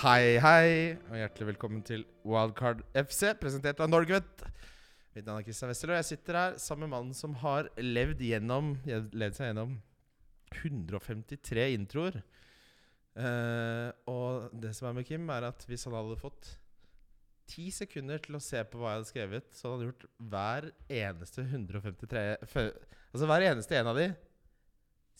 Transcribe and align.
Hei, 0.00 0.38
hei, 0.40 0.96
og 1.10 1.16
hjertelig 1.18 1.46
velkommen 1.50 1.82
til 1.84 2.04
Wildcard 2.24 2.80
FC, 2.96 3.34
presentert 3.40 3.80
av 3.84 3.90
Norgvet. 3.92 4.44
Mitt 5.16 5.26
navn 5.26 5.40
er 5.42 5.44
Kristian 5.46 5.68
Westerlo, 5.72 5.92
og 5.96 6.00
jeg 6.00 6.08
sitter 6.12 6.38
her 6.38 6.54
sammen 6.62 6.86
med 6.86 6.94
mannen 6.94 7.16
som 7.16 7.34
har 7.42 7.68
levd 7.82 8.22
gjennom 8.24 8.70
Levd 8.86 9.36
seg 9.36 9.50
gjennom 9.50 9.74
153 10.62 11.66
introer. 11.74 12.20
Eh, 13.18 13.90
og 14.08 14.54
det 14.62 14.72
som 14.78 14.88
er 14.88 14.96
med 15.00 15.08
Kim, 15.08 15.26
er 15.34 15.48
at 15.50 15.66
hvis 15.68 15.84
han 15.88 15.96
hadde 15.98 16.16
fått 16.22 16.54
ti 17.50 17.66
sekunder 17.74 18.22
til 18.22 18.38
å 18.38 18.42
se 18.42 18.62
på 18.70 18.78
hva 18.80 18.92
jeg 18.94 19.00
hadde 19.00 19.10
skrevet, 19.10 19.50
så 19.52 19.72
hadde 19.72 19.82
han 19.82 19.90
gjort 19.90 20.08
hver 20.32 20.70
eneste 21.02 21.44
153 21.44 22.24
fø- 22.52 22.72
Altså 23.10 23.26
hver 23.26 23.44
eneste 23.50 23.74
en 23.80 23.90
av 23.90 23.98
de 23.98 24.08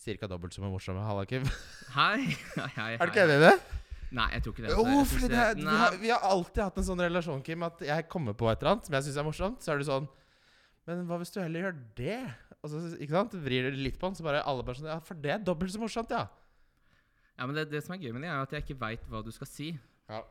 Cirka 0.01 0.25
dobbelt 0.31 0.55
så 0.57 0.62
morsomme. 0.65 1.03
Halla, 1.05 1.27
Kim. 1.29 1.43
Hei. 1.99 2.31
hei, 2.55 2.69
hei, 2.79 2.93
Er 2.95 3.03
du 3.05 3.11
ikke 3.12 3.27
enig 3.27 3.35
i 3.37 3.43
det? 3.51 3.80
Nei, 4.11 4.27
jeg 4.35 4.43
tror 4.43 4.55
ikke 4.57 4.65
det. 4.67 4.71
Jo, 4.75 5.05
fordi 5.07 5.29
det, 5.31 5.43
det 5.61 5.65
vi, 5.65 5.77
har, 5.81 5.97
vi 6.03 6.09
har 6.11 6.25
alltid 6.27 6.63
hatt 6.65 6.79
en 6.83 6.87
sånn 6.89 7.03
relasjon, 7.05 7.43
Kim, 7.47 7.63
at 7.63 7.83
jeg 7.87 8.09
kommer 8.11 8.35
på 8.35 8.49
et 8.51 8.59
eller 8.63 8.73
annet 8.75 8.89
som 8.89 8.97
jeg 8.99 9.07
syns 9.07 9.21
er 9.23 9.27
morsomt, 9.29 9.63
så 9.63 9.71
er 9.75 9.79
du 9.79 9.87
sånn 9.87 10.09
Men 10.91 11.05
hva 11.07 11.19
hvis 11.21 11.31
du 11.31 11.39
heller 11.43 11.69
gjør 11.69 11.77
det? 12.01 12.17
Og 12.61 12.73
så, 12.73 12.81
ikke 12.99 13.15
sant? 13.15 13.37
Vrir 13.45 13.71
du 13.71 13.79
litt 13.79 14.01
på 14.01 14.09
den, 14.11 14.19
så 14.19 14.27
bare 14.27 14.43
alle 14.43 14.65
bare 14.67 14.81
sånn 14.81 14.91
Ja, 14.91 14.99
for 15.05 15.15
det 15.23 15.31
er 15.37 15.45
dobbelt 15.47 15.71
så 15.73 15.79
morsomt, 15.81 16.11
ja. 16.11 16.25
ja, 17.39 17.47
men 17.47 17.55
det, 17.57 17.69
det 17.71 17.85
som 17.87 17.95
er 17.95 18.03
gøy 18.03 18.13
med 18.17 18.27
det, 18.27 18.33
er 18.35 18.43
at 18.43 18.53
jeg 18.59 18.67
ikke 18.67 18.81
veit 18.83 19.07
hva 19.13 19.23
du 19.25 19.31
skal 19.37 19.49
si. 19.51 19.71
ja. 20.11 20.23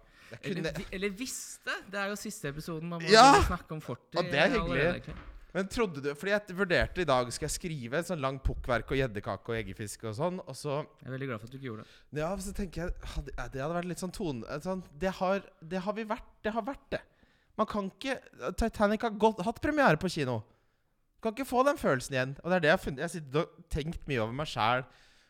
Kunne... 0.44 0.60
Eller, 0.70 0.84
eller 0.94 1.10
visste. 1.18 1.74
Det 1.90 1.98
er 1.98 2.12
jo 2.12 2.18
siste 2.22 2.52
episoden. 2.52 2.86
Man 2.92 3.02
må 3.02 3.10
Ja! 3.10 3.32
snakke 3.48 3.74
om 3.74 3.80
fortid. 3.82 4.20
Og 4.22 4.28
det 4.30 4.38
er 4.44 4.52
hyggelig. 4.54 4.84
egentlig. 4.92 5.16
Men 5.56 5.70
trodde 5.72 6.02
du 6.04 6.10
Fordi 6.14 6.34
jeg 6.36 6.56
vurderte 6.58 7.02
i 7.02 7.08
dag 7.10 7.32
Skal 7.34 7.48
jeg 7.48 7.56
skrive 7.56 7.98
et 8.00 8.10
sånn 8.10 8.22
langt 8.22 8.44
pukkverk 8.46 8.92
og 8.94 9.00
gjeddekake 9.00 9.50
og 9.50 9.58
eggefisk 9.58 10.04
og 10.06 10.14
sånn, 10.18 10.38
og 10.44 10.58
så 10.58 10.84
Jeg 10.84 11.08
er 11.08 11.16
veldig 11.16 11.30
glad 11.32 11.42
for 11.42 11.50
at 11.50 11.54
du 11.54 11.58
ikke 11.58 11.70
gjorde 11.72 11.86
det. 11.86 12.22
Ja, 12.22 12.30
så 12.46 12.54
tenker 12.58 12.84
jeg 12.84 13.12
hadde, 13.16 13.34
Det 13.56 13.64
hadde 13.64 13.80
vært 13.80 13.90
litt 13.90 14.04
sånn 14.04 14.14
tone 14.16 14.46
eh, 14.46 14.62
sånn, 14.66 14.84
det, 15.02 15.16
har, 15.22 15.42
det 15.74 15.82
har 15.86 15.98
vi 15.98 16.06
vært. 16.10 16.30
Det 16.46 16.54
har 16.54 16.66
vært 16.68 16.86
det. 16.94 17.02
Man 17.60 17.68
kan 17.70 17.90
ikke 17.92 18.20
Titanic 18.62 19.04
har 19.04 19.18
gått, 19.20 19.42
hatt 19.44 19.62
premiere 19.64 20.00
på 20.00 20.12
kino. 20.14 20.40
Kan 21.20 21.34
ikke 21.36 21.50
få 21.50 21.66
den 21.68 21.80
følelsen 21.82 22.16
igjen. 22.16 22.36
Og 22.44 22.52
det 22.52 22.60
er 22.60 22.64
det 22.64 22.70
jeg 22.70 22.78
har 22.78 22.84
funnet 22.84 23.02
Jeg 23.02 23.08
har 23.08 23.16
sittet 23.16 23.40
og 23.42 23.72
tenkt 23.74 24.06
mye 24.08 24.22
over 24.24 24.38
meg 24.38 24.50
sjæl 24.50 24.86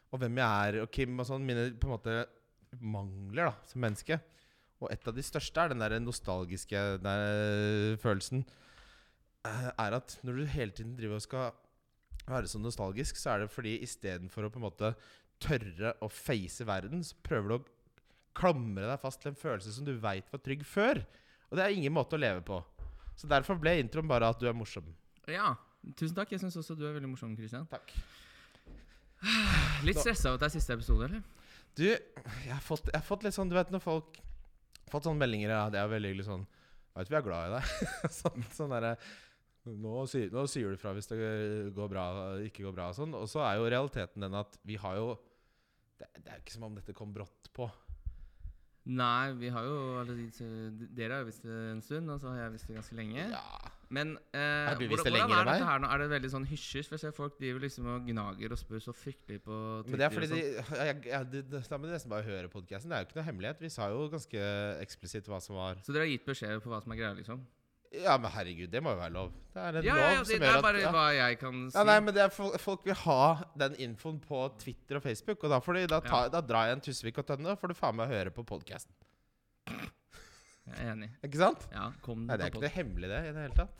og 0.09 0.21
hvem 0.21 0.39
jeg 0.41 0.69
er, 0.69 0.77
og 0.81 0.91
Kim 0.93 1.21
og 1.21 1.27
sånn. 1.29 1.45
Mine 1.45 1.67
på 1.77 1.85
en 1.85 1.93
måte 1.93 2.19
mangler 2.81 3.49
da 3.49 3.53
som 3.69 3.81
menneske. 3.83 4.19
Og 4.79 4.91
et 4.93 5.09
av 5.09 5.15
de 5.15 5.25
største 5.25 5.61
er 5.61 5.73
den 5.73 5.83
der 5.83 5.97
nostalgiske 6.01 6.81
der, 7.03 7.97
følelsen. 8.01 8.45
Eh, 9.47 9.71
Er 9.71 9.97
at 9.97 10.17
når 10.25 10.39
du 10.41 10.45
hele 10.53 10.75
tiden 10.75 10.95
driver 10.97 11.19
og 11.19 11.25
skal 11.25 11.51
være 12.29 12.49
så 12.51 12.61
nostalgisk, 12.61 13.17
så 13.17 13.33
er 13.33 13.43
det 13.43 13.53
fordi 13.53 13.77
istedenfor 13.85 14.45
å 14.45 14.51
på 14.53 14.61
en 14.61 14.67
måte 14.67 14.93
tørre 15.41 15.93
å 16.03 16.09
face 16.11 16.65
verden, 16.67 17.01
så 17.05 17.15
prøver 17.23 17.49
du 17.49 17.55
å 17.57 17.65
klamre 18.39 18.85
deg 18.85 19.01
fast 19.01 19.21
til 19.23 19.31
en 19.31 19.39
følelse 19.39 19.73
som 19.73 19.87
du 19.87 19.95
veit 19.99 20.27
var 20.31 20.43
trygg 20.43 20.65
før. 20.67 21.01
Og 21.49 21.57
det 21.57 21.65
er 21.65 21.75
ingen 21.75 21.95
måte 21.95 22.17
å 22.17 22.21
leve 22.21 22.43
på. 22.45 22.59
Så 23.17 23.27
derfor 23.27 23.57
ble 23.59 23.79
introen 23.81 24.07
bare 24.07 24.29
at 24.31 24.39
du 24.39 24.45
er 24.47 24.55
morsom. 24.55 24.85
Ja, 25.27 25.53
tusen 25.97 26.15
takk. 26.17 26.31
Jeg 26.31 26.43
syns 26.43 26.57
også 26.59 26.77
du 26.77 26.85
er 26.87 26.95
veldig 26.95 27.11
morsom, 27.11 27.33
Christian. 27.39 27.65
Takk. 27.71 27.91
Litt 29.87 29.99
stressa 29.99 30.29
over 30.29 30.39
at 30.39 30.45
det 30.45 30.49
er 30.51 30.55
siste 30.59 30.77
episode, 30.77 31.09
eller? 31.09 31.23
Du, 31.77 31.85
jeg 31.85 32.51
har 32.51 32.63
fått, 32.63 32.87
jeg 32.89 32.97
har 32.97 33.05
fått 33.05 33.23
litt 33.23 33.35
sånn 33.35 33.47
Du 33.51 33.53
vet 33.53 33.69
når 33.71 33.81
folk 33.83 34.15
har 34.17 34.89
Fått 34.89 35.05
sånne 35.05 35.21
meldinger 35.21 35.51
Ja, 35.53 35.59
det 35.71 35.77
er 35.77 35.91
veldig 35.91 36.09
hyggelig 36.09 36.25
sånn 36.25 36.41
Jeg 36.41 36.97
vet 36.97 37.11
vi 37.13 37.17
er 37.19 37.25
glad 37.27 37.45
i 37.45 37.51
deg. 37.53 37.91
sånn 38.19 38.47
sånn 38.55 38.73
derre 38.73 38.95
nå, 39.65 39.95
sier- 40.07 40.31
nå 40.31 40.45
sier 40.49 40.71
du 40.71 40.77
fra 40.81 40.93
hvis 40.95 41.07
det 41.11 41.19
går 41.75 41.89
bra, 41.91 42.05
ikke 42.45 42.63
går 42.67 42.73
bra 42.77 42.89
og 42.89 42.95
sånn. 42.95 43.13
Og 43.17 43.27
så 43.29 43.43
er 43.45 43.57
jo 43.59 43.69
realiteten 43.69 44.21
den 44.25 44.33
at 44.39 44.57
vi 44.65 44.75
har 44.79 44.95
jo 44.95 45.17
Det, 45.99 46.07
det 46.23 46.31
er 46.31 46.37
jo 46.37 46.43
ikke 46.45 46.53
som 46.55 46.63
om 46.63 46.75
dette 46.75 46.93
kom 46.95 47.11
brått 47.13 47.49
på. 47.53 47.67
Nei, 48.89 49.33
vi 49.37 49.49
har 49.53 49.65
jo 49.67 49.73
alle 49.99 50.15
Dere 50.95 51.11
har 51.17 51.19
jo 51.21 51.27
visst 51.27 51.43
det 51.43 51.57
en 51.75 51.81
stund, 51.83 52.09
og 52.09 52.21
så 52.23 52.31
har 52.31 52.45
jeg 52.45 52.53
visst 52.55 52.69
det 52.71 52.77
ganske 52.79 52.95
lenge. 52.97 53.25
Ja. 53.29 53.43
Men 53.91 54.13
eh, 54.31 54.69
Har 54.69 54.79
du 54.79 54.85
visst 54.87 55.03
det 55.05 55.11
lenger 55.13 55.33
er 55.35 55.41
enn 55.43 55.49
meg? 55.49 55.65
her? 55.67 55.83
Er 55.91 56.01
det 56.01 56.07
veldig 56.13 56.31
sånn 56.31 56.47
hysjers? 56.49 56.87
For 56.87 56.95
jeg 56.95 57.03
ser 57.03 57.13
folk 57.17 57.35
driver 57.37 57.59
liksom 57.65 57.85
og 57.91 58.07
gnager 58.07 58.55
og 58.55 58.61
spør 58.61 58.81
så 58.87 58.93
fryktelig 58.95 59.41
på 59.43 59.59
Twitter. 59.83 59.91
Men 59.91 59.99
det 59.99 60.07
er 60.07 60.15
fordi 60.15 60.29
de, 60.31 60.41
sånn. 60.63 60.79
jeg, 60.79 60.97
jeg, 61.11 61.29
de, 61.35 61.41
de, 61.51 61.61
Da 61.69 61.77
må 61.77 61.89
du 61.89 61.93
nesten 61.93 62.13
bare 62.15 62.25
høre 62.29 62.49
podkasten. 62.53 62.89
Det 62.89 62.97
er 62.97 63.03
jo 63.03 63.09
ikke 63.09 63.19
noe 63.19 63.27
hemmelighet. 63.29 63.61
Vi 63.65 63.71
sa 63.75 63.89
jo 63.91 64.07
ganske 64.13 64.47
eksplisitt 64.87 65.29
hva 65.29 65.41
som 65.43 65.59
var 65.59 65.81
Så 65.85 65.93
dere 65.93 66.07
har 66.07 66.13
gitt 66.15 66.25
beskjed 66.29 66.63
på 66.63 66.71
hva 66.71 66.79
som 66.85 66.95
er 66.95 67.01
greia, 67.03 67.13
liksom? 67.19 67.43
Ja, 67.89 68.19
men 68.21 68.29
herregud, 68.29 68.69
det 68.69 68.81
må 68.85 68.91
jo 68.93 68.99
være 68.99 69.13
lov. 69.15 69.29
Det 69.49 69.61
er 69.63 69.77
en 69.79 69.85
Ja, 69.87 69.93
lov 69.97 70.03
ja, 70.03 70.09
det, 70.09 70.17
som 70.19 70.29
det 70.29 70.45
gjør 70.45 70.57
er 70.59 70.65
bare 70.65 70.81
ja. 70.83 70.89
hva 70.93 71.05
jeg 71.15 71.39
kan 71.41 71.61
si. 71.65 71.77
Ja, 71.77 71.85
nei, 71.89 71.95
men 72.05 72.13
det 72.13 72.21
er 72.27 72.57
folk, 72.61 72.83
vil 72.85 72.97
ha 73.01 73.21
den 73.63 73.77
infoen 73.81 74.19
på 74.21 74.43
Twitter 74.61 74.99
og 74.99 75.05
Facebook. 75.07 75.41
Og 75.41 75.53
da, 75.55 75.57
får 75.63 75.79
de, 75.79 75.85
da, 75.95 75.99
ta, 76.05 76.19
da 76.29 76.43
drar 76.45 76.69
jeg 76.69 76.77
en 76.77 76.83
Tusvik 76.85 77.17
og 77.17 77.25
Tønne, 77.31 77.55
og 77.55 77.61
får 77.61 77.73
du 77.73 77.79
faen 77.79 77.97
meg 77.97 78.13
høre 78.13 78.33
på 78.35 78.45
podkasten. 78.45 78.93
Jeg 79.69 80.77
er 80.77 80.91
enig. 80.93 81.09
Ikke 81.25 81.41
sant? 81.41 81.65
Ja, 81.73 81.89
kom 82.05 82.27
Nei, 82.27 82.37
det 82.37 82.45
er 82.45 82.53
ikke 82.53 82.61
noe 82.61 82.75
hemmelig, 82.75 83.09
det, 83.09 83.21
i 83.25 83.33
det 83.33 83.45
hele 83.47 83.57
tatt. 83.57 83.79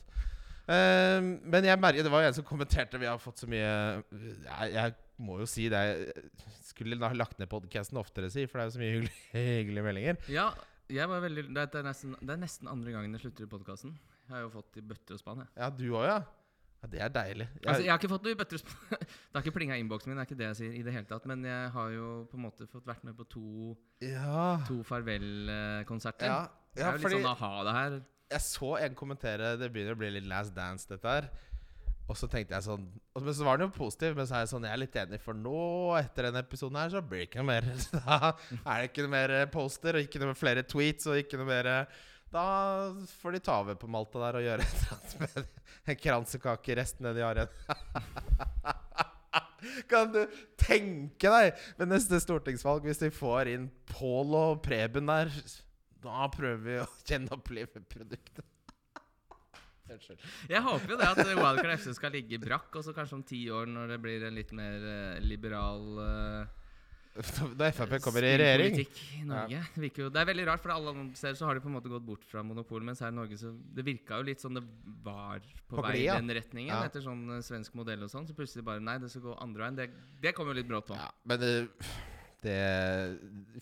Ehm, 0.69 1.30
men 1.50 1.66
jeg 1.66 1.81
merker, 1.81 2.06
det 2.06 2.14
var 2.14 2.25
jo 2.25 2.30
en 2.30 2.36
som 2.38 2.46
kommenterte 2.46 3.00
Vi 3.02 3.08
har 3.09 3.18
fått 3.18 3.42
så 3.42 3.48
mye 3.50 3.69
Jeg, 4.14 4.68
jeg 4.75 4.94
må 5.18 5.40
jo 5.42 5.48
si 5.50 5.66
det. 5.72 5.80
Jeg 5.81 6.52
skulle 6.68 7.00
ha 7.02 7.16
lagt 7.18 7.40
ned 7.42 7.50
podkasten 7.52 7.98
oftere, 8.00 8.30
si, 8.31 8.46
for 8.48 8.59
det 8.59 8.66
er 8.66 8.69
jo 8.69 8.75
så 8.75 8.81
mye 8.84 8.92
hyggelige, 8.94 9.31
hyggelige 9.59 9.86
meldinger. 9.88 10.19
Ja, 10.31 10.50
veldig 10.90 11.46
Det 11.54 11.62
er, 11.62 11.72
det 11.74 11.86
nesten, 11.86 12.16
det 12.22 12.34
er 12.34 12.42
nesten 12.42 12.68
andre 12.68 12.92
gangen 12.96 13.14
jeg 13.16 13.22
slutter 13.28 13.46
i 13.46 13.52
podkasten. 13.52 13.96
Jeg 14.28 14.36
har 14.36 14.44
jo 14.46 14.52
fått 14.54 14.78
i 14.78 14.82
bøtter 14.82 15.18
og 15.18 15.22
spann. 15.22 15.48
Ja, 15.58 15.70
du 15.70 15.88
òg, 15.94 16.06
ja? 16.06 16.20
ja? 16.82 16.90
Det 16.90 17.02
er 17.02 17.10
deilig. 17.12 17.48
Jeg, 17.56 17.68
Altså, 17.68 17.84
jeg 17.84 17.92
har 17.92 18.00
ikke 18.00 18.12
fått 18.14 18.28
noe 18.28 18.34
i 18.34 18.40
bøtter 18.40 18.60
og 18.60 18.64
spann. 18.64 19.02
Det 19.30 19.38
har 19.38 19.44
ikke 19.44 19.56
plinga 19.58 19.78
i 19.78 19.84
innboksen 19.84 20.12
min, 20.12 20.20
det 20.20 20.24
er 20.24 20.30
ikke 20.30 20.40
det 20.40 20.48
jeg 20.48 20.60
sier 20.60 20.78
i 20.80 20.84
det 20.86 20.94
hele 20.96 21.10
tatt. 21.10 21.26
Men 21.30 21.44
jeg 21.46 21.74
har 21.76 21.90
jo 21.96 22.08
på 22.32 22.40
en 22.40 22.46
måte 22.46 22.70
fått 22.72 22.88
vært 22.90 23.04
med 23.08 23.18
på 23.18 23.28
to, 23.30 23.76
ja. 24.06 24.60
to 24.70 24.80
farvelkonserter. 24.88 26.32
Ja, 26.32 26.40
det 26.76 26.86
er 26.86 26.96
jo 26.98 27.04
fordi 27.04 27.20
litt 27.20 27.26
sånn 27.26 27.34
aha, 27.34 27.52
det 27.68 27.76
her. 27.80 28.00
jeg 28.36 28.46
så 28.46 28.72
en 28.78 28.96
kommentere 28.96 29.56
Det 29.60 29.72
begynner 29.74 29.98
å 29.98 30.00
bli 30.00 30.12
litt 30.18 30.30
last 30.30 30.56
dance, 30.56 30.88
dette 30.90 31.16
her. 31.18 31.30
Og 32.09 32.18
så 32.18 32.25
tenkte 32.30 32.58
jeg 32.58 32.66
sånn 32.66 32.88
Men 33.22 33.36
så 33.38 33.46
var 33.46 33.59
den 33.59 33.70
jo 33.70 33.75
positiv. 33.78 34.16
Men 34.18 34.28
så 34.28 34.38
er 34.38 34.46
jeg 34.46 34.52
sånn 34.53 34.68
Jeg 34.68 34.75
er 34.75 34.84
litt 34.84 35.00
enig, 35.03 35.22
for 35.24 35.38
nå, 35.38 35.64
etter 36.00 36.30
denne 36.30 36.44
episoden 36.46 36.80
her, 36.81 36.94
så 36.94 37.03
blir 37.06 37.24
det 37.24 37.30
ikke 37.30 37.44
noe 37.44 37.52
mer. 37.52 37.70
Da 38.09 38.31
er 38.74 38.81
det 38.81 38.90
ikke 38.92 39.06
noe 39.06 39.16
mer 39.16 39.36
poster, 39.53 39.97
og 39.97 40.08
ikke 40.08 40.24
noe 40.24 40.38
flere 40.38 40.66
tweets, 40.68 41.09
og 41.09 41.22
ikke 41.22 41.40
noe 41.42 41.50
mer 41.50 41.72
Da 42.34 42.46
får 43.22 43.38
de 43.38 43.44
ta 43.46 43.59
over 43.62 43.78
på 43.80 43.90
Malta 43.92 44.22
der 44.25 44.42
og 44.42 44.48
gjøre 44.48 44.66
et 44.68 44.75
eller 44.81 44.98
annet 44.98 45.16
med 45.24 45.94
en 45.94 46.03
kransekakerest 46.03 47.02
nedi 47.06 47.25
arjen. 47.25 47.50
Kan 49.92 50.14
du 50.14 50.22
tenke 50.59 51.30
deg 51.30 51.66
ved 51.78 51.90
neste 51.92 52.19
stortingsvalg, 52.24 52.86
hvis 52.88 53.02
de 53.02 53.09
får 53.14 53.52
inn 53.53 53.68
Pål 53.92 54.38
og 54.38 54.62
Preben 54.66 55.09
der 55.09 55.34
Da 56.00 56.30
prøver 56.31 56.64
vi 56.64 56.78
å 56.80 56.88
gjenopplive 57.09 57.84
produktet. 57.92 58.46
Jeg 60.50 60.62
håper 60.66 60.94
jo 60.94 61.00
det 61.02 61.10
at 61.10 61.20
Wildcard 61.26 61.74
FC 61.80 61.92
skal 61.98 62.14
ligge 62.16 62.40
brakk, 62.42 62.70
og 62.80 62.86
så 62.86 62.94
kanskje 62.96 63.18
om 63.20 63.24
ti 63.28 63.42
år, 63.54 63.68
når 63.70 63.96
det 63.96 64.00
blir 64.04 64.26
en 64.30 64.38
litt 64.38 64.54
mer 64.56 64.88
eh, 64.94 65.20
liberal 65.26 66.02
eh, 66.06 66.56
Da 67.60 67.68
Frp 67.76 67.98
kommer 68.06 68.24
i 68.24 68.36
regjering 68.40 68.76
i 69.18 69.24
Norge. 69.28 69.62
Det, 69.76 69.90
det 70.14 70.22
er 70.22 70.28
veldig 70.30 70.46
rart, 70.48 70.62
for 70.64 70.72
alle 70.72 70.94
andre 70.94 71.18
steder 71.20 71.36
så 71.40 71.50
har 71.50 71.58
de 71.58 71.64
på 71.66 71.68
en 71.72 71.76
måte 71.76 71.92
gått 71.92 72.06
bort 72.06 72.24
fra 72.30 72.44
monopol, 72.46 72.86
mens 72.86 73.02
her 73.04 73.12
i 73.12 73.18
Norge 73.18 73.40
så 73.42 73.52
Det 73.76 73.84
virka 73.84 74.22
jo 74.22 74.28
litt 74.30 74.44
sånn 74.44 74.56
det 74.60 74.64
var 75.04 75.42
på, 75.42 75.80
På 75.80 75.84
vei 75.84 76.04
i 76.04 76.08
den 76.08 76.30
retningen, 76.38 76.72
Ja. 76.72 76.86
etter 76.88 77.04
sånn 77.04 77.26
eh, 77.36 77.42
svensk 77.44 77.76
modell 77.76 78.06
og 78.06 78.14
sånn. 78.14 78.30
Så 78.30 78.38
plutselig 78.38 78.64
bare 78.68 78.80
Nei, 78.84 79.00
det 79.02 79.10
skal 79.12 79.26
gå 79.26 79.36
andre 79.42 79.66
veien. 79.66 79.82
Det, 79.82 79.90
det 80.22 80.36
kom 80.38 80.48
jo 80.48 80.56
litt 80.56 80.70
brått 80.70 80.88
på. 80.94 81.00
ja, 81.00 81.10
Men 81.28 81.42
det, 81.44 81.52
det 82.46 82.60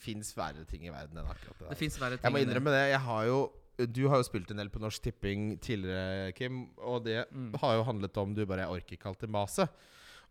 fins 0.04 0.36
verre 0.38 0.68
ting 0.70 0.86
i 0.86 0.94
verden 0.94 1.18
enn 1.18 1.32
akkurat 1.32 1.58
det 1.58 1.72
der. 1.72 1.80
Det 1.82 2.02
verre 2.04 2.20
ting 2.20 2.28
Jeg 2.28 2.36
må 2.36 2.44
innrømme 2.44 2.76
det. 2.76 2.84
Jeg 2.92 3.02
har 3.08 3.26
jo 3.32 3.40
Du 3.78 4.08
har 4.10 4.18
jo 4.18 4.26
spilt 4.26 4.50
en 4.52 4.58
del 4.58 4.70
på 4.74 4.80
Norsk 4.82 5.04
Tipping 5.06 5.60
tidligere, 5.62 6.32
Kim. 6.34 6.64
Og 6.82 7.04
det 7.06 7.28
Mm. 7.32 7.54
har 7.62 7.76
jo 7.78 7.84
handlet 7.84 8.18
om 8.18 8.34
du 8.34 8.46
bare 8.46 8.66
Jeg 8.66 8.70
orker 8.82 8.98
ikke 8.98 9.10
alltid 9.12 9.30
mase. 9.30 9.68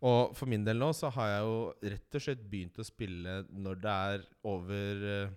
Og 0.02 0.34
for 0.36 0.46
min 0.46 0.64
del 0.64 0.76
nå 0.76 0.90
så 0.92 1.10
har 1.12 1.28
jeg 1.28 1.42
jo 1.46 1.74
rett 1.82 2.14
og 2.14 2.20
slett 2.20 2.42
begynt 2.50 2.76
å 2.78 2.84
spille 2.84 3.46
når 3.50 3.80
det 3.80 3.92
er 3.92 4.24
over 4.44 5.04
eh, 5.24 5.30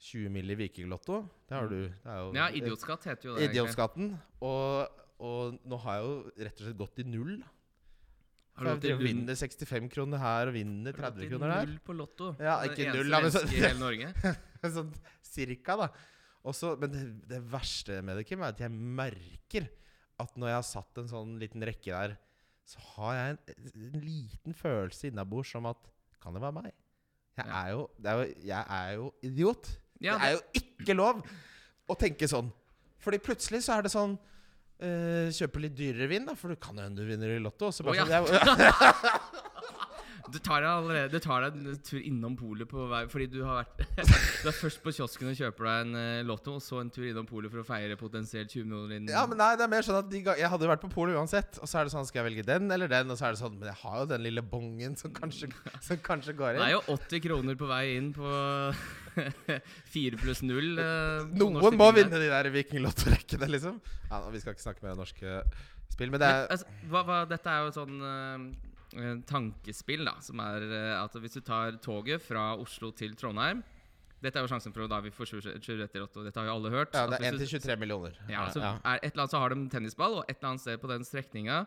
20 0.00 0.28
mill. 0.30 0.50
i 0.50 0.54
Vikinglotto. 0.56 1.28
Det 1.48 1.54
har 1.56 1.68
du. 1.68 1.88
Det 1.88 2.04
jo 2.04 2.32
Ja, 2.34 2.48
idiotskatt 2.50 3.04
heter 3.04 3.22
jo 3.30 3.34
det. 3.36 3.50
Idiotskatten. 3.50 4.18
Og, 4.42 4.88
og 5.20 5.58
nå 5.64 5.78
har 5.80 5.94
jeg 6.00 6.04
jo 6.04 6.44
rett 6.44 6.60
og 6.60 6.66
slett 6.66 6.76
gått 6.78 6.98
i 6.98 7.02
null. 7.04 7.42
Har 8.58 8.74
du 8.76 8.88
jeg 8.88 8.98
vinner 8.98 9.34
65 9.38 9.88
kroner 9.88 10.18
her 10.18 10.48
og 10.50 10.54
vinner 10.54 10.92
Har 10.98 11.10
du 11.14 11.20
30 11.22 11.22
gått 11.22 11.24
i 11.24 11.28
kroner 11.30 11.54
der. 11.54 11.66
Null 11.66 11.78
på 11.86 11.94
Lotto. 11.96 12.36
Ja, 12.42 12.58
ikke 12.66 12.92
null, 12.92 13.08
men 13.14 13.30
så- 13.30 13.44
i 13.46 13.60
hele 13.62 13.78
Norge. 13.78 14.12
sånn 14.74 14.92
cirka, 15.22 15.76
da. 15.78 15.88
Også, 16.46 16.74
men 16.80 16.92
det, 16.92 17.02
det 17.28 17.40
verste 17.50 17.98
med 18.04 18.20
det, 18.20 18.26
Kim, 18.28 18.42
er 18.42 18.54
at 18.54 18.62
jeg 18.62 18.70
merker 18.72 19.68
at 20.18 20.34
når 20.38 20.50
jeg 20.50 20.58
har 20.58 20.66
satt 20.66 21.00
en 21.00 21.10
sånn 21.10 21.34
liten 21.40 21.64
rekke 21.66 21.90
der, 21.92 22.14
så 22.68 22.82
har 22.94 23.16
jeg 23.16 23.32
en, 23.32 23.40
en 23.80 24.04
liten 24.04 24.56
følelse 24.56 25.08
innabords 25.08 25.54
om 25.56 25.70
at 25.70 25.90
Kan 26.20 26.34
det 26.34 26.42
være 26.42 26.56
meg? 26.56 26.72
Jeg 27.38 27.46
er 27.54 27.68
jo, 27.70 27.82
det 27.96 28.10
er 28.10 28.16
jo, 28.18 28.30
jeg 28.48 28.64
er 28.74 28.88
jo 28.98 29.10
idiot. 29.22 29.68
Ja, 30.02 30.16
det 30.18 30.26
er 30.26 30.32
jo 30.34 30.40
ikke 30.58 30.96
lov 30.98 31.20
å 31.88 31.96
tenke 31.98 32.26
sånn. 32.30 32.48
Fordi 32.98 33.20
plutselig 33.22 33.62
så 33.64 33.76
er 33.76 33.86
det 33.86 33.92
sånn 33.92 34.16
eh, 34.82 35.30
Kjøpe 35.34 35.62
litt 35.62 35.76
dyrere 35.78 36.08
vin, 36.10 36.26
da, 36.26 36.34
for 36.38 36.50
du 36.50 36.58
kan 36.60 36.74
jo 36.74 36.82
hende 36.82 36.98
du 36.98 37.06
vinner 37.06 37.36
i 37.36 37.38
Lotto. 37.42 37.70
og 37.70 37.76
Så 37.76 37.86
bare 37.86 38.02
oh, 38.02 38.10
ja. 38.10 38.22
sånn, 38.26 38.64
jeg, 38.66 39.44
Du 40.32 40.38
tar 40.42 40.62
deg 40.64 40.68
allerede 40.70 41.10
Du 41.12 41.24
tar 41.24 41.44
deg 41.46 41.56
en 41.58 41.78
tur 41.84 42.00
innom 42.00 42.34
polet 42.38 42.68
på 42.68 42.86
vei 42.90 43.02
Fordi 43.10 43.28
du 43.32 43.38
har 43.46 43.62
vært 43.62 43.82
Du 44.42 44.48
er 44.50 44.56
først 44.56 44.82
på 44.84 44.92
kiosken 44.94 45.30
og 45.30 45.38
kjøper 45.38 45.68
deg 45.68 45.86
en 45.86 45.98
eh, 46.00 46.20
Lotto, 46.28 46.56
og 46.58 46.64
så 46.64 46.80
en 46.82 46.90
tur 46.92 47.06
innom 47.08 47.26
polet 47.28 47.52
for 47.52 47.62
å 47.62 47.66
feire 47.66 47.96
potensielt 47.98 48.52
20 48.52 48.66
millioner 48.68 48.98
inn. 48.98 49.08
Ja, 49.12 49.24
men 49.28 49.40
nei, 49.40 49.50
det 49.58 49.64
er 49.66 49.72
mer 49.72 49.86
sånn 49.86 49.98
at 50.00 50.10
de, 50.12 50.20
Jeg 50.22 50.50
hadde 50.52 50.66
jo 50.66 50.70
vært 50.70 50.84
på 50.84 50.90
polet 50.92 51.16
uansett. 51.18 51.58
Og 51.62 51.70
så 51.70 51.80
er 51.80 51.88
det 51.88 51.94
sånn, 51.94 52.06
skal 52.08 52.20
jeg 52.22 52.28
velge 52.28 52.44
den 52.46 52.70
eller 52.74 52.90
den? 52.90 53.10
Og 53.12 53.18
så 53.18 53.28
er 53.28 53.34
det 53.34 53.40
sånn, 53.40 53.56
men 53.58 53.70
jeg 53.70 53.78
har 53.82 53.96
jo 54.02 54.08
den 54.12 54.24
lille 54.26 54.44
bongen 54.54 54.96
som 55.00 55.14
kanskje, 55.14 55.50
som 55.88 56.00
kanskje 56.04 56.36
går 56.38 56.58
Det 56.60 56.66
er 56.68 56.76
jo 56.76 56.84
80 56.98 57.24
kroner 57.26 57.58
på 57.58 57.70
vei 57.70 57.82
inn 57.96 58.12
på 58.16 58.34
4 59.94 60.20
pluss 60.20 60.44
0. 60.46 60.70
eh, 60.78 61.26
Noen 61.40 61.78
må 61.78 61.90
vinne 61.96 62.20
de 62.20 62.30
der 62.30 62.52
Viking-lottorekkene, 62.54 63.50
liksom. 63.56 63.80
Ja, 64.08 64.22
Vi 64.32 64.44
skal 64.44 64.56
ikke 64.56 64.66
snakke 64.68 64.86
mer 64.86 64.94
om 64.96 65.02
norske 65.02 65.40
spill, 65.92 66.12
men 66.12 66.20
det 66.20 66.28
Men, 66.28 66.42
er 66.44 66.52
altså, 66.54 66.66
hva, 66.92 67.04
hva, 67.06 67.18
dette 67.28 67.52
er 67.52 67.64
jo 67.66 67.74
sånn 67.74 67.96
eh, 67.98 68.34
eh, 68.38 68.67
tankespill, 69.28 70.04
da. 70.08 70.16
Som 70.24 70.40
er 70.44 70.64
eh, 70.68 70.94
at 70.98 71.18
hvis 71.20 71.38
du 71.38 71.42
tar 71.44 71.76
toget 71.84 72.24
fra 72.24 72.54
Oslo 72.56 72.90
til 72.96 73.16
Trondheim 73.18 73.60
Dette 74.18 74.40
er 74.40 74.46
jo 74.46 74.50
sjansen 74.50 74.74
for 74.74 74.88
da 74.90 74.98
vi 75.04 75.12
får 75.14 75.28
27 75.36 75.84
i 75.84 76.00
Lotto. 76.00 76.24
Dette 76.26 76.40
har 76.40 76.48
jo 76.48 76.56
alle 76.56 76.72
hørt. 76.74 76.94
ja, 76.96 77.04
det 77.06 77.20
er 77.20 77.36
1 77.36 77.42
til 77.44 77.52
23 77.60 77.76
millioner. 77.78 78.16
Ja, 78.26 78.48
så 78.50 78.58
ja. 78.64 78.72
er 78.82 78.98
et 78.98 79.12
eller 79.12 79.28
annet 79.28 79.34
så 79.36 79.42
har 79.44 79.54
de 79.54 79.68
tennisball, 79.70 80.16
og 80.18 80.24
et 80.26 80.40
eller 80.40 80.54
annet 80.54 80.64
sted 80.64 80.80
på 80.82 80.90
den 80.90 81.06
strekninga 81.06 81.60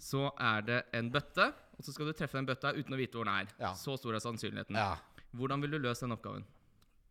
så 0.00 0.30
er 0.36 0.64
det 0.66 0.82
en 0.96 1.08
bøtte. 1.12 1.50
Og 1.78 1.84
så 1.84 1.94
skal 1.94 2.10
du 2.10 2.12
treffe 2.16 2.36
den 2.36 2.48
bøtta 2.48 2.74
uten 2.76 2.92
å 2.92 2.98
vite 3.00 3.16
hvor 3.16 3.24
den 3.24 3.40
er. 3.40 3.52
Ja. 3.60 3.72
Så 3.76 3.96
stor 4.00 4.16
er 4.16 4.24
sannsynligheten. 4.24 4.76
ja. 4.76 4.96
Hvordan 5.30 5.62
vil 5.62 5.76
du 5.76 5.78
løse 5.78 6.02
den 6.02 6.16
oppgaven? 6.16 6.44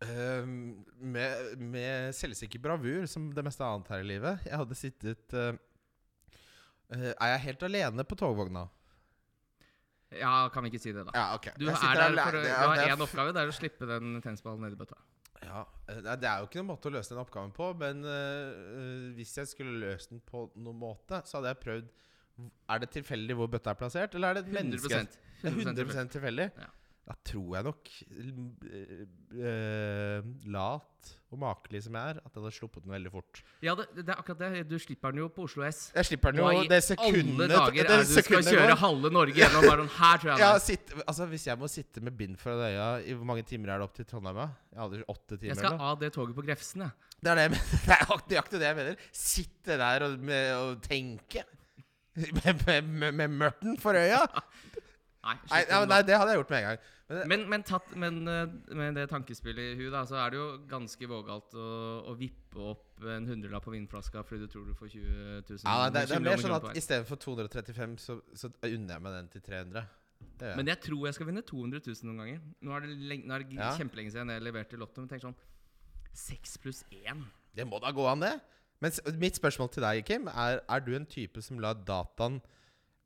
Ehm, 0.04 0.86
med, 1.00 1.60
med 1.60 2.16
selvsikker 2.16 2.62
bravur, 2.64 3.06
som 3.08 3.30
det 3.36 3.44
meste 3.44 3.66
annet 3.66 3.90
her 3.92 4.04
i 4.04 4.08
livet. 4.08 4.46
Jeg 4.48 4.60
hadde 4.62 4.78
sittet 4.80 5.36
uh, 5.36 5.56
uh, 6.96 7.12
Er 7.12 7.34
jeg 7.34 7.46
helt 7.50 7.66
alene 7.68 8.06
på 8.08 8.18
togvogna? 8.20 8.68
Ja, 10.18 10.50
kan 10.50 10.64
vi 10.66 10.72
ikke 10.72 10.82
si 10.82 10.92
det, 10.96 11.04
da? 11.06 11.12
Ja, 11.14 11.36
ok. 11.38 11.52
Du, 11.60 11.68
er 11.70 11.76
der 11.96 12.16
for, 12.24 12.38
å- 12.40 12.44
du 12.44 12.50
har 12.50 12.78
én 12.90 13.04
oppgave, 13.06 13.34
det 13.36 13.42
er 13.44 13.52
å 13.52 13.56
slippe 13.56 13.86
den 13.90 14.22
tennisballen 14.26 14.62
ned 14.66 14.74
i 14.74 14.80
bøtta. 14.80 14.98
Ja, 15.44 15.62
eh, 15.88 16.00
nei, 16.02 16.16
Det 16.20 16.28
er 16.28 16.40
jo 16.42 16.48
ikke 16.50 16.60
noen 16.60 16.72
måte 16.74 16.90
å 16.90 16.94
løse 16.98 17.14
den 17.14 17.22
oppgaven 17.22 17.54
på, 17.56 17.68
men 17.80 18.02
eh, 18.04 18.10
eh, 18.10 19.14
hvis 19.16 19.36
jeg 19.38 19.48
skulle 19.54 19.78
løst 19.80 20.10
den 20.12 20.20
på 20.26 20.48
noen 20.58 20.80
måte, 20.82 21.22
så 21.26 21.38
hadde 21.40 21.54
jeg 21.54 21.60
prøvd 21.64 21.90
Er 22.70 22.80
det 22.80 22.90
tilfeldig 22.92 23.36
hvor 23.36 23.48
bøtta 23.52 23.72
er 23.72 23.80
plassert, 23.80 24.16
eller 24.16 24.30
er 24.30 24.34
det 24.42 24.48
et 24.48 24.54
100 24.56 24.82
menneske? 24.82 25.08
Det 25.42 25.48
er 25.52 25.56
100 25.56 25.86
100 25.86 26.12
tilfeldig? 26.18 26.52
Ja. 26.58 26.68
Da 27.10 27.16
tror 27.26 27.56
jeg 27.58 27.66
nok, 27.66 27.88
eh, 28.70 29.00
eh, 29.42 30.28
lat 30.54 31.10
og 31.34 31.40
makelig 31.42 31.80
som 31.88 31.96
jeg 31.98 32.12
er, 32.12 32.20
at 32.22 32.36
jeg 32.36 32.42
hadde 32.44 32.52
sluppet 32.54 32.84
den 32.86 32.94
veldig 32.94 33.12
fort. 33.14 33.40
Ja, 33.66 33.74
det, 33.78 33.88
det 33.98 34.12
er 34.14 34.20
akkurat 34.22 34.44
det. 34.44 34.62
Du 34.70 34.76
slipper 34.82 35.14
den 35.14 35.24
jo 35.24 35.30
på 35.34 35.48
Oslo 35.48 35.66
S. 35.66 35.80
Jeg 35.96 36.06
slipper 36.06 36.36
den 36.36 36.44
jo 36.44 36.68
det 36.70 36.80
sekundet 36.86 37.50
alle 37.50 37.50
dager 37.56 37.82
er 37.82 38.04
det 38.04 38.08
du 38.12 38.14
skal 38.14 38.46
kjøre 38.46 38.68
går. 38.68 38.82
halve 38.84 39.12
Norge 39.16 39.42
gjennom 39.42 39.66
bare 39.66 39.82
sånn 39.82 39.92
Her 39.96 40.22
tror 40.22 40.32
jeg 40.32 40.42
Ja, 40.46 40.52
sitt, 40.62 40.94
altså 41.06 41.28
Hvis 41.34 41.48
jeg 41.50 41.62
må 41.62 41.70
sitte 41.72 42.04
med 42.06 42.18
bind 42.20 42.38
for 42.42 42.62
øya 42.70 42.88
I 43.02 43.18
hvor 43.18 43.30
mange 43.32 43.46
timer 43.48 43.74
er 43.74 43.82
det 43.82 43.90
opp 43.90 43.98
til 43.98 44.10
Trondheim? 44.10 44.42
Jeg 44.70 44.82
hadde 44.84 45.04
åtte 45.16 45.38
timer. 45.38 45.54
Jeg 45.54 45.62
skal 45.64 45.86
av 45.90 46.02
det 46.02 46.12
toget 46.14 46.38
på 46.38 46.46
Grefsen, 46.46 46.86
jeg. 46.86 47.16
Det 47.20 47.32
er 47.34 47.40
det 47.40 47.48
jeg 47.48 47.56
mener. 47.56 47.80
Det 47.90 47.98
er 47.98 48.12
nøyaktig 48.36 48.60
det 48.62 48.70
jeg 48.70 48.80
mener. 48.84 49.08
Sitte 49.26 49.80
der 49.82 50.06
og, 50.06 50.20
med, 50.30 50.52
og 50.60 50.84
tenke. 50.86 51.46
Med, 52.20 52.66
med, 52.84 53.14
med, 53.16 53.30
med 53.32 53.78
for 53.80 53.96
øya. 53.96 54.26
Nei, 55.30 55.60
Nei, 55.70 55.82
nei, 55.92 56.00
det 56.08 56.18
hadde 56.18 56.34
jeg 56.34 56.40
gjort 56.42 56.54
med 56.54 56.60
en 56.60 56.68
gang. 56.70 56.88
Men, 57.10 57.24
Men, 57.32 57.44
men, 57.50 57.64
tatt, 57.66 57.88
men 57.98 58.18
eh, 58.30 58.52
med 58.78 58.98
det 59.00 59.08
tankespillet 59.10 59.72
i 59.72 59.78
huet, 59.80 59.92
da, 59.96 60.04
så 60.06 60.20
er 60.22 60.34
det 60.34 60.38
jo 60.38 60.48
ganske 60.70 61.08
vågalt 61.10 61.56
å, 61.58 61.70
å 62.12 62.14
vippe 62.20 62.60
opp 62.74 63.06
en 63.16 63.26
hundrelapp 63.32 63.66
på 63.66 63.74
vinflaska 63.74 64.22
fordi 64.28 64.46
du 64.46 64.52
tror 64.54 64.68
du 64.70 64.76
får 64.78 64.92
20 64.94 65.08
000 65.50 65.64
ja, 65.66 65.90
det, 65.90 66.04
det 66.12 66.20
er 66.20 66.26
mer 66.28 66.44
sånn 66.44 66.54
at 66.60 66.68
istedenfor 66.78 67.18
235, 67.24 67.96
så, 68.04 68.20
så 68.38 68.52
unner 68.62 68.94
jeg 68.98 69.06
meg 69.08 69.18
den 69.18 69.32
til 69.34 69.42
300. 69.48 69.88
Det. 70.40 70.52
Men 70.60 70.68
jeg 70.68 70.82
tror 70.84 71.08
jeg 71.08 71.16
skal 71.18 71.30
vinne 71.32 71.42
200 71.48 71.82
000 71.88 72.08
noen 72.12 72.22
ganger. 72.22 72.40
Nå 72.68 72.76
er 72.76 72.86
det, 72.86 72.94
lenge, 73.10 73.26
nå 73.26 73.36
er 73.38 73.44
det 73.48 73.58
Ja. 73.58 73.72
kjempelenge 73.80 74.12
siden 74.14 74.30
jeg 74.36 74.44
leverte 74.46 74.76
i 74.78 74.80
Lotto. 74.82 75.02
Men 75.02 75.10
tenk 75.14 75.24
sånn 75.26 75.36
6 76.20 76.58
pluss 76.64 76.84
1 76.92 77.26
Det 77.56 77.66
må 77.68 77.80
da 77.82 77.92
gå 77.96 78.06
an, 78.12 78.22
det. 78.24 78.34
Men 78.84 78.94
mitt 79.20 79.40
spørsmål 79.40 79.72
til 79.74 79.84
deg, 79.84 80.04
Kim, 80.08 80.28
er 80.32 80.62
Er 80.68 80.84
du 80.84 80.94
en 80.96 81.06
type 81.10 81.42
som 81.44 81.60
lar 81.60 81.74
dataen 81.88 82.38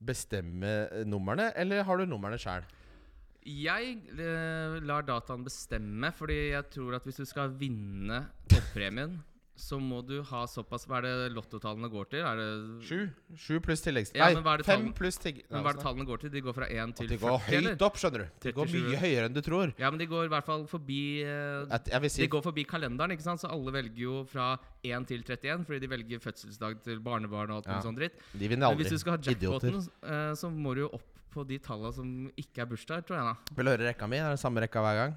bestemme 0.06 0.72
eh, 0.90 1.04
numrene, 1.08 1.52
eller 1.60 1.84
har 1.88 2.00
du 2.00 2.08
numrene 2.10 2.40
sjøl? 2.42 2.66
Jeg 3.44 3.98
eh, 4.16 4.80
lar 4.88 5.04
dataen 5.08 5.44
bestemme, 5.44 6.12
fordi 6.16 6.40
jeg 6.54 6.70
tror 6.72 6.98
at 7.00 7.08
hvis 7.08 7.20
du 7.24 7.28
skal 7.28 7.56
vinne 7.60 8.22
toppremien, 8.52 9.20
så 9.56 9.78
må 9.78 10.00
du 10.02 10.16
ha 10.26 10.40
såpass 10.50 10.88
Hva 10.90 10.98
er 10.98 11.04
det 11.06 11.32
lottotallene 11.36 11.86
går 11.94 12.08
til? 12.10 12.24
Er 12.26 12.40
det, 12.40 12.46
Sju. 12.88 13.10
Sju 13.38 13.60
pluss 13.62 13.84
tilleggstall. 13.86 14.18
Ja, 14.18 14.26
Nei, 14.32 14.34
men 14.40 14.44
hva 14.48 14.56
det 14.58 14.66
fem 14.66 14.88
pluss 14.98 15.20
tilleggstall. 15.22 15.54
men 15.54 15.62
hva 15.64 15.70
er 15.70 15.78
det 15.78 15.84
tallene 15.86 16.06
går 16.10 16.18
til? 16.24 16.32
De 16.34 16.42
går 16.42 16.56
fra 16.58 16.66
1 16.74 16.96
til 16.98 17.08
De 17.12 17.18
går 17.22 17.36
40, 17.38 17.58
eller? 17.60 17.76
høyt 17.76 17.86
opp, 17.86 18.00
skjønner 18.02 18.24
du. 18.24 18.32
De 18.48 18.52
går 18.58 18.72
mye 18.74 18.98
høyere 19.04 19.26
enn 19.30 19.36
du 19.38 19.42
tror. 19.46 19.74
Ja, 19.78 19.92
men 19.94 20.00
de 20.02 20.08
går 20.10 20.26
i 20.26 20.32
hvert 20.34 20.48
fall 20.50 20.66
forbi 20.72 21.00
eh, 21.22 21.68
At 21.78 21.88
jeg 21.94 22.02
vil 22.02 22.10
si 22.16 22.22
De 22.26 22.30
går 22.34 22.42
forbi 22.48 22.64
kalenderen, 22.66 23.14
ikke 23.14 23.28
sant? 23.28 23.44
så 23.46 23.52
alle 23.54 23.72
velger 23.78 24.02
jo 24.08 24.16
fra 24.26 24.48
1 24.84 25.06
til 25.14 25.22
31, 25.22 25.66
fordi 25.70 25.80
de 25.86 25.92
velger 25.94 26.20
fødselsdag 26.26 26.82
til 26.90 27.00
barnebarn 27.06 27.52
og 27.54 27.62
alt 27.62 27.68
Ja. 27.70 27.78
sånt 27.78 27.92
sånn 27.94 28.00
dritt. 28.02 28.18
De 28.34 28.48
vinner 28.50 28.68
aldri. 28.72 28.82
Men 28.82 28.90
hvis 28.90 28.96
du 28.98 28.98
skal 29.06 29.18
ha 29.18 29.22
jackpoten, 29.22 29.78
eh, 30.02 30.34
så 30.34 30.50
må 30.50 30.74
du 30.74 30.82
jo 30.88 30.90
opp 30.98 31.06
på 31.34 31.46
de 31.48 31.58
tallene 31.60 31.94
som 31.94 32.10
ikke 32.38 32.62
er 32.62 32.66
bursdag, 32.74 33.06
tror 33.06 33.18
jeg 33.22 33.26
da. 33.30 33.54
Vil 33.56 33.66
du 33.66 33.72
høre 33.72 33.88
rekka 33.94 34.10
mi? 34.10 34.18
Det 34.18 34.26
er 34.26 34.34
den 34.34 34.42
samme 34.42 34.62
rekka 34.66 34.82
hver 34.82 34.98
gang. 34.98 35.16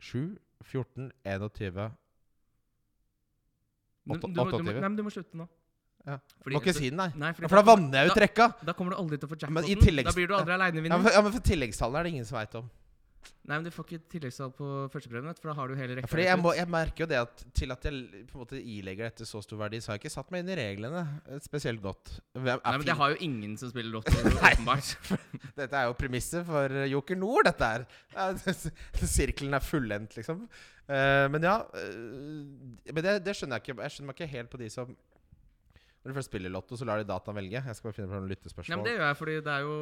7, 0.00 0.38
14, 0.62 1.10
21 1.24 1.90
Du, 4.06 4.18
du, 4.18 4.26
må- 4.28 4.50
du, 4.50 4.62
må- 4.62 4.72
nei, 4.72 4.80
men 4.80 4.96
du 4.96 5.02
må 5.02 5.10
slutte 5.10 5.34
nå. 5.34 5.48
Ja. 6.06 6.18
Fordi- 6.44 6.54
Må 6.54 6.60
ikke 6.60 6.74
si 6.76 6.90
den, 6.90 6.98
nei. 7.00 7.08
Nei, 7.16 7.32
fordi 7.32 7.48
For 7.48 7.56
da 7.56 7.62
kommer- 7.62 7.88
vanner 7.88 8.04
jeg 8.04 8.10
ut 8.10 8.16
rekka. 8.20 8.46
da 8.64 8.72
kommer 8.74 8.90
du 8.92 8.96
aldri 9.00 9.16
til 9.18 9.28
å 9.28 9.30
få 9.32 9.48
Men 9.48 9.64
jackpoten. 9.64 10.04
Da 10.04 10.12
blir 10.12 10.26
du 10.28 10.34
aldri 10.34 10.52
Ja, 10.52 10.58
alenevinner. 10.60 10.98
men, 11.02 11.12
ja, 11.12 11.20
men 11.22 11.32
for 11.32 11.40
tilleggstallene 11.40 11.98
er 12.00 12.02
det 12.04 12.12
ingen 12.12 12.24
som 12.26 12.36
veit 12.38 12.54
om. 12.54 12.70
Nei, 13.44 13.58
men 13.58 13.64
du 13.66 13.70
får 13.74 13.84
ikke 13.84 14.08
tilleggstall 14.14 14.52
på 14.56 14.66
førsteprøven. 14.92 15.34
for 15.36 15.50
da 15.50 15.54
har 15.58 15.68
du 15.68 15.74
hele 15.76 15.92
Ja, 15.92 15.96
rekka. 16.00 16.08
fordi 16.08 16.24
jeg, 16.24 16.38
må, 16.40 16.52
jeg 16.56 16.68
merker 16.72 17.04
jo 17.04 17.08
det 17.10 17.18
at 17.20 17.44
til 17.54 17.74
at 17.74 17.84
jeg 17.84 18.24
på 18.30 18.38
en 18.38 18.42
måte 18.44 18.60
ilegger 18.60 19.10
dette 19.10 19.26
så 19.28 19.42
stor 19.44 19.60
verdi, 19.60 19.80
så 19.84 19.92
har 19.92 19.98
jeg 19.98 20.04
ikke 20.06 20.14
satt 20.14 20.30
meg 20.32 20.44
inn 20.44 20.52
i 20.54 20.58
reglene 20.60 21.02
eh, 21.28 21.40
spesielt 21.44 21.82
godt. 21.84 22.14
Nei, 22.38 22.56
men 22.64 22.86
Det 22.88 22.96
har 22.96 23.12
jo 23.12 23.20
ingen 23.20 23.56
som 23.60 23.68
spiller 23.72 23.92
lotto, 23.92 24.14
åpenbart. 24.40 24.94
Dette 25.60 25.76
er 25.76 25.90
jo 25.90 25.98
premisset 26.00 26.46
for 26.48 26.72
Joker 26.88 27.20
Nord, 27.20 27.44
dette 27.50 27.72
her. 27.74 27.84
Ja, 28.16 28.30
Sirkelen 29.16 29.54
er 29.54 29.64
fullendt, 29.64 30.16
liksom. 30.16 30.46
Uh, 30.84 31.24
men 31.32 31.40
ja 31.46 31.54
uh, 31.64 32.42
Men 32.92 32.98
det, 33.06 33.14
det 33.24 33.32
skjønner 33.36 33.56
jeg 33.56 33.64
ikke. 33.70 33.82
Jeg 33.86 33.94
skjønner 33.94 34.10
meg 34.10 34.18
ikke 34.18 34.32
helt 34.34 34.50
på 34.52 34.60
de 34.60 34.66
som 34.72 34.90
Når 36.04 36.12
du 36.12 36.16
først 36.18 36.28
spiller 36.28 36.52
Lotto, 36.52 36.76
så 36.76 36.84
lar 36.84 37.00
de 37.00 37.06
dataen 37.08 37.36
velge. 37.38 37.60
Jeg 37.64 37.76
skal 37.78 37.88
bare 37.88 37.96
finne 37.96 38.10
på 38.10 38.18
noen 38.18 38.28
Nei, 38.28 38.64
Ja, 38.68 38.76
men 38.76 38.84
Det 38.84 38.92
gjør 38.92 39.06
jeg 39.08 39.16
fordi 39.16 39.34
det 39.46 39.52
er 39.54 39.62
jo 39.64 39.76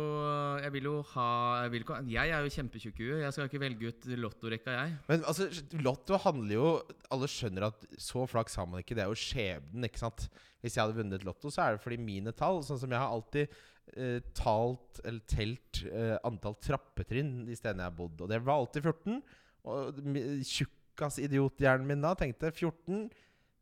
Jeg 0.62 0.72
vil 0.76 0.84
jo 0.86 0.92
ha 1.16 1.24
Jeg, 1.64 1.72
vil 1.72 1.84
jeg 2.12 2.30
er 2.36 2.44
jo 2.46 2.52
kjempetjukk 2.56 3.00
i 3.02 3.08
huet. 3.08 3.22
Jeg 3.24 3.34
skal 3.34 3.48
ikke 3.50 3.62
velge 3.64 3.90
ut 3.90 4.06
lottorekka, 4.22 4.76
jeg. 4.78 4.92
Men 5.08 5.24
altså, 5.26 5.48
Lotto 5.82 6.20
handler 6.22 6.54
jo 6.54 6.68
Alle 7.10 7.26
skjønner 7.32 7.66
at 7.72 7.86
så 7.98 8.22
flaks 8.30 8.54
har 8.60 8.70
man 8.70 8.84
ikke. 8.84 8.94
Det 8.94 9.02
er 9.02 9.10
jo 9.10 9.18
skjebnen, 9.18 9.88
ikke 9.90 9.98
sant. 10.04 10.28
Hvis 10.62 10.78
jeg 10.78 10.84
hadde 10.84 10.98
vunnet 11.00 11.26
Lotto, 11.26 11.50
så 11.50 11.64
er 11.66 11.74
det 11.74 11.82
fordi 11.82 11.98
mine 11.98 12.30
tall 12.38 12.62
Sånn 12.62 12.78
som 12.78 12.94
jeg 12.94 13.02
har 13.02 13.10
alltid 13.10 13.58
eh, 13.98 14.20
talt 14.38 15.02
Eller 15.02 15.26
telt 15.26 15.82
eh, 15.90 16.14
antall 16.22 16.54
trappetrinn 16.62 17.40
de 17.50 17.58
stedene 17.58 17.82
jeg 17.82 17.90
har 17.90 17.98
bodd. 17.98 18.22
Og 18.22 18.30
det 18.30 18.38
var 18.46 18.62
alltid 18.62 18.86
14. 18.86 19.18
Og 19.66 19.98
mi- 20.06 20.26
tjukkas-idiothjernen 20.46 21.86
min 21.90 22.02
da 22.06 22.14
tenkte 22.18 22.54
14. 22.54 23.08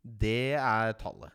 Det 0.04 0.54
er 0.60 0.92
tallet. 1.00 1.32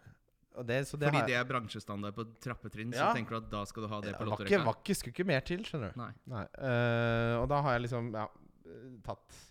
Det, 0.63 0.77
så 0.87 0.97
det 0.97 1.09
Fordi 1.09 1.19
har 1.21 1.27
det 1.27 1.35
er 1.35 1.47
bransjestandard 1.49 2.15
på 2.15 2.25
trappetrinn, 2.43 2.93
Ja. 2.93 3.09
så 3.09 3.17
tenker 3.17 3.35
du 3.35 3.37
at 3.43 3.49
da 3.51 3.63
skal 3.67 3.83
du 3.83 3.89
ha 3.91 4.01
det 4.01 4.13
på 4.15 4.27
lottorekka? 4.29 4.63
var 4.63 4.77
ikke, 4.79 4.95
skulle 4.95 5.13
ikke 5.15 5.27
mer 5.27 5.41
til, 5.41 5.65
skjønner 5.67 5.91
du. 5.91 5.99
Nei. 5.99 6.11
Nei. 6.31 6.45
Uh, 6.55 7.41
og 7.41 7.49
da 7.51 7.61
har 7.65 7.75
jeg 7.75 7.85
liksom 7.87 8.13
ja, 8.15 8.27
tatt, 9.03 9.41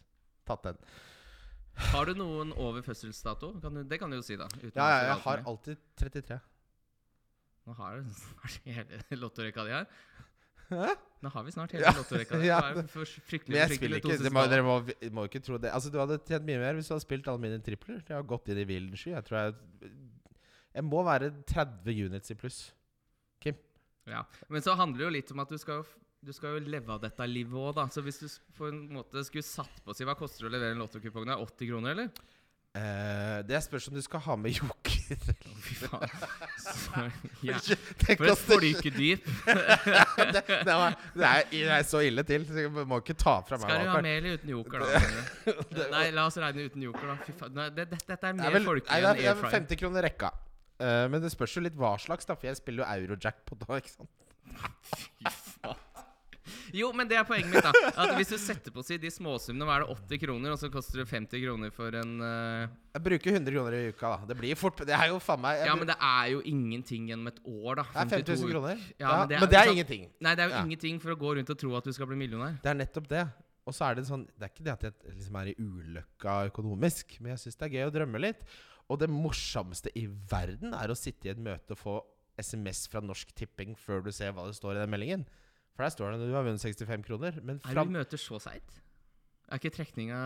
tatt 0.48 0.70
den. 0.70 0.80
Har 1.90 2.06
du 2.06 2.14
noen 2.14 2.52
over 2.54 2.84
fødselsdato? 2.86 3.52
Kan 3.60 3.74
du, 3.80 3.82
det 3.84 3.98
kan 3.98 4.10
du 4.10 4.16
jo 4.16 4.24
si, 4.24 4.36
da. 4.38 4.46
Ja, 4.62 4.68
ja, 4.78 4.98
jeg 5.10 5.22
har 5.26 5.42
alltid 5.50 5.80
33. 6.00 6.38
Nå 7.66 7.74
har 7.78 7.98
du 7.98 8.12
snart 8.24 8.60
hele 8.68 9.18
lottorekka 9.18 9.64
di 9.66 9.74
her. 9.74 9.88
Hæ? 10.70 10.94
Nå 11.24 11.30
har 11.32 11.44
vi 11.44 11.52
snart 11.52 11.72
hele 11.76 11.84
Ja, 11.84 11.92
lottorekka 11.96 12.40
ja. 12.44 12.60
Men 12.74 12.88
jeg 13.58 13.76
spiller 13.76 14.00
ikke 14.00 14.16
det 14.22 14.32
må. 14.32 14.44
Dere 14.48 14.64
må, 14.64 14.78
må 15.16 15.26
ikke 15.28 15.42
tro 15.44 15.58
det. 15.60 15.72
Altså 15.74 15.92
Du 15.92 15.98
hadde 16.00 16.20
tjent 16.28 16.46
mye 16.46 16.60
mer 16.62 16.76
hvis 16.78 16.88
du 16.88 16.94
hadde 16.94 17.04
spilt 17.04 17.28
alle 17.28 17.42
mine 17.42 17.60
tripler. 17.64 18.00
Jeg 18.04 18.16
har 18.16 18.26
gått 18.28 18.48
inn 18.52 18.60
i 18.62 18.66
villen 18.68 18.96
sky. 18.96 19.14
Jeg 19.16 19.26
tror 19.28 19.40
jeg 19.40 19.92
Jeg 20.74 20.86
må 20.86 21.02
være 21.06 21.30
30 21.46 22.06
units 22.08 22.32
i 22.34 22.38
pluss. 22.38 22.62
Kim? 23.42 23.58
Ja. 24.10 24.24
Men 24.50 24.64
så 24.64 24.74
handler 24.78 25.04
det 25.04 25.06
jo 25.06 25.14
litt 25.18 25.34
om 25.34 25.44
at 25.44 25.52
du 25.52 25.60
skal 25.60 25.84
du 26.24 26.32
skal 26.32 26.56
jo 26.56 26.70
leve 26.72 26.88
av 26.88 27.02
dette 27.02 27.26
livet 27.28 27.52
òg, 27.60 27.74
da. 27.76 27.84
Så 27.92 28.00
hvis 28.04 28.22
du 28.22 28.28
på 28.56 28.70
en 28.70 28.78
måte 28.96 29.20
skulle 29.26 29.44
satt 29.44 29.82
på 29.84 29.92
å 29.92 29.96
si 29.96 30.06
Hva 30.08 30.16
koster 30.16 30.46
det 30.46 30.48
å 30.48 30.54
levere 30.54 30.72
en 30.72 30.80
lottokupong? 30.80 31.26
da? 31.28 31.36
80 31.42 31.68
kroner, 31.68 31.92
eller? 31.92 32.30
Uh, 32.74 33.44
det 33.46 33.60
spørs 33.62 33.86
om 33.86 33.94
du 33.94 34.00
skal 34.02 34.18
ha 34.24 34.34
med 34.40 34.56
joker. 34.56 34.90
Å, 35.50 35.52
Fy 35.62 35.76
faen. 35.78 36.14
Så, 36.58 37.04
ja. 37.46 37.60
For 37.60 38.24
et 38.26 38.40
folkedyp. 38.40 39.28
det, 39.46 40.40
det, 40.42 40.72
var, 40.72 40.96
det, 41.12 41.28
er, 41.28 41.44
det 41.52 41.68
er 41.76 41.84
så 41.86 42.00
ille 42.02 42.24
til. 42.26 42.48
Så 42.48 42.64
jeg 42.64 42.72
må 42.74 42.98
ikke 43.04 43.14
ta 43.20 43.36
fra 43.46 43.60
meg 43.60 43.68
Skal 43.68 43.84
du 43.84 43.92
ha 43.92 44.00
med 44.02 44.18
eller 44.18 44.40
uten 44.40 44.54
joker, 44.56 44.82
da? 44.82 45.04
Nei, 45.94 46.08
la 46.16 46.26
oss 46.26 46.40
regne 46.42 46.66
uten 46.66 46.88
joker, 46.88 47.12
da. 47.12 47.18
Fy 47.28 47.36
faen. 47.44 47.54
Nei, 47.60 47.68
det, 47.76 47.86
det, 47.92 48.00
dette 48.08 48.32
er 48.32 48.40
mer 48.40 48.50
er 48.50 48.66
folkelig 48.66 48.96
enn 48.96 49.08
air 49.12 49.22
er 49.36 49.40
fryer. 49.44 49.56
50 49.60 49.82
kroner 49.84 50.08
rekka. 50.08 50.32
Eh, 50.80 51.06
men 51.08 51.20
det 51.22 51.30
spørs 51.32 51.54
jo 51.56 51.62
litt 51.62 51.76
hva 51.78 51.94
slags, 52.00 52.26
da. 52.26 52.34
For 52.34 52.46
jeg 52.50 52.56
spiller 52.60 52.84
jo 52.84 52.90
eurojackpot 53.06 53.66
da, 53.66 53.78
ikke 53.80 53.94
sant. 53.94 54.10
Fy 54.84 55.30
faen. 55.30 55.80
Jo, 56.76 56.90
men 56.92 57.08
det 57.08 57.16
er 57.16 57.24
poenget 57.24 57.48
mitt. 57.54 57.64
da 57.64 57.70
At 58.02 58.10
Hvis 58.18 58.28
du 58.34 58.36
setter 58.36 58.72
på 58.74 58.82
si 58.84 58.98
de 59.00 59.08
småsummene, 59.12 59.64
hva 59.64 59.78
er 59.78 59.84
det 59.86 59.94
80 59.94 60.20
kroner, 60.26 60.52
og 60.52 60.58
så 60.60 60.68
koster 60.72 61.00
det 61.00 61.06
50 61.08 61.40
kroner 61.40 61.70
for 61.72 61.94
en 61.96 62.10
uh... 62.20 62.66
Jeg 62.96 63.04
bruker 63.06 63.36
100 63.38 63.54
kroner 63.54 63.76
i 63.78 63.82
uka, 63.94 64.10
da. 64.10 64.28
Det 64.28 64.36
blir 64.42 64.58
fort 64.58 64.82
Det 64.84 64.92
er 64.92 65.08
jo 65.12 65.20
faen 65.24 65.40
meg 65.40 65.62
Ja, 65.64 65.76
men 65.78 65.88
det 65.88 65.96
er 65.96 66.26
jo 66.34 66.42
ingenting 66.50 67.06
gjennom 67.08 67.30
et 67.30 67.38
år, 67.46 67.80
da. 67.80 67.86
Det 67.94 68.02
er 68.02 68.12
5000 68.26 68.52
kroner. 68.52 68.82
Ja, 68.98 69.06
Ja, 69.06 69.14
men 69.22 69.30
det 69.30 69.38
er- 69.38 69.40
men 69.40 69.48
det 69.54 69.58
er 69.58 69.64
sant- 69.64 69.76
ingenting. 69.78 70.04
Nei, 70.20 70.34
det 70.34 70.44
er 70.44 70.48
jo 70.50 70.54
Ja. 70.58 70.64
ingenting 70.66 71.00
for 71.00 71.14
å 71.14 71.16
gå 71.24 71.32
rundt 71.38 71.50
og 71.54 71.58
tro 71.64 71.74
at 71.78 71.84
du 71.88 71.92
skal 71.96 72.06
bli 72.12 72.16
millionær. 72.20 72.60
Det 72.60 72.70
er 72.74 72.78
nettopp 72.82 73.08
det. 73.08 73.24
Og 73.64 73.72
så 73.72 73.88
er 73.90 73.94
det 73.94 74.04
sånn 74.04 74.26
Det 74.36 74.44
er 74.44 74.52
ikke 74.52 74.64
det 74.68 74.72
at 74.74 74.82
jeg 74.82 74.92
liksom 75.16 75.40
er 75.40 75.46
i 75.48 75.54
ulykka 75.56 76.50
økonomisk, 76.50 77.20
men 77.20 77.32
jeg 77.32 77.38
syns 77.46 77.56
det 77.56 77.70
er 77.72 77.74
gøy 77.78 77.88
å 77.88 77.94
drømme 77.94 78.20
litt. 78.20 78.44
Og 78.92 78.98
det 79.00 79.08
morsomste 79.10 79.90
i 79.96 80.04
verden 80.30 80.74
er 80.76 80.92
å 80.92 80.96
sitte 80.98 81.28
i 81.28 81.32
et 81.32 81.40
møte 81.40 81.72
og 81.72 81.78
få 81.80 81.94
SMS 82.40 82.84
fra 82.90 83.00
Norsk 83.00 83.30
Tipping 83.38 83.76
før 83.78 84.02
du 84.04 84.10
ser 84.12 84.32
hva 84.36 84.44
det 84.48 84.56
står 84.58 84.76
i 84.76 84.82
den 84.82 84.90
meldingen. 84.92 85.22
For 85.74 85.84
der 85.86 85.94
står 85.94 86.12
det 86.12 86.20
at 86.20 86.28
du 86.30 86.34
har 86.36 86.44
vunnet 86.46 86.62
65 86.62 87.06
kroner. 87.06 87.38
Men 87.42 87.60
Er 87.64 87.72
fram, 87.78 87.88
du 87.92 87.96
møter 87.98 88.20
så 88.20 88.38
seigt? 88.42 88.80
Er 89.50 89.58
ikke 89.60 89.72
trekninga 89.76 90.18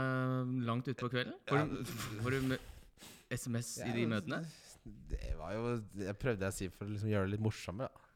langt 0.67 0.89
utpå 0.91 1.09
kvelden? 1.13 1.35
Får 1.49 1.59
Ja. 1.59 1.65
du, 1.67 1.85
får 2.23 2.31
du 2.37 2.59
SMS 3.31 3.79
i 3.85 3.93
de 3.93 4.07
møtene? 4.09 4.43
Det 5.11 5.35
var 5.37 5.53
jo 5.53 5.83
Jeg 6.01 6.17
prøvde 6.19 6.47
jeg 6.47 6.53
å 6.53 6.57
si 6.57 6.69
for 6.73 6.87
å 6.87 6.93
liksom 6.95 7.11
gjøre 7.13 7.29
det 7.29 7.33
litt 7.37 7.45
morsommere. 7.45 7.89
da. 7.93 8.08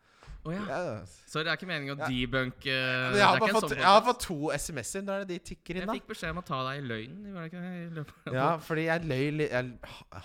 Å 0.42 0.50
ja. 0.50 0.62
yes. 0.66 1.12
Sorry, 1.30 1.44
det 1.46 1.52
er 1.52 1.58
ikke 1.60 1.68
meningen 1.70 1.94
å 1.94 2.08
debunke 2.10 2.72
Men 2.74 3.14
jeg, 3.14 3.22
har 3.22 3.36
er 3.36 3.42
bare 3.44 3.54
fått, 3.54 3.74
jeg 3.76 3.86
har 3.86 4.02
fått 4.02 4.24
to 4.24 4.38
SMS-er. 4.50 5.04
Da 5.06 5.14
er 5.14 5.22
det 5.22 5.36
de 5.36 5.44
tikker 5.52 5.78
inn, 5.78 5.86
da. 5.86 5.94
Jeg 5.94 6.02
fikk 6.02 6.10
beskjed 6.10 6.34
om 6.34 6.40
å 6.40 6.44
ta 6.48 6.58
deg 6.66 6.80
i 6.80 6.86
løgnen. 6.90 8.00
Ja, 8.34 8.48
fordi 8.62 8.88
jeg 8.88 9.06
løy 9.06 9.44
Jeg 9.44 9.62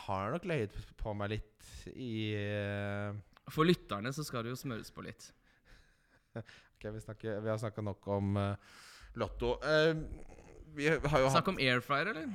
har 0.07 0.33
nok 0.33 0.47
løyet 0.49 0.79
på 0.97 1.13
meg 1.17 1.35
litt 1.35 1.69
i 1.93 2.13
uh... 2.33 3.13
For 3.53 3.67
lytterne 3.67 4.11
så 4.11 4.25
skal 4.27 4.43
det 4.43 4.51
jo 4.55 4.59
smøres 4.59 4.89
på 4.93 5.05
litt. 5.05 5.29
Ok, 6.77 6.83
vi, 6.93 6.99
snakker, 7.01 7.39
vi 7.41 7.49
har 7.49 7.57
snakka 7.57 7.81
nok 7.81 8.03
om 8.13 8.35
uh, 8.37 8.75
Lotto. 9.17 9.55
Uh, 9.63 9.97
vi 10.77 10.85
har 10.85 10.99
jo 10.99 11.25
hatt 11.25 11.39
Snakk 11.39 11.47
om 11.49 11.57
airfryer, 11.57 12.11
eller? 12.11 12.27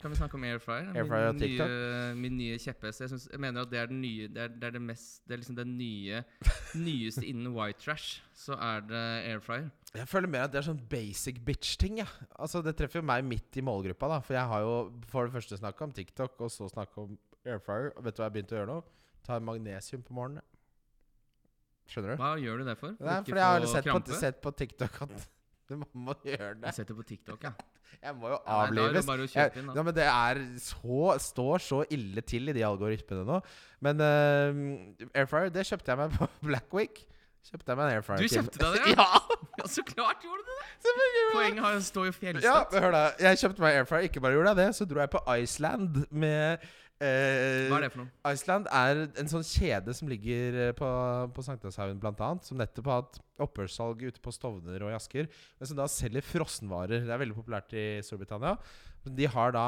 Kan 0.00 0.12
vi 0.12 0.16
snakke 0.16 0.38
om 0.38 0.44
airfryer? 0.48 0.90
Airfryer 0.96 1.34
Min 1.34 1.42
nye, 1.42 2.14
min 2.16 2.36
nye 2.38 2.58
kjepphest. 2.60 3.02
Jeg, 3.04 3.18
jeg 3.32 3.40
mener 3.42 3.66
at 3.66 3.72
det 3.72 3.80
er 3.82 3.90
den 3.90 4.00
nye 4.00 4.28
Det 4.32 4.42
er 4.46 4.52
det, 4.54 4.68
er 4.70 4.76
det 4.78 4.82
mest 4.82 5.26
Det 5.28 5.34
er 5.36 5.42
liksom 5.42 5.58
det 5.58 5.66
nye 5.68 6.22
nyeste 6.86 7.24
innen 7.28 7.52
white 7.56 7.82
trash. 7.84 8.22
Så 8.36 8.56
er 8.56 8.80
det 8.88 9.02
airfryer. 9.28 9.68
Jeg 9.94 10.08
føler 10.08 10.30
mer 10.32 10.46
at 10.46 10.54
det 10.54 10.62
er 10.62 10.68
sånn 10.70 10.80
basic 10.90 11.42
bitch-ting. 11.44 11.98
Ja. 12.00 12.06
Altså, 12.38 12.62
det 12.64 12.76
treffer 12.78 13.02
jo 13.02 13.08
meg 13.10 13.26
midt 13.26 13.58
i 13.60 13.64
målgruppa. 13.66 14.08
da 14.14 14.20
For 14.24 14.38
jeg 14.38 14.52
har 14.54 14.64
jo 14.64 14.76
for 15.10 15.28
det 15.28 15.34
første 15.34 15.58
snakka 15.60 15.88
om 15.88 15.92
TikTok, 15.96 16.38
og 16.40 16.52
så 16.54 16.70
snakka 16.70 17.04
om 17.04 17.18
airfryer. 17.44 17.90
Og 17.96 18.06
vet 18.06 18.16
du 18.16 18.22
hva 18.22 18.30
jeg 18.30 18.36
begynte 18.38 18.56
å 18.56 18.60
gjøre 18.62 18.70
nå? 18.70 18.78
Ta 19.26 19.36
magnesium 19.44 20.06
på 20.06 20.16
morgenen. 20.16 20.46
Skjønner 21.90 22.14
du? 22.14 22.22
Hva 22.22 22.30
gjør 22.38 22.62
du 22.62 22.68
det 22.70 22.76
for? 22.78 22.96
Nei, 23.02 23.18
for 23.26 23.40
jeg 23.42 23.50
har 23.50 23.68
sett 23.74 23.90
på, 23.90 24.18
sett 24.22 24.40
på 24.44 24.54
TikTok 24.62 25.00
at 25.08 25.28
du 25.68 25.76
må 25.82 26.14
gjøre 26.24 26.54
det. 26.62 26.70
Du 26.70 26.76
setter 26.78 26.96
på 26.96 27.06
TikTok, 27.08 27.48
ja. 27.50 27.52
Jeg 28.00 28.16
må 28.16 28.30
jo 28.32 28.38
nei, 28.38 28.56
avlives. 28.56 29.08
å 29.10 29.26
Jeg, 29.28 29.64
ja, 29.76 29.82
men 29.84 29.96
det 29.96 30.06
er 30.06 30.40
så, 30.62 31.00
står 31.20 31.64
så 31.64 31.80
ille 31.92 32.24
til 32.24 32.48
i 32.48 32.54
de 32.56 32.64
algoritmene 32.64 33.26
nå. 33.28 33.40
Men 33.84 34.00
uh, 34.00 35.10
airfryer, 35.12 35.52
det 35.52 35.66
kjøpte 35.68 35.92
jeg 35.92 36.00
meg 36.00 36.16
på 36.16 36.30
Black 36.48 36.76
Week. 36.76 37.02
Kjøpte 37.48 37.72
jeg 37.72 37.78
meg 37.80 37.86
en 37.88 37.94
airfryer. 37.96 38.20
Du 38.20 38.34
kjøpte 38.34 38.60
deg 38.60 38.74
det, 38.76 38.92
ja? 39.00 39.06
Ja, 39.60 39.68
så 39.72 39.82
klart 39.88 40.20
gjorde 40.26 40.44
du 40.44 40.50
det! 40.52 40.66
Poenget 41.32 41.64
har, 41.64 41.78
står 41.86 42.10
jo 42.10 42.12
Ja, 42.12 42.18
fjellstøtt. 42.20 42.74
men 42.74 42.84
hør 42.84 42.94
da. 42.94 43.00
Jeg 43.24 43.40
kjøpte 43.40 43.64
meg 43.64 43.78
airfryer. 43.80 44.06
Ikke 44.10 44.22
bare 44.24 44.36
gjorde 44.36 44.52
jeg 44.52 44.60
det, 44.60 44.68
så 44.78 44.86
dro 44.90 45.00
jeg 45.02 45.10
på 45.14 45.22
Iceland 45.40 45.98
med 46.12 46.66
eh, 47.00 47.66
Hva 47.70 47.78
er 47.80 47.86
det 47.86 47.90
for 47.94 48.02
noe? 48.04 48.12
Iceland 48.34 48.68
er 48.82 49.02
en 49.24 49.30
sånn 49.32 49.46
kjede 49.46 49.94
som 49.96 50.10
ligger 50.12 50.58
eh, 50.66 50.72
på, 50.78 50.90
på 51.36 51.44
Sankthanshaugen 51.48 52.00
bl.a. 52.02 52.30
Som 52.46 52.60
nettopp 52.60 52.90
har 52.92 53.02
hatt 53.02 53.20
opphørssalg 53.40 54.04
ute 54.04 54.20
på 54.22 54.34
Stovner 54.36 54.84
og 54.84 54.92
i 54.92 54.98
Asker. 54.98 55.30
Men 55.58 55.70
som 55.72 55.80
da 55.80 55.88
selger 55.90 56.26
frossenvarer. 56.28 57.06
Det 57.08 57.14
er 57.16 57.24
veldig 57.24 57.38
populært 57.40 57.72
i 57.72 57.86
Storbritannia. 58.06 58.54
De 59.08 59.30
har 59.32 59.56
da 59.56 59.66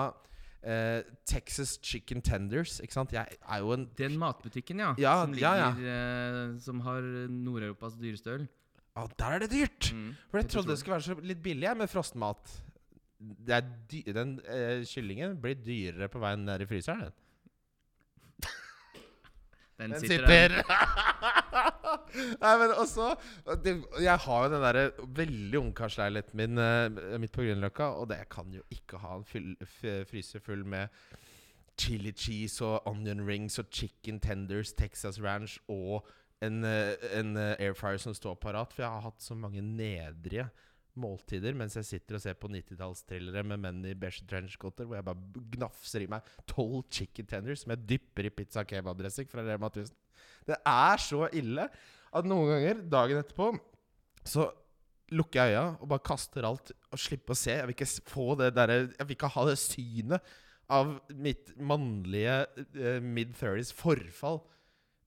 eh, 0.63 1.03
Texas 1.29 1.77
Chicken 1.83 2.23
Tenders. 2.23 2.79
Ikke 2.81 2.97
sant? 2.97 3.13
Jeg 3.15 3.39
er 3.43 3.63
jo 3.63 3.73
en 3.75 3.87
Den 3.99 4.19
matbutikken, 4.19 4.83
ja. 4.83 4.95
Ja, 4.99 5.15
som, 5.25 5.33
ligger, 5.37 5.63
ja. 5.63 5.71
eh, 5.93 6.59
som 6.63 6.81
har 6.87 7.07
Nord-Europas 7.29 7.97
dyreste 8.01 8.37
øl. 8.39 8.49
Ja, 8.97 9.07
der 9.19 9.39
er 9.39 9.39
det 9.45 9.51
dyrt! 9.53 9.93
Mm. 9.95 10.13
For 10.31 10.39
jeg 10.39 10.51
trodde 10.53 10.69
det 10.75 10.79
skulle 10.79 10.99
være 10.99 11.09
så 11.09 11.17
litt 11.25 11.43
billig 11.43 11.69
jeg, 11.69 11.81
med 11.81 11.89
frossenmat. 11.89 12.55
Den 13.19 14.39
eh, 14.45 14.83
kyllingen 14.89 15.39
blir 15.41 15.61
dyrere 15.63 16.11
på 16.13 16.21
veien 16.23 16.45
ned 16.47 16.65
i 16.65 16.69
fryseren. 16.69 17.07
Den. 17.09 17.19
Den, 19.83 19.97
Den 19.97 20.07
sitter, 20.07 20.57
Nei, 22.43 22.53
men 22.61 22.73
også 22.77 23.11
det, 23.65 23.75
Jeg 24.01 24.19
har 24.25 24.45
jo 24.45 24.53
den 24.53 24.65
derre 24.65 24.85
veldig 25.17 25.59
ungkarsleiligheten 25.59 26.39
min 26.39 26.61
uh, 26.61 27.19
midt 27.21 27.35
på 27.35 27.43
Grünerløkka, 27.45 27.91
og 27.99 28.09
det 28.13 28.23
kan 28.33 28.53
jo 28.55 28.63
ikke 28.73 29.01
ha 29.03 29.19
en 29.19 29.27
fyll, 29.29 29.53
f 29.67 29.83
fryse 30.11 30.41
full 30.41 30.65
med 30.65 30.93
chili 31.81 32.13
cheese 32.13 32.65
og 32.65 32.87
onion 32.87 33.25
rings 33.27 33.59
og 33.59 33.71
chicken 33.73 34.21
tenders, 34.21 34.73
Texas 34.73 35.21
ranch 35.23 35.59
og 35.69 36.07
en, 36.43 36.65
eh, 36.65 36.95
en 37.19 37.37
eh, 37.37 37.55
air 37.59 37.75
fryer 37.79 38.01
som 38.03 38.15
står 38.15 38.35
parat. 38.43 38.73
For 38.73 38.85
jeg 38.85 38.91
har 38.91 39.07
hatt 39.07 39.23
så 39.23 39.37
mange 39.39 39.63
nedrige 39.63 40.49
måltider 41.01 41.57
mens 41.57 41.77
jeg 41.79 41.89
sitter 41.89 42.19
og 42.19 42.23
ser 42.25 42.37
på 42.39 42.51
90-tallstrillere 42.53 43.45
med 43.49 43.63
menn 43.63 43.81
i 43.89 43.95
beige 43.99 44.27
trenchcoater, 44.29 44.89
hvor 44.89 44.99
jeg 44.99 45.07
bare 45.07 45.45
gnafser 45.57 46.05
i 46.05 46.09
meg 46.11 46.29
tolv 46.51 46.83
chicken 46.93 47.29
tenders 47.29 47.65
som 47.65 47.75
jeg 47.75 47.87
dypper 47.95 48.29
i 48.29 48.35
pizza 48.35 48.65
kebab-dressing 48.69 49.31
fra 49.31 49.45
Rema 49.47 49.71
1000. 49.73 49.95
Det 50.49 50.59
er 50.59 51.03
så 51.03 51.27
ille 51.39 51.69
at 52.13 52.29
noen 52.29 52.51
ganger, 52.53 52.83
dagen 52.93 53.23
etterpå, 53.23 53.53
så 54.29 54.51
lukker 55.13 55.43
jeg 55.43 55.57
øya 55.57 55.65
og 55.75 55.89
bare 55.93 56.07
kaster 56.07 56.47
alt 56.49 56.73
og 56.73 57.01
slipper 57.01 57.35
å 57.35 57.41
se. 57.41 57.57
Jeg 57.57 57.69
vil 57.69 57.77
ikke 57.77 58.13
få 58.13 58.33
det 58.41 58.53
derre 58.57 58.79
Jeg 58.87 59.07
vil 59.07 59.17
ikke 59.17 59.33
ha 59.35 59.45
det 59.49 59.59
synet 59.61 60.33
av 60.73 60.95
mitt 61.21 61.53
mannlige 61.61 62.37
eh, 62.79 63.01
mid-30s 63.03 63.73
forfall 63.77 64.41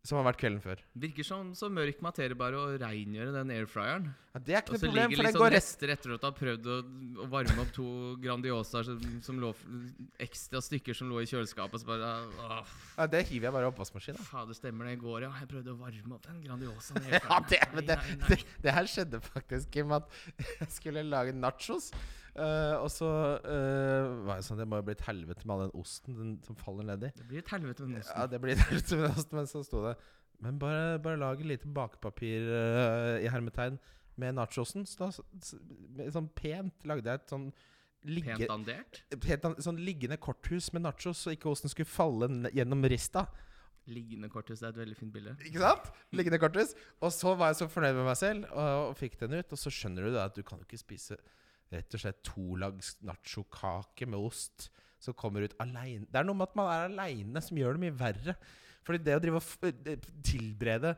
som 0.06 0.20
har 0.20 0.26
vært 0.28 0.38
kvelden 0.42 0.62
før. 0.62 0.82
Virker 1.02 1.26
som 1.26 1.50
så 1.58 1.68
mørk 1.74 2.02
materie 2.06 2.38
bare 2.38 2.60
å 2.60 2.66
rengjøre 2.78 3.34
den 3.34 3.54
airfryeren. 3.56 4.08
Ja, 4.36 4.42
det 4.44 4.56
er 4.56 4.62
ikke 4.62 4.76
noe 4.76 4.82
problem, 4.84 5.14
for 5.16 5.26
den 5.26 5.34
sånn 5.34 5.42
går 5.42 5.54
rett 5.56 5.58
rester 5.64 5.94
etter 5.94 6.14
at 6.16 6.22
du 6.22 6.28
har 6.28 6.36
prøvd 6.38 6.70
å, 6.70 6.76
å 7.24 7.28
varme 7.32 7.56
opp 7.64 7.72
to 7.76 7.86
Grandiosaer 8.22 8.86
som, 8.88 9.06
som 9.26 9.40
lå 9.42 9.52
ekstra 10.26 10.62
stykker 10.64 10.98
som 10.98 11.10
lå 11.10 11.24
i 11.24 11.30
kjøleskapet. 11.30 11.82
Så 11.82 11.90
bare 11.90 12.12
åh, 12.46 12.76
ja, 12.98 13.08
Det 13.12 13.24
hiver 13.32 13.50
jeg 13.50 13.56
bare 13.58 13.70
i 13.70 13.72
oppvaskmaskinen. 13.72 14.28
Fader, 14.28 14.58
stemmer 14.58 14.90
det 14.90 14.98
i 14.98 15.02
går, 15.02 15.26
ja. 15.26 15.32
Jeg 15.42 15.50
prøvde 15.56 15.74
å 15.74 15.80
varme 15.80 16.20
opp 16.20 16.28
den 16.30 16.44
Grandiosaen. 16.46 17.10
Ja, 17.16 17.40
det, 17.50 17.62
men 17.74 17.88
det, 17.88 17.98
Nei, 18.02 18.20
nei, 18.20 18.30
det, 18.30 18.42
nei. 18.44 18.60
det 18.68 18.76
her 18.78 18.92
skjedde 18.92 19.24
faktisk, 19.26 19.72
Kim, 19.74 19.96
at 19.96 20.12
jeg 20.62 20.70
skulle 20.78 21.06
lage 21.08 21.34
nachos. 21.36 21.90
Eh, 22.36 22.76
og 22.78 22.90
så 22.92 23.10
uh, 23.46 24.14
var 24.28 24.40
det 24.40 24.46
sånn 24.48 24.60
Det 24.62 24.68
må 24.70 24.80
jo 24.82 24.86
bli 24.88 24.96
et 24.98 25.06
helvete 25.08 25.46
med 25.46 25.54
all 25.56 25.64
den 25.66 25.76
osten 25.82 26.18
den, 26.20 26.34
som 26.46 26.58
faller 26.60 26.88
nedi. 26.88 27.12
Det 27.18 27.28
blir 27.30 27.44
et 27.44 27.52
helvete 27.54 27.86
med 27.88 28.00
den 28.00 28.10
Ja, 28.10 28.26
det 28.32 28.42
blir 28.44 28.56
et 28.56 28.66
helvete 28.68 29.00
med 29.02 29.10
osten, 29.12 29.40
men 29.40 29.50
så 29.52 29.64
sto 29.66 29.84
det 29.86 29.96
Men 30.44 30.60
bare, 30.60 30.98
bare 31.04 31.22
lag 31.22 31.40
et 31.40 31.52
lite 31.54 31.72
bakepapir 31.76 32.50
uh, 32.52 33.16
i 33.24 33.32
hermetegn 33.32 33.80
med 34.20 34.36
nachosen. 34.38 34.86
Så 34.88 35.00
da, 35.06 36.10
sånn 36.12 36.30
pent 36.36 36.86
lagde 36.88 37.12
jeg 37.12 37.24
et 37.24 37.34
sånn 37.34 37.50
ligge, 38.06 38.36
Pent 38.38 38.52
dandert. 38.52 39.02
pent, 39.24 39.48
sånn 39.64 39.80
liggende 39.82 40.18
korthus 40.22 40.72
med 40.76 40.86
nachos, 40.86 41.24
så 41.26 41.34
ikke 41.36 41.50
osten 41.52 41.72
skulle 41.72 41.90
falle 41.90 42.30
gjennom 42.56 42.86
rista. 42.92 43.26
Liggende 43.92 44.30
korthus 44.34 44.62
det 44.62 44.70
er 44.70 44.74
et 44.74 44.82
veldig 44.82 44.98
fint 44.98 45.14
bilde. 45.14 45.36
Ikke 45.46 45.62
sant? 45.62 45.92
Liggende 46.18 46.40
korthus. 46.42 46.74
Og 47.06 47.12
så 47.14 47.36
var 47.38 47.52
jeg 47.52 47.60
så 47.62 47.68
fornøyd 47.70 47.98
med 48.00 48.08
meg 48.08 48.18
selv 48.18 48.48
og, 48.50 48.90
og 48.90 48.96
fikk 48.98 49.20
den 49.22 49.36
ut. 49.38 49.52
Og 49.54 49.62
så 49.62 49.74
skjønner 49.74 50.08
du 50.08 50.16
da 50.16 50.28
at 50.30 50.38
du 50.38 50.42
kan 50.46 50.62
jo 50.62 50.66
ikke 50.66 50.82
spise 50.82 51.20
rett 51.74 51.98
og 51.98 52.02
slett 52.02 52.24
tolags 52.26 52.96
nachokake 53.06 54.08
med 54.10 54.20
ost 54.20 54.70
som 55.02 55.16
kommer 55.18 55.46
ut 55.46 55.56
aleine. 55.62 56.08
Det 56.10 56.20
er 56.20 56.28
noe 56.28 56.38
med 56.38 56.50
at 56.50 56.56
man 56.58 56.72
er 56.72 56.88
aleine 56.90 57.44
som 57.44 57.58
gjør 57.60 57.76
det 57.76 57.84
mye 57.86 57.98
verre. 58.00 58.38
Fordi 58.86 59.02
det 59.02 59.18
å 59.18 59.22
drive 59.22 59.42
og 59.42 59.68
eh, 59.90 60.10
tilberede 60.26 60.92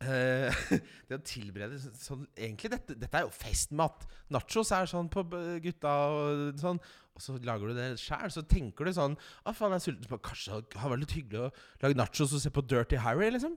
eh, 0.00 0.62
Det 1.08 1.18
å 1.18 1.24
tilberede 1.26 1.76
sånn 2.00 2.24
Egentlig, 2.32 2.70
dette, 2.72 2.96
dette 2.96 3.20
er 3.20 3.26
jo 3.26 3.34
festmat. 3.34 4.06
Nachos 4.32 4.72
er 4.74 4.88
sånn 4.90 5.10
på 5.12 5.24
gutta 5.64 5.94
og 6.08 6.62
sånn. 6.62 6.80
Og 7.12 7.20
så 7.20 7.36
lager 7.44 7.68
du 7.68 7.76
det 7.76 7.90
sjæl. 8.00 8.32
Så 8.32 8.44
tenker 8.48 8.88
du 8.88 8.94
sånn 8.96 9.18
Å, 9.18 9.52
faen, 9.52 9.76
jeg 9.76 9.82
er 9.82 9.86
sulten. 9.86 10.24
Kanskje 10.30 10.62
det 10.64 10.80
hadde 10.80 10.94
vært 10.94 11.04
litt 11.04 11.16
hyggelig 11.20 11.46
å 11.46 11.52
lage 11.84 12.00
nachos 12.00 12.32
og 12.32 12.44
se 12.44 12.52
på 12.52 12.64
Dirty 12.64 13.00
Harry, 13.04 13.28
liksom. 13.34 13.56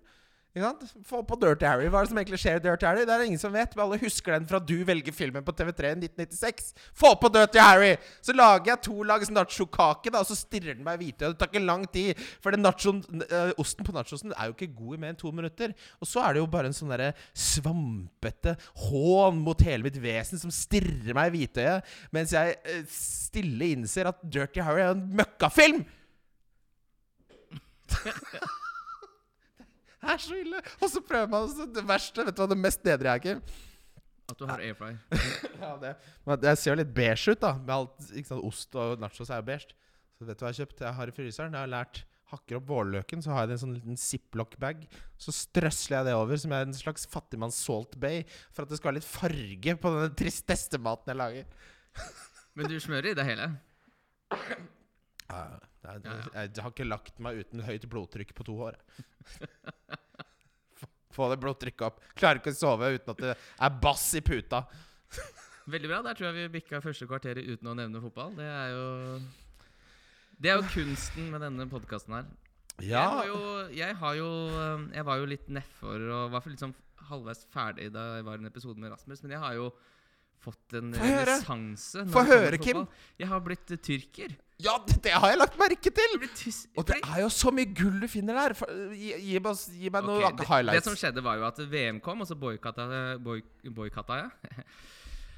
Ikke 0.55 0.69
sant? 0.69 0.91
Få 1.03 1.19
på 1.27 1.35
Dirty 1.35 1.65
Harry. 1.67 1.89
Hva 1.91 1.99
er 1.99 2.05
det 2.05 2.11
som 2.13 2.19
egentlig 2.21 2.37
skjer 2.39 2.61
i 2.61 2.63
Dirty 2.63 2.85
Harry? 2.87 3.01
Det 3.03 3.11
er 3.11 3.19
det 3.19 3.25
ingen 3.27 3.41
som 3.41 3.51
vet. 3.51 3.73
Men 3.75 3.81
alle 3.83 3.97
husker 3.99 4.37
den 4.37 4.45
fra 4.47 4.61
Du 4.63 4.77
velger 4.87 5.11
filmen 5.11 5.43
på 5.43 5.51
TV3 5.51 5.89
i 5.89 5.97
1996. 6.07 6.69
Få 6.95 7.11
på 7.19 7.27
Dirty 7.35 7.59
Harry! 7.59 7.89
Så 8.23 8.31
lager 8.31 8.71
jeg 8.71 8.85
to 8.87 9.03
lag 9.03 9.25
nachokake, 9.35 10.13
og 10.15 10.29
så 10.29 10.37
stirrer 10.39 10.77
den 10.77 10.87
meg 10.87 11.01
hvite. 11.01 11.27
Og 11.27 11.35
det 11.35 11.41
tar 11.43 11.51
ikke 11.51 11.65
lang 11.65 11.83
tid. 11.91 12.23
For 12.39 12.55
den 12.55 12.63
nachoen, 12.63 13.03
øh, 13.25 13.51
osten 13.59 13.83
på 13.83 13.97
nachosen 13.99 14.31
er 14.31 14.47
jo 14.47 14.55
ikke 14.55 14.71
god 14.79 14.95
i 14.95 15.03
mer 15.03 15.11
enn 15.11 15.19
to 15.19 15.35
minutter. 15.35 15.75
Og 15.99 16.07
så 16.07 16.23
er 16.23 16.37
det 16.37 16.45
jo 16.45 16.51
bare 16.55 16.71
en 16.71 16.79
sånn 16.79 16.95
derre 16.95 17.11
svampete 17.35 18.55
hån 18.87 19.43
mot 19.43 19.67
hele 19.67 19.83
mitt 19.89 19.99
vesen 19.99 20.39
som 20.39 20.55
stirrer 20.55 21.11
meg 21.17 21.33
i 21.33 21.41
hvitøyet, 21.41 21.95
mens 22.15 22.31
jeg 22.31 22.55
øh, 22.63 22.83
stille 22.95 23.73
innser 23.75 24.07
at 24.07 24.23
Dirty 24.23 24.63
Harry 24.63 24.87
er 24.87 24.95
en 24.95 25.09
møkkafilm! 25.19 25.83
Det 30.05 30.13
er 30.13 30.21
så 30.21 30.37
ille! 30.37 30.59
Og 30.79 30.91
så 30.91 31.01
prøver 31.01 31.31
man 31.31 31.47
så 31.49 31.65
det 31.75 31.81
verste 31.87 32.25
Vet 32.27 32.37
du 32.37 32.43
hva 32.43 32.49
det 32.51 32.59
mest 32.61 32.83
nedrige 32.85 33.15
er, 33.15 33.23
Kim? 33.23 33.41
At 34.25 34.39
du 34.39 34.45
har 34.49 34.61
air 34.61 34.77
fry. 34.77 34.91
Ja, 35.61 35.75
det, 35.81 35.95
men 36.25 36.41
det 36.41 36.53
ser 36.61 36.73
jo 36.73 36.79
litt 36.81 36.93
beige 36.93 37.33
ut, 37.33 37.41
da. 37.41 37.55
Med 37.61 37.73
alt, 37.75 38.09
ikke 38.11 38.29
sant, 38.31 38.45
Ost 38.45 38.77
og 38.81 39.01
nachos 39.01 39.31
er 39.31 39.41
jo 39.41 39.47
beige. 39.49 39.77
Så 40.15 40.27
vet 40.27 40.37
du 40.37 40.45
hva 40.45 40.51
jeg 40.51 40.55
har 40.55 40.61
kjøpt? 40.63 40.83
Jeg 40.85 40.97
har 40.99 41.11
i 41.11 41.15
fryseren. 41.15 41.57
Jeg 41.57 41.65
har 41.65 41.71
lært 41.71 42.05
Hakker 42.31 42.57
opp 42.57 42.65
vårløken, 42.71 43.21
så 43.21 43.35
har 43.35 43.43
jeg 43.43 43.51
det 43.51 43.55
en 43.55 43.61
sånn 43.61 43.75
liten 43.75 43.99
ziplock-bag. 44.01 44.87
Så 45.21 45.33
strøsler 45.35 45.99
jeg 45.99 46.07
det 46.07 46.15
over 46.17 46.39
som 46.41 46.55
er 46.57 46.65
en 46.65 46.73
slags 46.73 47.05
fattigmanns 47.11 47.59
salt 47.61 47.93
bay. 48.01 48.23
For 48.49 48.65
at 48.65 48.71
det 48.71 48.79
skal 48.79 48.89
være 48.89 48.97
litt 48.97 49.07
farge 49.07 49.75
på 49.83 49.91
den 49.93 50.15
tristeste 50.17 50.79
maten 50.81 51.13
jeg 51.13 51.19
lager. 51.21 51.69
Men 52.57 52.71
du 52.71 52.79
smører 52.81 53.11
i 53.11 53.17
det 53.19 53.27
hele? 53.27 53.51
Ja, 55.29 55.43
jeg, 55.87 56.03
Ja, 56.05 56.15
ja. 56.19 56.43
jeg 56.49 56.63
har 56.65 56.73
ikke 56.73 56.87
lagt 56.87 57.19
meg 57.23 57.39
uten 57.43 57.63
høyt 57.67 57.87
blodtrykk 57.91 58.33
på 58.37 58.45
to 58.47 58.57
år. 58.69 58.77
Få- 61.15 61.29
det 61.31 61.39
blodtrykket 61.39 61.85
opp. 61.87 62.01
Klarer 62.19 62.41
ikke 62.41 62.51
å 62.51 62.57
sove 62.57 62.89
uten 62.97 63.13
at 63.13 63.21
det 63.23 63.33
er 63.37 63.75
bass 63.81 64.09
i 64.19 64.21
puta. 64.25 64.65
Veldig 65.71 65.89
bra. 65.89 66.01
Der 66.05 66.17
tror 66.17 66.27
jeg 66.29 66.37
vi 66.49 66.53
bikka 66.59 66.81
første 66.83 67.07
kvarteret 67.09 67.47
uten 67.47 67.71
å 67.71 67.75
nevne 67.77 68.01
fotball. 68.03 68.33
Det 68.37 68.47
er 68.51 68.73
jo 68.75 68.87
Det 70.43 70.51
er 70.51 70.59
jo 70.59 70.67
kunsten 70.73 71.29
med 71.31 71.41
denne 71.45 71.65
podkasten 71.71 72.17
her. 72.17 72.27
Jeg, 72.83 72.99
har 72.99 73.29
jo, 73.29 73.37
jeg 73.71 73.95
har 73.95 74.17
jo 74.19 74.25
eh, 74.51 74.81
Jeg 74.97 75.05
var 75.07 75.21
jo 75.21 75.27
litt 75.31 75.45
nedfor 75.47 76.01
og 76.11 76.33
var 76.33 76.43
sånn 76.59 76.73
halvveis 77.07 77.45
ferdig 77.53 77.87
da 77.95 78.17
jeg 78.17 78.25
var 78.27 78.35
i 78.35 78.43
en 78.43 78.49
episode 78.49 78.81
med 78.81 78.91
Rasmus, 78.91 79.21
men 79.23 79.31
jeg 79.37 79.39
har 79.39 79.53
jo 79.55 79.69
fått 80.45 80.77
en 80.79 80.95
renessanse. 80.95 82.05
Få 82.13 82.25
høre, 82.29 82.59
Kim. 82.61 82.85
Jeg 83.19 83.29
har 83.31 83.43
blitt 83.45 83.73
uh, 83.73 83.79
tyrker. 83.81 84.35
Ja, 84.63 84.77
det, 84.87 85.01
det 85.03 85.11
har 85.11 85.33
jeg 85.33 85.39
lagt 85.41 85.57
merke 85.59 85.91
til! 85.91 86.13
Og 86.79 86.85
det 86.87 87.01
er 87.01 87.21
jo 87.25 87.31
så 87.33 87.51
mye 87.51 87.67
gull 87.75 87.97
du 87.99 88.07
finner 88.07 88.37
der. 88.39 88.55
Gi, 88.95 89.11
gi, 89.19 89.39
meg, 89.43 89.63
gi 89.75 89.91
meg 89.91 90.05
noen 90.07 90.29
okay, 90.29 90.47
highlights. 90.47 90.85
det 90.85 90.87
som 90.87 90.99
skjedde, 90.99 91.23
var 91.25 91.41
jo 91.41 91.47
at 91.49 91.59
VM 91.71 91.99
kom, 92.03 92.23
og 92.23 92.29
så 92.29 92.37
boikotta 92.39 92.87
boy, 93.23 93.43
jeg. 93.65 94.29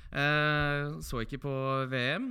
Eh, 0.07 1.01
så 1.03 1.19
ikke 1.19 1.41
på 1.43 1.53
VM. 1.91 2.29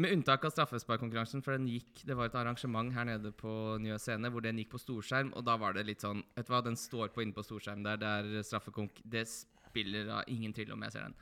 Med 0.00 0.14
unntak 0.14 0.46
av 0.46 0.52
straffesparkkonkurransen, 0.54 1.42
for 1.44 1.52
den 1.52 1.66
gikk 1.68 2.04
Det 2.06 2.14
var 2.16 2.30
et 2.30 2.36
arrangement 2.38 2.92
her 2.94 3.04
nede 3.04 3.32
på 3.36 3.50
Nye 3.82 3.98
Scene 4.00 4.30
hvor 4.32 4.40
den 4.44 4.56
gikk 4.62 4.70
på 4.72 4.80
storskjerm, 4.80 5.34
og 5.36 5.44
da 5.44 5.58
var 5.60 5.76
det 5.76 5.84
litt 5.90 6.04
sånn 6.04 6.22
Vet 6.38 6.48
du 6.48 6.54
hva, 6.54 6.62
den 6.64 6.78
står 6.78 7.12
på 7.12 7.24
inne 7.24 7.36
på 7.36 7.44
storskjerm 7.44 7.84
der, 7.84 8.00
det 8.00 8.08
er 8.08 8.46
straffekonk. 8.48 9.02
Det 9.04 9.26
spiller 9.28 10.08
da 10.08 10.22
ingen 10.30 10.54
tvil 10.56 10.72
om 10.72 10.86
jeg 10.86 10.96
ser 10.96 11.08
den. 11.08 11.18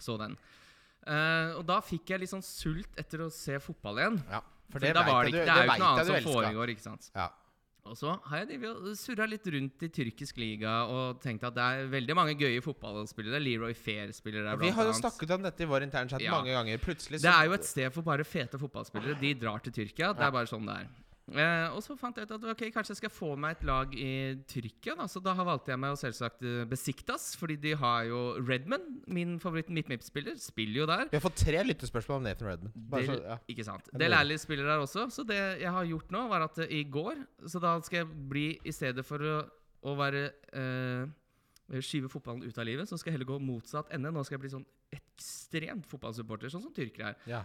Så 0.00 0.16
den. 0.18 0.36
Uh, 1.06 1.56
og 1.58 1.64
da 1.68 1.80
fikk 1.80 2.12
jeg 2.12 2.20
litt 2.20 2.32
sånn 2.32 2.44
sult 2.44 2.98
etter 3.00 3.22
å 3.24 3.30
se 3.32 3.56
fotball 3.62 4.00
igjen. 4.02 4.18
Ja, 4.30 4.40
for 4.70 4.78
For 4.78 4.84
det 4.84 4.94
var 4.96 5.24
det, 5.24 5.32
du- 5.32 5.38
det 5.38 5.48
er 5.48 5.64
jo 5.64 5.70
ikke 5.70 5.78
noe 5.80 5.92
annet 5.94 6.06
som 6.06 6.16
elsker. 6.16 6.32
foregår, 6.32 6.68
ikke 6.74 6.86
sant. 6.88 7.10
Ja. 7.14 7.28
Og 7.88 7.96
så 7.96 8.12
har 8.28 8.44
jeg 8.44 8.60
surra 9.00 9.26
litt 9.26 9.46
rundt 9.50 9.82
i 9.82 9.88
tyrkisk 9.88 10.36
liga 10.36 10.84
og 10.86 11.18
tenkt 11.22 11.42
at 11.48 11.54
det 11.56 11.62
er 11.64 11.86
veldig 11.88 12.14
mange 12.14 12.34
gøye 12.38 12.60
fotballspillere. 12.62 13.40
Leroy 13.42 13.72
Fair 13.74 14.12
spiller 14.12 14.44
der, 14.44 14.56
Vi 14.60 14.68
har 14.70 14.84
jo 14.84 14.92
snakket 14.92 15.30
om 15.34 15.42
dette 15.42 15.64
i 15.64 15.66
vår 15.66 15.86
internchat 15.88 16.20
Ja. 16.20 16.30
mange 16.36 16.52
ganger. 16.52 16.76
Plutselig 16.78 17.22
Det 17.22 17.32
er 17.32 17.46
jo 17.46 17.52
et 17.54 17.64
sted 17.64 17.90
for 17.92 18.02
bare 18.02 18.22
fete 18.22 18.60
fotballspillere. 18.60 19.18
De 19.18 19.32
drar 19.34 19.58
til 19.62 19.72
Tyrkia. 19.72 20.12
Det 20.14 20.22
er 20.22 20.30
bare 20.30 20.46
sånn 20.46 20.66
det 20.66 20.76
er. 20.76 20.88
Eh, 21.30 21.66
og 21.70 21.82
så 21.84 21.94
fant 21.98 22.16
jeg 22.18 22.26
ut 22.26 22.32
at 22.34 22.46
ok, 22.52 22.64
kanskje 22.74 22.94
jeg 22.94 23.00
skal 23.04 23.12
få 23.12 23.34
meg 23.38 23.58
et 23.58 23.66
lag 23.68 23.92
i 23.94 24.10
Tyrkia. 24.50 24.96
Da. 24.98 25.06
Så 25.10 25.22
da 25.22 25.34
valgte 25.38 25.72
jeg 25.72 25.80
meg 25.82 25.94
å 25.94 25.98
selvsagt 26.00 26.42
eh, 26.46 26.64
Besiktas, 26.70 27.30
fordi 27.38 27.56
de 27.62 27.74
har 27.78 28.08
jo 28.08 28.22
Redman, 28.40 28.86
min 29.10 29.36
favoritt-mipp-mipp-spiller, 29.42 30.40
spiller 30.42 30.82
jo 30.82 30.88
der. 30.90 31.06
Vi 31.12 31.18
har 31.18 31.24
fått 31.24 31.38
tre 31.44 31.62
lyttespørsmål 31.68 32.20
om 32.20 32.26
Nathan 32.26 32.50
Redman. 32.50 32.74
Del, 32.74 33.06
så, 33.12 33.18
ja. 33.22 33.38
Ikke 33.54 33.66
sant. 33.66 33.92
Det 33.92 34.02
Del. 34.02 34.16
Alli 34.18 34.40
spiller 34.42 34.66
der 34.72 34.82
også. 34.82 35.06
Så 35.14 35.24
det 35.28 35.38
jeg 35.38 35.70
har 35.76 35.86
gjort 35.88 36.10
nå, 36.14 36.26
var 36.32 36.48
at 36.48 36.58
uh, 36.60 36.66
i 36.66 36.82
går 36.90 37.22
Så 37.48 37.60
da 37.62 37.72
skal 37.84 38.02
jeg 38.02 38.08
bli 38.30 38.44
I 38.66 38.72
stedet 38.74 39.04
for 39.06 39.22
å, 39.22 39.38
å 39.86 39.94
være 39.98 40.26
uh, 40.54 41.80
Skyve 41.80 42.10
fotballen 42.10 42.42
ut 42.42 42.58
av 42.58 42.66
livet, 42.66 42.90
så 42.90 42.98
skal 42.98 43.12
jeg 43.12 43.20
heller 43.20 43.30
gå 43.30 43.38
motsatt 43.46 43.92
ende. 43.94 44.10
Nå 44.10 44.24
skal 44.26 44.36
jeg 44.36 44.42
bli 44.42 44.52
sånn 44.56 44.66
ekstremt 44.90 45.86
fotballsupporter, 45.86 46.50
sånn 46.50 46.64
som 46.64 46.74
tyrkere 46.74 47.12
er. 47.12 47.20
Ja. 47.30 47.44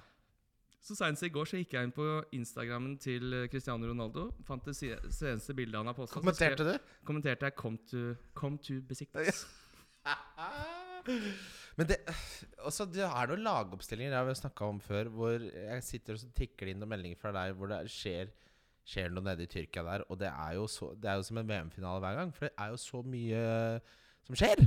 Så 0.86 0.94
Senest 0.94 1.26
i 1.26 1.32
går 1.34 1.48
så 1.50 1.58
gikk 1.58 1.72
jeg 1.74 1.88
inn 1.88 1.94
på 1.96 2.06
Instagrammen 2.38 2.94
til 3.02 3.34
Cristiano 3.50 3.88
Ronaldo. 3.90 4.28
Fant 4.46 4.68
det 4.68 4.76
seneste 4.78 5.56
bildet 5.58 5.80
han 5.80 5.90
har 5.90 5.96
posta. 5.98 6.14
Kommenterte 6.20 6.68
du? 6.68 6.76
Kommenterte 7.08 7.50
jeg 7.50 7.56
'Come 7.58 7.80
to, 7.90 8.14
come 8.38 8.60
to 8.62 8.78
Besiktas'. 8.86 9.48
Men 11.78 11.88
det 11.90 11.98
også, 12.62 12.86
Det 12.86 13.02
er 13.02 13.32
noen 13.32 13.44
lagoppstillinger 13.46 14.14
jeg 14.14 14.28
har 14.30 14.38
snakka 14.38 14.70
om 14.70 14.80
før, 14.80 15.10
hvor 15.10 15.42
jeg 15.42 15.84
sitter 15.84 16.14
og 16.14 16.22
så 16.22 16.30
tikker 16.38 16.66
det 16.66 16.76
inn 16.76 16.80
noen 16.84 16.94
meldinger 16.94 17.18
fra 17.20 17.34
deg 17.34 17.58
hvor 17.58 17.68
det 17.74 17.82
skjer, 17.90 18.30
skjer 18.86 19.10
noe 19.10 19.26
nede 19.26 19.44
i 19.44 19.50
Tyrkia 19.50 19.84
der. 19.90 20.06
Og 20.10 20.22
det 20.22 20.30
er 20.30 20.54
jo, 20.60 20.70
så, 20.70 20.94
det 20.94 21.10
er 21.10 21.18
jo 21.18 21.28
som 21.28 21.42
en 21.42 21.50
VM-finale 21.50 22.00
hver 22.06 22.22
gang, 22.22 22.34
for 22.34 22.46
det 22.46 22.54
er 22.62 22.70
jo 22.70 22.78
så 22.78 23.02
mye 23.02 23.44
som 24.26 24.38
skjer. 24.38 24.66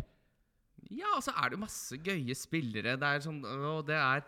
Ja, 0.91 1.15
og 1.17 1.23
så 1.23 1.31
er 1.35 1.49
det 1.49 1.59
jo 1.59 1.65
masse 1.65 1.99
gøye 2.03 2.35
spillere. 2.39 2.99
Det 2.99 3.09
er 3.09 3.23
sånn, 3.23 3.43
og 3.47 3.87
det 3.87 3.99
er 3.99 4.27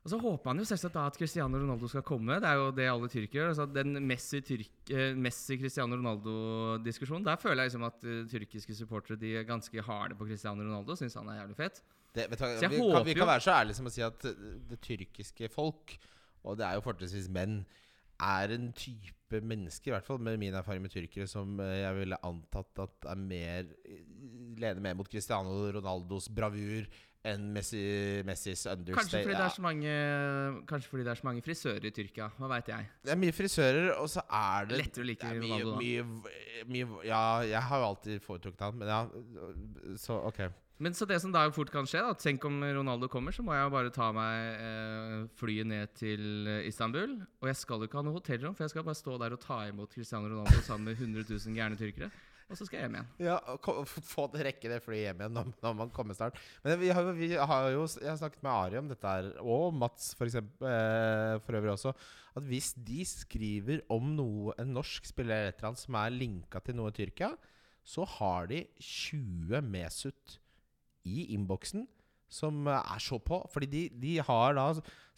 Og 0.00 0.08
så 0.08 0.16
håper 0.16 0.48
man 0.48 0.62
jo 0.62 0.64
selvsagt 0.64 0.94
da 0.96 1.02
at 1.10 1.16
Cristiano 1.20 1.58
Ronaldo 1.60 1.88
skal 1.92 2.04
komme. 2.06 2.38
Det 2.40 2.48
er 2.48 2.56
jo 2.56 2.70
det 2.72 2.86
alle 2.88 3.08
tyrkere 3.12 3.42
gjør. 3.42 3.50
Altså 3.52 3.66
den 3.68 3.98
Messi-Cristiano 4.08 4.96
eh, 4.96 5.18
Messi 5.20 5.58
Ronaldo-diskusjonen, 5.82 7.26
der 7.26 7.36
føler 7.40 7.66
jeg 7.66 7.70
liksom 7.70 7.84
at 7.84 8.06
uh, 8.08 8.22
tyrkiske 8.30 8.76
supportere 8.78 9.20
De 9.20 9.34
er 9.36 9.44
ganske 9.48 9.84
harde 9.84 10.16
på 10.16 10.24
Cristiano 10.30 10.64
Ronaldo. 10.64 10.96
Syns 10.96 11.18
han 11.20 11.28
er 11.28 11.42
jævlig 11.42 11.58
fet. 11.58 11.82
Det, 12.16 12.26
du, 12.32 12.46
vi, 12.72 12.80
kan, 12.80 13.04
vi 13.06 13.14
kan 13.14 13.28
være 13.28 13.44
så 13.44 13.58
ærlige 13.60 13.78
som 13.78 13.90
å 13.90 13.92
si 13.92 14.02
at 14.06 14.24
uh, 14.24 14.48
det 14.70 14.80
tyrkiske 14.88 15.52
folk, 15.52 15.98
og 16.48 16.56
det 16.58 16.66
er 16.66 16.78
jo 16.78 16.86
fortrinnsvis 16.88 17.28
menn, 17.36 17.60
er 18.20 18.56
en 18.56 18.72
type 18.76 19.38
mennesker, 19.44 19.92
i 19.92 19.94
hvert 19.94 20.08
fall 20.08 20.18
med 20.20 20.40
min 20.40 20.56
erfaring 20.56 20.82
med 20.84 20.92
tyrkere, 20.92 21.28
som 21.28 21.60
jeg 21.60 21.92
ville 22.00 22.18
antatt 22.26 22.82
at 22.82 23.12
er 23.12 23.20
mer 23.20 23.68
lener 24.60 24.82
mer 24.82 24.96
mot 24.98 25.08
Cristiano 25.08 25.54
Ronaldos 25.76 26.28
bravur 26.32 26.88
enn 27.28 27.50
Messi, 27.52 27.80
Messis 28.24 28.64
understay. 28.66 28.96
Kanskje 28.96 29.22
fordi, 29.26 29.36
Ja. 29.36 29.50
mange, 29.60 30.64
kanskje 30.66 30.88
fordi 30.88 31.04
det 31.04 31.10
er 31.12 31.20
så 31.20 31.24
mange 31.28 31.42
frisører 31.44 31.84
i 31.84 31.90
Tyrkia. 31.90 32.30
Hva 32.38 32.48
veit 32.48 32.66
jeg. 32.72 32.88
Det 33.04 33.12
er 33.12 33.20
mye 33.20 33.32
frisører, 33.36 33.90
og 34.00 34.08
så 34.08 34.22
er 34.24 34.66
det 34.70 34.78
Lettere 34.80 35.04
å 35.04 35.06
like 35.06 35.28
er 35.28 35.40
mye, 35.40 35.76
mye, 35.76 36.04
mye 36.66 37.04
Ja, 37.04 37.40
jeg 37.44 37.62
har 37.62 37.78
jo 37.78 37.90
alltid 37.90 38.24
foretrukket 38.24 38.60
han, 38.60 38.78
men 38.78 38.88
ja. 38.88 39.06
Så 39.96 40.16
ok. 40.24 40.48
Men 40.80 40.94
så 40.96 41.04
det 41.06 41.20
som 41.20 41.30
da 41.30 41.42
fort 41.52 41.68
kan 41.70 41.84
skje, 41.84 42.00
da 42.00 42.14
Tenk 42.16 42.42
om 42.48 42.62
Ronaldo 42.64 43.06
kommer, 43.12 43.32
så 43.36 43.44
må 43.44 43.52
jeg 43.52 43.70
bare 43.70 43.90
ta 43.92 44.06
meg 44.16 44.60
eh, 44.64 45.28
flyet 45.36 45.68
ned 45.68 45.92
til 45.94 46.48
eh, 46.48 46.68
Istanbul. 46.70 47.18
Og 47.42 47.50
jeg 47.50 47.56
skal 47.60 47.82
jo 47.82 47.88
ikke 47.90 48.00
ha 48.00 48.04
noe 48.06 48.16
hotellrom, 48.16 48.56
for 48.56 48.64
jeg 48.64 48.70
skal 48.70 48.86
bare 48.86 48.96
stå 48.96 49.18
der 49.20 49.36
og 49.36 49.42
ta 49.44 49.58
imot 49.68 49.92
Cristiano 49.92 50.30
Ronaldo 50.32 50.62
sammen 50.64 50.88
med 50.88 50.96
100 50.96 51.28
000 51.28 51.52
gærne 51.58 51.76
tyrkere. 51.76 52.08
Og 52.50 52.58
så 52.58 52.66
skal 52.66 52.80
jeg 52.80 52.88
hjem 52.88 52.96
igjen. 52.98 53.10
Ja, 53.22 53.36
Få 54.10 54.26
rekke 54.34 54.72
det 54.72 54.80
flyet 54.82 55.04
hjem 55.04 55.22
igjen 55.22 55.36
når, 55.38 55.76
man 55.78 55.92
kommer 55.94 56.16
snart. 56.18 56.38
Men 56.64 56.80
vi 56.80 56.90
har, 56.90 57.12
vi 57.14 57.30
har 57.38 57.68
jo 57.70 57.84
Jeg 57.86 58.10
har 58.10 58.18
snakket 58.18 58.42
med 58.42 58.50
Ari 58.52 58.80
om 58.80 58.90
dette 58.90 59.12
her, 59.14 59.30
og 59.40 59.76
Mats 59.78 60.10
for, 60.18 60.26
eksempel, 60.26 60.66
eh, 60.66 61.36
for 61.44 61.60
øvrig 61.60 61.76
også. 61.76 61.94
At 62.36 62.46
hvis 62.50 62.72
de 62.74 63.04
skriver 63.06 63.84
om 63.90 64.12
noe 64.18 64.56
en 64.58 64.74
norsk 64.74 65.06
spiller 65.08 65.36
eller 65.36 65.54
et 65.54 65.60
eller 65.60 65.70
annet 65.70 65.84
som 65.84 65.98
er 66.02 66.18
linka 66.18 66.62
til 66.66 66.78
noe 66.78 66.90
i 66.90 66.98
Tyrkia, 66.98 67.30
så 67.86 68.04
har 68.18 68.50
de 68.50 68.64
20 68.82 69.62
Mesut 69.70 70.36
i 71.08 71.30
innboksen 71.34 71.86
som 72.32 72.66
eh, 72.70 72.80
er 72.94 73.02
så 73.02 73.18
på. 73.22 73.42
Fordi 73.52 73.68
de, 73.70 73.84
de 74.00 74.16
har 74.24 74.56
da 74.56 74.66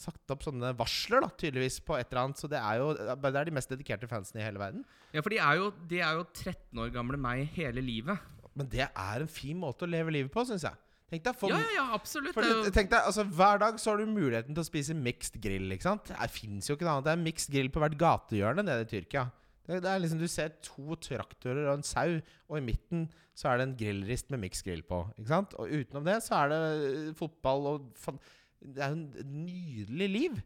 sagt 0.02 0.34
opp 0.34 0.44
sånne 0.46 0.72
varsler, 0.78 1.22
da, 1.22 1.30
tydeligvis, 1.38 1.78
på 1.86 1.96
et 1.98 2.08
eller 2.10 2.24
annet. 2.24 2.42
Så 2.42 2.50
det 2.50 2.60
er 2.60 2.80
jo 2.80 2.92
det 2.96 3.32
er 3.32 3.48
de 3.48 3.56
mest 3.58 3.72
dedikerte 3.72 4.10
fansene 4.10 4.42
i 4.42 4.46
hele 4.46 4.62
verden. 4.62 4.86
Ja, 5.12 5.22
for 5.22 5.32
de 5.34 5.40
er 5.42 5.60
jo, 5.60 5.68
de 5.90 6.00
er 6.02 6.16
jo 6.18 6.24
13 6.32 6.82
år 6.82 6.94
gamle 6.94 7.20
meg 7.20 7.44
hele 7.56 7.84
livet. 7.84 8.32
Men 8.58 8.68
det 8.72 8.88
er 8.88 9.22
en 9.24 9.30
fin 9.30 9.56
måte 9.60 9.86
å 9.86 9.90
leve 9.90 10.12
livet 10.12 10.32
på, 10.32 10.44
syns 10.48 10.66
jeg. 10.66 10.80
Tenk 11.12 11.26
deg, 11.26 11.36
for, 11.36 11.52
Ja, 11.52 11.60
ja, 11.76 11.84
absolutt. 11.92 12.32
for 12.32 12.70
tenk 12.72 12.88
deg 12.88 13.04
altså, 13.04 13.26
Hver 13.28 13.58
dag 13.60 13.76
så 13.80 13.90
har 13.92 14.00
du 14.00 14.08
muligheten 14.08 14.56
til 14.56 14.62
å 14.62 14.64
spise 14.64 14.96
mixed 14.96 15.36
grill. 15.44 15.68
ikke 15.74 15.84
sant? 15.84 16.08
Det 16.08 16.28
fins 16.32 16.70
jo 16.70 16.76
ikke 16.76 16.86
noe 16.88 16.98
annet. 16.98 17.08
Det 17.10 17.12
er 17.12 17.24
mixed 17.26 17.52
grill 17.52 17.68
på 17.72 17.82
hvert 17.82 17.98
gatehjørne 18.00 18.64
nede 18.64 18.86
i 18.86 18.88
Tyrkia. 18.88 19.26
Det, 19.66 19.78
det 19.84 19.90
er 19.90 20.00
liksom 20.02 20.20
Du 20.20 20.28
ser 20.30 20.54
to 20.64 20.96
traktorer 20.98 21.68
og 21.70 21.78
en 21.78 21.86
sau, 21.86 22.18
og 22.48 22.58
i 22.58 22.64
midten 22.66 23.06
så 23.38 23.48
er 23.48 23.60
det 23.60 23.68
en 23.68 23.76
grillrist 23.78 24.30
med 24.34 24.42
miksgrill 24.42 24.82
på. 24.86 25.04
ikke 25.16 25.30
sant? 25.30 25.54
Og 25.54 25.70
utenom 25.70 26.06
det 26.08 26.18
så 26.24 26.42
er 26.42 26.52
det 26.52 26.62
øh, 26.88 27.10
fotball 27.18 27.68
og 27.70 27.90
fan, 27.96 28.18
Det 28.62 28.82
er 28.82 28.94
jo 28.94 29.04
et 29.22 29.26
nydelig 29.26 30.08
liv. 30.10 30.40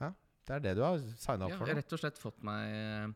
Ja, 0.00 0.12
det 0.48 0.54
er 0.54 0.64
det 0.68 0.76
du 0.78 0.82
har 0.84 1.00
signa 1.16 1.48
opp 1.48 1.56
ja, 1.56 1.58
for. 1.58 1.66
jeg 1.66 1.74
har 1.74 1.82
rett 1.82 1.96
og 1.96 2.02
slett 2.04 2.20
fått 2.20 2.44
meg 2.46 2.76
eh, 2.76 3.08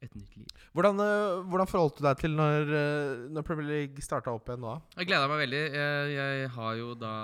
et 0.00 0.14
nytt 0.16 0.36
liv. 0.38 0.48
Hvordan, 0.72 1.00
øh, 1.04 1.42
hvordan 1.52 1.68
forholdt 1.68 1.98
du 1.98 2.04
deg 2.06 2.20
til 2.22 2.36
når, 2.36 2.72
øh, 2.80 3.24
når 3.36 3.44
Premier 3.46 3.68
League 3.68 4.04
starta 4.04 4.32
opp 4.32 4.48
igjen 4.48 4.62
nå? 4.64 4.74
Jeg 4.96 5.10
gleder 5.10 5.28
meg 5.28 5.42
veldig. 5.42 5.62
Jeg, 5.76 6.12
jeg 6.16 6.50
har 6.56 6.74
jo 6.78 6.94
da 6.98 7.14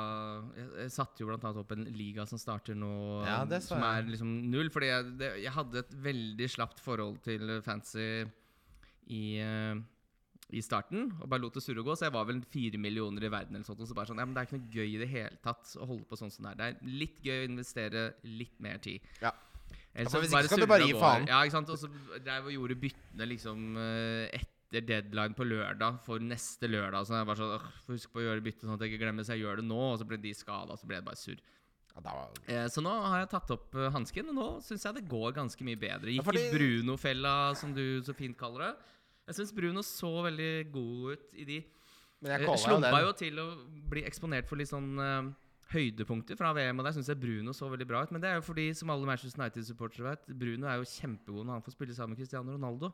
Jeg, 0.59 0.69
jeg 0.83 0.93
satte 0.93 1.25
jo 1.25 1.33
annet 1.33 1.61
opp 1.63 1.73
en 1.77 1.87
liga 1.97 2.27
som 2.29 2.41
starter 2.41 2.77
nå, 2.77 2.93
Ja, 3.25 3.41
som 3.65 3.85
er 3.87 4.09
liksom 4.11 4.35
null. 4.53 4.69
Fordi 4.75 4.91
jeg, 4.93 5.13
det, 5.23 5.33
jeg 5.45 5.55
hadde 5.57 5.85
et 5.85 5.97
veldig 6.09 6.51
slapt 6.53 6.83
forhold 6.85 7.21
til 7.25 7.57
fancy 7.65 8.27
i, 9.07 9.39
eh, 9.41 9.77
i 10.55 10.63
starten, 10.63 11.09
og 11.21 11.31
bare 11.31 11.43
lot 11.43 11.57
det 11.57 11.65
surre 11.65 11.83
og 11.83 11.91
gå. 11.91 11.97
Så 11.99 12.09
jeg 12.09 12.17
var 12.17 12.29
vel 12.29 12.43
fire 12.51 12.81
millioner 12.83 13.27
i 13.27 13.33
verden, 13.33 13.57
eller 13.57 13.67
sånt, 13.67 13.81
og 13.83 13.89
så 13.89 13.97
bare 13.97 14.11
sånn 14.11 14.21
Ja, 14.21 14.29
men 14.29 14.37
det 14.37 14.45
er 14.45 14.51
ikke 14.51 14.61
noe 14.61 14.77
gøy 14.77 14.95
i 14.95 15.03
det 15.03 15.11
hele 15.11 15.43
tatt 15.45 15.75
å 15.81 15.89
holde 15.89 16.07
på 16.09 16.19
sånn 16.21 16.33
som 16.35 16.47
det 16.47 16.55
er. 16.55 16.61
Det 16.61 16.69
er 16.69 16.97
litt 17.03 17.21
gøy 17.25 17.41
å 17.41 17.51
investere 17.51 18.07
litt 18.27 18.57
mer 18.63 18.83
tid. 18.85 19.05
Ja. 19.25 19.33
Ellers 19.97 20.13
Ja, 20.13 20.13
så 20.13 20.23
hvis 20.23 20.35
ikke 20.37 20.53
skal 20.53 20.63
du 20.67 20.71
bare 20.71 20.87
gi 20.87 20.97
faen. 21.01 21.27
Ja, 21.31 21.41
ikke 21.47 21.57
sant. 21.57 21.73
Og 21.73 21.81
så 21.81 21.89
drev 22.21 22.51
og 22.51 22.55
gjorde 22.55 22.79
byttene 22.85 23.29
liksom 23.33 23.79
eh, 23.81 24.39
etter 24.41 24.85
deadline 24.91 25.37
på 25.39 25.47
lørdag 25.49 26.01
for 26.05 26.21
neste 26.21 26.69
lørdag. 26.69 27.07
Så 27.09 27.17
jeg 27.17 27.29
bare 27.31 27.41
sånn 27.41 27.71
Husk 27.89 28.13
på 28.13 28.21
å 28.21 28.27
gjøre 28.27 28.45
byttet 28.45 28.67
sånn 28.67 28.77
at 28.77 28.85
jeg 28.85 28.93
ikke 28.93 29.07
glemmer, 29.07 29.25
så 29.27 29.37
jeg 29.37 29.47
gjør 29.47 29.63
det 29.63 29.69
nå. 29.71 29.81
Og 29.95 30.01
så 30.03 30.09
ble 30.09 30.21
de 30.21 30.35
skada, 30.37 30.77
så 30.77 30.89
ble 30.91 31.01
det 31.01 31.09
bare 31.09 31.21
surr. 31.21 31.41
Ja, 31.97 32.17
Eh, 32.53 32.67
så 32.69 32.83
nå 32.85 32.93
har 32.93 33.23
jeg 33.23 33.31
tatt 33.33 33.51
opp 33.55 33.73
uh, 33.73 33.87
hansken, 33.95 34.29
og 34.29 34.37
nå 34.37 34.49
syns 34.65 34.85
jeg 34.85 34.99
det 34.99 35.07
går 35.09 35.33
ganske 35.39 35.65
mye 35.65 35.79
bedre. 35.81 36.13
Gikk 36.13 36.29
i 36.37 36.51
Bruno-fella, 36.53 37.55
som 37.57 37.73
du 37.73 38.03
så 38.05 38.13
fint 38.13 38.37
kaller 38.37 38.67
det. 38.67 38.73
Jeg 39.31 39.39
syns 39.41 39.55
Bruno 39.57 39.83
så 39.83 40.11
veldig 40.29 40.51
god 40.75 41.17
ut 41.17 41.41
i 41.41 41.47
de. 41.49 41.57
men 42.21 42.33
jeg 42.33 42.41
Jeg 42.45 42.49
jo 42.49 42.57
slumpa 42.67 42.91
den. 42.93 43.07
jo 43.07 43.13
til 43.23 43.41
å 43.41 43.47
bli 43.91 44.05
eksponert 44.05 44.47
for 44.47 44.61
litt 44.61 44.69
sånn 44.69 44.93
eh, 45.01 45.33
høydepunkter 45.73 46.37
fra 46.39 46.53
VM, 46.55 46.79
og 46.79 46.85
der 46.87 46.93
syns 46.95 47.09
jeg 47.11 47.19
Bruno 47.21 47.53
så 47.57 47.69
veldig 47.73 47.87
bra 47.91 48.03
ut. 48.07 48.13
Men 48.15 48.23
det 48.23 48.31
er 48.31 48.35
jo 48.39 48.45
fordi, 48.47 48.69
som 48.79 48.91
alle 48.95 49.07
Manchester 49.09 49.43
United-supportere 49.43 50.05
vet, 50.13 50.27
Bruno 50.39 50.67
er 50.71 50.77
jo 50.81 50.85
kjempegod 50.87 51.45
når 51.47 51.53
han 51.59 51.63
får 51.67 51.75
spille 51.75 51.95
sammen 51.97 52.15
med 52.15 52.21
Cristiano 52.23 52.53
Ronaldo. 52.55 52.93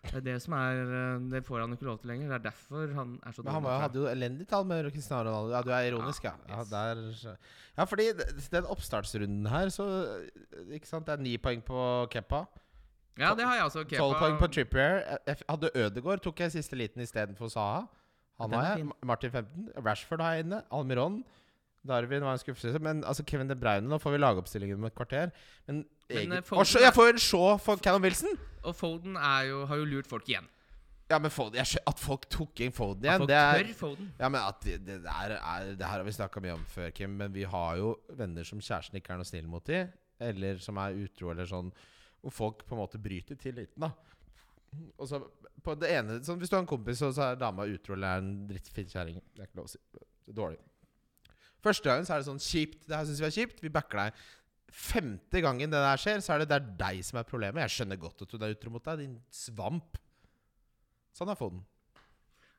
Det 0.00 0.14
er 0.16 0.20
det 0.24 0.34
som 0.40 0.54
er 0.56 0.78
eh, 0.96 1.18
Det 1.28 1.42
får 1.44 1.60
han 1.60 1.72
ikke 1.76 1.84
lov 1.84 1.98
til 2.00 2.08
lenger. 2.08 2.30
Det 2.30 2.36
er 2.38 2.44
derfor 2.46 2.94
han 2.96 3.18
er 3.20 3.32
så 3.36 3.42
Men 3.44 3.52
han 3.52 3.62
var, 3.66 3.80
hadde 3.82 3.98
jo 4.00 4.06
elendig 4.08 4.46
tall 4.48 4.64
med 4.64 4.88
Cristiano 4.94 5.28
Ronaldo. 5.28 5.52
Ja, 5.52 5.60
du 5.60 5.70
er 5.76 5.90
ironisk, 5.90 6.24
ja. 6.24 6.32
Ja, 6.48 6.54
Ja, 6.54 6.62
yes. 6.62 7.20
der, 7.20 7.36
ja 7.76 7.84
fordi 7.84 8.06
den 8.56 8.64
oppstartsrunden 8.64 9.46
her, 9.52 9.68
så 9.68 9.86
Ikke 10.72 10.88
sant, 10.88 11.04
det 11.06 11.18
er 11.18 11.22
ni 11.22 11.36
poeng 11.36 11.60
på 11.62 12.06
Keppa. 12.10 12.46
Ja, 13.18 13.34
det 13.36 13.44
har 13.44 13.54
jeg 13.58 13.64
også. 13.68 13.84
Tolv 13.92 14.16
poeng 14.16 14.38
på 14.40 14.48
Trippier. 14.48 15.02
Jeg- 15.04 15.18
jeg 15.26 15.36
hadde 15.50 15.70
Ødegaard, 15.76 16.22
tok 16.22 16.40
jeg 16.40 16.52
siste 16.52 16.76
liten 16.76 17.02
istedenfor 17.02 17.48
Saha. 17.52 17.82
Han 18.40 18.52
har 18.52 18.76
jeg. 18.78 18.88
Martin 19.04 19.30
15. 19.30 19.68
Rashford 19.84 20.20
har 20.20 20.32
jeg 20.32 20.44
inne. 20.46 20.62
Almiron. 20.72 21.22
Darwin 21.86 22.22
var 22.22 22.36
en 22.36 22.38
skuffelse. 22.42 22.78
Men 22.82 23.02
altså 23.04 23.24
Kevin 23.26 23.48
De 23.48 23.56
Bruyne 23.56 23.88
Nå 23.88 23.98
får 24.00 24.12
vi 24.12 24.18
lagoppstillingen 24.20 24.76
om 24.76 24.84
et 24.88 24.94
kvarter. 24.94 25.30
Men, 25.66 25.84
Men, 26.08 26.32
eh, 26.32 26.42
Foden 26.42 26.60
Og 26.60 26.66
så- 26.66 26.80
Jeg 26.80 26.92
får 26.94 27.08
en 27.12 27.18
show 27.18 27.56
for 27.58 27.76
Cannon 27.76 28.02
Wilson! 28.02 28.38
Og 28.64 28.74
Foden 28.76 29.14
jo, 29.48 29.66
har 29.66 29.76
jo 29.76 29.84
lurt 29.84 30.06
folk 30.06 30.28
igjen. 30.28 30.46
Ja, 31.10 31.18
men 31.18 31.30
Foden, 31.30 31.54
jeg 31.54 31.80
At 31.86 31.98
folk 31.98 32.28
tok 32.28 32.60
inn 32.60 32.72
Foden 32.72 33.02
igjen 33.02 33.14
At 33.14 33.18
folk 33.18 33.28
det 33.28 33.36
er 33.36 33.64
tør 33.64 33.74
Foden. 33.74 34.12
Ja, 34.20 34.28
men 34.28 34.52
det, 34.62 34.84
det, 34.86 35.02
der 35.02 35.32
er, 35.40 35.74
det 35.74 35.86
her 35.86 35.96
har 35.98 36.04
vi 36.04 36.10
snakka 36.12 36.40
mye 36.40 36.52
om 36.54 36.64
før, 36.64 36.92
Kim. 36.94 37.16
Men 37.16 37.32
vi 37.32 37.42
har 37.42 37.76
jo 37.76 37.96
venner 38.10 38.44
som 38.44 38.60
kjæresten 38.60 39.00
ikke 39.00 39.10
er 39.10 39.16
noe 39.16 39.24
snill 39.24 39.48
mot 39.48 39.64
de 39.64 39.88
Eller 40.20 40.58
som 40.58 40.76
er 40.76 40.92
utro, 40.92 41.30
eller 41.30 41.46
sånn. 41.46 41.72
Hvor 42.22 42.32
folk 42.32 42.66
på 42.66 42.76
en 42.76 42.82
måte 42.82 43.00
bryter 43.00 43.34
tilliten, 43.40 43.80
da. 43.80 43.90
Og 44.98 45.08
så 45.08 45.22
på 45.64 45.74
det 45.78 45.90
ene 45.90 46.20
sånn, 46.22 46.38
Hvis 46.38 46.50
du 46.50 46.56
har 46.56 46.62
en 46.62 46.66
kompis, 46.70 47.00
og 47.02 47.14
så 47.16 47.32
er 47.32 47.40
dama 47.40 47.64
utro 47.66 47.94
eller 47.94 48.06
er 48.06 48.18
en 48.22 48.46
drittfin 48.48 48.86
kjerring 48.86 49.20
Det 49.34 49.42
er 49.42 49.48
ikke 49.48 49.56
lov 49.56 49.66
å 49.66 49.72
si. 49.72 49.78
Dårlig. 50.30 50.58
Første 51.64 51.90
gangen 51.90 52.06
så 52.08 52.14
er 52.16 52.22
det 52.22 52.28
sånn 52.30 52.40
kjipt. 52.42 52.86
Det 52.88 52.96
her 52.96 53.08
syns 53.08 53.20
vi 53.20 53.26
er 53.28 53.34
kjipt. 53.36 53.58
Vi 53.64 53.72
backer 53.74 54.04
deg. 54.06 54.22
Femte 54.70 55.40
gangen 55.42 55.72
det 55.72 55.80
der 55.82 55.98
skjer, 56.00 56.20
så 56.22 56.34
er 56.36 56.44
det, 56.44 56.48
det 56.52 56.58
er 56.60 56.68
deg 56.78 57.00
som 57.04 57.18
er 57.20 57.26
problemet. 57.26 57.64
Jeg 57.66 57.74
skjønner 57.80 57.98
godt 58.00 58.22
at 58.22 58.32
hun 58.36 58.44
er 58.46 58.54
utro 58.54 58.70
mot 58.70 58.84
deg, 58.86 59.02
din 59.02 59.16
svamp. 59.34 59.98
Sånn 61.16 61.32
er 61.32 61.38
Foden. 61.38 61.64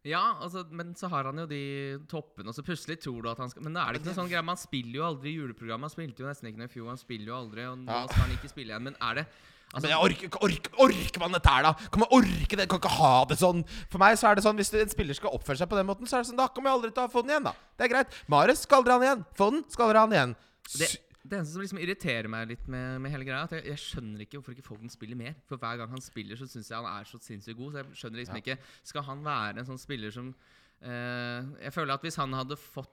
Ja, 0.04 0.22
altså, 0.42 0.64
men 0.74 0.96
så 0.98 1.08
har 1.14 1.28
han 1.30 1.38
jo 1.38 1.46
de 1.46 1.62
toppene, 2.10 2.50
og 2.50 2.56
så 2.58 2.64
plutselig 2.66 2.98
tror 3.04 3.22
du 3.22 3.30
at 3.30 3.38
han 3.38 3.52
skal 3.54 3.62
Men 3.68 3.76
da 3.78 3.84
er 3.86 3.94
det 3.94 4.00
ikke 4.02 4.10
noe 4.10 4.18
sånn 4.18 4.32
greie. 4.32 4.42
Man 4.48 4.58
spiller 4.58 4.98
jo 4.98 5.04
aldri 5.06 5.30
i 5.30 5.38
juleprogrammet. 5.38 5.86
Han 5.88 5.94
spilte 5.94 6.24
jo 6.24 6.30
nesten 6.30 6.50
ikke 6.50 6.62
noe 6.64 6.70
i 6.72 6.74
fjor. 6.74 6.88
Han 6.90 6.98
spiller 7.02 7.30
jo 7.30 7.36
aldri, 7.38 7.66
og 7.70 7.78
nå 7.84 7.92
Ja. 7.94 8.08
skal 8.10 8.24
han 8.26 8.34
ikke 8.36 8.50
spille 8.50 8.74
igjen. 8.74 8.88
Men 8.90 8.98
er 9.00 9.20
det 9.22 9.26
altså, 9.72 9.84
men 9.86 9.94
jeg 9.94 10.02
orker, 10.08 10.40
orker, 10.48 10.74
orker 10.86 11.24
man 11.24 11.36
dette 11.36 11.54
her, 11.56 11.68
da? 11.68 11.74
Kan 11.92 12.04
man 12.04 12.14
orke 12.18 12.60
det? 12.60 12.68
Kan 12.72 12.82
ikke 12.82 12.96
ha 12.98 13.14
det 13.30 13.38
sånn? 13.42 13.64
For 13.92 14.02
meg 14.02 14.18
så 14.20 14.32
er 14.32 14.40
det 14.40 14.46
sånn 14.46 14.60
Hvis 14.60 14.74
en 14.78 14.92
spiller 14.92 15.18
skal 15.18 15.36
oppføre 15.38 15.62
seg 15.62 15.72
på 15.72 15.80
den 15.80 15.88
måten, 15.90 16.10
så 16.10 16.20
er 16.20 16.26
det 16.26 16.32
sånn 16.32 16.42
Da 16.42 16.50
kommer 16.52 16.72
jeg 16.72 16.80
aldri 16.80 16.92
til 16.98 17.06
å 17.08 17.12
få 17.14 17.24
den 17.26 17.36
igjen, 17.36 17.48
da. 17.50 17.56
Det 17.80 17.88
er 17.88 17.94
greit. 17.96 18.20
Marius 18.32 18.66
skal 18.68 18.86
dere 18.86 19.00
han 19.00 19.08
igjen. 19.08 19.24
Få 19.40 19.50
den, 19.56 19.64
skal 19.72 19.92
dere 19.92 20.06
han 20.06 20.16
igjen. 20.18 20.36
det, 20.78 20.90
det 21.22 21.38
eneste 21.38 21.54
som 21.54 21.62
liksom 21.62 21.82
irriterer 21.84 22.32
meg 22.34 22.48
litt 22.50 22.64
med, 22.72 23.02
med 23.04 23.14
hele 23.14 23.28
greia, 23.28 23.44
at 23.46 23.54
jeg, 23.54 23.68
jeg 23.70 23.82
skjønner 23.84 24.24
ikke 24.26 24.40
hvorfor 24.40 24.56
ikke 24.56 24.66
Foden 24.66 24.90
spiller 24.90 25.20
mer. 25.20 25.36
For 25.50 25.62
hver 25.62 25.78
gang 25.82 25.92
han 25.94 26.02
spiller, 26.02 26.40
så 26.40 26.48
syns 26.50 26.72
jeg 26.72 26.80
han 26.80 26.90
er 26.90 27.06
så 27.06 27.20
sinnssykt 27.22 27.60
god. 27.60 27.76
Så 27.76 27.84
jeg 27.84 28.02
skjønner 28.02 28.24
liksom 28.24 28.42
ikke 28.42 28.58
Skal 28.90 29.06
han 29.06 29.22
være 29.26 29.62
en 29.62 29.70
sånn 29.74 29.82
spiller 29.82 30.14
som 30.14 30.34
Uh, 30.82 31.46
Jeg 31.62 31.76
føler 31.76 31.94
at 31.94 32.02
hvis 32.02 32.16
han 32.18 32.32
hadde 32.34 32.56
fått 32.58 32.90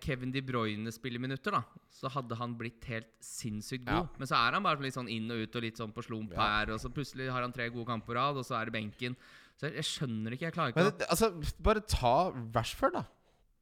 Kevin 0.00 0.32
De 0.34 0.40
Bruyne 0.42 0.90
spilleminutter, 0.90 1.52
da, 1.54 1.62
så 1.94 2.10
hadde 2.10 2.34
han 2.40 2.56
blitt 2.58 2.84
helt 2.90 3.12
sinnssykt 3.22 3.84
god. 3.86 4.08
Ja. 4.10 4.18
Men 4.18 4.26
så 4.26 4.34
er 4.40 4.56
han 4.58 4.62
bare 4.66 4.82
litt 4.82 4.94
sånn 4.96 5.08
inn 5.10 5.30
og 5.30 5.44
ut 5.44 5.54
og 5.56 5.62
litt 5.62 5.76
sånn 5.78 5.92
på 5.94 6.02
slump 6.02 6.32
Ja. 6.34 6.42
her, 6.42 6.72
og 6.74 6.80
så 6.82 6.90
plutselig 6.90 7.30
har 7.30 7.42
han 7.42 7.52
tre 7.52 7.68
gode 7.70 7.86
kamper 7.86 8.06
på 8.10 8.14
rad, 8.18 8.36
og 8.36 8.44
så 8.44 8.58
er 8.60 8.66
det 8.66 8.72
benken. 8.74 9.14
Så 9.60 9.68
jeg, 9.72 9.84
skjønner 9.84 10.32
ikke. 10.32 10.48
Jeg 10.48 10.54
klarer 10.54 10.72
ikke 10.72 10.82
Men 10.84 10.98
det- 10.98 11.06
altså, 11.08 11.30
bare 11.62 11.80
ta 11.86 12.32
Rashford, 12.54 12.92
da. 12.94 13.04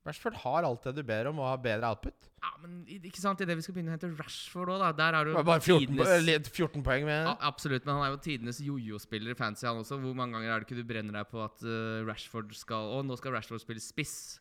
Rashford 0.06 0.34
har 0.40 0.62
alt 0.64 0.82
det 0.84 0.94
du 0.94 1.02
ber 1.02 1.26
om, 1.26 1.38
og 1.40 1.44
har 1.50 1.58
bedre 1.58 1.84
output. 1.90 2.14
Ja, 2.40 2.52
men 2.62 2.86
ikke 2.86 3.18
sant, 3.18 3.40
idet 3.42 3.56
vi 3.58 3.60
skal 3.62 3.74
begynne 3.74 3.90
å 3.92 3.98
hente 3.98 4.16
Rashford 4.16 4.68
òg, 4.68 4.78
da. 4.78 4.92
Der 4.92 5.12
er 5.18 5.24
du 5.26 5.34
Bare 5.42 5.60
14, 5.60 5.96
tidenes- 5.98 6.48
14 6.48 6.82
poeng 6.82 7.04
med 7.04 7.26
Ja, 7.26 7.36
absolutt, 7.42 7.84
men 7.84 7.96
han 7.96 8.04
er 8.06 8.16
jo 8.16 8.22
tidenes 8.22 8.60
jojo-spiller 8.62 9.32
i 9.32 9.34
fancy, 9.34 9.66
han 9.66 9.76
også. 9.76 10.00
Hvor 10.00 10.14
mange 10.14 10.32
ganger 10.38 10.54
er 10.54 10.60
det 10.60 10.68
ikke 10.68 10.76
du 10.80 10.84
brenner 10.84 11.12
deg 11.12 11.28
på 11.28 11.44
at 11.44 11.60
eh, 11.62 12.06
Rashford 12.06 12.54
skal 12.54 12.88
Å, 12.96 13.04
nå 13.04 13.18
skal 13.18 13.32
Rashford 13.32 13.60
spille 13.60 13.80
spiss. 13.82 14.38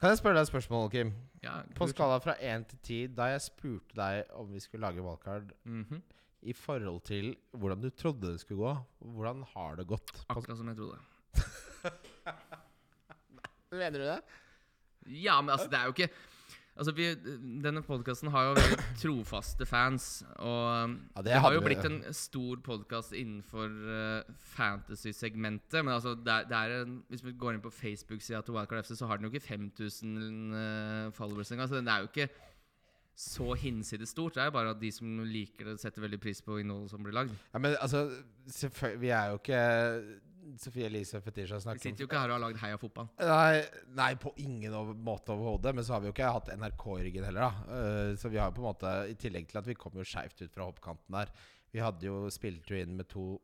Kan 0.00 0.10
jeg 0.12 0.18
spørre 0.20 0.34
deg 0.38 0.42
et 0.46 0.50
spørsmål, 0.52 0.90
Kim? 0.92 1.12
Ja, 1.42 1.56
På 1.74 1.84
en 1.84 1.90
skala 1.92 2.18
fra 2.22 2.34
1 2.40 2.66
til 2.70 2.78
10, 2.84 3.14
da 3.18 3.24
jeg 3.32 3.40
spurte 3.42 3.96
deg 3.98 4.30
om 4.38 4.52
vi 4.54 4.60
skulle 4.62 4.86
lage 4.86 5.02
valgkart 5.04 5.50
Mhm. 5.64 6.02
i 6.42 6.52
forhold 6.52 7.00
til 7.08 7.36
hvordan 7.56 7.80
du 7.80 7.90
trodde 7.90 8.32
det 8.32 8.40
skulle 8.40 8.60
gå, 8.60 8.74
hvordan 9.00 9.42
har 9.54 9.76
det 9.76 9.86
gått? 9.88 10.12
Akkurat 10.28 10.56
som 10.58 10.68
jeg 10.68 10.76
trodde. 10.76 10.98
mener 13.74 13.98
du 13.98 14.04
det? 14.06 14.20
Ja, 15.24 15.40
men 15.40 15.50
altså, 15.54 15.68
det 15.68 15.78
er 15.78 15.84
jo 15.88 15.92
ikke 15.96 16.10
Altså, 16.74 16.92
vi, 16.92 17.06
Denne 17.62 17.84
podkasten 17.86 18.32
har 18.34 18.48
jo 18.48 18.54
veldig 18.58 18.78
trofaste 19.02 19.66
fans. 19.66 20.24
Og 20.42 20.62
um, 20.84 20.96
Ja, 21.16 21.22
det 21.22 21.30
det, 21.30 21.42
har 21.44 21.54
jo 21.54 21.60
blitt 21.62 21.86
en 21.86 22.00
stor 22.10 22.62
podkast 22.66 23.14
innenfor 23.14 23.68
uh, 23.70 24.32
fantasy-segmentet. 24.56 25.84
Men 25.84 25.94
altså, 25.94 26.16
det 26.18 26.32
er, 26.32 26.48
det 26.50 26.58
er 26.58 26.82
en, 26.82 26.96
hvis 27.08 27.22
vi 27.24 27.36
går 27.38 27.54
inn 27.54 27.62
på 27.62 27.70
Facebook-sida 27.70 28.42
til 28.42 28.56
Wildcard 28.56 28.82
FC, 28.84 28.96
så 28.98 29.06
har 29.06 29.20
den 29.20 29.28
jo 29.28 29.34
ikke 29.34 29.46
5000 29.46 30.18
uh, 30.50 31.12
followers 31.14 31.54
engang. 31.54 31.70
Så 31.70 31.78
den 31.78 31.88
er 31.88 32.02
jo 32.02 32.10
ikke 32.10 32.28
så 33.14 33.54
hinsides 33.54 34.10
stort. 34.10 34.34
Det 34.34 34.42
er 34.42 34.50
jo 34.50 34.56
bare 34.56 34.74
at 34.74 34.80
de 34.80 34.90
som 34.92 35.20
liker 35.22 35.70
det, 35.70 35.78
setter 35.80 36.02
veldig 36.02 36.18
pris 36.20 36.42
på 36.42 36.58
innholdet 36.58 36.90
som 36.90 37.02
blir 37.06 37.14
lagd. 37.14 37.30
Ja, 37.52 37.62
men 37.62 37.76
altså 37.78 38.08
Vi 38.98 39.08
er 39.08 39.30
jo 39.30 39.38
ikke 39.38 39.60
Sofie 40.60 40.88
Elise 40.88 41.20
Fetisha 41.24 41.58
Vi 41.58 41.80
sitter 41.82 42.04
jo 42.04 42.08
ikke 42.08 42.20
her 42.20 42.32
og 42.32 42.36
har 42.36 42.44
lagd 42.46 42.60
Heia 42.62 42.78
fotball. 42.80 43.08
Nei, 43.20 43.62
nei, 43.96 44.10
på 44.20 44.34
ingen 44.42 44.74
måte 45.04 45.34
overhodet. 45.34 45.74
Men 45.76 45.86
så 45.86 45.96
har 45.96 46.04
vi 46.04 46.10
jo 46.10 46.14
ikke 46.14 46.34
hatt 46.36 46.52
NRK 46.58 46.84
i 46.98 47.06
ryggen 47.08 47.26
heller, 47.28 47.48
da. 47.48 47.78
Eh, 47.78 48.12
så 48.20 48.30
vi 48.32 48.40
har 48.40 48.50
jo 48.50 48.58
på 48.58 48.64
en 48.64 48.70
måte 48.70 48.92
I 49.10 49.16
tillegg 49.20 49.48
til 49.50 49.60
at 49.62 49.68
vi 49.68 49.78
kom 49.78 49.96
jo 49.98 50.06
skeivt 50.06 50.44
ut 50.44 50.54
fra 50.54 50.68
hoppkanten 50.68 51.18
der. 51.18 51.32
Vi 51.74 51.82
hadde 51.82 52.06
jo 52.06 52.28
spilt 52.32 52.70
jo 52.70 52.78
inn 52.78 52.96
med 53.00 53.10
to 53.10 53.34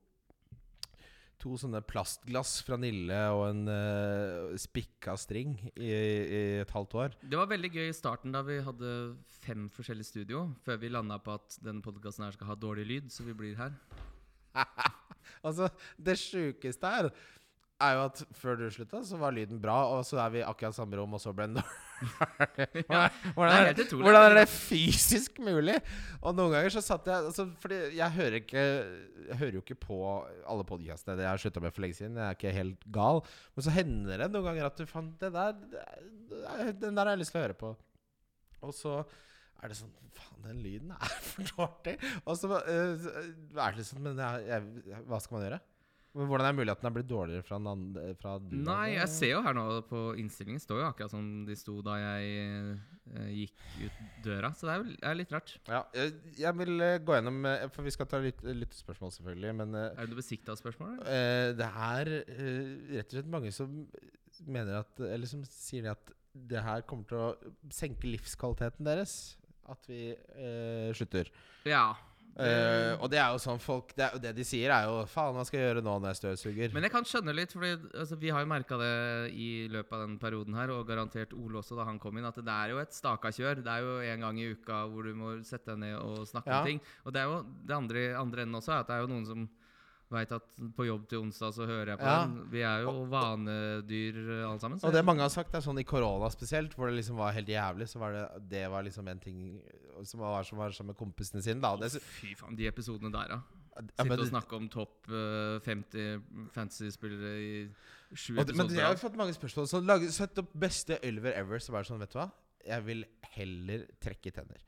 To 1.40 1.54
sånne 1.56 1.80
plastglass 1.88 2.58
fra 2.66 2.76
Nille 2.76 3.16
og 3.32 3.46
en 3.46 3.62
uh, 3.64 4.52
spikka 4.60 5.14
string 5.16 5.54
i, 5.72 5.88
i 5.88 6.40
et 6.60 6.74
halvt 6.76 6.96
år. 7.00 7.16
Det 7.24 7.40
var 7.40 7.48
veldig 7.48 7.70
gøy 7.72 7.86
i 7.86 7.96
starten 7.96 8.36
da 8.36 8.44
vi 8.44 8.58
hadde 8.60 8.92
fem 9.40 9.70
forskjellige 9.72 10.10
studio, 10.10 10.50
før 10.60 10.82
vi 10.84 10.92
landa 10.92 11.16
på 11.16 11.38
at 11.40 11.56
denne 11.64 11.80
podkasten 11.80 12.28
skal 12.36 12.52
ha 12.52 12.60
dårlig 12.60 12.84
lyd, 12.92 13.08
så 13.08 13.24
vi 13.24 13.38
blir 13.40 13.56
her. 13.56 13.72
Altså, 15.46 15.70
det 15.96 16.18
sjukeste 16.20 16.90
her 16.94 17.11
er 17.81 17.94
jo 17.96 18.00
at 18.11 18.18
før 18.37 18.59
du 18.61 18.66
slutta, 18.68 18.98
så 19.09 19.16
var 19.16 19.33
lyden 19.33 19.57
bra, 19.62 19.79
og 19.94 20.03
så 20.05 20.18
er 20.20 20.35
vi 20.35 20.42
akkurat 20.44 20.76
samme 20.76 20.98
rom, 21.00 21.14
og 21.16 21.20
så 21.22 21.33
ble 21.33 21.46
den 21.48 21.57
dårlig. 21.62 22.83
Hvordan, 23.37 23.81
hvordan 24.03 24.26
er 24.26 24.35
det 24.40 24.44
fysisk 24.53 25.38
mulig? 25.44 25.79
Og 26.20 26.37
noen 26.37 26.53
ganger 26.55 26.74
så 26.74 26.83
satt 26.85 27.09
jeg 27.09 27.26
altså, 27.31 27.46
Fordi 27.61 27.79
jeg 27.96 28.14
hører 28.16 28.37
ikke 28.40 28.62
Jeg 29.31 29.38
hører 29.40 29.57
jo 29.59 29.62
ikke 29.64 29.79
på 29.81 29.98
alle 30.48 30.64
podkastene. 30.68 31.16
Det 31.18 31.24
jeg 31.26 31.33
har 31.33 31.42
slutta 31.42 31.62
med 31.64 31.72
for 31.76 31.85
lenge 31.85 31.98
siden. 31.98 32.16
Jeg 32.20 32.26
er 32.35 32.38
ikke 32.38 32.55
helt 32.57 32.87
gal. 32.92 33.20
Men 33.57 33.66
så 33.66 33.74
hender 33.74 34.24
det 34.24 34.31
noen 34.35 34.48
ganger 34.50 34.68
at 34.70 34.81
du 34.81 34.87
fant 34.88 35.16
det 35.20 35.33
der 35.37 35.57
er- 35.57 36.72
Den 36.72 36.94
der 36.96 37.05
har 37.05 37.14
jeg 37.14 37.22
lyst 37.24 37.33
til 37.37 37.40
å 37.40 37.44
høre 37.46 37.59
på. 37.64 37.72
Og 38.64 38.74
så 38.76 38.98
er 39.60 39.72
det 39.72 39.80
sånn 39.80 39.96
Faen, 40.16 40.40
den 40.44 40.62
lyden 40.64 40.94
er 40.96 41.12
for 41.30 41.50
dårlig. 41.56 41.96
Og 42.24 42.38
så 42.38 42.50
uh, 42.50 42.64
er 42.66 43.76
det 43.76 43.82
liksom 43.82 44.02
Men 44.04 44.18
jeg, 44.20 44.48
jeg, 44.50 45.04
hva 45.08 45.20
skal 45.22 45.38
man 45.38 45.46
gjøre? 45.46 45.60
Men 46.10 46.26
Hvordan 46.26 46.48
er 46.48 46.50
det 46.50 46.58
mulig 46.58 46.72
at 46.72 46.80
den 46.80 46.88
er 46.88 46.94
blitt 46.96 47.06
dårligere 47.10 47.44
fra, 47.46 47.58
andre, 47.70 48.04
fra 48.18 48.32
du? 48.42 48.54
Nei, 48.66 48.96
jeg 48.96 49.10
ser 49.12 49.30
jo 49.30 49.42
her 49.44 49.54
nå 49.54 49.64
på 49.86 50.00
innstillingen 50.18 50.62
står 50.62 50.80
jo 50.80 50.86
akkurat 50.88 51.12
som 51.12 51.26
de 51.46 51.54
sto 51.54 51.76
da 51.86 51.94
jeg 52.00 52.32
eh, 53.14 53.28
gikk 53.36 53.62
ut 53.84 54.00
døra, 54.24 54.50
så 54.58 54.66
det 54.66 54.72
er 54.72 54.80
jo 54.80 54.96
er 55.12 55.18
litt 55.20 55.34
rart. 55.36 55.52
Ja, 55.70 55.84
jeg, 55.94 56.16
jeg 56.40 56.56
vil 56.58 56.82
øh, 56.82 56.96
gå 57.06 57.14
gjennom 57.14 57.38
øh, 57.46 57.62
For 57.76 57.86
vi 57.86 57.94
skal 57.94 58.10
ta 58.10 58.18
litt, 58.24 58.42
lyttespørsmål, 58.42 59.14
selvfølgelig. 59.20 59.52
Men 59.62 59.78
øh, 59.78 59.86
Er 59.94 60.10
du 60.10 60.18
besikta 60.18 60.58
spørsmål? 60.58 60.96
eller? 60.96 61.12
Eh, 61.14 61.52
det 61.60 61.70
er 61.86 62.12
eh, 62.24 62.72
rett 62.96 63.06
og 63.06 63.20
slett 63.20 63.30
mange 63.36 63.54
som 63.54 63.78
mener 64.50 64.80
at 64.80 65.04
Eller 65.12 65.30
som 65.30 65.46
sier 65.46 65.92
at 65.94 66.10
det 66.34 66.62
her 66.62 66.82
kommer 66.90 67.06
til 67.10 67.22
å 67.22 67.54
senke 67.74 68.10
livskvaliteten 68.10 68.86
deres. 68.86 69.14
At 69.70 69.85
vi 69.90 70.11
eh, 70.12 70.90
slutter. 70.98 71.30
Ja. 71.68 71.88
Eh, 72.40 72.94
og 73.02 73.09
det 73.11 73.18
er 73.18 73.33
jo 73.35 73.40
sånn 73.42 73.59
folk 73.61 73.90
det, 73.98 74.04
er, 74.06 74.20
det 74.22 74.30
de 74.38 74.44
sier, 74.46 74.70
er 74.72 74.87
jo 74.87 75.00
Faen, 75.11 75.35
hva 75.35 75.42
skal 75.44 75.59
jeg 75.61 75.66
gjøre 75.66 75.83
nå 75.85 75.96
når 75.98 76.12
jeg 76.12 76.18
støvsuger? 76.20 76.72
Men 76.72 76.87
jeg 76.87 76.92
kan 76.94 77.04
skjønne 77.11 77.35
litt, 77.37 77.52
fordi 77.52 77.72
altså, 77.98 78.16
vi 78.22 78.30
har 78.33 78.44
jo 78.44 78.48
merka 78.52 78.78
det 78.80 78.92
i 79.35 79.48
løpet 79.68 79.96
av 79.98 80.04
den 80.06 80.14
perioden 80.22 80.56
her, 80.56 80.70
og 80.72 80.87
garantert 80.88 81.35
Ole 81.37 81.59
også 81.61 81.76
da 81.76 81.85
han 81.90 81.98
kom 82.00 82.16
inn, 82.16 82.28
at 82.30 82.38
det 82.38 82.54
er 82.54 82.72
jo 82.72 82.78
et 82.80 82.94
staka 82.96 83.33
kjør. 83.35 83.61
Det 83.66 83.74
er 83.74 83.85
jo 83.85 83.96
en 84.14 84.24
gang 84.24 84.38
i 84.40 84.46
uka 84.54 84.78
hvor 84.92 85.11
du 85.11 85.12
må 85.18 85.35
sette 85.44 85.74
deg 85.74 85.83
ned 85.83 85.98
og 85.98 86.22
snakke 86.30 86.54
Ja. 86.54 86.61
om 86.62 86.70
ting. 86.70 86.80
Og 87.04 87.12
det 87.12 87.20
er 87.24 87.28
jo 87.35 87.42
det 87.66 87.76
andre, 87.76 88.06
andre 88.22 88.46
enden 88.46 88.61
også, 88.62 88.78
at 88.78 88.88
det 88.88 88.96
er 88.96 89.04
jo 89.04 89.11
noen 89.12 89.26
som 89.26 89.48
Veit 90.10 90.32
at 90.34 90.42
på 90.74 90.84
jobb 90.88 91.04
til 91.06 91.20
onsdag 91.22 91.52
så 91.54 91.66
hører 91.68 91.92
jeg 91.92 91.98
på 92.00 92.06
Ja. 92.10 92.24
den. 92.26 92.48
Vi 92.50 92.62
er 92.66 92.80
jo 92.82 93.04
vanedyr 93.12 94.16
eh, 94.40 94.48
alle 94.48 94.58
sammen. 94.58 94.80
så 94.80 94.88
Og 94.88 94.92
det 94.96 95.04
mange 95.06 95.22
har 95.22 95.30
sagt, 95.30 95.54
er 95.54 95.62
sånn 95.62 95.78
i 95.78 95.84
korona 95.86 96.26
spesielt, 96.34 96.74
hvor 96.74 96.90
det 96.90 96.96
liksom 96.98 97.16
var 97.20 97.30
helt 97.36 97.46
jævlig, 97.48 97.86
så 97.88 98.00
var 98.02 98.12
det 98.16 98.24
Det 98.50 98.64
var 98.70 98.82
liksom 98.82 99.06
en 99.08 99.20
ting 99.22 99.60
som 100.02 100.20
var 100.20 100.42
som 100.42 100.58
var 100.58 100.70
sammen 100.74 100.94
med 100.94 100.98
kompisene 100.98 101.42
sine, 101.42 101.60
da. 101.62 101.76
Det, 101.76 101.92
Fy 102.02 102.34
faen, 102.34 102.56
de 102.56 102.66
episodene 102.66 103.12
der, 103.12 103.28
da. 103.36 103.40
ja, 103.76 103.82
Sitte 104.02 104.16
ja, 104.16 104.20
og 104.20 104.26
snakke 104.32 104.56
om 104.56 104.68
topp 104.68 105.06
eh, 105.08 105.60
50 105.62 106.22
fantasy-spillere 106.52 107.32
i 107.38 107.68
sju 108.14 108.34
episoder. 108.36 108.54
men 108.56 108.74
jeg 108.74 108.84
har 108.84 108.96
fått 108.96 109.16
mange 109.16 109.32
spørsmål. 109.36 109.68
Så 109.70 109.80
lag, 109.84 110.02
Sett 110.10 110.36
opp 110.42 110.50
beste 110.58 110.98
Ylver 111.06 111.32
ever, 111.38 111.58
så 111.62 111.70
bare 111.72 111.84
sånn, 111.86 112.00
vet 112.02 112.10
du 112.10 112.18
hva? 112.18 112.30
Jeg 112.66 112.84
vil 112.86 113.04
heller 113.34 113.86
trekke 114.02 114.32
tenner. 114.34 114.60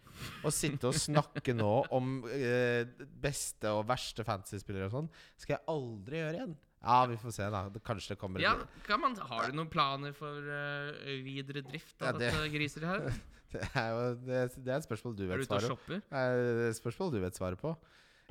Og 0.44 0.52
sitte 0.55 0.90
og 0.90 0.94
snakke 0.96 1.55
nå 1.57 1.70
om 1.94 2.20
eh, 2.31 2.85
beste 3.22 3.70
og 3.72 3.87
verste 3.88 4.24
fantasy-spillere 4.28 4.87
og 4.90 4.94
sånn, 4.96 5.09
skal 5.40 5.57
jeg 5.57 5.64
aldri 5.72 6.20
gjøre 6.20 6.38
igjen. 6.38 6.55
Ja, 6.83 6.96
vi 7.07 7.16
får 7.22 7.35
se, 7.37 7.46
da. 7.55 7.61
Kanskje 7.87 8.14
det 8.14 8.18
kommer 8.18 8.42
Ja, 8.42 8.57
kan 8.88 8.98
man, 9.00 9.14
Har 9.31 9.50
du 9.52 9.55
noen 9.55 9.68
planer 9.70 10.14
for 10.18 10.35
uh, 10.35 10.90
videre 11.22 11.62
drift 11.62 11.94
Ja, 12.02 12.11
av 12.11 12.18
det- 12.18 12.33
dette 12.35 12.48
griset 12.55 12.83
her? 12.88 13.07
Det 13.52 13.61
er 13.76 13.88
jo 13.92 14.05
det, 14.24 14.37
det 14.64 14.70
er 14.72 14.78
et 14.81 14.85
spørsmål 14.87 15.12
du 15.18 15.26
vet 15.28 15.42
svaret 15.44 15.68
på. 15.76 15.92
Det 15.92 16.16
er 16.16 16.70
et 16.70 16.76
spørsmål 16.78 17.11
du 17.12 17.18
vet 17.20 17.37
svaret 17.37 17.61
på. 17.61 17.74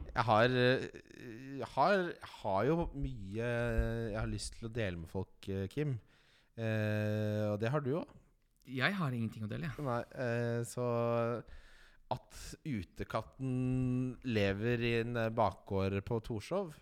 Jeg 0.02 0.24
har, 0.26 0.46
eh, 0.58 0.86
jeg 1.60 1.68
har, 1.76 2.06
har 2.42 2.64
jo 2.66 2.78
mye 2.98 3.52
jeg 3.52 4.18
har 4.18 4.32
lyst 4.32 4.56
til 4.58 4.66
å 4.66 4.72
dele 4.74 4.98
med 4.98 5.12
folk, 5.14 5.36
eh, 5.46 5.68
Kim. 5.70 5.94
Eh, 6.58 7.46
og 7.52 7.60
det 7.62 7.70
har 7.70 7.86
du 7.86 7.92
òg. 8.02 8.10
Jeg 8.68 8.94
har 8.96 9.16
ingenting 9.16 9.46
å 9.46 9.50
dele, 9.50 9.70
jeg. 9.70 9.86
Nei, 9.86 10.02
eh, 10.22 10.62
så 10.68 10.86
at 12.12 12.40
utekatten 12.68 14.18
lever 14.28 14.84
i 14.84 14.94
en 15.02 15.18
eh, 15.18 15.30
bakgård 15.34 16.02
på 16.06 16.20
Torshov 16.28 16.74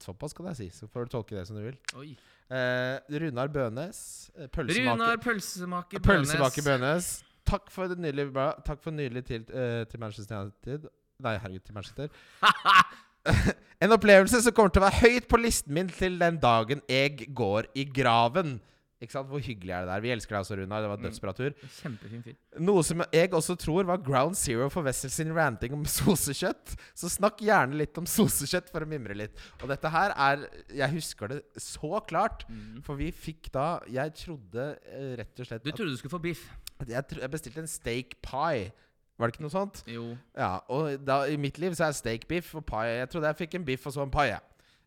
Såpass 0.00 0.32
kan 0.32 0.46
jeg 0.50 0.56
si. 0.56 0.66
Så 0.72 0.86
får 0.88 1.04
du 1.04 1.12
tolke 1.12 1.36
det 1.36 1.42
som 1.46 1.58
du 1.58 1.62
vil. 1.66 1.76
Oi. 2.00 2.14
Eh, 2.48 3.18
Runar 3.22 3.50
Bønes. 3.52 4.30
eh, 4.36 4.48
Pølsemaker. 4.48 4.96
Runar 4.96 5.20
Pølsemaker 5.20 6.00
Bønes. 6.00 6.32
Pølsemaker 6.32 6.64
Bønes. 6.66 7.10
Takk 7.44 7.70
for 7.70 7.90
det 7.90 7.98
nydelige 8.00 8.32
bra. 8.32 8.52
Takk 8.64 8.80
for 8.82 8.94
nylig 8.94 9.24
til, 9.28 9.44
eh, 9.52 9.84
til 9.84 10.00
Manchester 10.00 10.40
United. 10.40 10.88
Nei, 11.20 11.36
herregud, 11.36 11.64
til 11.64 11.74
Manchester. 11.74 12.08
en 13.84 13.92
opplevelse 13.92 14.42
som 14.42 14.54
kommer 14.56 14.72
til 14.72 14.82
å 14.82 14.88
være 14.88 15.02
høyt 15.04 15.28
på 15.30 15.40
listen 15.42 15.74
min 15.74 15.88
til 15.92 16.18
den 16.18 16.40
dagen 16.42 16.82
jeg 16.88 17.28
går 17.34 17.68
i 17.76 17.84
graven. 17.84 18.60
Ikke 19.02 19.16
sant? 19.16 19.26
Hvor 19.32 19.42
hyggelig 19.42 19.72
er 19.74 19.80
det 19.82 19.88
der? 19.90 20.00
Vi 20.04 20.10
elsker 20.14 20.36
deg 20.36 20.44
også, 20.44 20.56
Runar. 20.60 20.80
Det 20.84 20.90
var 20.92 21.00
Mm. 21.00 21.06
dødsbra 21.08 21.32
tur. 21.34 21.54
Kjempefin 21.80 22.22
fyr. 22.22 22.36
Noe 22.62 22.82
som 22.86 23.02
jeg 23.12 23.30
også 23.34 23.56
tror 23.58 23.84
var 23.88 23.96
ground 23.98 24.36
zero 24.38 24.68
for 24.70 24.82
Wessel 24.86 25.10
sin 25.10 25.32
ranting 25.34 25.72
om 25.74 25.82
sosekjøtt. 25.98 26.76
Så 26.94 27.10
snakk 27.10 27.42
gjerne 27.42 27.74
litt 27.80 27.98
om 27.98 28.06
sosekjøtt 28.06 28.70
for 28.70 28.86
å 28.86 28.88
mimre 28.88 29.16
litt. 29.18 29.34
Og 29.62 29.68
dette 29.68 29.90
her 29.90 30.14
er 30.16 30.46
Jeg 30.72 30.90
husker 30.94 31.28
det 31.34 31.40
så 31.58 31.98
klart. 32.06 32.46
Mm. 32.48 32.82
For 32.86 32.94
vi 32.96 33.10
fikk 33.10 33.50
da 33.52 33.80
Jeg 33.90 34.14
trodde 34.22 34.68
eh, 34.86 35.16
rett 35.18 35.40
og 35.42 35.46
slett 35.50 35.64
Du 35.66 35.72
trodde 35.72 35.90
du 35.90 35.96
skulle 35.98 36.14
få 36.18 36.22
biff? 36.22 36.46
jeg, 36.86 37.04
tro- 37.06 37.20
jeg 37.20 37.30
bestilte 37.30 37.60
en 37.62 37.66
steak 37.70 38.16
pie. 38.22 38.70
Var 39.18 39.28
det 39.28 39.34
ikke 39.36 39.42
noe 39.44 39.52
sånt? 39.54 39.82
Jo. 39.86 40.16
Ja, 40.34 40.56
og 40.72 41.04
da, 41.04 41.20
i 41.30 41.36
mitt 41.36 41.58
liv 41.62 41.74
så 41.78 41.84
er 41.86 41.92
steak 41.94 42.24
biff 42.30 42.54
og 42.58 42.64
pie 42.66 42.96
Jeg 43.02 43.10
trodde 43.12 43.28
jeg 43.30 43.36
fikk 43.42 43.54
en 43.58 43.64
biff 43.68 43.86
og 43.86 43.92
så 43.94 44.02
en 44.02 44.10
pie. 44.10 44.38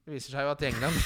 Det 0.06 0.14
viser 0.14 0.36
seg 0.36 0.46
jo 0.46 0.52
at 0.54 0.62
i 0.62 0.68
England 0.70 0.98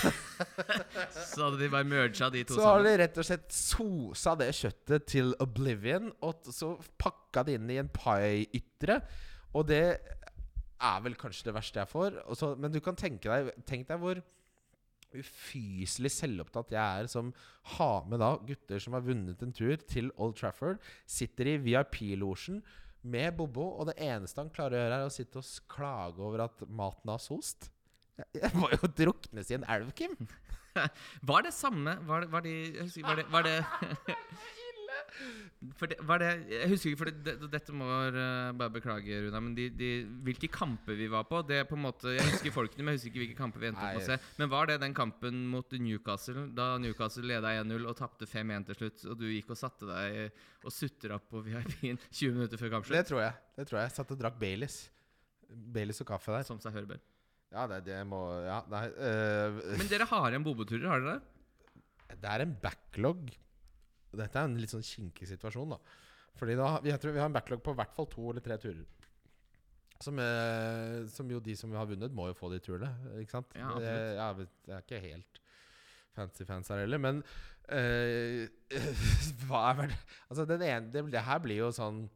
Så 1.32 1.46
hadde 1.46 1.60
de 1.62 1.70
bare 1.72 1.88
merga 1.88 2.28
de 2.34 2.42
to 2.44 2.58
sammen. 2.58 2.60
så 2.60 2.66
har 2.68 2.82
de 2.84 2.96
rett 3.00 3.20
og 3.22 3.28
slett 3.30 3.54
sosa 3.56 4.34
det 4.40 4.50
kjøttet 4.58 5.06
til 5.08 5.32
oblivion, 5.40 6.10
og 6.26 6.50
så 6.52 6.74
pakka 7.00 7.46
det 7.48 7.56
inn 7.60 7.72
i 7.72 7.80
en 7.80 7.92
pie-ytre. 7.96 9.00
Og 9.56 9.70
det 9.72 9.84
er 9.96 11.00
vel 11.06 11.16
kanskje 11.20 11.48
det 11.48 11.56
verste 11.56 11.80
jeg 11.80 11.92
får. 11.92 12.20
Så, 12.36 12.52
men 12.60 12.76
du 12.76 12.82
kan 12.84 13.00
tenke 13.00 13.32
deg 13.32 13.64
Tenk 13.70 13.88
deg 13.88 14.04
hvor 14.04 14.20
ufyselig 15.16 16.12
selvopptatt 16.14 16.76
jeg 16.76 17.02
er 17.02 17.08
som 17.10 17.32
har 17.78 18.04
med 18.06 18.22
da 18.22 18.36
gutter 18.46 18.84
som 18.84 18.94
har 18.94 19.08
vunnet 19.08 19.42
en 19.42 19.56
tur 19.56 19.80
til 19.90 20.12
Old 20.22 20.36
Trafford, 20.38 20.78
sitter 21.10 21.50
i 21.50 21.58
VIP-losjen 21.64 22.60
med 23.10 23.32
Bobo, 23.40 23.72
og 23.80 23.88
det 23.90 23.98
eneste 24.04 24.44
han 24.44 24.52
klarer 24.54 24.76
å 24.76 24.84
gjøre, 24.84 25.00
er 25.00 25.08
å 25.08 25.14
sitte 25.14 25.42
og 25.42 25.70
klage 25.72 26.22
over 26.22 26.44
at 26.46 26.66
maten 26.68 27.10
har 27.10 27.22
sost. 27.24 27.72
Jeg, 28.36 28.54
må 28.58 28.72
jo 28.74 28.90
druknes 29.02 29.52
i 29.52 29.60
en 29.60 29.68
elv, 29.70 29.92
Kim. 29.98 30.16
Var 31.30 31.48
det 31.48 31.52
samme 31.56 31.96
Var 32.06 32.28
var 32.30 32.44
de, 32.46 32.54
var 33.04 33.18
det, 33.18 33.26
var 33.34 33.48
det 33.48 33.56
For 35.80 35.92
det, 35.92 35.98
var 36.08 36.22
det 36.22 36.30
Jeg 36.52 36.70
husker 36.72 36.92
ikke, 36.92 37.00
for 37.02 37.10
det, 37.10 37.34
det, 37.42 37.50
dette 37.52 37.74
må 37.76 37.86
uh, 37.86 38.52
bare 38.58 38.72
beklage, 38.74 39.18
Runa, 39.26 39.42
men 39.44 39.56
de, 39.58 39.68
de, 39.74 39.90
hvilke 40.26 40.50
kamper 40.52 40.98
vi 41.00 41.10
var 41.12 41.26
på 41.28 41.42
det 41.48 41.62
på 41.70 41.78
en 41.78 41.84
måte, 41.84 42.14
Jeg 42.16 42.28
husker 42.30 42.56
folkene, 42.56 42.86
men 42.86 42.96
jeg 42.96 43.02
husker 43.02 43.12
ikke 43.12 43.24
hvilke 43.24 43.40
kamper 43.40 43.64
vi 43.64 43.70
endte 43.72 43.84
opp 43.84 43.98
med 43.98 44.04
å 44.04 44.08
se. 44.08 44.18
Men 44.40 44.52
var 44.54 44.70
det 44.70 44.80
den 44.84 44.96
kampen 44.98 45.42
mot 45.52 45.76
Newcastle, 45.76 46.48
da 46.56 46.72
Newcastle 46.82 47.28
leda 47.28 47.54
1-0 47.60 47.90
og 47.92 47.98
tapte 48.00 48.30
5-1 48.30 48.70
til 48.70 48.80
slutt, 48.80 49.06
og 49.12 49.20
du 49.20 49.28
gikk 49.28 49.52
og 49.56 49.60
satte 49.60 49.90
deg 49.90 50.40
og 50.64 50.76
sutra 50.76 51.20
på 51.20 51.44
VIP-en 51.46 52.00
20 52.08 52.38
minutter 52.38 52.62
før 52.62 52.80
Det 52.88 53.06
tror 53.10 53.24
jeg. 53.26 53.38
Det 53.60 53.70
tror 53.70 53.82
jeg. 53.82 53.90
Jeg 53.90 53.98
satt 54.00 54.16
og 54.16 54.24
drakk 54.24 54.40
Baileys. 54.40 54.82
Baileys 55.50 56.04
og 56.04 56.12
kaffe 56.14 56.36
der. 56.36 56.48
Som 56.48 56.62
seg 56.64 56.76
hører 56.76 56.96
bør. 56.96 57.08
Ja, 57.50 57.66
det, 57.70 57.80
det 57.88 57.98
må 58.06 58.20
Ja, 58.46 58.60
nei 58.70 58.84
øh, 58.94 59.60
Men 59.80 59.90
dere 59.90 60.08
har 60.12 60.30
igjen 60.30 60.46
bobeturer, 60.46 60.86
har 60.92 61.02
dere 61.02 61.18
det? 61.18 62.18
Det 62.20 62.30
er 62.30 62.44
en 62.44 62.54
backlog. 62.62 63.28
Dette 64.18 64.42
er 64.42 64.48
en 64.50 64.58
litt 64.60 64.72
sånn 64.74 64.86
kinkig 64.86 65.28
situasjon, 65.30 65.76
da. 65.76 65.78
Fordi 66.40 66.56
da, 66.58 66.72
vi, 66.82 66.90
jeg 66.92 67.02
tror 67.02 67.14
vi 67.14 67.22
har 67.22 67.30
en 67.30 67.36
backlog 67.36 67.62
på 67.66 67.76
i 67.76 67.78
hvert 67.80 67.94
fall 67.96 68.08
to 68.10 68.24
eller 68.32 68.44
tre 68.46 68.58
turer. 68.62 68.82
Som, 70.02 70.20
eh, 70.24 71.04
som 71.12 71.30
jo 71.30 71.42
de 71.44 71.54
som 71.60 71.74
har 71.76 71.90
vunnet, 71.90 72.14
må 72.16 72.30
jo 72.30 72.38
få 72.38 72.50
de 72.54 72.62
turene. 72.64 72.90
Ikke 73.22 73.36
sant? 73.36 73.54
Ja, 73.60 73.76
det, 73.82 73.94
ja, 74.18 74.30
det 74.40 74.74
er 74.74 74.86
ikke 74.86 75.04
helt 75.04 75.42
fancy 76.16 76.46
fans 76.48 76.70
her 76.72 76.84
heller, 76.84 77.02
men 77.02 77.22
eh, 77.70 78.48
Hva 79.46 79.66
er 79.70 79.78
vel 79.84 79.94
Altså, 79.94 80.46
den 80.50 80.64
ene 80.66 80.94
det, 80.94 81.06
det 81.14 81.26
her 81.28 81.44
blir 81.44 81.62
jo 81.62 81.70
sånn 81.76 82.08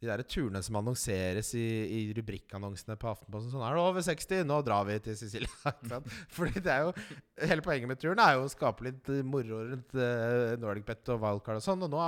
de 0.00 0.08
der 0.08 0.22
turene 0.24 0.62
som 0.64 0.78
annonseres 0.80 1.50
i, 1.58 1.64
i 1.92 1.98
rubrikkannonsene 2.16 2.96
på 3.00 3.10
Aftenposten. 3.10 3.50
Sånn 3.52 3.64
er 3.66 3.76
det 3.76 3.82
over 3.84 4.04
60, 4.04 4.46
nå 4.48 4.60
drar 4.64 4.86
vi 4.88 4.96
til 5.04 5.18
Sicilia. 5.18 5.72
Fordi 6.36 6.62
det 6.64 6.72
er 6.72 6.86
jo 6.86 6.94
Hele 7.40 7.64
poenget 7.64 7.88
med 7.88 8.00
turen 8.00 8.20
er 8.20 8.34
jo 8.36 8.46
å 8.46 8.52
skape 8.52 8.84
litt 8.84 9.06
moro 9.24 9.62
rundt 9.70 9.94
uh, 9.96 10.56
Nordic 10.60 10.84
Bet 10.88 11.08
og 11.12 11.20
wildcard 11.22 11.60
og 11.60 11.64
sånn. 11.64 11.84
Og 11.84 11.92
nå 11.92 12.00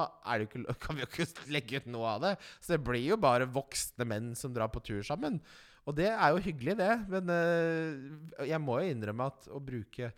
ikke, 0.44 0.64
kan 0.82 0.96
vi 0.96 1.04
jo 1.04 1.10
ikke 1.10 1.52
legge 1.52 1.80
ut 1.80 1.92
noe 1.92 2.16
av 2.16 2.24
det. 2.24 2.32
Så 2.60 2.74
det 2.74 2.82
blir 2.84 3.04
jo 3.04 3.20
bare 3.20 3.48
voksne 3.48 4.08
menn 4.08 4.32
som 4.36 4.52
drar 4.56 4.72
på 4.72 4.84
tur 4.84 5.00
sammen. 5.04 5.40
Og 5.88 5.96
det 5.98 6.10
er 6.12 6.32
jo 6.32 6.44
hyggelig, 6.44 6.78
det. 6.80 6.92
Men 7.12 7.32
uh, 7.32 8.44
jeg 8.48 8.60
må 8.64 8.80
jo 8.80 8.92
innrømme 8.92 9.28
at 9.32 9.48
å 9.52 9.60
bruke 9.60 10.12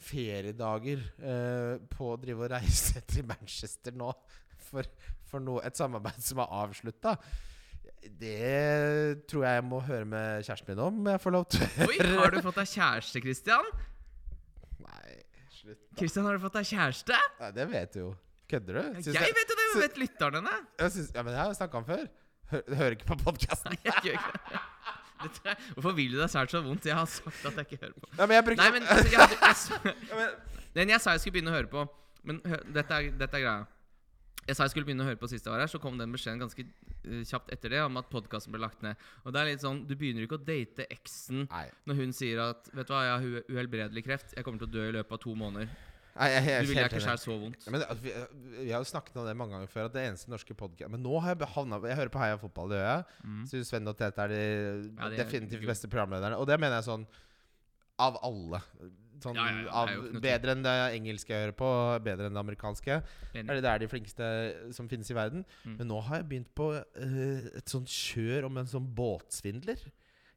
feriedager 0.00 1.02
uh, 1.20 1.74
på 1.90 2.14
å 2.14 2.20
drive 2.20 2.46
og 2.46 2.54
reise 2.54 3.02
til 3.10 3.26
Manchester 3.28 3.98
nå 3.98 4.14
for, 4.70 4.88
for 5.30 5.44
noe, 5.44 5.62
et 5.66 5.78
samarbeid 5.78 6.20
som 6.24 6.42
er 6.42 6.58
avslutta, 6.62 7.16
det 8.00 9.26
tror 9.28 9.44
jeg 9.44 9.58
jeg 9.58 9.66
må 9.68 9.80
høre 9.84 10.06
med 10.08 10.46
kjæresten 10.46 10.72
min 10.72 10.82
om, 10.86 11.00
om 11.02 11.10
jeg 11.12 11.20
får 11.20 11.34
lov 11.36 11.44
til. 11.52 11.66
Oi, 11.84 11.98
har 12.00 12.32
du 12.32 12.40
fått 12.46 12.60
deg 12.62 12.70
kjæreste, 12.72 13.22
Christian? 13.26 13.70
Nei, 14.80 15.18
slutt. 15.58 15.82
Christian, 15.98 16.28
har 16.28 16.38
du 16.38 16.44
fått 16.46 16.56
deg 16.56 16.70
kjæreste? 16.70 17.18
Nei, 17.42 17.50
det 17.58 17.66
vet 17.74 17.96
du 17.96 18.00
jo. 18.00 18.10
Kødder 18.50 18.78
du? 18.80 19.02
Syns 19.04 19.14
Jeg 19.14 19.36
vet 19.36 19.52
jo 19.52 19.58
det, 19.58 19.66
men 19.68 19.84
vet 19.84 20.00
lytterne 20.00 20.40
det? 20.46 20.56
ja, 20.80 21.22
men 21.22 21.32
jeg 21.34 21.40
har 21.42 21.52
jo 21.52 21.58
snakka 21.60 21.82
om 21.82 21.86
før. 21.86 22.06
Hør, 22.50 22.62
hører 22.80 22.96
ikke 22.96 23.06
på 23.12 23.16
podkasten. 23.20 23.76
Hvorfor 25.76 25.92
vil 25.94 26.16
du 26.16 26.18
deg 26.18 26.30
sært 26.32 26.50
så 26.50 26.62
vondt? 26.64 26.88
Jeg 26.88 26.96
har 26.96 27.06
sagt 27.10 27.44
at 27.46 27.60
jeg 27.60 27.68
ikke 27.68 27.82
hører 27.84 27.98
på. 27.98 28.08
Ja, 28.16 28.24
men 28.24 28.34
jeg 28.38 28.46
brukte 28.48 28.64
Nei, 28.64 28.70
men 28.74 28.88
altså, 28.88 29.12
jeg, 29.12 29.18
jeg, 29.36 29.54
jeg, 30.10 30.30
men, 30.74 30.94
jeg 30.94 31.04
sa 31.04 31.14
jeg 31.14 31.22
skulle 31.22 31.36
begynne 31.36 31.52
å 31.52 31.58
høre 31.58 31.70
på 31.70 31.84
Men 32.26 32.40
dette, 32.74 32.96
er, 32.96 33.12
dette 33.20 33.38
er 33.38 33.44
greia. 33.44 33.68
Jeg 34.50 34.58
sa 34.58 34.66
jeg 34.66 34.74
skulle 34.74 34.88
begynne 34.88 35.04
å 35.04 35.10
høre 35.10 35.20
på 35.20 35.28
sist 35.30 35.46
jeg 35.46 35.54
var 35.54 35.62
her, 35.62 35.70
så 35.70 35.78
kom 35.82 35.98
den 36.00 36.10
beskjeden 36.14 36.40
ganske 36.42 36.64
eh, 36.66 37.20
kjapt 37.28 37.52
etter 37.54 37.76
det 37.76 37.84
om 37.84 38.00
at 38.00 38.08
podkasten 38.10 38.54
ble 38.54 38.62
lagt 38.64 38.82
ned. 38.82 38.98
Og 39.22 39.34
det 39.34 39.42
er 39.42 39.52
litt 39.52 39.62
sånn, 39.62 39.84
Du 39.86 39.94
begynner 39.94 40.26
ikke 40.26 40.40
å 40.40 40.42
date 40.42 40.88
eksen 40.90 41.46
Nei. 41.46 41.68
når 41.86 42.02
hun 42.02 42.16
sier 42.16 42.42
at 42.48 42.72
Vet 42.74 42.90
du 42.90 42.94
hva, 42.96 43.04
jeg 43.06 43.14
har 43.14 43.54
uhelbredelig 43.54 44.04
kreft. 44.06 44.34
Jeg 44.34 44.46
kommer 44.46 44.62
til 44.64 44.70
å 44.70 44.74
dø 44.74 44.88
i 44.88 44.96
løpet 44.98 45.16
av 45.16 45.22
to 45.22 45.36
måneder. 45.38 45.70
Nei, 46.10 46.28
jeg, 46.34 46.42
jeg, 46.42 46.54
er 46.56 46.66
Du 46.66 46.68
vil 46.68 46.76
jeg 46.76 46.84
helt 46.84 46.96
ikke 46.96 47.04
skjære 47.06 47.22
så 47.22 47.36
vondt. 47.38 47.64
Ja, 47.64 47.72
men 47.72 47.84
altså, 47.86 48.02
vi, 48.02 48.14
vi 48.58 48.72
har 48.74 48.82
jo 48.82 48.88
snakket 48.90 49.18
om 49.22 49.28
det 49.28 49.36
mange 49.38 49.54
ganger 49.56 49.70
før. 49.70 49.88
At 49.88 49.94
det 49.94 50.04
eneste 50.08 50.32
norske 50.32 50.56
podcast 50.58 50.92
Men 50.92 51.04
nå 51.06 51.20
har 51.22 51.36
jeg 51.36 51.50
havna 51.54 51.78
Jeg 51.86 52.00
hører 52.00 52.12
på 52.12 52.22
Heia 52.22 52.40
fotball, 52.40 52.72
det 52.72 52.80
gjør 52.80 52.90
jeg. 52.90 53.18
Mm. 53.24 53.42
Syns 53.52 53.70
Sven 53.72 53.92
og 53.92 53.98
Tete 54.00 54.26
er 54.26 54.34
de 54.34 54.42
Ja, 54.42 55.08
de 55.08 55.14
er 55.14 55.18
definitivt 55.22 55.62
gode. 55.62 55.70
beste 55.72 55.92
programlederne. 55.92 56.40
Og 56.40 56.50
det 56.50 56.58
mener 56.60 56.80
jeg 56.80 56.88
sånn 56.90 57.06
av 58.00 58.18
alle. 58.26 58.62
Sånn 59.22 59.38
Ja, 59.38 59.46
ja, 59.52 59.68
av, 59.82 59.92
bedre 60.22 60.56
enn 60.56 60.64
det 60.64 60.74
engelske 60.96 61.34
jeg 61.34 61.46
hører 61.46 61.56
på, 61.60 61.70
bedre 62.06 62.28
enn 62.28 62.36
det 62.36 62.42
amerikanske. 62.42 63.00
Enig. 63.34 63.60
Det 63.60 63.70
er 63.70 63.82
de 63.82 63.90
flinkeste 63.90 64.28
som 64.76 64.90
finnes 64.90 65.10
i 65.12 65.16
verden? 65.16 65.46
Mm. 65.64 65.78
Men 65.78 65.90
nå 65.92 66.02
har 66.08 66.20
jeg 66.20 66.28
begynt 66.32 66.52
på 66.58 66.72
uh, 66.76 67.48
et 67.60 67.72
sånt 67.72 67.90
kjør 67.90 68.50
om 68.50 68.60
en 68.60 68.70
sånn 68.70 68.88
båtsvindler. 68.96 69.82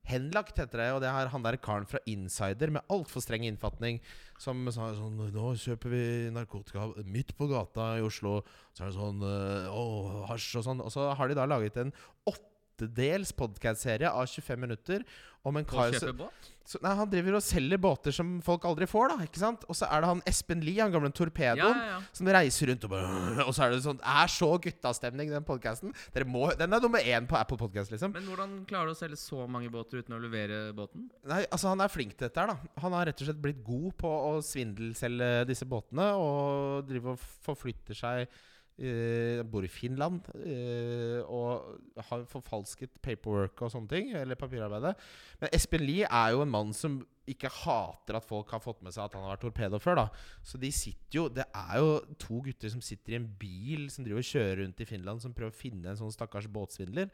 Henlagt 0.03 0.57
heter 0.59 0.81
det, 0.81 0.87
og 0.91 0.99
det 0.99 1.11
har 1.15 1.29
han 1.31 1.45
der 1.45 1.55
karen 1.63 1.87
fra 1.87 2.01
Insider 2.11 2.73
med 2.75 2.83
altfor 2.91 3.23
streng 3.23 3.45
innfatning 3.47 4.01
som 4.41 4.65
sa 4.75 4.89
sånn 4.97 5.21
Nå 5.31 5.53
kjøper 5.61 5.93
vi 5.93 6.05
narkotika 6.35 6.89
midt 7.07 7.31
på 7.39 7.47
gata 7.47 7.93
i 8.01 8.03
Oslo. 8.03 8.41
Så 8.75 8.83
er 8.83 8.91
det 8.91 8.97
sånn 8.97 9.23
eh, 9.23 9.69
Å, 9.71 10.25
hasj 10.27 10.57
og 10.59 10.65
sånn. 10.67 10.83
Og 10.83 10.91
så 10.91 11.07
har 11.15 11.31
de 11.31 11.37
da 11.39 11.47
laget 11.47 11.79
en 11.79 11.95
åtte 12.27 12.51
åttedels 12.73 13.33
podkast-serie 13.37 14.09
av 14.09 14.25
25 14.27 14.59
minutter 14.59 15.03
om 15.43 15.57
en 15.57 15.65
kar 15.65 15.93
som? 15.93 16.21
Så, 16.63 16.79
Nei, 16.83 16.93
han 16.95 17.09
driver 17.11 17.35
og 17.35 17.43
selger 17.43 17.79
båter 17.81 18.15
som 18.15 18.37
folk 18.43 18.63
aldri 18.69 18.87
får, 18.87 19.11
da. 19.11 19.25
Ikke 19.27 19.41
sant? 19.41 19.65
Og 19.67 19.75
så 19.75 19.87
er 19.91 20.03
det 20.03 20.11
han 20.13 20.21
Espen 20.29 20.61
Lie, 20.63 20.79
han 20.79 20.93
gamle 20.93 21.11
torpedoen, 21.11 21.75
ja, 21.75 21.97
ja. 21.97 21.97
som 22.15 22.29
reiser 22.31 22.71
rundt 22.71 22.87
og 22.87 22.93
bare 22.93 23.45
Og 23.47 23.51
så 23.55 23.65
er 23.65 23.73
det 23.73 23.81
sånn 23.83 23.99
er 23.99 24.31
så 24.31 24.49
guttastemning, 24.63 25.33
den 25.33 25.47
podkasten. 25.47 25.91
Den 26.15 26.77
er 26.77 26.83
nummer 26.83 27.03
én 27.03 27.27
på 27.27 27.37
Apple 27.39 27.59
Podcast, 27.59 27.91
liksom. 27.91 28.15
Men 28.15 28.29
hvordan 28.29 28.55
klarer 28.69 28.91
du 28.91 28.95
å 28.95 29.01
selge 29.01 29.19
så 29.19 29.43
mange 29.43 29.71
båter 29.73 29.99
uten 29.99 30.15
å 30.15 30.21
levere 30.23 30.63
båten? 30.77 31.09
Nei, 31.27 31.43
altså 31.49 31.73
Han 31.73 31.83
er 31.83 31.91
flink 31.91 32.15
til 32.15 32.29
dette 32.29 32.39
her, 32.39 32.53
da. 32.53 32.73
Han 32.85 32.95
har 32.95 33.11
rett 33.11 33.19
og 33.19 33.27
slett 33.27 33.43
blitt 33.43 33.61
god 33.67 33.91
på 33.99 34.15
å 34.31 34.33
svindelselge 34.45 35.43
disse 35.49 35.67
båtene. 35.67 36.13
Og 36.15 36.87
driver 36.87 37.17
og 37.17 37.29
forflytter 37.43 37.97
seg 37.97 38.41
eh, 38.77 39.41
Bor 39.45 39.65
i 39.65 39.71
Finland. 39.71 40.21
uh, 40.33 41.21
og 41.27 42.03
har 42.09 42.25
forfalsket 42.29 43.01
paperwork 43.01 43.61
og 43.61 43.71
sånne 43.73 43.89
ting. 43.91 44.13
Eller 44.17 44.39
papirarbeidet. 44.39 44.95
Men 45.41 45.53
Espen 45.53 45.85
Lie 45.85 46.07
er 46.09 46.33
jo 46.33 46.43
en 46.43 46.53
mann 46.53 46.73
som 46.73 47.01
ikke 47.29 47.47
hater 47.47 48.17
at 48.17 48.25
folk 48.27 48.49
har 48.51 48.59
fått 48.59 48.81
med 48.83 48.91
seg 48.91 49.05
at 49.05 49.13
han 49.15 49.23
har 49.23 49.37
vært 49.37 49.45
torpedo 49.45 49.79
før. 49.79 50.01
da 50.01 50.07
Så 50.43 50.59
de 50.59 50.71
sitter 50.75 51.19
jo 51.19 51.29
Det 51.29 51.45
er 51.45 51.77
jo 51.79 52.01
to 52.19 52.41
gutter 52.43 52.69
som 52.73 52.81
sitter 52.83 53.13
i 53.15 53.21
en 53.21 53.29
bil 53.39 53.87
som 53.93 54.03
driver 54.03 54.19
og 54.19 54.27
kjører 54.27 54.59
rundt 54.63 54.83
i 54.83 54.89
Finland, 54.89 55.23
som 55.23 55.33
prøver 55.33 55.53
å 55.53 55.61
finne 55.63 55.89
en 55.89 55.99
sånn 55.99 56.11
stakkars 56.11 56.49
båtsvindler. 56.51 57.09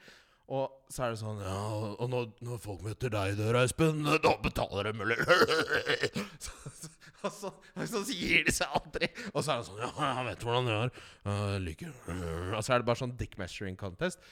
Og 0.50 0.90
så 0.90 1.06
er 1.06 1.14
det 1.14 1.20
sånn 1.22 1.42
Ja, 1.46 1.60
og 1.94 2.08
når, 2.10 2.32
når 2.42 2.62
folk 2.64 2.82
møter 2.82 3.12
deg 3.14 3.36
i 3.36 3.38
døra, 3.38 3.62
Espen, 3.68 4.02
da 4.02 4.34
betaler 4.42 4.90
de, 4.90 4.94
eller 5.06 5.22
så, 6.44 6.56
og, 7.26 7.32
så, 7.34 7.50
og 7.76 7.90
så 7.90 8.04
gir 8.14 8.46
de 8.48 8.54
seg 8.56 8.76
aldri. 8.80 9.10
Og 9.34 9.42
så 9.44 9.54
er 9.54 9.62
det 9.62 9.68
sånn 9.70 9.82
Ja, 9.82 9.90
jeg 10.20 10.28
vet 10.30 10.46
hvordan 10.46 10.70
det 10.70 10.78
er. 10.78 10.94
Jeg 11.30 11.64
liker 11.66 12.14
Og 12.56 12.62
så 12.64 12.74
er 12.76 12.82
det 12.82 12.88
bare 12.90 13.02
sånn 13.02 13.18
dick 13.20 13.36
measuring 13.42 13.76
contest. 13.80 14.24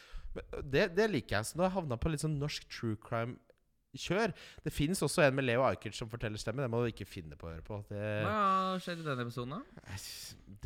Det, 0.63 0.88
det 0.95 1.10
liker 1.12 1.39
jeg. 1.39 1.50
Så 1.50 1.58
nå 1.58 1.65
har 1.65 1.71
jeg 1.71 1.78
havna 1.82 2.00
på 2.00 2.13
litt 2.13 2.23
sånn 2.23 2.38
norsk 2.39 2.67
true 2.71 2.97
crime-kjør. 3.04 4.34
Det 4.63 4.73
fins 4.76 5.02
også 5.06 5.26
en 5.26 5.38
med 5.38 5.47
Leo 5.47 5.65
Ajkic 5.67 5.97
som 5.97 6.12
forteller 6.12 6.41
stemme. 6.41 6.63
Det 6.63 6.71
må 6.71 6.84
du 6.84 6.91
ikke 6.91 7.10
finne 7.10 7.39
på 7.39 7.50
å 7.50 7.54
høre 7.56 7.65
på. 7.65 7.82
Det, 7.91 8.02
Hva 8.28 8.78
skjedde 8.84 9.04
i 9.06 9.10
denne 9.10 9.28
episoden, 9.28 9.58
da? 9.58 9.86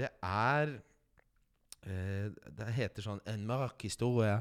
det 0.02 0.14
er 0.22 0.78
Det 1.82 2.68
heter 2.76 3.02
sånn 3.02 3.24
En 3.26 3.42
mørk 3.50 3.88
historie. 3.88 4.36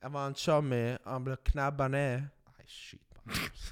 Jeg 0.00 0.10
var 0.16 0.30
en 0.30 0.34
chummy, 0.34 0.96
han 1.04 1.26
ble 1.26 1.36
knabba 1.52 1.86
ned 1.92 2.24
Nei, 2.48 2.64
skyt 2.66 3.20
meg. 3.28 3.66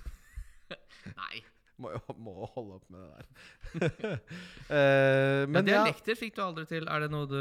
Nei. 1.23 1.41
Må 1.79 1.93
jo 1.95 2.14
må 2.19 2.33
holde 2.57 2.79
opp 2.79 2.88
med 2.91 3.05
det 3.05 3.11
der. 3.14 4.23
uh, 4.67 5.45
Men 5.47 5.53
men 5.55 5.71
ja, 5.71 5.85
dialekter 5.85 6.19
fikk 6.19 6.35
du 6.38 6.43
aldri 6.43 6.64
til. 6.71 6.88
Er 6.91 7.05
det 7.05 7.11
noe 7.14 7.29
du 7.31 7.38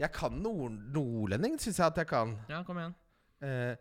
jeg 0.00 0.10
kan 0.12 0.36
nord 0.44 0.74
nordlending, 0.92 1.56
syns 1.62 1.80
jeg 1.80 1.86
at 1.86 2.02
jeg 2.02 2.10
kan. 2.10 2.36
Ja, 2.50 2.60
kom 2.66 2.80
igjen. 2.82 2.92
Uh, 3.40 3.72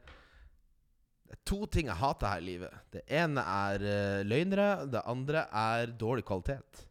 det 1.28 1.36
er 1.36 1.44
to 1.50 1.60
ting 1.68 1.90
jeg 1.92 2.00
hater 2.00 2.30
her 2.32 2.42
i 2.44 2.48
livet. 2.48 2.80
Det 2.94 3.04
ene 3.12 3.44
er 3.44 3.84
uh, 3.84 4.24
løgnere. 4.28 4.72
Det 4.94 5.04
andre 5.10 5.48
er 5.52 5.94
dårlig 6.00 6.24
kvalitet. 6.28 6.86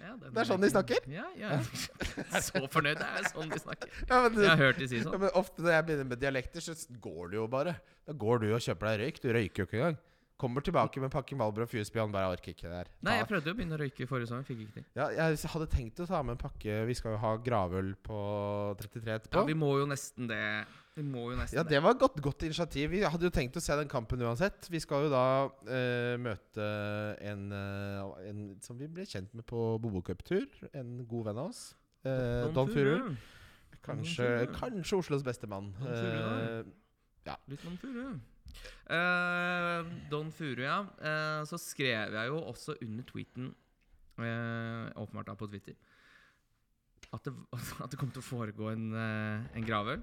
Ja, 0.00 0.14
Det 0.16 0.32
er 0.40 0.48
sånn 0.50 0.62
de 0.64 0.70
snakker? 0.72 1.04
Ja, 1.12 1.26
ja. 1.38 1.56
Jeg 2.20 2.26
er 2.38 2.44
så 2.44 2.62
fornøyd. 2.72 3.00
Det 3.00 3.08
er 3.20 3.26
sånn 3.32 3.50
de 3.52 3.60
snakker. 3.60 3.90
Ja, 4.08 4.20
men, 4.24 4.38
Jeg 4.40 4.50
har 4.52 4.62
hørt 4.64 4.80
de 4.80 4.88
si 4.90 5.00
ja, 5.00 5.06
sånn. 5.06 5.18
men 5.24 5.34
ofte 5.38 5.64
når 5.64 5.74
jeg 5.76 5.88
begynner 5.88 6.08
med 6.12 6.22
dialekter, 6.22 6.64
så 6.64 6.76
går 7.04 7.32
det 7.32 7.40
jo 7.40 7.48
bare. 7.52 7.76
Da 8.08 8.16
går 8.24 8.42
du 8.44 8.48
og 8.54 8.64
kjøper 8.64 8.90
deg 8.90 9.02
røyk. 9.04 9.20
Du 9.22 9.28
røyker 9.36 9.62
jo 9.62 9.68
ikke 9.68 9.80
engang. 9.80 9.98
Kommer 10.40 10.64
tilbake 10.64 11.02
med 11.02 11.12
pakken 11.12 11.36
Malbro 11.40 11.66
og 11.66 11.70
Fuse 11.70 11.92
Han 12.00 12.12
Bare 12.14 12.32
orker 12.32 12.54
ikke 12.54 12.64
det 12.64 12.72
der. 12.72 12.90
Nei, 13.04 13.16
jeg 13.18 13.28
prøvde 13.28 13.50
jo 13.50 13.54
å 13.54 13.58
begynne 13.58 13.76
å 13.76 13.80
røyke 13.82 14.06
forrige 14.08 14.30
sommer. 14.30 14.46
Fikk 14.48 14.62
ikke 14.64 14.78
til. 14.78 14.86
Ja, 14.96 15.08
jeg 15.12 15.50
hadde 15.52 15.66
tenkt 15.74 16.00
å 16.00 16.06
ta 16.08 16.22
med 16.24 16.38
en 16.38 16.40
pakke 16.40 16.78
Vi 16.88 16.96
skal 16.96 17.16
jo 17.16 17.20
ha 17.20 17.32
gravøl 17.44 17.90
på 18.06 18.20
33 18.80 19.18
etterpå. 19.18 19.42
Ja, 19.42 19.48
vi 19.50 19.56
må 19.58 19.74
jo 19.82 19.88
nesten 19.90 20.30
det. 20.30 20.40
Vi 20.96 21.04
må 21.06 21.26
jo 21.30 21.36
nesten 21.38 21.60
Ja, 21.60 21.64
det 21.66 21.82
var 21.84 21.94
et 21.94 22.00
godt, 22.02 22.16
godt 22.24 22.46
initiativ. 22.48 22.88
Vi 22.94 23.02
hadde 23.04 23.28
jo 23.28 23.32
tenkt 23.34 23.58
å 23.60 23.64
se 23.64 23.76
den 23.78 23.90
kampen 23.92 24.24
uansett. 24.24 24.70
Vi 24.72 24.80
skal 24.82 25.06
jo 25.06 25.12
da 25.12 25.24
eh, 25.68 26.16
møte 26.20 26.70
en, 27.30 27.44
eh, 27.56 28.24
en 28.32 28.42
som 28.64 28.80
vi 28.80 28.88
ble 28.90 29.04
kjent 29.08 29.36
med 29.36 29.46
på 29.50 29.76
Bobo 29.82 30.02
Cup-tur. 30.06 30.48
En 30.72 30.96
god 31.04 31.30
venn 31.30 31.44
av 31.44 31.52
oss. 31.52 31.62
Eh, 32.08 32.48
Don 32.56 32.72
Furu. 32.72 33.12
Kanskje, 33.84 34.26
kanskje 34.56 34.98
Oslos 34.98 35.24
beste 35.24 35.48
mann. 35.48 35.72
Don. 35.80 35.94
Eh, 35.94 37.36
Litt 37.48 37.64
Don 37.64 37.76
Furu. 37.80 38.18
Eh, 38.90 39.90
Don 40.10 40.30
Furu, 40.34 40.62
ja. 40.64 40.80
Eh, 41.00 41.42
så 41.48 41.58
skrev 41.60 42.12
jeg 42.16 42.32
jo 42.32 42.40
også 42.50 42.76
under 42.82 43.06
tweeten, 43.08 43.52
eh, 44.18 44.90
åpenbart 45.00 45.30
da 45.30 45.36
på 45.38 45.48
Twitter, 45.50 45.76
at 47.12 47.24
det, 47.26 47.32
at 47.84 47.90
det 47.90 47.98
kom 47.98 48.10
til 48.14 48.22
å 48.22 48.26
foregå 48.26 48.68
en, 48.72 48.90
en 48.94 49.64
gravøl. 49.66 50.02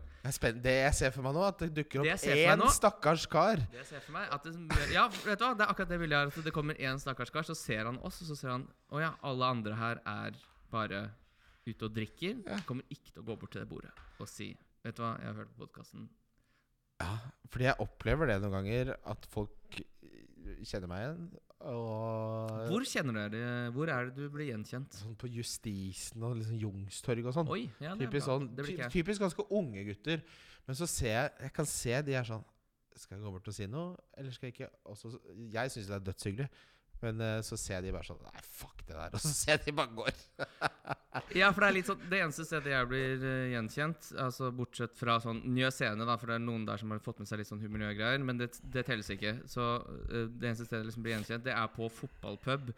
Det 0.64 0.74
jeg 0.76 0.94
ser 0.98 1.14
for 1.16 1.24
meg 1.28 1.38
nå, 1.38 1.44
at 1.48 1.62
det 1.64 1.70
dukker 1.78 2.02
opp 2.04 2.10
ser 2.24 2.42
én 2.44 2.60
nå- 2.60 2.72
stakkars 2.74 3.28
kar. 3.32 3.62
Det 3.72 3.80
jeg 3.84 3.90
ser 3.94 4.04
for 4.04 4.18
meg 4.18 4.34
det, 4.44 4.90
Ja, 4.96 5.06
vet 5.08 5.40
du 5.40 5.46
hva? 5.46 5.54
Det 5.56 5.64
er 5.68 5.72
akkurat 5.72 5.94
det 5.94 6.02
vil 6.02 6.16
gjøre. 6.18 6.34
At 6.36 6.50
det 6.50 6.54
kommer 6.56 6.76
én 6.80 7.00
stakkars 7.00 7.32
kar, 7.32 7.48
så 7.48 7.56
ser 7.56 7.86
han 7.88 8.00
oss, 8.04 8.20
og 8.26 8.32
så 8.34 8.36
ser 8.40 8.56
han 8.58 8.68
Å 8.92 9.00
ja, 9.04 9.14
alle 9.24 9.54
andre 9.56 9.78
her 9.80 10.02
er 10.04 10.36
bare 10.72 11.06
ute 11.68 11.88
og 11.88 11.96
drikker. 11.96 12.42
Ja. 12.48 12.60
Kommer 12.68 12.84
ikke 12.92 13.14
til 13.14 13.24
å 13.24 13.28
gå 13.28 13.36
bort 13.40 13.52
til 13.56 13.64
det 13.64 13.70
bordet 13.72 13.92
og 14.20 14.28
si 14.32 14.54
Vet 14.84 14.96
du 14.96 15.02
hva, 15.04 15.16
jeg 15.20 15.28
har 15.28 15.36
hørt 15.42 15.50
på 15.56 15.66
podkasten. 15.66 16.06
Ja, 17.02 17.12
fordi 17.52 17.68
jeg 17.70 17.80
opplever 17.84 18.30
det 18.32 18.40
noen 18.42 18.56
ganger, 18.58 18.96
at 19.08 19.28
folk 19.32 19.78
eh, 19.82 20.64
kjenner 20.66 20.90
meg 20.92 21.04
igjen. 21.04 21.28
Og 21.68 22.52
Hvor 22.70 22.84
kjenner 22.86 23.16
du 23.18 23.38
det? 23.38 23.46
Hvor 23.74 23.90
er 23.90 24.10
det 24.10 24.14
du 24.20 24.30
blir 24.34 24.52
gjenkjent? 24.52 24.94
Sånn 25.02 25.16
på 25.18 25.30
Justisen 25.34 26.22
og 26.24 26.36
liksom 26.38 26.60
Youngstorget 26.62 27.30
og 27.32 27.34
sånn. 27.34 27.50
Oi, 27.54 27.64
ja, 27.82 27.96
det 27.98 28.06
Typisk, 28.06 28.28
sånn, 28.28 28.46
Det 28.56 28.68
ty 28.68 28.76
typisk 28.94 29.24
ganske 29.26 29.46
unge 29.58 29.86
gutter. 29.90 30.22
Men 30.68 30.78
så 30.78 30.88
ser 30.92 31.14
jeg 31.16 31.48
Jeg 31.48 31.54
kan 31.56 31.70
se 31.72 32.02
de 32.04 32.16
er 32.20 32.28
sånn 32.28 32.44
Skal 33.00 33.18
jeg 33.18 33.24
gå 33.24 33.32
bort 33.34 33.50
og 33.50 33.56
si 33.56 33.68
noe, 33.72 33.96
eller 34.18 34.36
skal 34.36 34.50
jeg 34.50 34.58
ikke? 34.58 34.70
Og 34.86 35.00
så, 35.00 35.14
jeg 35.54 35.74
syns 35.74 35.90
det 35.90 35.98
er 35.98 36.06
dødshyggelig. 36.12 36.48
Men 37.02 37.22
eh, 37.22 37.40
så 37.46 37.58
ser 37.62 37.82
de 37.86 37.94
bare 37.94 38.08
sånn 38.08 38.22
Nei, 38.26 38.46
fuck 38.46 38.86
det 38.86 38.96
der. 38.96 39.14
Og 39.18 39.22
så 39.26 39.34
ser 39.34 39.62
de 39.66 39.74
bare 39.78 39.98
går. 39.98 40.24
Ja, 41.38 41.52
for 41.54 41.64
det 41.64 41.70
er 41.70 41.76
litt 41.78 41.90
sånn 41.90 42.04
Det 42.10 42.20
eneste 42.24 42.46
stedet 42.48 42.74
jeg 42.74 42.90
blir 42.92 43.24
uh, 43.24 43.48
gjenkjent, 43.54 44.12
altså 44.26 44.52
bortsett 44.56 44.98
fra 44.98 45.20
sånn 45.24 45.44
Njø 45.56 45.72
scene, 45.74 46.08
da, 46.08 46.18
for 46.20 46.32
det 46.32 46.38
er 46.40 46.46
noen 46.46 46.68
der 46.68 46.82
som 46.82 46.94
har 46.94 47.02
fått 47.04 47.22
med 47.24 47.30
seg 47.30 47.42
litt 47.42 47.52
sånn 47.52 47.64
humorgreier, 47.64 48.22
men 48.24 48.42
det, 48.42 48.52
det 48.74 48.86
telles 48.88 49.10
ikke. 49.14 49.38
Så 49.50 49.72
uh, 49.80 50.22
det 50.28 50.52
eneste 50.52 50.68
stedet 50.68 50.84
jeg 50.84 50.92
liksom 50.92 51.08
blir 51.08 51.18
gjenkjent, 51.18 51.48
det 51.48 51.56
er 51.56 51.74
på 51.74 51.90
fotballpub. 52.02 52.72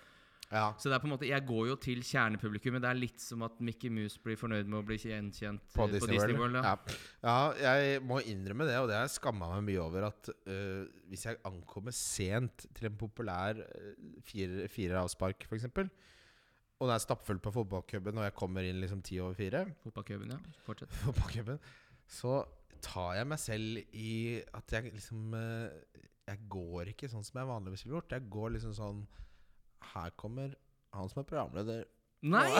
Ja. 0.49 0.71
Så 0.81 0.89
det 0.89 0.95
er 0.97 1.01
på 1.03 1.05
en 1.05 1.13
måte 1.13 1.27
Jeg 1.29 1.45
går 1.45 1.67
jo 1.69 1.75
til 1.81 1.99
kjernepublikummet. 2.05 2.81
Det 2.81 2.89
er 2.89 2.97
litt 2.97 3.21
som 3.21 3.43
at 3.45 3.59
Mickey 3.61 3.91
Mouse 3.93 4.17
blir 4.23 4.37
fornøyd 4.39 4.69
med 4.69 4.79
å 4.79 4.85
bli 4.87 4.97
gjenkjent 4.97 5.75
På 5.75 5.85
eh, 5.85 5.93
Disney, 5.93 6.33
World. 6.37 6.57
ja. 6.57 6.73
ja. 7.21 7.35
ja, 7.61 7.73
jeg 7.77 8.01
må 8.09 8.17
innrømme 8.25 8.65
det, 8.65 8.79
og 8.81 8.89
det 8.89 8.97
har 8.97 9.05
jeg 9.05 9.17
skamma 9.19 9.51
meg 9.53 9.67
mye 9.69 9.83
over, 9.83 10.07
at 10.09 10.31
uh, 10.49 10.87
hvis 11.11 11.27
jeg 11.27 11.41
ankommer 11.45 11.93
sent 11.95 12.65
til 12.77 12.89
en 12.89 12.97
populær 12.97 13.61
uh, 13.61 13.91
fire- 14.25 14.65
fireravspark, 14.73 15.45
f.eks., 15.45 15.69
og 16.79 16.87
det 16.87 16.93
er 16.95 17.01
stappfullt 17.03 17.43
på 17.43 17.51
fotballcuben, 17.51 18.15
og 18.21 18.23
jeg 18.23 18.33
kommer 18.39 18.63
inn 18.63 18.77
liksom 18.79 19.01
ti 19.03 19.17
over 19.19 19.33
fire 19.35 19.65
Fotballcuben, 19.83 20.29
ja. 20.31 20.37
Fortsett. 20.63 20.93
fotballcuben, 21.03 21.59
så 22.07 22.37
tar 22.83 23.15
jeg 23.17 23.27
meg 23.27 23.39
selv 23.43 23.79
i 23.99 24.39
at 24.55 24.71
jeg 24.71 24.93
liksom 24.93 25.33
øh, 25.35 25.67
Jeg 26.29 26.39
går 26.49 26.83
ikke 26.93 27.09
sånn 27.11 27.23
som 27.27 27.39
jeg 27.41 27.47
vanligvis 27.49 27.83
ville 27.83 27.97
gjort. 27.97 28.13
Jeg 28.15 28.29
går 28.31 28.49
liksom 28.55 28.73
sånn 28.77 29.01
Her 29.91 30.09
kommer 30.15 30.55
han 30.95 31.09
som 31.11 31.19
er 31.21 31.27
programleder. 31.27 31.83
Nei! 32.31 32.47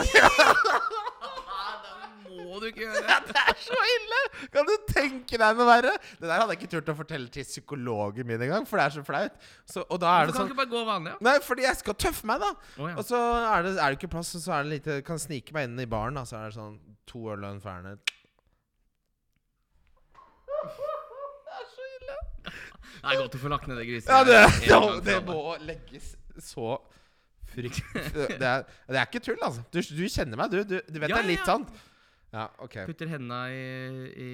det 2.26 2.44
må 2.44 2.60
du 2.60 2.66
ikke 2.68 2.84
gjøre. 2.84 3.16
Det 3.30 3.38
er 3.46 3.56
så 3.64 3.78
ille! 3.96 3.99
Kan 4.54 4.68
du 4.68 4.72
tenke 4.88 5.38
deg 5.40 5.58
noe 5.58 5.66
verre? 5.68 5.92
Det 6.20 6.26
der 6.26 6.34
hadde 6.36 6.54
jeg 6.54 6.60
ikke 6.60 6.70
turt 6.76 6.92
å 6.92 6.96
fortelle 6.98 7.28
til 7.32 7.46
psykologen 7.48 8.28
min 8.28 8.44
engang, 8.46 8.66
for 8.68 8.80
det 8.80 8.86
er 8.88 8.94
så 8.96 9.04
flaut. 9.06 9.36
Så, 9.68 9.84
og 9.86 10.00
da 10.02 10.14
er 10.20 10.28
Du 10.28 10.32
det 10.32 10.36
kan 10.36 10.42
sånn 10.44 10.52
ikke 10.52 10.60
bare 10.62 10.72
gå 10.72 10.84
vanlig, 10.88 11.14
ja? 11.14 11.22
Nei, 11.28 11.34
fordi 11.44 11.66
jeg 11.66 11.80
skal 11.80 11.98
tøffe 12.06 12.30
meg, 12.30 12.44
da. 12.44 12.52
Oh, 12.78 12.86
ja. 12.88 12.94
Og 13.00 13.06
så 13.08 13.20
er 13.20 13.66
det, 13.66 13.74
er 13.76 13.84
det 13.92 14.00
ikke 14.00 14.12
plass, 14.16 14.32
og 14.38 14.44
så 14.44 14.56
er 14.56 14.64
det 14.66 14.78
lite 14.78 15.00
Kan 15.06 15.20
snike 15.22 15.56
meg 15.56 15.68
inn 15.68 15.82
i 15.82 15.88
baren, 15.90 16.16
da. 16.18 16.24
Så 16.28 16.38
er 16.40 16.48
det 16.48 16.56
sånn 16.58 16.78
to 17.10 17.26
øl 17.32 17.44
og 17.44 17.50
en 17.50 17.60
fernet. 17.64 18.14
Det 20.60 21.56
er 21.56 21.66
så 21.74 21.90
ille. 21.96 22.16
Det 22.44 23.12
er 23.12 23.20
godt 23.22 23.36
å 23.36 23.42
få 23.42 23.52
lagt 23.52 23.68
ned 23.70 23.80
det 23.80 23.86
griset. 23.88 24.10
Ja, 24.12 24.24
det, 24.26 24.40
gang 24.68 24.88
for 24.88 25.04
det 25.08 25.20
må 25.28 25.42
legges 25.66 26.14
så 26.40 26.74
frykt... 27.50 27.80
Det 28.40 28.46
er, 28.46 28.66
det 28.86 28.98
er 28.98 29.06
ikke 29.08 29.22
tull, 29.24 29.38
altså. 29.42 29.64
Du, 29.72 29.80
du 29.82 30.04
kjenner 30.06 30.38
meg, 30.38 30.52
du. 30.52 30.60
Du, 30.62 30.76
du 30.86 30.98
vet 31.00 31.10
Ja, 31.10 31.16
det 31.18 31.24
er 31.24 31.30
litt 31.32 31.48
ja. 31.48 31.56
Ja, 32.30 32.46
ok. 32.62 32.76
Putter 32.86 33.10
hendene 33.10 33.40
i, 33.50 33.62
i, 34.22 34.30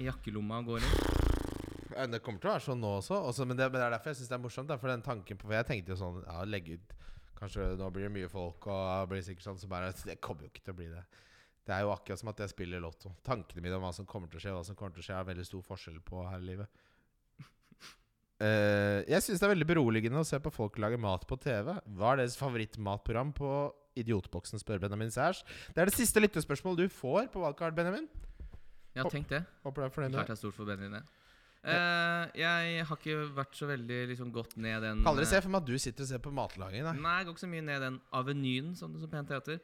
i 0.00 0.06
jakkelomma 0.06 0.62
og 0.62 0.72
går 0.72 0.86
inn. 0.86 2.14
Det 2.14 2.20
kommer 2.24 2.40
til 2.40 2.48
å 2.48 2.54
være 2.54 2.64
sånn 2.64 2.80
nå 2.80 2.94
også. 3.00 3.18
også 3.28 3.44
men, 3.48 3.58
det, 3.58 3.66
men 3.68 3.80
det 3.80 3.86
er 3.88 3.94
derfor 3.96 4.12
jeg 4.12 4.20
syns 4.20 4.30
det 4.30 4.36
er 4.38 4.44
morsomt. 4.44 4.72
For 4.80 4.92
den 4.92 5.04
tanken 5.04 5.40
på 5.40 5.48
For 5.48 5.56
jeg 5.58 5.68
tenkte 5.68 5.92
jo 5.92 5.98
sånn 6.00 6.20
Ja, 6.22 6.44
legge 6.48 6.78
ut 6.78 6.94
Kanskje 7.40 7.70
nå 7.80 7.88
blir 7.92 8.04
det 8.04 8.12
mye 8.12 8.28
folk, 8.28 8.66
og 8.68 9.08
blir 9.08 9.22
sikkert 9.24 9.46
sånn, 9.46 9.58
så 9.60 9.68
bare 9.68 9.94
Det 10.04 10.18
kommer 10.20 10.44
jo 10.44 10.50
ikke 10.52 10.64
til 10.66 10.74
å 10.74 10.76
bli 10.76 10.88
det. 10.92 11.00
Det 11.64 11.72
er 11.72 11.86
jo 11.86 11.92
akkurat 11.94 12.20
som 12.20 12.28
at 12.32 12.42
jeg 12.42 12.52
spiller 12.52 12.82
Lotto. 12.84 13.14
Tankene 13.24 13.64
mine 13.64 13.78
om 13.78 13.84
hva 13.86 13.94
som 13.96 14.08
kommer 14.08 14.28
til 14.28 14.40
å 14.40 14.42
skje, 14.44 14.52
hva 14.56 14.64
som 14.66 14.76
kommer 14.76 14.96
til 14.96 15.04
å 15.04 15.06
skje, 15.06 15.16
er 15.16 15.28
veldig 15.28 15.46
stor 15.48 15.64
forskjell 15.64 16.00
på 16.04 16.24
her 16.26 16.42
i 16.42 16.48
livet. 16.50 16.82
Eh, 18.40 19.02
jeg 19.10 19.20
syns 19.24 19.42
det 19.42 19.46
er 19.46 19.52
veldig 19.52 19.68
beroligende 19.68 20.22
å 20.22 20.26
se 20.26 20.38
på 20.40 20.52
folk 20.54 20.78
lage 20.80 21.00
mat 21.00 21.26
på 21.28 21.36
TV. 21.40 21.74
Hva 21.96 22.14
er 22.14 22.22
deres 22.22 22.38
favorittmatprogram 22.40 23.34
på 23.36 23.52
Idiotboksen, 24.00 24.60
spør 24.62 24.80
Benjamin 24.80 25.10
Sæsj. 25.12 25.42
Det 25.74 25.82
er 25.82 25.90
det 25.90 25.96
siste 25.96 26.22
lyttespørsmålet 26.22 26.86
du 26.86 26.94
får 26.94 27.28
på 27.34 27.42
Valgkart, 27.42 27.76
Benjamin. 27.76 28.06
Ja, 28.96 29.04
tenk 29.10 29.28
det. 29.30 29.42
Håper 29.64 29.82
du 29.82 29.86
er 29.86 29.94
fornøyd 29.94 30.12
med 30.14 30.18
Klart 30.20 30.30
det. 30.30 30.36
det 30.36 30.38
er 30.38 30.42
stort 30.44 30.56
for 30.56 30.68
Benjamin, 30.68 31.00
det. 31.00 31.04
Uh, 31.60 32.24
jeg 32.40 32.84
har 32.88 32.96
ikke 32.96 33.18
vært 33.36 33.58
så 33.58 33.66
veldig 33.68 33.96
liksom, 34.08 34.30
gått 34.32 34.54
ned 34.56 34.80
den 34.80 35.02
Kan 35.04 35.18
eh, 35.20 35.28
se 35.28 35.42
for 35.44 35.52
meg 35.52 35.60
at 35.60 35.68
du 35.68 35.74
sitter 35.76 36.06
og 36.06 36.08
ser 36.08 36.22
på 36.24 36.32
matlaging. 36.32 36.86
Nei, 36.88 37.16
jeg 37.18 37.28
går 37.28 37.36
ikke 37.36 37.42
så 37.42 37.50
mye 37.52 37.66
ned 37.66 37.84
den 37.84 37.98
avenyen, 38.16 38.70
som 38.78 38.94
det 38.94 39.02
så 39.02 39.10
pent 39.12 39.34
heter. 39.34 39.60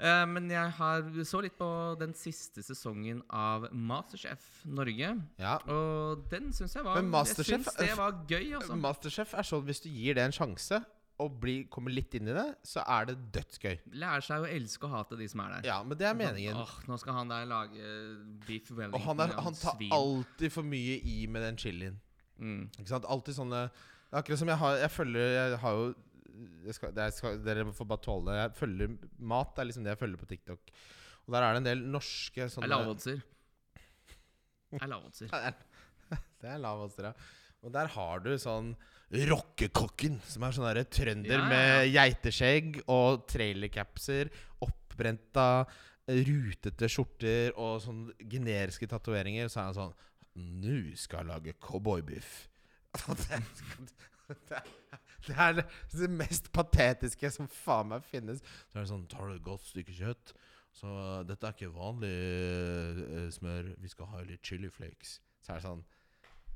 Eh, 0.00 0.22
men 0.32 0.48
jeg 0.48 0.72
har 0.78 1.08
så 1.28 1.42
litt 1.44 1.58
på 1.60 1.68
den 2.00 2.14
siste 2.16 2.64
sesongen 2.64 3.20
av 3.28 3.66
Masterchef 3.76 4.46
Norge. 4.64 5.12
Ja. 5.40 5.58
Og 5.68 6.24
den 6.32 6.48
syns 6.56 6.78
jeg 6.78 6.86
var 6.86 6.96
Men 7.02 7.12
Jeg 7.20 7.44
synes 7.44 7.68
det 7.76 7.92
var 7.98 8.22
gøy, 8.28 8.54
altså. 8.56 8.78
Masterchef 8.80 9.36
er 9.36 9.46
sånn 9.50 9.68
hvis 9.68 9.84
du 9.84 9.90
gir 9.92 10.16
det 10.16 10.24
en 10.24 10.34
sjanse 10.34 10.80
og 11.20 11.36
blir, 11.42 11.66
kommer 11.68 11.92
litt 11.92 12.14
inn 12.16 12.30
i 12.32 12.34
det, 12.34 12.46
så 12.64 12.80
er 12.88 13.10
det 13.10 13.16
dødsgøy. 13.34 13.74
Lærer 14.00 14.24
seg 14.24 14.44
å 14.44 14.48
elske 14.48 14.88
og 14.88 14.94
hate 14.94 15.18
de 15.20 15.26
som 15.28 15.42
er 15.44 15.58
der. 15.58 15.68
Ja, 15.68 15.78
men 15.84 15.98
det 16.00 16.06
er 16.08 16.16
meningen. 16.16 16.56
Åh, 16.56 16.76
nå 16.88 16.96
skal 17.02 17.18
han 17.18 17.32
der 17.32 17.44
lage 17.50 17.90
beef 18.46 18.70
wellington. 18.72 18.96
Og 18.96 19.04
han, 19.04 19.20
er, 19.26 19.34
han 19.36 19.58
tar 19.58 19.76
svin. 19.76 19.92
alltid 19.92 20.54
for 20.54 20.64
mye 20.64 20.96
i 21.04 21.18
med 21.28 21.44
den 21.44 21.60
chilien. 21.60 22.00
Mm. 22.40 22.70
Ikke 22.78 22.88
sant? 22.88 23.04
Alltid 23.04 23.36
sånne 23.36 23.66
Akkurat 24.16 24.40
som 24.40 24.48
jeg 24.48 24.56
har 24.56 24.78
Jeg 24.80 24.90
følger 24.90 25.26
Jeg 25.36 25.58
har 25.60 25.74
jo 25.76 25.90
skal, 26.76 26.94
det 26.96 27.08
skal, 27.16 27.40
Dere 27.44 27.66
får 27.76 27.88
bare 27.88 28.04
tåle 28.04 28.30
det. 28.30 28.38
Jeg 28.40 28.54
følger 28.60 28.94
Mat 29.32 29.58
er 29.58 29.68
liksom 29.68 29.86
det 29.86 29.94
jeg 29.94 30.02
følger 30.02 30.20
på 30.20 30.30
TikTok. 30.30 30.72
Og 31.26 31.34
der 31.34 31.46
er 31.46 31.52
det 31.54 31.62
en 31.62 31.68
del 31.68 31.82
norske 31.96 32.46
Det 32.46 32.52
sånne 32.52 32.68
er 32.68 32.74
lavoddser. 32.74 33.20
Det 34.70 34.80
er 34.80 34.90
lavoddser. 34.90 35.34
Det 36.40 36.50
er 36.54 36.62
lavoddser, 36.62 37.06
ja. 37.10 37.12
Og 37.60 37.74
der 37.74 37.90
har 37.92 38.22
du 38.24 38.32
sånn 38.40 38.72
Rockekokken, 39.10 40.20
som 40.30 40.44
er 40.46 40.54
sånn 40.54 40.68
derre 40.68 40.86
trønder 40.86 41.34
Ja, 41.34 41.40
ja, 41.42 41.48
med 41.50 41.88
geiteskjegg 41.90 42.76
og 42.94 43.24
trailercapser, 43.28 44.30
oppbrenta, 44.62 45.64
rutete 46.06 46.88
skjorter 46.90 47.56
og 47.58 47.80
sånn 47.82 48.04
generiske 48.30 48.86
tatoveringer. 48.90 49.50
Så 49.50 49.60
er 49.60 49.68
han 49.70 49.78
sånn 49.80 49.98
Nå 50.40 50.94
skal 50.96 51.24
jeg 51.24 51.28
lage 51.32 51.56
cowboybiff. 51.58 52.46
det, 53.18 53.40
det, 54.48 54.60
det 55.26 55.36
er 55.36 55.58
det, 55.60 56.10
mest 56.12 56.50
patetiske 56.54 57.30
som 57.34 57.48
faen 57.50 57.90
meg 57.92 58.06
finnes. 58.08 58.42
Så 58.70 58.78
er 58.78 58.84
det 58.84 58.90
sånn 58.92 59.06
Tar 59.10 59.28
du 59.28 59.36
et 59.36 59.46
godt 59.46 59.66
stykke 59.68 59.96
kjøtt? 59.96 60.34
Så 60.76 60.90
dette 61.26 61.46
er 61.46 61.56
ikke 61.56 61.72
vanlig 61.74 62.12
uh, 63.00 63.26
smør. 63.34 63.72
Vi 63.82 63.90
skal 63.90 64.10
ha 64.12 64.22
litt 64.26 64.44
chili 64.46 64.70
flakes. 64.72 65.18
Så 65.42 65.52
er 65.52 65.60
det 65.60 65.66
sånn 65.66 65.84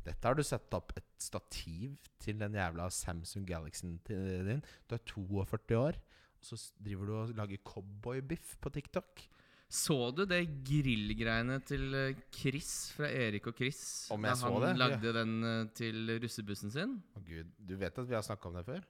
Dette 0.04 0.28
har 0.28 0.36
du 0.36 0.44
satt 0.44 0.74
opp 0.76 0.92
et 0.98 1.06
stativ 1.20 1.96
til 2.22 2.36
den 2.40 2.56
jævla 2.58 2.90
Samsung 2.92 3.46
Galaxyen 3.48 3.98
din. 4.06 4.60
Du 4.86 4.96
er 4.96 5.06
42 5.08 5.78
år, 5.80 5.96
og 5.96 6.48
så 6.50 6.60
driver 6.76 7.08
du 7.08 7.14
og 7.16 7.32
lager 7.38 7.62
cowboybiff 7.64 8.58
på 8.60 8.72
TikTok. 8.74 9.24
Så 9.70 9.96
du 10.14 10.22
det 10.28 10.42
grillgreiene 10.66 11.56
til 11.66 11.88
eh, 11.98 12.18
Chris 12.34 12.92
fra 12.94 13.08
Erik 13.10 13.48
og 13.50 13.56
Chris? 13.58 13.80
Om 14.14 14.26
jeg 14.26 14.36
da 14.36 14.40
så 14.40 14.52
han 14.52 14.66
det? 14.66 14.74
lagde 14.78 15.14
den 15.16 15.32
eh, 15.48 15.62
til 15.74 16.12
russebussen 16.22 16.74
sin? 16.74 16.98
Å 17.16 17.24
gud, 17.24 17.50
Du 17.58 17.74
vet 17.80 17.98
at 17.98 18.08
vi 18.10 18.16
har 18.16 18.26
snakka 18.26 18.50
om 18.50 18.58
det 18.60 18.66
før? 18.68 18.84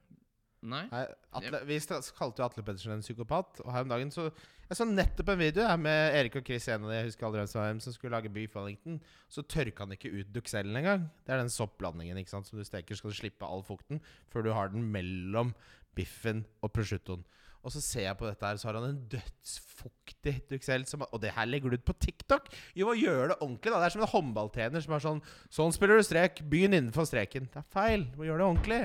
Nei? 0.65 0.83
Nei, 0.89 1.03
Atle, 1.37 1.61
vi 1.69 1.77
kalte 2.17 2.41
jo 2.41 2.45
Atle 2.47 2.63
Pettersen 2.65 2.95
en 2.95 3.03
psykopat. 3.05 3.61
Og 3.63 3.71
her 3.73 3.85
om 3.85 3.91
dagen 3.91 4.11
så 4.13 4.27
Jeg 4.65 4.79
så 4.79 4.87
nettopp 4.89 5.29
en 5.29 5.37
video 5.37 5.65
her 5.67 5.77
med 5.77 6.15
Erik 6.17 6.39
og 6.39 6.45
Chris, 6.47 6.65
en 6.73 6.87
av 6.87 6.89
de 6.89 6.95
jeg 6.97 7.09
husker 7.11 7.27
aldri 7.27 7.43
hvem, 7.45 7.81
som 7.83 7.93
skulle 7.93 8.15
lage 8.15 8.31
beef 8.33 8.55
wellington. 8.57 8.97
Så 9.29 9.43
tørka 9.45 9.85
han 9.85 9.93
ikke 9.93 10.09
ut 10.09 10.31
duksellen 10.33 10.79
engang. 10.79 11.05
Det 11.21 11.35
er 11.35 11.43
den 11.43 11.53
soppblandingen 11.53 12.17
ikke 12.17 12.33
sant, 12.33 12.49
som 12.49 12.57
du 12.57 12.65
steker. 12.65 12.97
Skal 12.97 13.13
du 13.13 13.19
slippe 13.19 13.45
all 13.45 13.61
fukten 13.67 14.01
før 14.33 14.47
du 14.47 14.51
har 14.57 14.73
den 14.73 14.87
mellom 14.89 15.53
biffen 15.95 16.47
og 16.65 16.73
prosciuttoen. 16.73 17.21
Og 17.65 17.73
så 17.73 17.81
ser 17.81 18.05
jeg 18.05 18.17
på 18.19 18.27
dette 18.29 18.45
her, 18.45 18.59
så 18.61 18.69
har 18.69 18.77
han 18.77 18.91
en 18.91 18.99
dødsfuktig 19.09 20.35
duksell. 20.51 20.85
Som, 20.89 21.05
og 21.09 21.21
det 21.23 21.33
her 21.33 21.49
legger 21.49 21.73
du 21.73 21.79
ut 21.79 21.87
på 21.87 21.97
TikTok! 22.05 22.51
Jo, 22.77 22.91
hva 22.91 22.97
gjør 22.99 23.33
det 23.33 23.39
ordentlig, 23.39 23.71
da. 23.73 23.79
Det 23.81 23.87
er 23.87 23.95
som 23.95 24.05
en 24.05 24.11
håndballtrener 24.13 24.85
som 24.85 24.93
er 24.97 25.05
sånn 25.07 25.23
Sånn 25.57 25.73
spiller 25.73 25.97
du 25.97 26.05
strek. 26.05 26.43
Begynn 26.51 26.77
innenfor 26.77 27.09
streken. 27.09 27.49
Det 27.49 27.63
er 27.63 27.67
feil. 27.73 28.05
Du 28.11 28.21
må 28.21 28.29
gjøre 28.29 28.43
det 28.43 28.47
ordentlig. 28.51 28.79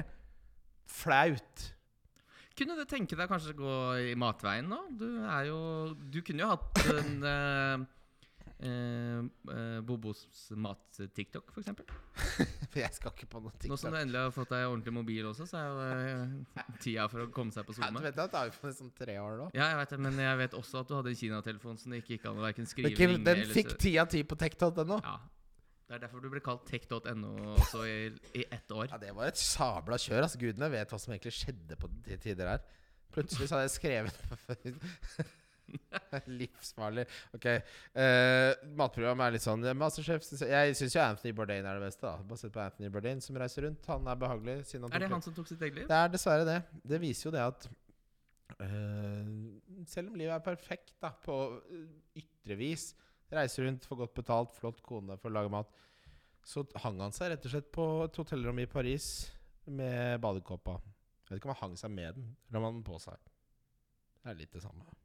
Flaut. 0.90 1.68
Kunne 2.56 2.76
du 2.76 2.84
tenke 2.88 3.16
deg 3.16 3.30
kanskje 3.30 3.54
å 3.54 3.60
gå 3.60 3.76
i 4.10 4.16
matveien 4.18 4.66
nå? 4.68 4.80
Du 5.00 5.06
er 5.22 5.46
jo 5.48 5.60
Du 6.12 6.20
kunne 6.24 6.44
jo 6.44 6.50
hatt 6.50 6.82
en 6.96 7.86
uh, 8.62 9.80
Bobos 9.86 10.22
mat-TikTok, 10.56 11.52
f.eks. 11.54 11.70
For 12.70 12.80
jeg 12.84 12.92
skal 12.96 13.14
ikke 13.14 13.28
på 13.32 13.42
noe 13.42 13.54
TikTok. 13.54 13.72
Nå 13.72 13.78
som 13.80 13.94
du 13.94 13.98
endelig 14.00 14.22
har 14.22 14.34
fått 14.34 14.52
deg 14.52 14.66
ordentlig 14.68 14.94
mobil 14.94 15.30
også, 15.30 15.48
så 15.48 15.60
er 15.60 15.66
jo 15.70 15.80
eh, 15.86 16.70
tida 16.82 17.08
for 17.12 17.24
å 17.24 17.28
komme 17.34 17.54
seg 17.56 17.66
på 17.68 17.76
Ja, 17.80 17.90
du 17.94 18.00
vet 18.04 18.20
at 18.20 18.34
det 18.34 18.42
har 18.42 18.50
jo 18.50 18.56
fått 18.58 18.78
sånn 18.78 18.94
tre 18.96 19.16
år 19.22 19.36
nå. 19.40 19.50
Ja, 19.56 19.72
jeg 19.72 19.80
vet 19.82 19.94
det, 19.96 20.00
men 20.06 20.22
jeg 20.26 20.40
vet 20.44 20.56
også 20.60 20.84
at 20.84 20.90
du 20.90 20.96
hadde 20.98 21.12
en 21.14 21.20
Kina-telefon 21.22 21.80
som 21.80 21.94
det 21.94 22.02
ikke 22.04 22.16
gikk 22.16 22.30
an 22.30 22.40
å 22.40 22.46
verken 22.46 22.70
skrive 22.70 22.92
Ikke, 22.92 23.10
ringe 23.12 23.26
den 23.30 23.44
fikk 23.50 23.76
ti 23.80 23.94
av 24.02 24.10
ti 24.12 24.24
på 24.26 24.38
tech.no. 24.40 25.00
Ja. 25.00 25.18
Det 25.90 25.96
er 25.96 26.04
derfor 26.04 26.22
du 26.22 26.28
ble 26.30 26.38
kalt 26.44 26.68
tech.no 26.68 27.32
også 27.56 27.80
i, 27.88 27.96
i 28.38 28.44
ett 28.46 28.70
år. 28.70 28.92
Ja, 28.92 29.00
det 29.02 29.10
var 29.16 29.32
et 29.32 29.40
sabla 29.40 29.98
kjør. 29.98 30.22
Altså, 30.28 30.38
Gudene 30.38 30.68
vet 30.70 30.92
hva 30.92 31.00
som 31.02 31.16
egentlig 31.16 31.34
skjedde 31.34 31.78
på 31.80 31.90
de 32.06 32.18
tider 32.22 32.52
her. 32.52 32.62
Plutselig 33.10 33.48
så 33.50 33.58
hadde 33.58 33.66
jeg 33.66 33.74
skrevet 33.74 35.26
Livsfarlig. 36.40 37.06
Ok. 37.36 37.46
Uh, 37.94 38.54
matprogrammet 38.78 39.26
er 39.26 39.36
litt 39.36 39.44
sånn 39.44 39.64
Masterchef 39.78 40.26
Jeg 40.44 40.76
syns 40.78 40.96
jo 40.96 41.02
Anthony 41.04 41.34
Bourdain 41.36 41.66
er 41.66 41.78
det 41.78 41.84
beste. 41.88 42.06
da 42.06 42.16
Bare 42.26 42.40
sett 42.40 42.54
på 42.54 42.62
Anthony 42.62 42.90
Bourdain 42.92 43.22
som 43.24 43.38
reiser 43.40 43.66
rundt. 43.68 43.86
Han 43.90 44.08
er 44.10 44.18
behagelig. 44.20 44.56
Han 44.74 44.88
Er 44.90 45.04
det 45.04 45.12
han 45.12 45.24
som 45.24 45.36
tok 45.36 45.50
sitt 45.50 45.62
eget 45.62 45.82
liv? 45.82 45.88
Det 45.90 46.00
er 46.00 46.12
dessverre 46.12 46.48
det. 46.48 46.58
Det 46.94 47.00
viser 47.02 47.28
jo 47.28 47.34
det 47.36 47.44
at 47.44 47.68
uh, 48.60 49.30
selv 49.88 50.10
om 50.10 50.18
livet 50.18 50.34
er 50.34 50.44
perfekt 50.44 50.94
da 51.02 51.12
på 51.24 51.36
eh, 51.70 52.22
ytre 52.22 52.56
vis, 52.60 52.90
reiser 53.30 53.66
rundt, 53.66 53.86
får 53.86 54.02
godt 54.04 54.16
betalt, 54.18 54.54
flott 54.58 54.82
kone 54.86 55.16
for 55.20 55.30
å 55.30 55.36
lage 55.38 55.52
mat, 55.52 55.70
så 56.46 56.64
hang 56.82 57.00
han 57.02 57.14
seg 57.14 57.32
rett 57.32 57.44
og 57.46 57.52
slett 57.52 57.68
på 57.74 57.86
et 58.06 58.16
hotellrom 58.18 58.58
i 58.62 58.68
Paris 58.70 59.06
med 59.70 60.20
badekåpa. 60.22 60.78
Jeg 61.26 61.36
vet 61.36 61.42
ikke 61.42 61.50
om 61.50 61.54
han 61.54 61.62
hang 61.62 61.76
seg 61.78 61.92
med 61.94 62.16
den, 62.16 62.32
eller 62.48 62.62
om 62.62 62.68
han 62.70 62.82
på 62.86 62.98
seg. 63.02 63.30
Det 64.20 64.32
er 64.32 64.40
litt 64.40 64.56
det 64.56 64.64
samme. 64.64 64.99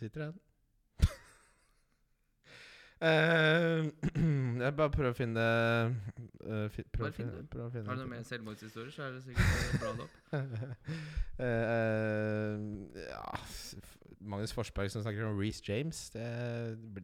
Sitter 0.00 0.20
den. 0.30 0.38
Uh, 3.00 3.86
jeg 4.64 4.74
bare 4.76 4.90
prøver 4.92 5.14
å 5.14 5.16
finne 5.16 5.44
uh, 6.44 6.66
fi, 6.68 6.82
prøver 6.92 7.06
Bare 7.06 7.12
finn 7.16 7.30
finne, 7.30 7.38
det. 7.38 7.46
prøver 7.52 7.66
å 7.68 7.72
finne 7.72 7.88
Har 7.88 7.96
du 7.96 8.02
noe 8.02 8.10
mer 8.12 8.26
selvmordshistorier, 8.28 8.92
så 8.92 9.06
er 9.06 9.14
det 9.16 9.22
sikkert 9.24 9.80
bra 9.80 9.94
det 9.96 10.04
opp. 10.04 10.16
Eh, 11.40 11.46
eh, 11.72 12.56
ja 13.08 13.30
Magnus 14.20 14.52
Forsberg 14.52 14.90
som 14.92 15.00
snakker 15.02 15.24
om 15.24 15.38
Reece 15.40 15.62
James. 15.64 16.10
Det, 16.12 16.24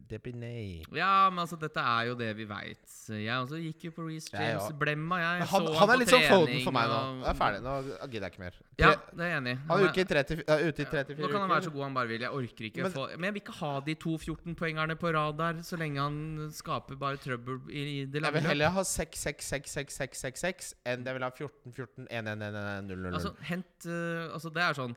det 0.09 0.19
blir 0.21 0.35
nei. 0.37 0.83
Ja, 0.93 1.29
men 1.31 1.41
altså, 1.41 1.57
dette 1.57 1.81
er 1.81 2.11
jo 2.11 2.17
det 2.19 2.29
vi 2.37 2.45
veit. 2.45 2.83
Jeg 3.09 3.33
også 3.33 3.57
gikk 3.61 3.87
jo 3.87 3.91
på 3.95 4.05
Reece 4.05 4.29
James. 4.33 4.43
James. 4.51 4.67
ja. 4.69 4.77
Blemma, 4.77 5.17
jeg. 5.23 5.47
Han, 5.49 5.65
så 5.65 5.79
han 5.79 5.93
er 5.93 6.01
litt 6.03 6.11
sånn 6.13 6.25
Foden 6.27 6.61
for 6.65 6.75
meg 6.77 6.91
nå. 6.91 6.99
Jeg 7.01 7.23
Det 7.23 7.31
er 7.31 7.39
ferdig. 7.41 7.61
Nå 7.65 7.73
gidder 7.87 8.27
jeg 8.27 8.35
ikke 8.35 8.43
mer. 8.43 8.59
Ja, 8.77 8.91
det 9.09 9.25
er 9.25 9.31
jeg 9.31 9.41
enig 9.41 9.55
i. 9.55 9.59
Han 9.71 9.81
er 9.81 9.89
uke 9.89 10.03
i 10.03 10.07
30, 10.11 10.43
ja, 10.43 10.59
ute 10.67 10.85
i 10.85 10.89
34 10.91 11.17
Nå 11.23 11.31
kan 11.31 11.41
han 11.41 11.53
være 11.55 11.67
så 11.67 11.73
god 11.73 11.85
han 11.87 11.97
bare 11.97 12.11
vil. 12.13 12.27
Jeg 12.27 12.41
orker 12.41 12.69
ikke 12.69 12.83
Men- 12.85 12.95
få 12.97 13.07
Men 13.15 13.29
jeg 13.29 13.37
vil 13.37 13.43
ikke 13.45 13.57
ha 13.63 13.71
de 13.87 13.97
to 14.05 14.15
14-poengerne 14.27 14.99
på 15.01 15.13
rad 15.17 15.37
der, 15.41 15.63
så 15.63 15.81
lenge 15.81 16.01
han 16.01 16.49
skaper 16.53 16.95
bare 17.01 17.17
trøbbel 17.17 17.59
i, 17.71 17.81
i 17.81 18.05
det 18.05 18.21
Jeg 18.21 18.33
vil 18.37 18.49
heller 18.51 18.69
ha 18.77 18.83
6, 18.83 19.25
6, 19.25 19.51
6, 19.55 19.71
6, 19.79 19.97
6, 20.03 20.23
6, 20.27 20.39
6 20.45 20.73
enn 20.85 21.05
jeg 21.07 21.17
vil 21.17 21.25
ha 21.25 21.31
14, 21.33 21.73
14, 21.73 22.07
1, 22.11 22.31
1, 22.37 22.41
1, 22.51 22.61
1, 22.61 22.87
0, 22.91 22.97
0, 22.97 23.05
0. 23.09 23.13
Altså, 23.17 23.33
hent 23.49 23.87
uh, 23.89 24.33
Altså, 24.33 24.53
det 24.53 24.61
er 24.63 24.77
sånn 24.77 24.95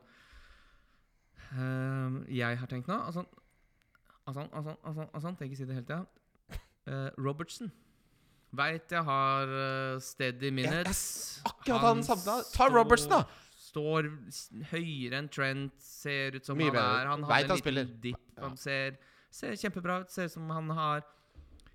Jeg 1.51 2.57
har 2.61 2.67
tenkt 2.71 2.87
nå 2.87 2.95
Altså, 3.01 3.25
altså, 4.27 4.47
altså, 4.53 4.75
altså, 4.85 5.07
altså 5.13 5.27
tenker 5.35 5.51
ikke 5.51 5.57
si 5.61 5.65
det 5.65 5.75
hele 5.75 5.87
tida. 5.87 6.05
Robertsen. 6.87 7.25
Robertson. 7.25 7.71
Veit 8.51 8.91
jeg 8.91 9.03
har 9.07 9.47
uh, 9.47 9.99
steady 10.03 10.49
minutes. 10.51 11.41
akkurat 11.45 11.85
han 11.85 12.03
samme- 12.03 12.43
Ta 12.53 12.67
Robertson, 12.67 13.09
da! 13.11 13.23
Står 13.71 14.09
høyere 14.73 15.21
enn 15.21 15.29
Trent, 15.31 15.77
ser 15.79 16.35
ut 16.35 16.45
som 16.45 16.57
Mye 16.59 16.67
han 16.67 16.75
bedre. 16.75 16.99
er. 16.99 17.07
Han 17.07 17.23
har 17.23 17.45
en 17.45 17.55
liten 17.55 18.01
dipp. 18.03 18.25
Han 18.41 18.57
ser, 18.57 18.97
ser 19.31 19.55
kjempebra 19.55 20.01
ut. 20.01 20.11
Ser 20.11 20.27
ut 20.27 20.31
som 20.31 20.49
han 20.49 20.69
har 20.69 21.03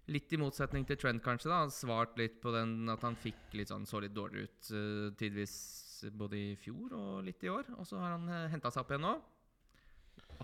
Litt 0.07 0.31
i 0.31 0.39
motsetning 0.39 0.85
til 0.87 0.95
Trent, 1.03 1.19
kanskje. 1.19 1.49
da 1.51 1.65
Han 1.65 1.71
Svart 1.75 2.13
litt 2.17 2.37
på 2.41 2.53
den 2.55 2.89
at 2.89 3.03
han 3.03 3.17
fikk 3.19 3.57
litt 3.59 3.73
sånn 3.73 3.89
så 3.91 3.99
litt 3.99 4.15
dårligere 4.15 4.47
ut 4.47 4.69
uh, 4.71 5.11
tidvis 5.19 6.05
både 6.15 6.37
i 6.37 6.55
fjor 6.55 6.93
og 6.95 7.25
litt 7.27 7.43
i 7.43 7.49
år. 7.51 7.73
Og 7.75 7.89
så 7.89 7.99
har 7.99 8.13
han 8.15 8.29
uh, 8.29 8.47
henta 8.53 8.71
seg 8.71 8.85
opp 8.85 8.93
igjen 8.93 9.03
nå. 9.03 9.17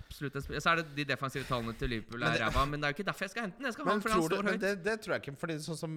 Absolutt 0.00 0.36
en 0.38 0.44
spiller. 0.44 0.64
Så 0.64 0.72
er 0.72 0.82
det 0.82 0.96
de 0.96 1.06
defensive 1.12 1.48
tallene 1.48 1.74
til 1.78 1.92
Liverpool 1.92 2.26
er 2.26 2.36
ræva, 2.44 2.64
men 2.68 2.82
det 2.82 2.88
er 2.88 2.94
jo 2.94 2.98
ikke 2.98 3.08
derfor 3.08 3.26
jeg 3.26 3.34
skal 3.34 3.46
hente 3.48 3.58
den. 3.60 3.68
Jeg 3.68 3.76
skal 3.76 3.88
ha 3.88 3.96
den 3.96 4.04
fordi 4.04 4.14
han 4.18 4.26
står 4.28 4.50
høyt. 4.50 4.60
det, 4.64 4.74
det 4.84 4.98
tror 5.04 5.16
jeg 5.16 5.24
ikke. 5.24 5.38
Fordi 5.44 5.58
sånn 5.68 5.80
som 5.84 5.96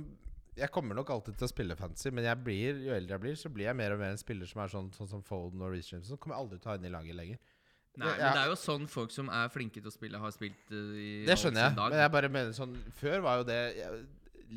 Jeg 0.56 0.72
kommer 0.72 0.96
nok 0.96 1.10
alltid 1.12 1.36
til 1.36 1.44
å 1.44 1.52
spille 1.52 1.76
fantasy, 1.76 2.14
men 2.16 2.30
blir, 2.40 2.78
jo 2.86 2.94
eldre 2.96 3.18
jeg 3.18 3.22
blir, 3.26 3.34
så 3.36 3.50
blir 3.52 3.66
jeg 3.68 3.76
mer 3.76 3.92
og 3.92 4.00
mer 4.00 4.14
en 4.14 4.22
spiller 4.22 4.48
som 4.48 4.62
er 4.64 4.72
sånn, 4.72 4.86
sånn 4.96 5.10
som 5.12 5.24
Foden 5.26 5.60
og 5.60 5.74
Reece 5.74 5.92
James. 5.92 6.14
Kommer 6.16 6.38
jeg 6.38 6.46
aldri 6.46 6.60
til 6.62 6.70
å 6.70 6.72
ha 6.72 6.76
inn 6.80 6.88
i 6.88 6.94
laget 6.94 7.18
lenger. 7.18 7.42
Nei, 7.96 8.08
men 8.20 8.34
det 8.36 8.42
er 8.42 8.50
jo 8.52 8.56
sånn 8.60 8.88
folk 8.92 9.12
som 9.14 9.30
er 9.32 9.52
flinke 9.52 9.80
til 9.80 9.88
å 9.88 9.94
spille, 9.94 10.20
har 10.20 10.34
spilt 10.36 10.72
uh, 10.72 10.96
i 11.00 11.12
Det 11.28 11.38
skjønner 11.40 11.70
jeg, 11.70 11.76
dag. 11.78 11.94
men 11.94 12.02
jeg 12.04 12.12
bare 12.16 12.32
mener 12.32 12.56
sånn 12.56 12.74
Før 13.00 13.22
var 13.24 13.40
jo 13.40 13.46
det 13.48 13.60
jeg, 13.78 14.02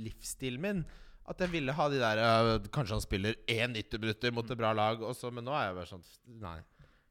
livsstilen 0.07 0.65
min. 0.65 0.81
At 1.29 1.43
jeg 1.45 1.53
ville 1.53 1.75
ha 1.77 1.87
de 1.93 2.01
der 2.01 2.23
uh, 2.25 2.69
Kanskje 2.75 2.97
han 2.97 3.05
spiller 3.05 3.39
én 3.51 3.77
90 3.77 4.03
minutter 4.03 4.35
mot 4.35 4.51
et 4.51 4.59
bra 4.59 4.73
lag, 4.77 5.03
også, 5.05 5.31
men 5.35 5.47
nå 5.47 5.55
er 5.55 5.69
jeg 5.69 5.79
bare 5.79 5.91
sånn 5.93 6.05
Nei. 6.43 6.59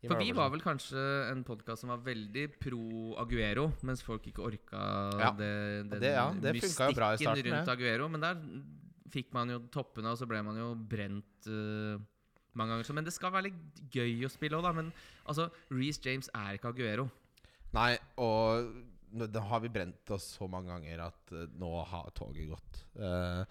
For 0.06 0.20
vi 0.22 0.30
var 0.38 0.52
vel 0.54 0.62
kanskje 0.62 1.02
en 1.32 1.40
podkast 1.44 1.82
som 1.82 1.90
var 1.90 2.04
veldig 2.06 2.44
pro 2.62 3.16
Aguero, 3.18 3.72
mens 3.88 4.04
folk 4.06 4.28
ikke 4.30 4.44
orka 4.46 4.82
Ja. 5.18 5.32
det, 5.32 5.90
den 5.90 6.00
det- 6.04 6.12
ja, 6.14 6.28
det 6.32 6.54
mystikken 6.54 6.92
jo 6.92 6.96
bra 7.00 7.14
i 7.14 7.18
starten, 7.18 7.44
rundt 7.48 7.66
det. 7.66 7.74
Aguero. 7.74 8.08
Men 8.14 8.22
der 8.22 8.36
fikk 9.10 9.34
man 9.34 9.50
jo 9.50 9.60
toppene, 9.74 10.12
og 10.14 10.18
så 10.20 10.28
ble 10.30 10.44
man 10.44 10.56
jo 10.60 10.76
brent 10.76 11.48
uh, 11.50 11.98
mange 12.54 12.76
ganger. 12.76 12.84
Så, 12.86 12.94
men 12.94 13.04
det 13.08 13.14
skal 13.14 13.32
være 13.34 13.48
litt 13.50 13.82
gøy 13.92 14.22
å 14.28 14.30
spille 14.30 14.60
òg, 14.60 14.64
da. 14.64 14.72
Men 14.74 14.94
altså, 15.26 15.50
Reece 15.72 16.00
James 16.06 16.30
er 16.36 16.58
ikke 16.60 16.70
Aguero. 16.76 17.10
Nei, 17.74 17.98
og 18.22 18.70
nå- 19.18 19.42
har 19.50 19.60
vi 19.66 19.70
brent 19.70 20.12
oss 20.14 20.38
så 20.38 20.48
mange 20.48 20.70
ganger 20.70 21.08
at 21.08 21.34
uh, 21.34 21.48
nå 21.58 21.74
har 21.90 22.12
toget 22.14 22.48
gått. 22.54 22.84
Uh, 22.96 23.44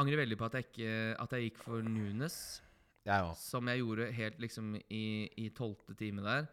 Angrer 0.00 0.22
veldig 0.24 0.38
på 0.40 0.46
at 0.48 0.54
jeg, 0.56 0.64
ikke, 0.72 0.92
at 1.20 1.30
jeg 1.36 1.50
gikk 1.50 1.58
for 1.66 1.82
Nunes, 1.84 2.62
jeg 3.06 3.36
som 3.38 3.70
jeg 3.70 3.82
gjorde 3.82 4.10
helt 4.14 4.42
liksom 4.42 4.74
i 4.88 5.04
i 5.40 5.48
tolvte 5.56 5.96
time 5.98 6.24
der. 6.26 6.50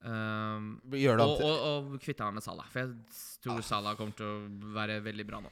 Um, 0.00 0.78
og, 0.88 1.20
og, 1.20 1.42
og 1.44 1.96
kvitta 2.00 2.30
meg 2.30 2.38
med 2.38 2.44
Salah, 2.44 2.68
for 2.72 2.86
jeg 2.86 2.94
tror 3.44 3.58
Salah 3.60 3.98
kommer 3.98 4.16
til 4.16 4.30
å 4.30 4.70
være 4.72 4.96
veldig 5.04 5.26
bra 5.28 5.42
nå. 5.44 5.50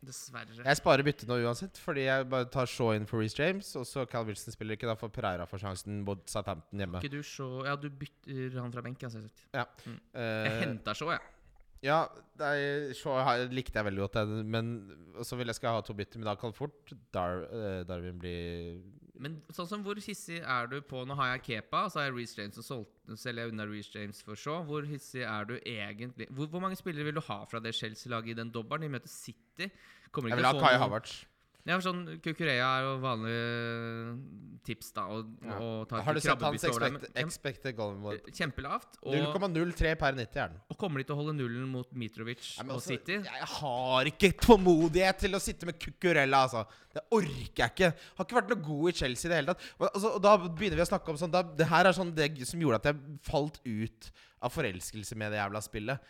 Dessverre. 0.00 0.54
Jeg 0.64 0.78
sparer 0.78 1.04
byttet 1.04 1.28
nå 1.28 1.36
uansett, 1.44 1.76
fordi 1.76 2.06
jeg 2.06 2.24
bare 2.32 2.46
tar 2.48 2.70
Shaw 2.72 2.94
inn 2.96 3.04
for 3.08 3.20
Reece 3.20 3.36
James. 3.36 3.68
Og 3.76 3.84
så 3.84 4.06
Cal 4.08 4.24
Wilson 4.24 4.54
spiller 4.54 4.78
ikke, 4.78 4.88
da 4.88 4.94
får 4.96 5.10
Pereira 5.12 5.44
for 5.48 5.60
sjansen 5.60 5.98
mot 6.06 6.22
Southampton 6.32 6.80
hjemme. 6.80 7.02
Ikke 7.02 7.12
du 7.12 7.20
så 7.26 7.50
Ja, 7.68 7.74
du 7.76 7.90
bytter 7.92 8.56
han 8.62 8.72
fra 8.72 8.84
benk, 8.86 9.04
altså. 9.04 9.20
Jeg 9.52 10.56
henter 10.62 10.96
så, 10.96 11.10
jeg. 11.12 11.20
ja, 11.90 11.98
er, 12.40 12.94
Shaw 12.96 13.44
likte 13.52 13.76
jeg 13.76 13.90
veldig 13.90 14.06
godt, 14.06 14.16
men 14.48 14.72
så 15.20 15.36
vil 15.36 15.52
jeg 15.52 15.60
skal 15.60 15.76
ha 15.76 15.84
to 15.84 15.98
bytter. 16.00 16.22
Men 16.22 16.30
da 16.32 16.36
kan 16.40 16.56
fort 16.56 16.96
Dar, 17.12 17.44
uh, 17.52 17.82
Darwin 17.84 18.16
bli 18.24 18.38
Men 19.20 19.36
sånn 19.52 19.68
som 19.68 19.82
hvor 19.84 19.98
hissig 20.00 20.38
er 20.40 20.68
du 20.70 20.78
på 20.86 21.02
Nå 21.04 21.16
har 21.18 21.34
jeg 21.34 21.42
Kepa, 21.48 21.84
så 21.92 22.00
har 22.00 22.08
jeg 22.08 22.16
Reece 22.16 22.38
James, 22.40 22.60
og 22.62 22.64
solgte, 22.66 23.18
selger 23.20 23.44
jeg 23.46 23.52
unna 23.54 23.66
Reece 23.68 23.92
James 23.98 24.22
for 24.24 24.38
så. 24.40 24.60
Hvor 24.66 24.86
hissig 24.88 25.26
er 25.28 25.48
du 25.48 25.58
egentlig 25.58 26.28
hvor, 26.32 26.48
hvor 26.52 26.64
mange 26.64 26.78
spillere 26.80 27.10
vil 27.10 27.18
du 27.18 27.24
ha 27.28 27.42
fra 27.50 27.60
det 27.60 27.74
Chelsea-laget 27.76 28.32
i 28.32 28.38
den 28.40 28.52
dobbelen? 28.54 28.88
De 28.88 28.94
møter 28.96 29.12
City. 29.12 29.68
Kommer 30.10 30.32
Jeg 30.32 30.40
vil 30.40 30.48
ha 30.48 30.56
Kai 30.58 30.80
Havertz. 30.80 31.20
Ja, 31.70 31.78
for 31.78 31.86
sånn 31.86 32.02
Kukureya 32.24 32.66
er 32.80 32.86
jo 32.88 32.94
vanlig 33.02 33.36
tips, 34.66 34.90
da. 34.96 35.04
Og, 35.14 35.28
Ja. 35.44 35.56
og 35.58 35.88
tar 35.88 36.02
Har 36.02 36.14
du 36.14 36.20
sett 36.20 36.42
hans 36.42 36.64
expect, 36.64 37.06
expected 37.16 37.76
goal 37.76 37.94
mode? 37.96 38.18
Ja, 38.26 38.32
Kjempelavt. 38.40 38.98
0,03 39.06 39.94
per 39.98 40.12
90 40.18 40.36
er 40.42 40.48
den. 40.50 40.60
og 40.70 40.76
kommer 40.78 40.98
de 40.98 41.04
til 41.04 41.14
å 41.14 41.18
holde 41.20 41.34
nullen 41.38 41.68
mot 41.70 41.88
Mitrovic 41.94 42.56
Ja, 42.58 42.64
og 42.64 42.76
også, 42.80 42.92
City? 42.92 43.20
Jeg 43.22 43.48
har 43.54 44.04
ikke 44.10 44.32
tålmodighet 44.42 45.18
til 45.24 45.30
å 45.38 45.40
sitte 45.40 45.64
med 45.66 45.78
Kukurella, 45.80 46.42
altså. 46.48 46.66
Det 46.92 47.02
orker 47.12 47.62
jeg 47.64 47.70
ikke. 47.70 47.94
Har 48.16 48.24
ikke 48.26 48.40
vært 48.40 48.48
noe 48.50 48.62
god 48.66 48.88
i 48.90 48.92
Chelsea 48.98 49.28
i 49.28 49.32
det 49.32 49.38
hele 49.40 49.54
tatt. 49.54 49.68
Og, 49.78 49.88
altså, 49.94 50.14
og 50.16 50.22
da 50.22 50.36
begynner 50.38 50.76
vi 50.76 50.82
å 50.82 50.90
snakke 50.90 51.08
om 51.08 51.16
sånn 51.16 51.30
da, 51.30 51.42
Det 51.42 51.66
her 51.70 51.86
er 51.86 51.92
sånn 51.92 52.14
det 52.14 52.46
som 52.46 52.60
gjorde 52.60 52.80
at 52.82 52.90
jeg 52.90 53.20
falt 53.22 53.60
ut 53.64 54.10
av 54.42 54.50
forelskelse 54.52 55.16
med 55.16 55.30
det 55.32 55.38
jævla 55.38 55.62
spillet. 55.62 56.00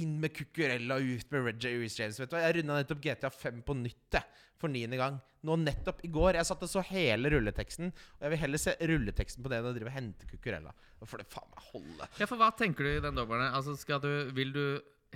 Inn 0.00 0.16
med 0.22 0.32
Cucurella 0.36 0.96
ut 1.02 1.30
med 1.34 1.44
Reggie 1.44 1.78
Reece 1.80 1.98
James. 2.00 2.18
Vet 2.20 2.30
du 2.30 2.36
hva? 2.36 2.42
Jeg 2.46 2.56
runda 2.60 2.76
nettopp 2.80 3.00
GTA 3.04 3.30
5 3.30 3.62
på 3.66 3.74
nytt. 3.76 4.20
For 4.62 4.70
niende 4.70 4.96
gang. 4.96 5.16
Nå 5.44 5.56
nettopp 5.60 5.98
i 6.06 6.08
går. 6.14 6.38
Jeg 6.38 6.46
satt 6.48 6.62
og 6.64 6.70
så 6.70 6.80
hele 6.88 7.28
rulleteksten. 7.34 7.90
Og 7.90 8.22
jeg 8.24 8.32
vil 8.32 8.38
heller 8.44 8.62
se 8.62 8.74
rulleteksten 8.80 9.44
på 9.44 9.50
det 9.52 9.58
enn 9.58 9.66
å 9.68 9.74
drive 9.76 9.90
og 9.90 9.96
hente 9.98 10.28
Cucurella. 10.30 10.72
Nå 11.02 11.08
får 11.10 11.20
det 11.24 11.26
faen 11.34 11.50
meg 11.50 11.66
holde. 11.72 12.08
Ja, 12.22 12.28
for 12.30 12.40
hva 12.40 12.48
tenker 12.56 12.86
du 12.86 12.92
i 12.94 13.02
den 13.04 13.18
dobbelen? 13.18 13.50
Altså, 13.50 13.74
skal 13.76 14.00
du, 14.00 14.08
vil 14.38 14.54
du 14.54 14.64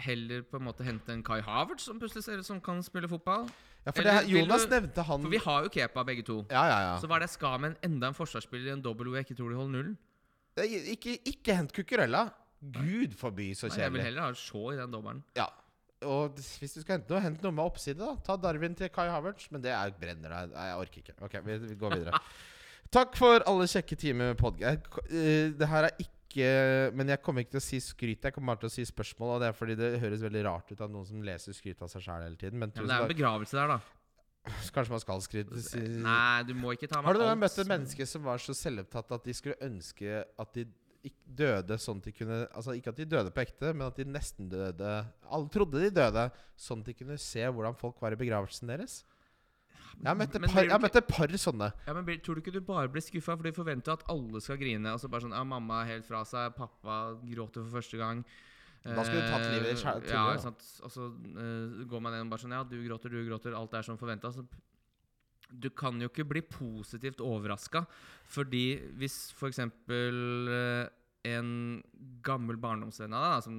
heller 0.05 0.43
på 0.47 0.59
en 0.61 0.67
måte 0.69 0.85
hente 0.87 1.11
en 1.15 1.23
Kai 1.27 1.41
Havertz 1.43 1.87
som 1.89 1.99
plutselig 2.03 2.27
ser 2.27 2.43
ut 2.43 2.47
som 2.51 2.61
kan 2.61 2.83
spille 2.87 3.09
fotball? 3.11 3.49
Ja, 3.87 3.95
for 3.95 4.03
Eller 4.03 4.21
det, 4.27 4.35
Jonas 4.35 4.67
du- 4.67 4.75
nevnte 4.75 5.07
han 5.07 5.23
For 5.23 5.33
vi 5.33 5.41
har 5.47 5.65
jo 5.65 5.73
Kepa 5.79 6.05
begge 6.05 6.27
to. 6.27 6.41
Ja, 6.51 6.67
ja, 6.67 6.79
ja. 6.91 6.93
Så 7.01 7.09
hva 7.09 7.17
er 7.17 7.25
det 7.25 7.31
jeg 7.31 7.39
skal 7.39 7.59
med 7.63 7.71
en, 7.73 7.79
enda 7.93 8.11
en 8.13 8.19
forsvarsspiller 8.19 8.69
i 8.69 8.75
en 8.75 8.83
dobbel 8.85 9.07
hvor 9.09 9.17
jeg 9.23 9.25
ikke 9.31 9.39
tror 9.39 9.55
de 9.55 9.57
holder 9.63 9.79
nullen? 9.79 9.97
Ikke, 10.59 11.15
ikke 11.31 11.55
hent 11.55 11.73
Cucurella. 11.73 12.27
Gud 12.61 13.15
forby, 13.15 13.53
så 13.55 13.69
Nei, 13.71 13.79
jeg 13.85 13.95
vil 13.95 14.03
heller 14.03 14.29
ha 14.29 14.35
Shaw 14.37 14.73
i 14.73 14.79
den 14.81 14.93
dommeren. 14.93 15.23
Ja. 15.39 15.47
Og 16.07 16.39
hvis 16.39 16.77
du 16.77 16.81
skal 16.83 16.99
hente 16.99 17.11
noe, 17.11 17.23
hent 17.23 17.43
noe 17.43 17.55
med 17.55 17.65
oppside, 17.65 17.99
da. 17.99 18.15
Ta 18.27 18.37
Darwin 18.39 18.77
til 18.79 18.91
Kai 18.95 19.09
Havertz. 19.11 19.49
Men 19.55 19.63
det 19.65 19.73
er 19.75 19.95
brenner. 19.99 20.35
Nei, 20.53 20.69
jeg 20.71 20.79
orker 20.85 21.03
ikke. 21.03 21.17
Ok, 21.27 21.41
vi, 21.47 21.59
vi 21.65 21.79
går 21.79 21.97
videre. 21.97 22.21
Takk 22.95 23.19
for 23.19 23.43
alle 23.51 23.67
kjekke 23.69 23.99
timer 24.01 24.33
med 24.33 24.39
podkast. 24.41 24.87
Det 25.11 25.69
her 25.69 25.91
er 25.91 25.99
ikke 25.99 26.15
Men 26.95 27.09
jeg 27.09 27.21
kommer 27.25 27.43
ikke 27.43 27.55
til 27.57 27.61
å 27.61 27.65
si 27.65 27.79
skryt. 27.83 28.27
Jeg 28.29 28.35
kommer 28.37 28.53
bare 28.53 28.63
til 28.67 28.71
å 28.71 28.75
si 28.75 28.87
spørsmål. 28.89 29.37
Og 29.37 29.43
det 29.43 29.51
er 29.51 29.57
fordi 29.59 29.79
det 29.81 29.93
høres 30.03 30.25
veldig 30.25 30.43
rart 30.47 30.73
ut 30.73 30.83
av 30.85 30.91
noen 30.93 31.07
som 31.09 31.23
leser 31.25 31.57
skryt 31.57 31.83
av 31.83 31.91
seg 31.93 32.05
sjæl 32.05 32.27
hele 32.27 32.41
tiden. 32.41 32.59
Men 32.63 32.75
Ja, 32.75 32.83
men 32.83 32.91
det 32.91 32.99
er 32.99 33.07
en 33.07 33.15
begravelse 33.15 33.59
der, 33.59 33.73
da. 33.75 33.79
Kanskje 34.75 34.95
man 34.95 35.03
skal 35.03 35.23
skryte. 35.25 35.63
Nei, 36.05 36.43
du 36.49 36.55
må 36.57 36.75
ikke 36.77 36.89
ta 36.91 37.01
meg 37.01 37.11
Har 37.11 37.19
du 37.19 37.23
noen 37.25 37.33
gang 37.35 37.41
møtt 37.43 37.59
et 37.59 37.71
menneske 37.71 38.07
som 38.09 38.29
var 38.29 38.43
så 38.43 38.55
selvopptatt 38.57 39.17
at 39.19 39.27
de 39.27 39.35
skulle 39.37 39.59
ønske 39.67 40.23
at 40.23 40.55
de 40.57 40.69
døde 41.39 41.77
sånn 41.79 42.01
at 42.01 42.09
de 42.09 42.13
kunne 42.17 42.39
Altså 42.49 42.75
ikke 42.75 42.91
at 42.91 42.99
de 42.99 43.07
døde 43.09 43.31
på 43.35 43.43
ekte, 43.45 43.71
men 43.75 43.87
at 43.87 43.99
de 44.01 44.07
nesten 44.09 44.49
døde 44.51 44.95
Alle 45.29 45.53
trodde 45.55 45.83
de 45.85 45.93
døde, 45.95 46.25
sånn 46.59 46.83
at 46.83 46.91
de 46.91 46.97
kunne 46.99 47.19
se 47.23 47.45
hvordan 47.47 47.79
folk 47.79 48.01
var 48.03 48.17
i 48.17 48.21
begravelsen 48.21 48.71
deres. 48.73 49.03
Jeg 49.99 50.07
har 50.07 50.19
møtt 50.19 50.37
et 50.37 50.45
par, 50.47 50.69
møtt 50.83 50.99
et 50.99 51.41
sånne. 51.43 51.71
Ja, 51.87 51.95
men 51.97 52.21
Tror 52.23 52.39
du 52.39 52.43
ikke 52.43 52.55
du 52.55 52.61
bare 52.63 52.91
blir 52.93 53.03
skuffa? 53.03 53.35
For 53.35 53.49
de 53.49 53.55
forventer 53.55 53.97
at 53.97 54.05
alle 54.13 54.43
skal 54.45 54.61
grine. 54.61 54.93
Og 54.95 55.01
så 55.03 55.11
bare 55.11 55.27
sånn, 55.27 55.35
ja, 55.35 55.43
'Mamma 55.43 55.83
er 55.83 55.97
helt 55.97 56.07
fra 56.07 56.23
seg. 56.25 56.55
Pappa 56.55 57.19
gråter 57.25 57.65
for 57.65 57.81
første 57.81 57.99
gang'. 57.99 58.23
Da 58.85 59.03
skulle 59.03 59.25
du 59.25 59.33
tatt 59.33 59.49
livet 59.51 59.75
ditt 59.75 59.85
Eh, 59.85 60.01
tidligere, 60.01 60.15
Ja, 60.15 60.33
ikke 60.33 60.47
sant? 60.47 60.63
Og 60.87 60.91
så 60.91 61.09
uh, 61.11 61.85
går 61.91 62.01
man 62.01 62.15
gjennom 62.15 62.31
bare 62.31 62.41
sånn 62.45 62.55
Ja, 62.55 62.63
du 62.63 62.79
gråter, 62.87 63.11
du 63.11 63.27
gråter. 63.27 63.57
Alt 63.59 63.75
er 63.75 63.83
som 63.83 63.99
forventa. 63.99 64.31
Så 64.33 64.47
du 65.51 65.71
kan 65.71 65.99
jo 66.01 66.09
ikke 66.11 66.27
bli 66.29 66.43
positivt 66.43 67.21
overraska. 67.25 67.85
Fordi 68.29 68.77
hvis 69.01 69.33
for 69.37 69.49
eksempel 69.49 70.49
eh, 70.53 70.89
en 71.33 71.83
gammel 72.23 72.57
barndomsvenn 72.61 73.15
av 73.17 73.25
deg, 73.29 73.47
som 73.49 73.57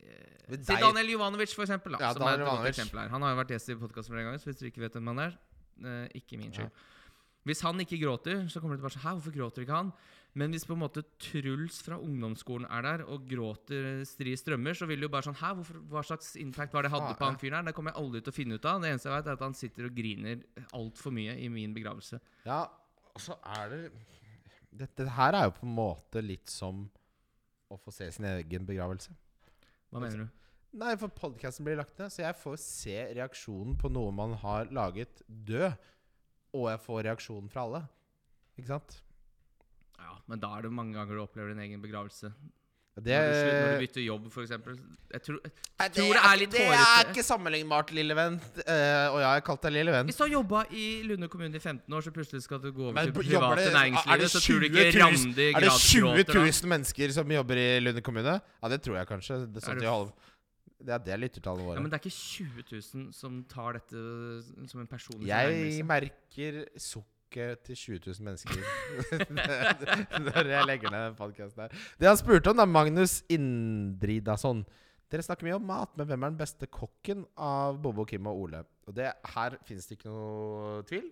eh, 0.00 0.58
Si 0.62 0.76
Daniel 0.78 1.08
Jovanovic, 1.14 1.54
for 1.54 1.64
eksempel. 1.66 1.96
Da, 1.96 2.02
Ja, 2.08 2.12
som 2.14 2.22
Daniel 2.26 2.42
er 2.44 2.46
et 2.46 2.50
godt 2.58 2.70
eksempel 2.72 3.00
her. 3.02 3.08
Han 3.14 3.22
har 3.22 3.32
jo 3.34 3.40
vært 3.42 3.54
gjest 3.56 3.72
i 3.72 3.78
podkasten 3.80 4.14
flere 4.14 4.26
ganger, 4.28 4.42
så 4.42 4.50
hvis 4.50 4.60
dere 4.60 4.70
ikke 4.72 4.84
vet 4.84 4.98
hvem 4.98 5.10
han 5.14 5.22
er, 5.26 5.38
eh, 5.82 6.08
ikke 6.20 6.38
min 6.38 6.52
Ja. 6.52 6.58
skyld. 6.66 6.84
Hvis 7.46 7.60
han 7.62 7.78
ikke 7.78 8.00
gråter, 8.02 8.48
så 8.50 8.58
kommer 8.60 8.74
det 8.74 8.82
til 8.82 8.86
å 8.86 8.88
være 8.90 8.98
sånn 8.98 9.06
Hæ, 9.06 9.14
hvorfor 9.20 9.34
gråter 9.38 9.62
ikke 9.62 9.76
han? 9.76 9.92
Men 10.36 10.52
hvis 10.52 10.66
på 10.68 10.74
en 10.76 10.82
måte 10.82 11.00
Truls 11.22 11.78
fra 11.84 11.96
ungdomsskolen 11.96 12.66
er 12.68 12.82
der 12.84 13.04
og 13.08 13.24
gråter 13.28 14.02
stri 14.08 14.34
strømmer, 14.36 14.76
så 14.76 14.88
vil 14.88 15.00
det 15.00 15.08
jo 15.08 15.12
bare 15.14 15.24
sånn 15.24 15.38
Hæ, 15.40 15.52
hvorfor, 15.56 15.78
hva 15.92 16.02
slags 16.04 16.34
impact 16.40 16.76
var 16.76 16.84
det 16.84 16.92
hadde 16.92 17.14
på 17.16 17.24
han 17.24 17.38
fyren 17.40 17.56
her? 17.56 17.68
Det 17.70 17.76
kommer 17.76 17.94
jeg 17.94 18.02
aldri 18.02 18.20
til 18.20 18.34
å 18.34 18.36
finne 18.36 18.58
ut 18.58 18.68
av. 18.68 18.82
Det 18.82 18.90
eneste 18.92 19.08
jeg 19.08 19.16
vet, 19.16 19.30
er 19.30 19.38
at 19.38 19.44
han 19.46 19.56
sitter 19.56 19.88
og 19.88 19.96
griner 19.96 20.42
altfor 20.76 21.14
mye 21.16 21.38
i 21.40 21.48
min 21.52 21.72
begravelse. 21.76 22.20
Ja, 22.44 22.66
og 23.14 23.24
så 23.24 23.38
er 23.56 23.72
det 23.72 23.82
Dette 24.76 25.06
her 25.16 25.32
er 25.38 25.46
jo 25.48 25.54
på 25.56 25.64
en 25.64 25.72
måte 25.72 26.20
litt 26.20 26.52
som 26.52 26.84
å 27.72 27.78
få 27.80 27.94
se 27.94 28.10
sin 28.12 28.26
egen 28.28 28.66
begravelse. 28.68 29.14
Hva 29.88 30.02
mener 30.02 30.26
du? 30.26 30.42
Nei, 30.76 30.92
for 31.00 31.08
podkasten 31.08 31.64
blir 31.64 31.78
lagt 31.80 31.96
ned, 31.96 32.12
så 32.12 32.26
jeg 32.26 32.36
får 32.36 32.58
se 32.60 32.96
reaksjonen 33.16 33.78
på 33.80 33.88
noe 33.88 34.12
man 34.12 34.34
har 34.42 34.68
laget, 34.74 35.22
død. 35.24 35.72
Og 36.56 36.68
jeg 36.68 36.82
får 36.84 37.02
reaksjonen 37.08 37.48
fra 37.52 37.64
alle. 37.64 37.82
Ikke 38.60 38.68
sant? 38.74 38.98
Ja, 39.98 40.14
men 40.28 40.42
da 40.42 40.52
er 40.56 40.66
det 40.66 40.72
mange 40.72 40.96
ganger 40.98 41.18
du 41.18 41.24
opplever 41.24 41.54
din 41.54 41.64
egen 41.66 41.82
begravelse. 41.82 42.32
Det, 42.96 43.12
Når, 43.12 43.26
du, 43.28 43.48
når 43.60 43.72
du 43.74 43.80
bytter 43.82 44.00
jobb, 44.00 44.28
eksempel. 44.40 44.76
Jeg 45.12 45.20
tror, 45.26 45.40
Nei, 45.44 45.88
tror 45.92 46.14
det 46.16 46.20
er 46.24 46.38
litt 46.40 46.54
Det 46.54 46.60
er 46.64 47.10
ikke 47.10 47.24
sammenlignbart, 47.26 47.90
lille 47.92 48.14
venn. 48.16 48.38
Uh, 48.56 49.12
og 49.12 49.18
jeg 49.20 49.42
kalt 49.44 49.66
deg 49.66 49.74
lille 49.74 49.92
venn. 49.92 50.08
Hvis 50.08 50.16
du 50.16 50.22
har 50.24 50.30
jobba 50.32 50.62
i 50.72 50.84
Lunde 51.04 51.28
kommune 51.28 51.60
i 51.60 51.60
15 51.60 51.92
år, 51.92 52.06
så 52.06 52.12
plutselig 52.16 52.46
skal 52.46 52.62
du 52.62 52.70
gå 52.70 52.86
over 52.86 52.96
Men 52.96 53.10
til 53.10 53.18
private 53.18 53.66
det- 53.66 53.74
næringslivet, 53.74 54.24
det 54.24 54.30
så 54.32 54.40
tror 54.40 54.64
du 54.64 54.68
20 54.70 54.86
ikke 54.86 54.96
000 54.96 55.04
Randi 55.04 55.48
Er 55.50 55.66
det 55.66 55.74
20 55.76 56.06
gråter 56.06 56.62
da? 56.62 56.70
mennesker 56.72 57.12
som 57.18 57.36
jobber 57.36 57.60
i 57.60 57.68
Lunde 57.84 58.00
kommune? 58.08 58.38
Ja, 58.62 58.72
det 58.72 58.80
tror 58.88 58.96
jeg 58.96 59.10
kanskje. 59.12 59.38
Det, 59.44 59.68
er 59.68 59.74
det 59.84 59.92
det 60.86 60.92
er 60.92 60.98
det 61.04 61.20
lyttertallene 61.20 61.74
Ja, 61.76 61.80
men 61.80 61.90
det 61.90 61.98
er 62.00 62.04
ikke 62.04 62.16
20 62.16 62.64
000 62.72 63.12
som 63.12 63.44
tar 63.44 63.76
dette 63.78 63.96
som 64.68 64.80
en 64.80 64.88
personlig 64.88 65.28
jeg 65.28 65.84
merker 65.84 66.64
merker 66.64 66.64
sukket 67.36 67.62
til 67.66 67.76
20 67.76 68.00
000 68.06 68.24
mennesker 68.24 68.56
når 70.26 70.48
jeg 70.50 70.66
legger 70.66 70.90
ned 70.92 71.04
den 71.10 71.16
podkasten 71.18 71.62
her. 71.66 71.74
Det 72.00 72.08
han 72.08 72.16
spurte 72.18 72.50
om, 72.50 72.56
da, 72.60 72.64
Magnus 72.66 73.18
Indridason. 73.32 74.64
Dere 75.10 75.22
snakker 75.22 75.46
mye 75.46 75.56
om 75.58 75.66
mat, 75.68 75.92
men 75.96 76.08
hvem 76.08 76.24
er 76.26 76.32
den 76.32 76.38
beste 76.40 76.66
kokken 76.66 77.24
av 77.38 77.78
Bobo, 77.82 78.04
Kim 78.08 78.26
og 78.26 78.40
Ole? 78.46 78.62
Og 78.88 78.96
det, 78.96 79.12
Her 79.34 79.58
finnes 79.66 79.86
det 79.86 79.98
ikke 80.00 80.10
noe 80.10 80.80
tvil. 80.88 81.10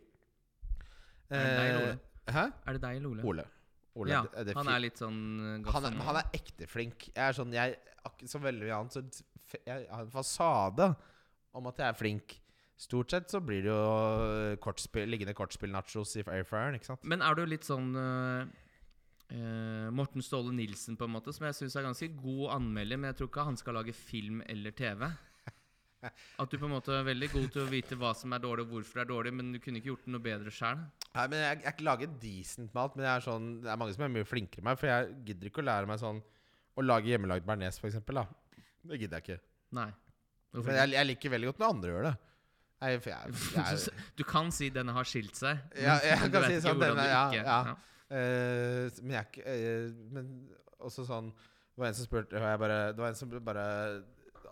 Er 1.30 1.44
det 1.44 1.52
deg, 1.58 1.76
Ole? 1.76 1.92
Eh, 2.24 2.34
Hæ? 2.34 2.46
Er 2.64 2.76
det 2.78 2.82
deg 2.82 2.98
eller 2.98 3.12
Ole? 3.12 3.24
Ole. 3.30 3.44
Ole 3.94 4.10
ja, 4.10 4.22
det- 4.26 4.48
det 4.48 4.56
han 4.58 4.68
er 4.72 4.80
litt 4.82 4.98
sånn 4.98 5.18
uh, 5.62 5.70
han, 5.70 5.84
er, 5.86 5.98
han 6.08 6.16
er 6.18 6.30
ekte 6.34 6.66
flink. 6.66 7.10
Jeg 7.12 7.22
er 7.28 7.36
sånn 7.36 7.52
Jeg 7.54 7.76
så 8.26 8.40
veldig 8.42 8.72
annet, 8.74 8.96
så 8.96 9.60
jeg 9.62 9.86
har 9.86 10.02
en 10.02 10.10
fasade 10.10 10.88
om 11.54 11.68
at 11.70 11.78
jeg 11.78 11.86
er 11.86 11.94
flink. 12.00 12.34
Stort 12.80 13.12
sett 13.14 13.30
så 13.30 13.38
blir 13.44 13.62
det 13.62 13.70
jo 13.70 13.78
øh, 13.78 14.56
kortspill, 14.62 15.06
liggende 15.06 15.34
kortspill-nachos 15.38 16.16
i 16.18 16.24
airfryeren, 16.26 16.74
ikke 16.78 16.90
sant? 16.90 17.04
Men 17.06 17.22
er 17.22 17.36
du 17.38 17.44
litt 17.46 17.66
sånn 17.66 17.92
uh, 17.94 18.42
uh, 19.30 19.92
Morten 19.94 20.24
Ståle 20.26 20.50
Nilsen, 20.56 20.98
på 20.98 21.06
en 21.06 21.14
måte, 21.14 21.32
som 21.36 21.46
jeg 21.46 21.58
syns 21.60 21.78
er 21.78 21.86
ganske 21.86 22.10
god 22.18 22.56
anmelder, 22.56 22.98
men 22.98 23.12
jeg 23.12 23.20
tror 23.20 23.30
ikke 23.30 23.46
han 23.46 23.60
skal 23.60 23.78
lage 23.78 23.94
film 23.94 24.42
eller 24.50 24.74
TV. 24.74 25.06
At 26.42 26.50
du 26.50 26.58
på 26.58 26.66
en 26.66 26.74
måte 26.74 26.98
er 26.98 27.06
veldig 27.06 27.30
god 27.32 27.48
til 27.54 27.62
å 27.62 27.70
vite 27.70 27.98
hva 28.00 28.10
som 28.18 28.34
er 28.34 28.42
dårlig, 28.42 28.66
og 28.66 28.74
hvorfor 28.74 29.00
det 29.00 29.06
er 29.06 29.12
dårlig, 29.14 29.36
men 29.38 29.54
du 29.54 29.62
kunne 29.62 29.80
ikke 29.80 29.92
gjort 29.92 30.10
det 30.10 30.16
noe 30.16 30.26
bedre 30.26 30.58
sjøl. 30.58 30.84
Nei, 31.14 31.30
men 31.30 31.46
jeg, 31.46 31.62
jeg 31.68 31.86
lager 31.86 32.20
decent 32.26 32.74
mat, 32.74 32.98
men 32.98 33.06
er 33.14 33.24
sånn, 33.24 33.50
det 33.62 33.70
er 33.70 33.80
mange 33.80 33.94
som 33.94 34.04
er 34.08 34.14
mye 34.18 34.28
flinkere 34.28 34.64
enn 34.64 34.70
meg. 34.72 34.82
For 34.82 34.90
jeg 34.90 35.14
gidder 35.30 35.52
ikke 35.52 35.62
å 35.62 35.70
lære 35.70 35.94
meg 35.94 36.02
sånn 36.02 36.18
å 36.74 36.82
lage 36.82 37.14
hjemmelagd 37.14 37.46
bearnés, 37.46 37.78
eksempel. 37.86 38.24
Det 38.82 38.98
gidder 38.98 39.22
jeg 39.22 39.28
ikke. 39.28 39.42
Nei. 39.78 39.92
Hvorfor 40.54 40.74
jeg, 40.74 40.90
jeg 40.98 41.06
liker 41.06 41.32
veldig 41.38 41.52
godt 41.52 41.62
når 41.62 41.76
andre 41.76 41.92
gjør 41.94 42.08
det. 42.10 42.16
For 43.02 43.10
jeg, 43.10 43.34
jeg. 43.56 43.94
Du 44.18 44.24
kan 44.28 44.50
si 44.54 44.70
'denne 44.70 44.92
har 44.96 45.04
skilt 45.08 45.34
seg', 45.38 45.58
Ja, 45.80 45.98
jeg 46.08 46.20
men 46.20 46.30
du 46.30 46.36
kan 46.38 46.42
vet 46.42 46.50
si 46.50 46.56
ikke 46.56 46.66
sånn, 46.68 46.78
hvordan 46.78 46.96
denne- 46.96 47.30
du 47.30 47.38
ikke 47.38 47.44
ja. 47.48 47.76
Eh, 48.14 48.90
men 49.02 49.14
jeg 49.16 49.24
uh, 49.24 49.30
ikke 49.32 50.12
Men 50.12 50.26
også 50.84 51.06
sånn 51.08 51.30
Det 51.32 51.80
var 51.80 51.88
en 51.88 51.94
som 51.96 52.04
spurte 52.06 52.42
bare, 52.60 52.76
Det 52.92 53.00
var 53.00 53.08
en 53.08 53.16
som 53.18 53.30
bare 53.40 53.64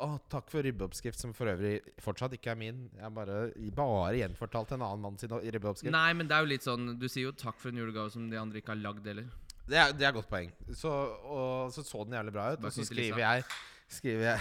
Å, 0.03 0.09
takk 0.33 0.49
for 0.51 0.65
ribbeoppskrift, 0.65 1.21
som 1.21 1.35
for 1.37 1.47
øvrig 1.53 1.77
fortsatt 2.01 2.33
ikke 2.35 2.51
er 2.51 2.57
min. 2.59 2.79
Jeg 2.97 3.13
bare, 3.15 3.53
bare 3.77 4.17
gjenfortalte 4.17 4.75
en 4.75 4.83
annen 4.83 5.03
mann 5.05 5.19
sin 5.21 5.31
ribbeoppskrift. 5.31 5.93
Nei, 5.93 6.13
men 6.17 6.27
det 6.27 6.35
er 6.35 6.41
jo 6.43 6.49
litt 6.51 6.65
sånn 6.65 6.99
Du 6.99 7.07
sier 7.13 7.29
jo 7.29 7.33
'takk 7.37 7.61
for 7.61 7.69
en 7.69 7.77
julegave' 7.79 8.11
som 8.11 8.25
de 8.31 8.37
andre 8.41 8.59
ikke 8.59 8.73
har 8.73 8.81
lagd 8.81 9.07
heller. 9.07 9.29
Det 9.69 9.77
er, 9.79 9.93
det 9.93 10.07
er 10.09 10.13
godt 10.17 10.31
poeng. 10.33 10.51
Så, 10.75 10.91
og 10.91 11.71
så 11.77 11.85
så 11.87 12.03
den 12.09 12.17
jævlig 12.19 12.33
bra 12.35 12.49
ut. 12.57 12.65
Og 12.65 12.73
så 12.73 12.85
skriver 12.89 13.21
jeg 13.23 13.45
Skriver 13.89 14.25
jeg 14.33 14.41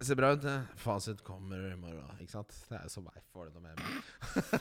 Ser 0.00 0.16
bra 0.16 0.32
ut. 0.32 0.40
det. 0.42 0.56
Fasit 0.80 1.22
kommer 1.26 1.60
i 1.72 1.76
morgen. 1.76 2.08
Ikke 2.22 2.32
sant? 2.38 2.54
Det 2.70 2.78
er 2.78 2.86
jo 2.88 2.92
som 2.94 3.04
meg. 3.04 3.20
Får 3.34 3.50
det 3.50 3.54
noe 3.54 3.62
med. 3.68 4.60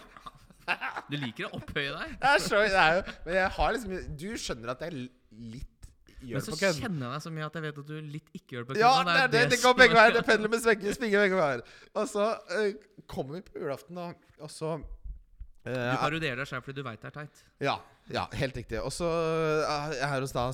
Du 1.09 1.15
liker 1.17 1.47
å 1.47 1.57
opphøye 1.57 1.91
deg. 1.95 2.11
Det 2.21 2.29
er 2.35 2.41
så, 2.43 2.59
det 2.69 2.77
er 2.77 2.97
jo, 2.99 3.03
men 3.25 3.37
jeg 3.39 3.51
har 3.55 3.71
liksom 3.73 4.17
Du 4.21 4.27
skjønner 4.37 4.73
at 4.75 4.83
jeg 4.85 4.97
litt 4.99 5.87
gjør 6.19 6.35
Men 6.35 6.35
det 6.35 6.43
så 6.45 6.51
på 6.53 6.59
kødd? 6.59 6.81
kjenner 6.83 7.05
jeg 7.07 7.13
deg 7.15 7.23
så 7.25 7.31
mye 7.33 7.47
at 7.47 7.55
jeg 7.57 7.63
vet 7.65 7.79
at 7.81 7.87
du 7.89 7.95
litt 8.13 8.29
ikke 8.37 8.55
gjør 8.57 8.65
det 8.65 8.69
på 8.69 8.77
Ja, 8.81 8.91
kødd, 8.91 8.99
og 8.99 9.09
det, 9.09 9.15
er 9.23 9.31
det, 9.33 9.41
det 9.55 9.59
går 9.63 9.77
begge 9.79 9.95
er- 9.95 9.99
veier. 10.01 10.13
Det 10.19 10.23
pendler 10.27 10.51
med 10.53 10.61
svekker, 10.65 10.93
svinger 10.99 11.23
begge 11.25 11.39
veier. 11.39 11.63
Og 11.95 12.09
så 12.11 12.25
eh, 12.59 12.73
kommer 13.09 13.39
vi 13.39 13.41
på 13.47 13.63
julaften, 13.63 13.97
da. 13.97 14.09
Og 14.45 14.51
så 14.53 14.73
eh, 14.75 15.71
Du 15.73 15.97
parodierer 16.03 16.43
deg 16.43 16.51
selv 16.51 16.67
fordi 16.67 16.77
du 16.83 16.85
veit 16.91 17.01
det 17.01 17.09
er 17.13 17.15
teit. 17.21 17.41
Ja, 17.65 17.77
ja, 18.13 18.27
helt 18.43 18.59
riktig. 18.61 18.81
Og 18.83 18.91
så 18.93 19.07
eh, 19.09 19.63
er 19.73 19.95
jeg 20.03 20.11
her 20.13 20.27
hos 20.27 20.35
da 20.35 20.45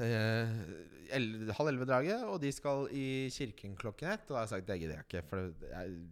el- 0.00 0.98
halv 1.10 1.70
elleve-draget, 1.72 2.24
og 2.28 2.38
de 2.42 2.52
skal 2.54 2.88
i 2.94 3.06
kirken 3.34 3.76
klokken 3.78 4.12
ett. 4.14 4.28
Og 4.28 4.34
da 4.34 4.40
har 4.40 4.46
jeg 4.46 4.54
sagt 4.54 4.68
det 4.68 4.78
gidder 4.82 4.98
jeg 4.98 5.06
ikke, 5.08 5.26
for 5.28 5.50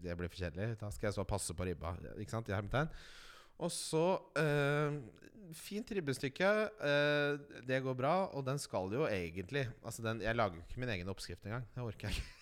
det, 0.05 0.17
blir 0.19 0.33
for 0.33 0.43
kjedelig. 0.43 0.69
Da 0.81 0.91
skal 0.95 1.11
jeg 1.11 1.19
så 1.19 1.27
passe 1.29 1.55
på 1.55 1.69
ribba. 1.69 1.95
Ikke 2.19 2.35
sant, 2.35 2.51
i 2.51 2.57
hermetegn. 2.57 2.93
Og 3.59 3.73
så 3.75 4.05
øh, 4.39 5.01
Fint 5.57 5.91
ribbestykke. 5.97 6.49
Øh, 6.85 7.39
det 7.69 7.83
går 7.83 7.95
bra. 7.95 8.15
Og 8.37 8.45
den 8.47 8.59
skal 8.59 8.93
jo 8.93 9.07
egentlig 9.07 9.69
Altså 9.85 10.03
den, 10.03 10.21
Jeg 10.23 10.37
lager 10.37 10.55
ikke 10.55 10.81
min 10.81 10.89
egen 10.89 11.09
oppskrift 11.09 11.45
engang. 11.45 11.69
Det 11.75 11.83
orker 11.83 12.09
jeg 12.09 12.17
ikke. 12.17 12.38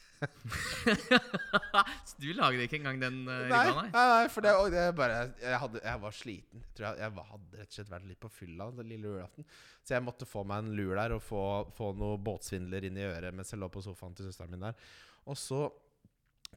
Så 2.06 2.16
du 2.22 2.28
lager 2.36 2.62
ikke 2.64 2.78
engang 2.80 3.00
den 3.02 3.22
uh, 3.28 3.46
Nei, 3.50 3.62
ribba, 3.68 3.86
nei, 3.90 4.04
nei? 4.12 4.28
for 4.32 4.46
det, 4.46 4.54
det 4.72 4.84
bare 4.96 5.18
jeg, 5.42 5.60
hadde, 5.62 5.82
jeg 5.84 6.02
var 6.04 6.16
sliten. 6.16 6.62
Jeg 6.64 6.76
tror 6.78 6.86
jeg, 6.88 7.00
jeg 7.02 7.26
hadde 7.32 7.60
rett 7.60 7.70
og 7.70 7.78
slett 7.78 7.94
vært 7.94 8.10
litt 8.10 8.22
på 8.22 8.32
fylla 8.32 8.68
den 8.76 8.92
lille 8.92 9.10
julaften. 9.12 9.48
Så 9.86 9.96
jeg 9.96 10.04
måtte 10.06 10.28
få 10.28 10.44
meg 10.48 10.64
en 10.64 10.76
lur 10.78 10.94
der 10.98 11.16
og 11.16 11.24
få, 11.24 11.42
få 11.76 11.90
noe 11.98 12.20
båtsvindler 12.22 12.88
inn 12.88 13.00
i 13.00 13.06
øret 13.06 13.36
mens 13.36 13.52
jeg 13.52 13.60
lå 13.62 13.68
på 13.72 13.84
sofaen 13.84 14.16
til 14.16 14.30
søsteren 14.30 14.56
min 14.56 14.64
der. 14.68 14.88
Og 15.26 15.38
så 15.38 15.66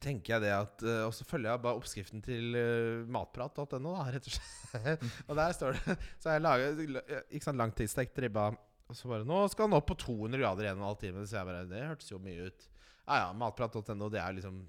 tenker 0.00 0.36
jeg 0.36 0.44
det 0.46 0.52
at 0.54 0.82
eh, 0.86 1.02
Og 1.04 1.12
så 1.16 1.26
følger 1.28 1.50
jeg 1.50 1.62
bare 1.64 1.80
oppskriften 1.80 2.24
til 2.24 2.56
uh, 2.56 3.06
matprat.no, 3.12 3.92
da, 3.92 4.08
rett 4.14 4.26
og 4.30 4.36
slett. 4.36 5.06
og 5.28 5.36
der 5.36 5.54
står 5.56 5.76
det 5.76 5.96
Så 6.22 6.34
jeg 6.34 6.44
lager 6.44 6.82
ikke 7.28 7.44
sant, 7.44 7.60
langtidsstekt 7.60 8.20
ribba. 8.24 8.50
Og 8.90 8.98
så 8.98 9.10
bare 9.10 9.26
Nå 9.28 9.44
skal 9.52 9.68
den 9.68 9.78
opp 9.78 9.88
på 9.90 9.98
200 10.00 10.40
grader 10.40 10.66
i 10.66 10.70
en 10.72 10.78
og 10.78 10.84
en 10.84 10.90
halv 10.90 11.02
time. 11.02 11.26
Så 11.26 11.38
jeg 11.38 11.50
bare 11.50 11.66
Det 11.70 11.86
hørtes 11.86 12.12
jo 12.12 12.22
mye 12.22 12.50
ut. 12.50 12.68
Ja 13.06 13.24
ja, 13.24 13.32
matprat.no, 13.36 14.10
det 14.12 14.20
er 14.22 14.36
liksom 14.36 14.60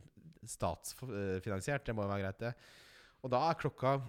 statsfinansiert. 0.48 1.86
Det 1.86 1.96
må 1.96 2.06
jo 2.06 2.12
være 2.14 2.26
greit, 2.26 2.42
det. 2.42 2.54
Og 3.22 3.34
da 3.34 3.44
er 3.50 3.60
klokka 3.62 4.00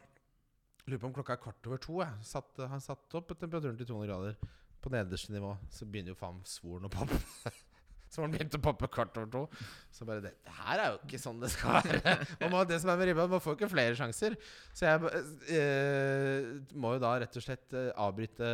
Lurer 0.82 0.98
på 0.98 1.06
om 1.06 1.12
klokka 1.14 1.36
er 1.36 1.42
kvart 1.44 1.66
over 1.68 1.78
to. 1.78 2.00
Jeg 2.02 2.26
satt, 2.26 2.56
han 2.66 2.80
satt 2.82 3.14
opp 3.14 3.28
temperaturen 3.38 3.76
til 3.78 3.86
200 3.86 4.08
grader 4.08 4.56
på 4.82 4.90
nederste 4.90 5.30
nivå. 5.30 5.52
Så 5.70 5.86
begynner 5.86 6.10
jo 6.10 6.18
faen 6.18 6.40
svoren 6.48 6.88
å 6.88 6.90
poppe. 6.90 7.52
Svoren 8.12 8.32
begynte 8.34 8.58
å 8.60 8.62
poppe 8.62 8.88
kvart 8.92 9.16
over 9.16 9.30
to. 9.32 9.62
Så 9.92 10.04
bare 10.08 10.20
det, 10.24 10.34
det 10.44 10.56
her 10.58 10.82
er 10.82 10.90
jo 10.92 10.98
ikke 11.06 11.20
sånn 11.22 11.40
det 11.40 11.48
skal 11.54 11.78
være. 11.78 12.16
Man 12.52 12.68
det 12.68 12.78
som 12.82 12.92
er 12.92 13.00
med 13.00 13.08
ribba, 13.08 13.24
man 13.30 13.40
får 13.40 13.56
ikke 13.56 13.70
flere 13.72 13.96
sjanser. 13.96 14.36
Så 14.76 14.84
jeg 14.84 15.22
eh, 15.56 16.50
må 16.76 16.92
jo 16.96 17.02
da 17.02 17.14
rett 17.22 17.38
og 17.40 17.44
slett 17.46 17.72
eh, 17.78 17.88
avbryte 18.04 18.52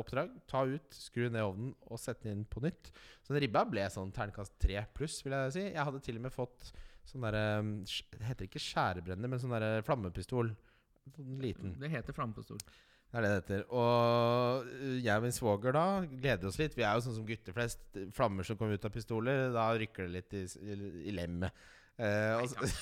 oppdrag. 0.00 0.34
Ta 0.50 0.64
ut, 0.66 0.98
skru 0.98 1.28
ned 1.28 1.44
ovnen 1.44 1.70
og 1.86 2.02
sette 2.02 2.26
den 2.26 2.40
inn 2.40 2.48
på 2.50 2.62
nytt. 2.64 2.90
Så 3.22 3.36
den 3.36 3.44
ribba 3.46 3.62
ble 3.70 3.86
sånn 3.92 4.10
terningkast 4.14 4.58
tre 4.62 4.82
pluss, 4.96 5.20
vil 5.22 5.36
jeg 5.36 5.54
si. 5.54 5.64
Jeg 5.68 5.86
hadde 5.90 6.02
til 6.02 6.18
og 6.18 6.26
med 6.26 6.34
fått 6.34 6.72
sånn 7.08 7.24
derre 7.24 7.44
Det 7.86 8.26
heter 8.26 8.48
ikke 8.48 8.62
skjærebrenner, 8.62 9.30
men 9.30 9.40
sånn 9.40 9.54
derre 9.54 9.84
flammepistol. 9.86 10.50
Sånn 11.14 11.38
liten. 11.42 11.78
Det 11.78 11.94
heter 11.94 12.16
flammepistol. 12.16 12.58
Det 13.08 13.16
er 13.16 13.24
det 13.24 13.28
det 13.32 13.40
heter. 13.40 13.62
Og 13.72 14.68
jeg 15.00 15.16
og 15.16 15.24
min 15.24 15.32
svoger 15.32 15.72
da 15.72 15.84
gleder 16.04 16.50
oss 16.50 16.58
litt. 16.60 16.76
Vi 16.76 16.84
er 16.84 16.92
jo 16.98 17.04
sånn 17.06 17.16
som 17.16 17.26
gutter 17.28 17.54
flest. 17.56 17.80
Flammer 18.16 18.44
som 18.44 18.58
kommer 18.60 18.76
ut 18.76 18.84
av 18.84 18.92
pistoler, 18.92 19.46
da 19.54 19.70
rykker 19.80 20.04
det 20.04 20.12
litt 20.18 20.36
i, 20.36 20.44
i, 21.08 21.14
lemmet. 21.16 21.68
Eh, 21.96 22.36
Nei 22.36 22.48
takk. 22.52 22.74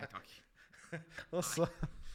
Nei 0.00 0.08
takk. 0.14 0.36
og 1.36 1.44
så 1.46 1.68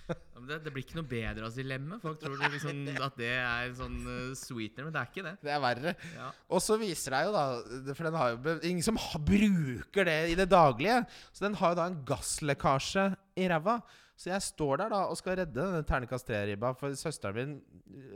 Det, 0.06 0.58
det 0.62 0.72
blir 0.74 0.84
ikke 0.84 0.98
noe 1.00 1.10
bedre 1.10 1.48
av 1.48 1.54
dilemmaet. 1.58 2.02
Folk 2.02 2.18
tror 2.22 2.36
det 2.38 2.50
liksom 2.54 2.82
at 3.02 3.16
det 3.18 3.30
er 3.34 3.72
sånn 3.78 3.96
uh, 4.06 4.34
sweetener, 4.38 4.88
men 4.88 4.94
det 4.94 5.02
er 5.02 5.10
ikke 5.10 5.26
det. 5.26 5.34
Det 5.46 5.54
er 5.54 5.62
verre. 5.64 5.94
Ja. 6.18 6.28
Og 6.54 6.62
så 6.62 6.78
viser 6.82 7.16
det 7.16 7.22
jo 7.26 7.34
da 7.34 7.46
For 7.88 8.06
den 8.06 8.18
har 8.20 8.34
jo 8.34 8.56
ingen 8.70 8.86
som 8.86 9.00
bruker 9.26 10.10
det 10.10 10.18
i 10.34 10.38
det 10.38 10.50
daglige. 10.52 11.00
Så 11.30 11.46
den 11.48 11.58
har 11.62 11.74
jo 11.74 11.80
da 11.80 11.88
en 11.90 12.02
gasslekkasje 12.10 13.08
i 13.42 13.48
ræva. 13.50 13.80
Så 14.16 14.30
jeg 14.32 14.42
står 14.46 14.78
der 14.80 14.94
da 14.94 15.02
og 15.12 15.18
skal 15.20 15.36
redde 15.42 15.58
denne 15.60 15.84
ternekast 15.88 16.30
3-ribba 16.30 16.70
for 16.80 16.94
søsteren 16.96 17.36
min, 17.36 17.56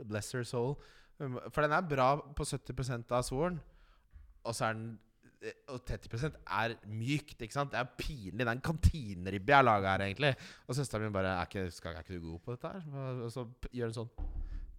bless 0.08 0.32
her 0.32 0.46
soul. 0.48 0.74
um, 1.20 1.36
For 1.52 1.60
den 1.66 1.72
er 1.76 1.84
bra 1.84 2.14
på 2.36 2.46
70% 2.48 3.12
av 3.12 3.22
svoren, 3.26 3.58
og 4.44 4.54
så 4.56 4.70
er 4.70 4.78
den 4.78 4.86
eh, 5.44 5.52
og 5.68 5.82
30 5.84 6.30
er 6.48 6.76
mykt. 6.88 7.36
ikke 7.44 7.52
sant? 7.52 7.72
Det 7.74 7.80
er 7.82 7.90
pinlig. 8.00 8.38
Det 8.40 8.46
er 8.48 8.52
en 8.56 8.64
kantineribbe 8.64 9.52
jeg 9.52 9.58
har 9.60 9.66
laga 9.68 9.92
her, 9.92 10.06
egentlig. 10.08 10.32
Og 10.66 10.78
søsteren 10.78 11.04
min 11.04 11.12
bare 11.12 11.34
er 11.36 11.44
ikke, 11.50 11.66
skal, 11.76 11.94
er 11.98 12.00
ikke 12.06 12.16
du 12.16 12.30
god 12.30 12.40
på 12.46 12.56
dette 12.56 12.72
her? 12.72 12.88
Og- 13.26 13.32
så 13.36 13.44
gjør 13.72 13.92
hun 13.92 13.98
sånn 14.00 14.10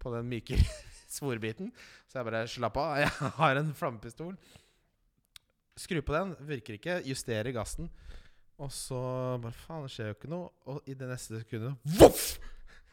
på 0.02 0.10
den 0.16 0.26
myke 0.32 0.58
svorbiten. 1.16 1.70
Så 2.10 2.18
jeg 2.18 2.26
bare 2.32 2.42
slapp 2.50 2.76
av. 2.82 2.96
Jeg 3.04 3.14
har 3.38 3.56
en 3.62 3.70
flammepistol. 3.78 4.34
Skru 5.78 6.02
på 6.04 6.12
den. 6.18 6.34
Virker 6.50 6.74
ikke. 6.76 6.98
Justerer 7.06 7.54
gassen. 7.54 7.86
Og 8.60 8.70
så 8.74 9.00
bare 9.42 9.56
Faen, 9.56 9.86
det 9.86 9.94
skjer 9.94 10.12
jo 10.12 10.18
ikke 10.18 10.30
noe. 10.32 10.52
Og 10.68 10.84
i 10.90 10.96
det 10.98 11.08
neste 11.10 11.40
sekundet 11.40 11.96
Voff! 11.98 12.36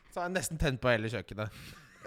Så 0.10 0.22
har 0.22 0.30
jeg 0.30 0.40
nesten 0.40 0.58
tent 0.58 0.82
på 0.82 0.90
hele 0.90 1.12
kjøkkenet. 1.12 1.54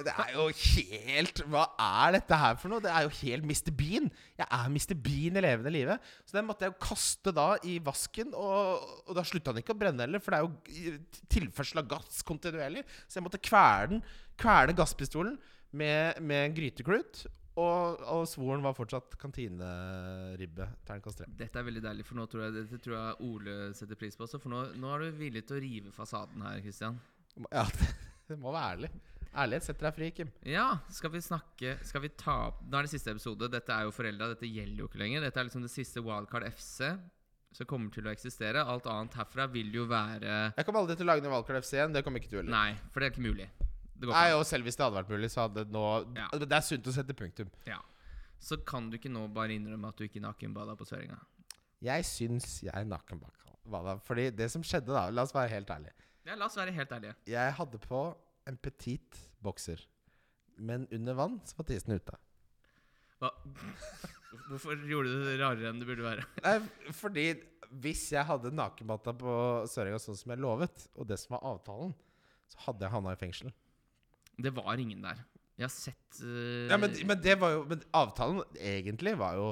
Det 0.03 0.13
er 0.17 0.31
jo 0.33 0.47
helt 0.49 1.43
Hva 1.53 1.67
er 1.85 2.15
dette 2.17 2.37
her 2.41 2.57
for 2.59 2.73
noe? 2.73 2.83
Det 2.83 2.91
er 2.91 3.05
jo 3.05 3.13
helt 3.21 3.45
Mr. 3.47 3.71
Bean. 3.77 4.09
Jeg 4.41 4.47
er 4.49 4.71
Mr. 4.73 4.95
Bean 5.05 5.37
i 5.37 5.45
levende 5.45 5.73
live. 5.75 5.99
Så 6.25 6.39
den 6.39 6.49
måtte 6.49 6.67
jeg 6.67 6.73
jo 6.73 6.81
kaste 6.83 7.35
da 7.37 7.47
i 7.69 7.77
vasken, 7.85 8.33
og, 8.33 8.89
og 9.07 9.15
da 9.19 9.25
slutta 9.29 9.53
den 9.53 9.63
ikke 9.63 9.77
å 9.77 9.81
brenne 9.83 10.07
heller, 10.07 10.23
for 10.25 10.35
det 10.35 10.41
er 10.41 10.49
jo 10.49 10.97
tilførsel 11.37 11.83
av 11.83 11.91
gass 11.93 12.25
kontinuerlig. 12.27 12.87
Så 13.07 13.21
jeg 13.21 13.27
måtte 13.29 13.43
kvele 13.43 13.99
den 13.99 14.05
Kvele 14.43 14.73
gasspistolen 14.75 15.37
med, 15.77 16.19
med 16.25 16.47
en 16.47 16.55
gryteklut. 16.57 17.27
Og, 17.61 18.03
og 18.09 18.23
svoren 18.31 18.63
var 18.65 18.77
fortsatt 18.77 19.17
kantineribbe. 19.21 20.69
Terningkast 20.89 21.21
tre. 21.21 21.29
Dette 21.37 21.61
er 21.61 21.67
veldig 21.67 21.83
deilig, 21.85 22.07
for 22.09 22.17
nå 22.17 22.25
tror 22.31 22.47
jeg, 22.47 22.55
dette 22.57 22.81
tror 22.81 22.97
jeg 22.97 23.29
Ole 23.29 23.57
setter 23.77 23.99
pris 24.01 24.17
på 24.17 24.25
også. 24.25 24.41
For 24.41 24.53
nå, 24.53 24.63
nå 24.81 24.93
er 24.95 25.05
du 25.05 25.19
villig 25.21 25.45
til 25.49 25.59
å 25.59 25.65
rive 25.65 25.93
fasaden 25.93 26.45
her, 26.47 26.63
Christian. 26.65 26.97
Ja, 27.53 27.67
det 28.31 28.39
må 28.41 28.55
være 28.55 28.77
ærlig. 28.77 28.93
Ærlighet 29.33 29.65
setter 29.69 29.89
deg 29.89 29.97
fri, 29.97 30.11
Kim. 30.17 30.33
Ja, 30.45 30.67
skal 30.93 31.09
vi 31.15 31.23
snakke 31.25 31.79
Skal 31.89 32.03
vi 32.05 32.11
ta 32.21 32.35
opp 32.51 32.59
Nå 32.69 32.77
er 32.77 32.85
det 32.85 32.93
siste 32.93 33.15
episode. 33.15 33.49
Dette 33.53 33.73
er 33.73 33.87
jo 33.89 33.95
forelda. 33.97 34.29
Dette 34.35 34.49
gjelder 34.49 34.85
jo 34.85 34.89
ikke 34.91 35.01
lenger. 35.01 35.25
Dette 35.25 35.41
er 35.41 35.49
liksom 35.49 35.65
det 35.65 35.73
siste 35.73 36.05
Wildcard 36.05 36.45
FC 36.51 36.93
som 37.53 37.69
kommer 37.69 37.93
til 37.93 38.07
å 38.09 38.13
eksistere. 38.13 38.65
Alt 38.65 38.89
annet 38.89 39.17
herfra 39.21 39.47
vil 39.53 39.73
jo 39.77 39.85
være 39.89 40.53
Jeg 40.57 40.65
kommer 40.65 40.85
aldri 40.85 40.97
til 40.97 41.05
å 41.09 41.13
lage 41.13 41.25
noe 41.25 41.35
Wildcard 41.35 41.65
FC 41.65 41.77
igjen. 41.79 41.97
Det 41.97 42.05
kommer 42.05 42.23
ikke 42.23 42.33
du 42.33 42.39
heller. 42.41 42.53
Nei, 42.53 42.93
for 42.93 43.01
det 43.01 43.09
er 43.09 43.15
ikke 43.15 43.25
mulig. 43.29 43.49
Nei, 44.11 44.33
og 44.35 44.45
selv 44.49 44.67
hvis 44.67 44.79
det 44.79 44.85
hadde 44.85 44.99
vært 44.99 45.13
mulig, 45.13 45.31
så 45.31 45.45
hadde 45.47 45.65
det 45.67 45.75
nå 45.75 45.85
Ja. 46.17 46.29
Det 46.35 46.51
er 46.51 46.65
sunt 46.67 46.89
å 46.91 46.95
sette 46.95 47.15
punktum. 47.15 47.51
Ja. 47.69 47.79
Så 48.43 48.59
kan 48.67 48.89
du 48.91 48.99
ikke 48.99 49.13
nå 49.13 49.29
bare 49.33 49.55
innrømme 49.55 49.93
at 49.93 49.97
du 50.01 50.05
ikke 50.09 50.23
nakenbada 50.23 50.75
på 50.79 50.87
Søringa. 50.89 51.21
Jeg 51.83 52.07
syns 52.07 52.63
jeg 52.65 52.89
nakenbada. 52.91 53.99
Fordi 54.03 54.31
det 54.35 54.51
som 54.51 54.63
skjedde 54.67 54.91
da 54.91 55.09
La 55.15 55.23
oss 55.23 55.35
være 55.35 55.53
helt 55.55 55.71
ærlige. 55.71 55.95
Ja, 56.27 56.35
la 56.39 56.47
oss 56.47 56.57
være 56.59 56.75
helt 56.75 56.91
ærlige. 56.95 57.15
Jeg 57.31 57.55
hadde 57.59 57.79
på 57.83 58.03
en 58.51 58.59
petit 58.59 59.19
bokser. 59.43 59.81
Men 60.59 60.89
under 60.93 61.15
vann 61.19 61.41
så 61.47 61.59
var 61.59 61.69
tissen 61.71 61.95
ute. 61.95 62.19
Hva? 63.23 63.31
Hvorfor 64.49 64.79
gjorde 64.89 65.11
du 65.13 65.25
det 65.27 65.39
rarere 65.41 65.71
enn 65.71 65.81
det 65.83 65.87
burde 65.89 66.05
være? 66.07 66.27
Nei, 66.47 66.93
fordi 66.97 67.27
hvis 67.83 68.09
jeg 68.13 68.27
hadde 68.29 68.53
nakenbada 68.55 69.15
på 69.17 69.35
Søringa 69.71 70.01
sånn 70.03 70.19
som 70.19 70.35
jeg 70.35 70.43
lovet, 70.43 70.87
og 70.99 71.09
det 71.09 71.19
som 71.21 71.37
var 71.37 71.47
avtalen, 71.55 71.95
så 72.53 72.67
hadde 72.67 72.85
jeg 72.85 72.93
havna 72.95 73.15
i 73.15 73.21
fengsel. 73.21 73.53
Det 74.39 74.55
var 74.57 74.81
ingen 74.81 75.03
der. 75.05 75.21
Jeg 75.59 75.67
har 75.69 75.75
sett 75.75 76.23
uh, 76.25 76.69
Ja, 76.71 76.79
men, 76.81 76.95
men 77.07 77.21
det 77.23 77.35
var 77.39 77.53
jo 77.53 77.65
Men 77.69 77.83
avtalen 77.95 78.41
egentlig 78.57 79.13
var 79.21 79.37
jo 79.37 79.51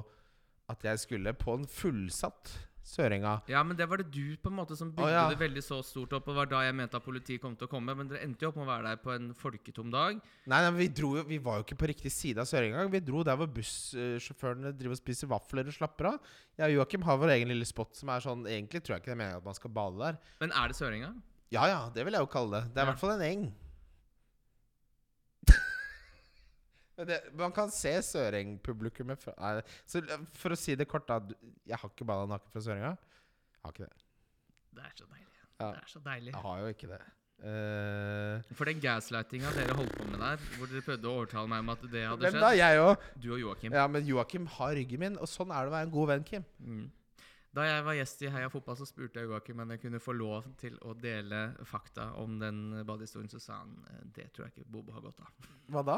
at 0.70 0.84
jeg 0.86 1.00
skulle 1.02 1.32
på 1.34 1.52
en 1.58 1.66
fullsatt 1.68 2.52
Sørenga. 2.90 3.36
Ja, 3.50 3.60
men 3.62 3.76
det 3.76 3.84
var 3.86 4.00
det 4.00 4.06
du 4.10 4.36
på 4.40 4.48
en 4.50 4.56
måte 4.56 4.74
som 4.78 4.88
bygde 4.94 5.10
ja. 5.12 5.26
det 5.30 5.36
veldig 5.38 5.62
så 5.62 5.76
stort 5.84 6.14
opp. 6.16 6.26
Og 6.32 6.34
var 6.40 6.48
da 6.50 6.62
jeg 6.64 6.74
mente 6.74 6.96
at 6.98 7.04
politiet 7.04 7.42
kom 7.42 7.52
til 7.58 7.68
å 7.68 7.70
komme. 7.70 7.94
Men 7.94 8.08
dere 8.10 8.22
endte 8.24 8.42
jo 8.46 8.50
opp 8.50 8.56
med 8.58 8.64
å 8.64 8.70
være 8.70 8.88
der 8.88 9.00
på 9.02 9.12
en 9.14 9.28
folketom 9.36 9.92
dag. 9.92 10.18
Nei, 10.50 10.60
nei, 10.64 10.70
vi, 10.78 10.88
dro, 10.96 11.12
jo- 11.20 11.26
vi 11.28 11.38
var 11.44 11.60
jo 11.60 11.66
ikke 11.66 11.78
på 11.78 11.90
riktig 11.92 12.10
side 12.14 12.40
av 12.42 12.48
Sørenga. 12.50 12.86
Vi 12.90 13.02
dro 13.04 13.22
der 13.26 13.38
hvor 13.38 13.50
bussjåførene 13.54 14.72
driver 14.78 14.96
og 14.96 15.02
spiser 15.02 15.30
vafler 15.30 15.70
og 15.70 15.76
slapper 15.76 16.10
av. 16.14 16.32
Jeg 16.58 16.66
og 16.72 16.76
Joakim 16.80 17.06
har 17.06 17.20
vår 17.20 17.34
egen 17.36 17.52
lille 17.52 17.68
spot 17.68 17.94
som 18.00 18.10
er 18.14 18.24
sånn 18.24 18.46
Egentlig 18.48 18.82
tror 18.82 18.96
jeg 18.96 19.04
ikke 19.04 19.12
det 19.12 19.16
er 19.18 19.22
meningen 19.22 19.42
at 19.44 19.50
man 19.52 19.58
skal 19.60 19.74
bade 19.76 20.00
der. 20.00 20.18
Men 20.42 20.54
er 20.62 20.72
det 20.72 20.78
Sørenga? 20.80 21.12
Ja 21.54 21.66
ja, 21.70 21.80
det 21.94 22.06
vil 22.08 22.14
jeg 22.16 22.22
jo 22.26 22.32
kalle 22.32 22.58
det. 22.62 22.72
Det 22.74 22.80
er 22.80 22.82
i 22.82 22.86
Ja. 22.86 22.90
hvert 22.94 23.04
fall 23.04 23.16
en 23.18 23.26
eng. 23.28 23.50
Men 25.46 26.89
det, 27.08 27.20
man 27.38 27.52
kan 27.52 27.70
se 27.74 27.92
Søreng-publikummet 28.06 29.22
For 29.22 30.54
å 30.54 30.58
si 30.58 30.74
det 30.78 30.88
kort, 30.90 31.08
da. 31.08 31.20
Jeg 31.68 31.78
har 31.80 31.92
ikke 31.92 32.06
bada 32.08 32.26
naken 32.30 32.52
fra 32.52 32.62
Sørenga. 32.64 32.92
Jeg 33.54 33.64
har 33.64 33.74
ikke 33.76 33.86
det. 33.86 34.04
Det 34.76 34.84
er 34.86 34.92
så 34.96 35.06
deilig. 35.06 35.40
Ja. 35.60 35.70
Det 35.70 35.80
er 35.80 35.90
så 35.92 36.04
deilig. 36.04 36.34
Jeg 36.34 36.44
har 36.44 36.60
jo 36.60 36.74
ikke 36.74 36.92
det. 36.92 37.00
Uh, 37.40 38.36
For 38.52 38.68
den 38.68 38.80
gaslightinga 38.82 39.48
dere 39.56 39.72
holdt 39.78 39.94
på 39.96 40.04
med 40.10 40.20
der, 40.20 40.42
hvor 40.58 40.68
dere 40.68 40.84
prøvde 40.84 41.08
å 41.08 41.12
overtale 41.22 41.48
meg 41.48 41.62
om 41.64 41.70
at 41.72 41.84
det 41.88 42.02
hadde 42.04 42.30
skjedd 42.34 42.42
da? 42.44 42.50
Jeg 42.58 42.80
og, 42.84 43.06
Du 43.16 43.30
og 43.32 43.40
Joakim. 43.40 43.76
Ja, 43.78 43.84
men 43.88 44.04
Joakim 44.04 44.48
har 44.58 44.74
ryggen 44.76 45.00
min, 45.00 45.16
og 45.16 45.28
sånn 45.30 45.52
er 45.54 45.64
det 45.64 45.72
å 45.72 45.76
være 45.78 45.88
en 45.88 45.94
god 45.94 46.10
venn, 46.12 46.26
Kim. 46.28 46.44
Mm. 46.60 46.82
Da 47.56 47.64
jeg 47.66 47.86
var 47.86 47.96
gjest 47.96 48.20
i 48.22 48.28
Heia 48.30 48.50
Fotball, 48.52 48.76
så 48.78 48.86
spurte 48.86 49.18
jeg 49.22 49.26
Joakim 49.30 49.62
om 49.64 49.72
jeg 49.74 49.80
kunne 49.82 49.98
få 50.04 50.12
lov 50.14 50.46
til 50.60 50.76
å 50.86 50.92
dele 50.94 51.40
fakta 51.66 52.10
om 52.20 52.36
den 52.38 52.60
badehistorien. 52.86 53.32
Så 53.32 53.40
sa 53.42 53.56
han 53.64 53.72
"Eh, 53.88 54.04
det 54.20 54.28
tror 54.32 54.46
jeg 54.46 54.52
ikke 54.54 54.70
Bobo 54.70 54.92
har 54.92 55.00
godt 55.00 55.24
av. 55.24 55.48
Hva 55.66 55.82
da? 55.82 55.96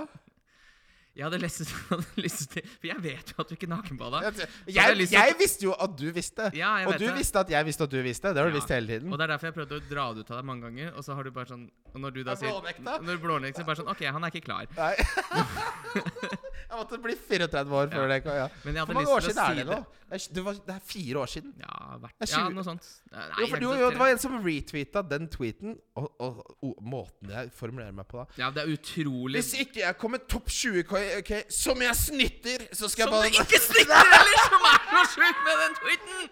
Jeg 1.17 1.27
hadde 1.27 1.39
lyst, 1.43 1.69
hadde 1.91 2.23
lyst 2.25 2.47
til 2.55 2.63
For 2.81 2.89
jeg 2.89 3.03
vet 3.05 3.33
jo 3.35 3.43
at 3.43 3.49
du 3.51 3.55
ikke 3.59 3.69
nakenbada. 3.69 4.23
Jeg, 4.25 4.47
jeg 4.73 5.09
jeg, 5.13 5.35
visste 5.39 5.67
jo 5.67 5.75
at 5.77 5.97
du 5.99 6.07
visste. 6.17 6.51
Ja, 6.57 6.71
Og 6.89 6.97
du 6.99 7.05
det. 7.05 7.15
visste 7.19 7.39
at 7.43 7.51
jeg 7.53 7.67
visste 7.69 7.85
at 7.85 7.91
du 7.93 7.99
visste. 8.03 8.29
Det 8.33 8.41
har 8.41 8.49
du 8.49 8.55
Ja. 8.55 8.61
visst 8.61 8.73
hele 8.73 8.87
tiden. 8.95 9.13
Og 9.13 9.19
det 9.21 9.25
er 9.29 9.33
derfor 9.35 9.51
jeg 9.51 9.55
prøvde 9.59 9.77
å 9.77 9.85
dra 9.91 10.07
det 10.15 10.25
ut 10.25 10.31
av 10.33 10.41
deg 10.41 10.45
mange 10.49 10.63
ganger. 10.71 10.95
Og 10.97 11.05
så 11.05 11.15
har 11.19 11.23
du 11.29 11.31
bare 11.31 11.47
sånn 11.53 11.67
Og 11.93 12.01
når 12.01 12.11
du 12.17 12.23
da 12.25 12.35
sier. 12.41 12.53
Når 12.81 13.09
du 13.11 13.23
blånekter, 13.23 13.67
bare 13.69 13.83
sånn 13.83 13.91
OK, 13.93 14.05
han 14.09 14.25
er 14.25 14.33
ikke 14.33 14.47
klar. 14.47 14.69
Nei. 14.79 14.95
jeg 16.73 16.77
måtte 16.79 17.01
bli 17.05 17.17
34 17.17 17.75
år 17.81 17.91
før 17.93 18.07
Ja. 18.07 18.19
det. 18.19 18.37
Ja. 18.39 18.47
Men 18.65 18.79
jeg 18.79 18.87
Hvor 18.87 18.95
mange 18.95 19.13
år 19.13 19.27
siden 19.27 19.43
er 19.45 19.59
det 19.61 19.67
nå? 19.69 19.83
Det 20.13 20.19
er, 20.19 20.25
det, 20.37 20.43
var, 20.45 20.57
det 20.67 20.75
er 20.75 20.81
fire 20.85 21.19
år 21.23 21.27
siden. 21.33 21.53
Ja, 21.57 21.77
hvert, 21.97 22.15
er 22.21 22.29
ja, 22.29 22.41
noe 22.53 22.65
sånt. 22.67 22.89
Nei, 23.13 23.23
Jo, 23.41 23.47
for 23.49 23.63
du, 23.63 23.67
jo, 23.81 23.87
det 23.95 24.01
var 24.01 24.11
en 24.13 24.19
som 24.21 24.35
retweeta 24.45 25.03
den 25.09 25.29
tweeten, 25.33 25.77
og, 25.97 26.09
og, 26.21 26.43
og 26.61 26.83
måten 26.85 27.33
jeg 27.33 27.49
formulerer 27.57 27.95
meg 27.97 28.09
på 28.11 28.21
da 28.21 28.27
Ja, 28.41 28.51
det 28.53 28.63
er 28.63 28.73
utrolig 28.73 29.41
Hvis 29.41 29.51
ikke 29.61 29.81
jeg 29.83 29.97
kommer 30.01 30.21
topp 30.29 30.49
20, 30.53 30.83
ok, 30.85 30.93
ok, 31.23 31.33
som 31.53 31.81
jeg 31.85 31.97
snitter, 31.97 32.67
så 32.77 32.89
skal 32.93 33.09
Som 33.09 33.25
jeg 33.25 33.33
du 33.33 33.41
ikke 33.41 33.61
snitter, 33.65 34.13
heller! 34.13 34.45
Som 34.53 34.69
er 34.69 34.85
så 34.93 35.03
sjukt 35.15 35.43
med 35.49 35.63
den 35.65 35.79
tweeten! 35.81 36.29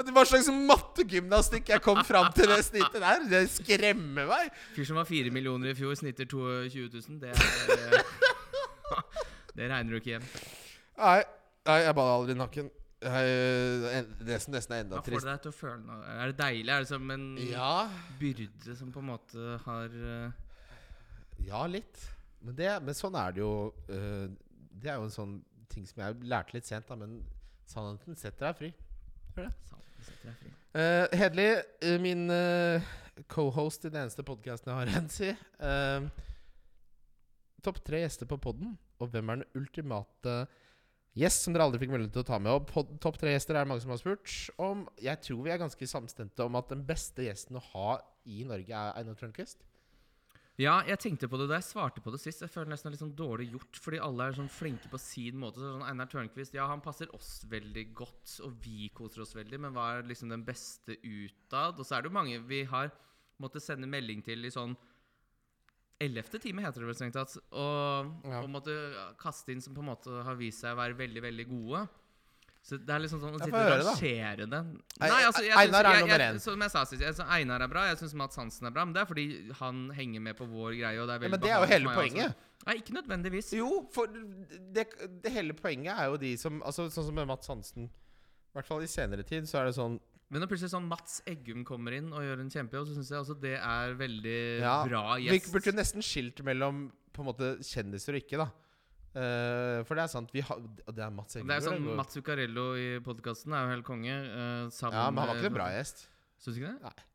Og 0.00 0.06
det 0.06 0.14
var 0.16 0.30
slags 0.30 0.50
mattegymnastikk 0.70 1.70
jeg 1.74 1.82
kom 1.84 2.02
fram 2.06 2.30
til 2.34 2.48
det 2.50 2.60
snittet 2.64 3.02
der. 3.02 3.24
Det 3.30 3.42
skremmer 3.52 4.28
meg. 4.30 4.50
Fyr 4.74 4.88
som 4.88 4.98
var 5.00 5.08
fire 5.08 5.32
millioner 5.34 5.72
i 5.72 5.76
fjor, 5.78 5.94
snitter 5.98 6.28
22 6.30 6.88
000. 6.94 7.20
Det 7.22 7.32
er 7.32 7.38
eh, 7.76 8.12
Det 9.56 9.70
regner 9.70 9.90
du 9.90 9.98
ikke 9.98 10.14
hjem. 10.16 10.28
Nei, 11.00 11.16
nei 11.68 11.78
jeg 11.84 11.96
bada 11.98 12.18
aldri 12.18 12.36
nakken. 12.38 12.70
Jeg, 13.00 14.04
det 14.28 14.36
som 14.44 14.52
nesten 14.52 14.76
er 14.76 14.82
enda 14.84 14.98
Hva 14.98 15.04
får 15.06 15.14
trist. 15.14 15.24
det 15.24 15.32
deg 15.32 15.42
til 15.46 15.52
å 15.54 15.56
føle 15.56 15.80
noe? 15.86 16.14
Er 16.20 16.32
det 16.32 16.36
deilig? 16.36 16.72
Er 16.74 16.84
det 16.84 16.90
som 16.90 17.12
en 17.14 17.26
Ja, 17.48 17.72
byrde 18.20 18.76
som 18.76 18.90
på 18.92 19.00
en 19.00 19.08
måte 19.08 19.56
har 19.64 19.96
eh, 19.96 20.48
ja, 21.46 21.64
litt. 21.70 22.02
Men, 22.44 22.56
det, 22.56 22.70
men 22.84 22.96
sånn 22.96 23.16
er 23.20 23.36
det 23.36 23.42
jo. 23.42 23.52
øh, 23.88 24.28
det 24.80 24.92
er 24.92 25.00
jo 25.00 25.08
en 25.08 25.14
sånn 25.14 25.34
ting 25.70 25.86
som 25.88 26.02
jeg 26.02 26.28
lærte 26.28 26.56
litt 26.56 26.68
sent, 26.68 26.88
da. 26.88 26.96
Men 26.98 27.20
sannheten 27.70 28.18
setter 28.18 28.50
deg 28.50 28.58
fri. 28.60 28.70
Sannheten 29.36 30.06
setter 30.08 30.32
deg 30.32 30.40
fri. 30.42 30.54
Uh, 30.70 31.06
Hedli, 31.18 31.48
eh, 31.82 31.96
min 31.98 32.28
eh, 32.30 32.90
co-host 33.28 33.84
i 33.84 33.92
den 33.92 34.04
eneste 34.04 34.24
podkasten 34.26 34.72
jeg 34.72 34.78
har, 34.78 34.90
Rensi. 34.94 35.30
Uh, 35.60 36.28
Topp 37.60 37.82
tre 37.84 38.02
gjester 38.04 38.28
på 38.28 38.40
podden, 38.40 38.74
og 39.00 39.12
hvem 39.12 39.32
er 39.32 39.40
den 39.42 39.60
ultimate 39.60 40.36
gjest 41.18 41.44
som 41.44 41.52
dere 41.52 41.66
aldri 41.66 41.82
fikk 41.82 41.92
mulighet 41.92 42.14
til 42.14 42.22
å 42.22 42.28
ta 42.30 42.38
med? 42.40 42.70
Topp 43.02 43.18
tre 43.20 43.34
gjester 43.34 43.56
er 43.56 43.66
det 43.66 43.72
mange 43.72 43.84
som 43.84 43.92
har 43.92 44.00
spurt 44.00 44.36
om. 44.62 44.86
Jeg 45.02 45.20
tror 45.26 45.42
vi 45.44 45.52
er 45.52 45.60
ganske 45.60 45.90
samstemte 45.90 46.46
om 46.46 46.56
at 46.60 46.70
den 46.72 46.86
beste 46.88 47.26
gjesten 47.26 47.60
å 47.60 47.66
ha 47.72 47.98
i 48.24 48.44
Norge 48.48 48.72
er 48.72 48.96
Einar 48.96 49.18
Tørnquist. 49.18 49.66
Ja, 50.60 50.82
jeg 50.84 51.00
tenkte 51.00 51.28
på 51.30 51.38
det 51.40 51.46
da 51.48 51.56
jeg 51.56 51.70
svarte 51.70 52.02
på 52.04 52.12
det 52.12 52.18
sist. 52.20 52.42
Jeg 52.44 52.52
føler 52.52 52.68
nesten 52.68 52.90
er 52.90 52.94
litt 52.94 53.00
sånn 53.00 53.14
dårlig 53.16 53.46
gjort, 53.54 53.78
fordi 53.80 54.00
alle 54.04 54.26
er 54.28 54.36
sånn 54.36 54.50
flinke 54.52 54.90
på 54.92 54.98
sin 55.00 55.38
måte. 55.40 55.60
Så 55.60 55.70
sånn 55.72 55.86
Einar 55.88 56.08
Tørnquist, 56.10 56.56
ja, 56.56 56.66
han 56.68 56.82
passer 56.84 57.12
oss 57.16 57.46
veldig 57.48 57.84
godt, 57.96 58.34
og 58.44 58.58
vi 58.60 58.90
koser 58.92 59.24
oss 59.24 59.32
veldig, 59.36 59.60
men 59.64 59.76
hva 59.76 59.86
er 59.94 60.10
liksom 60.10 60.32
den 60.32 60.44
beste 60.44 60.98
utad? 61.00 61.80
Og 61.80 61.86
så 61.86 61.96
er 61.96 62.04
det 62.04 62.10
jo 62.10 62.18
mange 62.18 62.42
vi 62.50 62.66
har 62.68 62.92
måttet 63.40 63.62
sende 63.64 63.88
melding 63.90 64.22
til 64.24 64.44
i 64.44 64.50
sånn 64.54 64.76
Ellevte 66.00 66.38
time, 66.40 66.62
heter 66.64 66.80
det 66.80 66.86
vel 66.88 66.94
strengt 66.96 67.12
tatt. 67.12 67.34
Og, 67.52 68.06
Ja. 68.24 68.38
og 68.40 68.48
måtte 68.48 68.72
kaste 69.20 69.52
inn 69.52 69.60
som 69.60 69.74
på 69.74 69.82
en 69.82 69.90
måte 69.90 70.22
har 70.24 70.34
vist 70.38 70.62
seg 70.62 70.72
å 70.72 70.78
være 70.78 70.96
veldig, 70.96 71.20
veldig 71.20 71.44
gode. 71.50 71.82
Så 72.62 72.78
det 72.78 72.88
er 72.94 73.00
liksom 73.00 73.20
sånn 73.20 73.36
å 73.36 73.40
sitte 73.40 73.52
og 73.52 73.84
rangere 73.84 74.46
det. 74.48 74.60
Nei, 75.00 75.08
altså, 75.24 75.42
jeg 75.44 75.52
Einar 75.52 75.64
synes- 75.66 75.84
er 75.84 75.92
jeg- 75.92 76.00
nummer 76.00 76.18
én. 76.24 76.40
Som 76.40 76.60
jeg 76.60 76.70
sa 76.70 76.84
sist, 76.84 77.02
jeg 77.02 77.14
synes 77.14 77.28
Einar 77.28 77.60
er 77.62 77.68
bra. 77.68 77.84
Jeg 77.88 77.98
syns 77.98 78.14
Mats 78.14 78.36
Hansen 78.36 78.66
er 78.66 78.70
bra. 78.70 78.84
Men 78.86 78.94
det 78.94 79.02
er 79.02 79.06
fordi 79.14 79.52
han 79.52 79.90
henger 79.90 80.20
med 80.22 80.36
på 80.38 80.46
vår 80.48 80.72
greie. 80.78 80.98
Og 81.02 81.06
det 81.08 81.20
er 81.20 81.22
Ja, 81.24 81.28
men 81.28 81.40
det 81.40 81.50
er 81.50 81.60
jo 81.60 81.66
hele 81.66 81.84
poenget. 81.94 82.28
også. 82.28 82.34
Nei, 82.66 82.74
ikke 82.76 82.92
nødvendigvis. 83.02 83.52
Jo, 83.56 83.88
for 83.92 84.06
det, 84.06 85.22
det 85.22 85.32
hele 85.32 85.52
poenget 85.52 85.98
er 85.98 86.04
jo 86.06 86.16
de 86.16 86.36
som 86.36 86.62
altså, 86.62 86.88
Sånn 86.90 87.04
som 87.06 87.14
med 87.14 87.26
Mats 87.26 87.46
Hansen. 87.46 87.84
I 87.84 88.58
hvert 88.58 88.66
fall 88.66 88.80
i 88.80 88.86
senere 88.86 89.22
tid 89.22 89.44
så 89.44 89.60
er 89.60 89.64
det 89.66 89.74
sånn 89.76 90.00
Men 90.30 90.44
når 90.44 90.50
plutselig 90.52 90.70
sånn 90.70 90.86
Mats 90.86 91.20
Eggum 91.26 91.64
kommer 91.66 91.96
inn 91.96 92.12
og 92.14 92.22
gjør 92.22 92.42
en 92.44 92.50
kjempejobb, 92.52 92.86
så 92.86 92.94
syns 92.94 93.08
jeg 93.10 93.18
også 93.18 93.34
det 93.42 93.56
er 93.58 93.94
veldig 93.98 94.36
Ja, 94.62 94.76
bra 94.86 95.04
Vi 95.18 95.26
gjest. 95.26 95.50
burde 95.52 95.74
nesten 95.74 96.04
skilt 96.06 96.42
mellom 96.46 96.84
på 97.10 97.24
en 97.24 97.28
måte 97.32 97.48
kjendiser 97.66 98.14
og 98.14 98.22
ikke, 98.22 98.38
da. 98.44 98.46
Uh, 99.10 99.82
for 99.88 99.98
det 99.98 100.04
er 100.04 100.10
sant, 100.12 100.30
vi 100.30 100.38
har 100.46 100.54
Og 100.62 100.92
det 100.94 101.02
er 101.02 101.10
Mats 101.10 101.34
Eggum. 101.34 101.48
Det 101.50 101.56
er 101.56 101.64
sånn 101.66 101.80
eller? 101.80 101.96
Mats 101.98 102.14
Zuccarello 102.14 102.66
i 102.78 102.88
podkasten 103.02 103.56
er 103.58 103.64
jo 103.66 103.72
helt 103.74 103.86
konge. 103.88 104.14
Uh, 104.30 104.70
Ja, 104.70 105.08
men 105.10 105.18
han 105.18 105.32
var 105.32 105.34
ikke 105.40 105.50
en 105.50 105.56
bra 105.58 105.70
gjest. 105.74 106.04
Syns 106.38 106.54
du 106.54 106.62
ikke 106.62 106.76
det? 106.78 107.06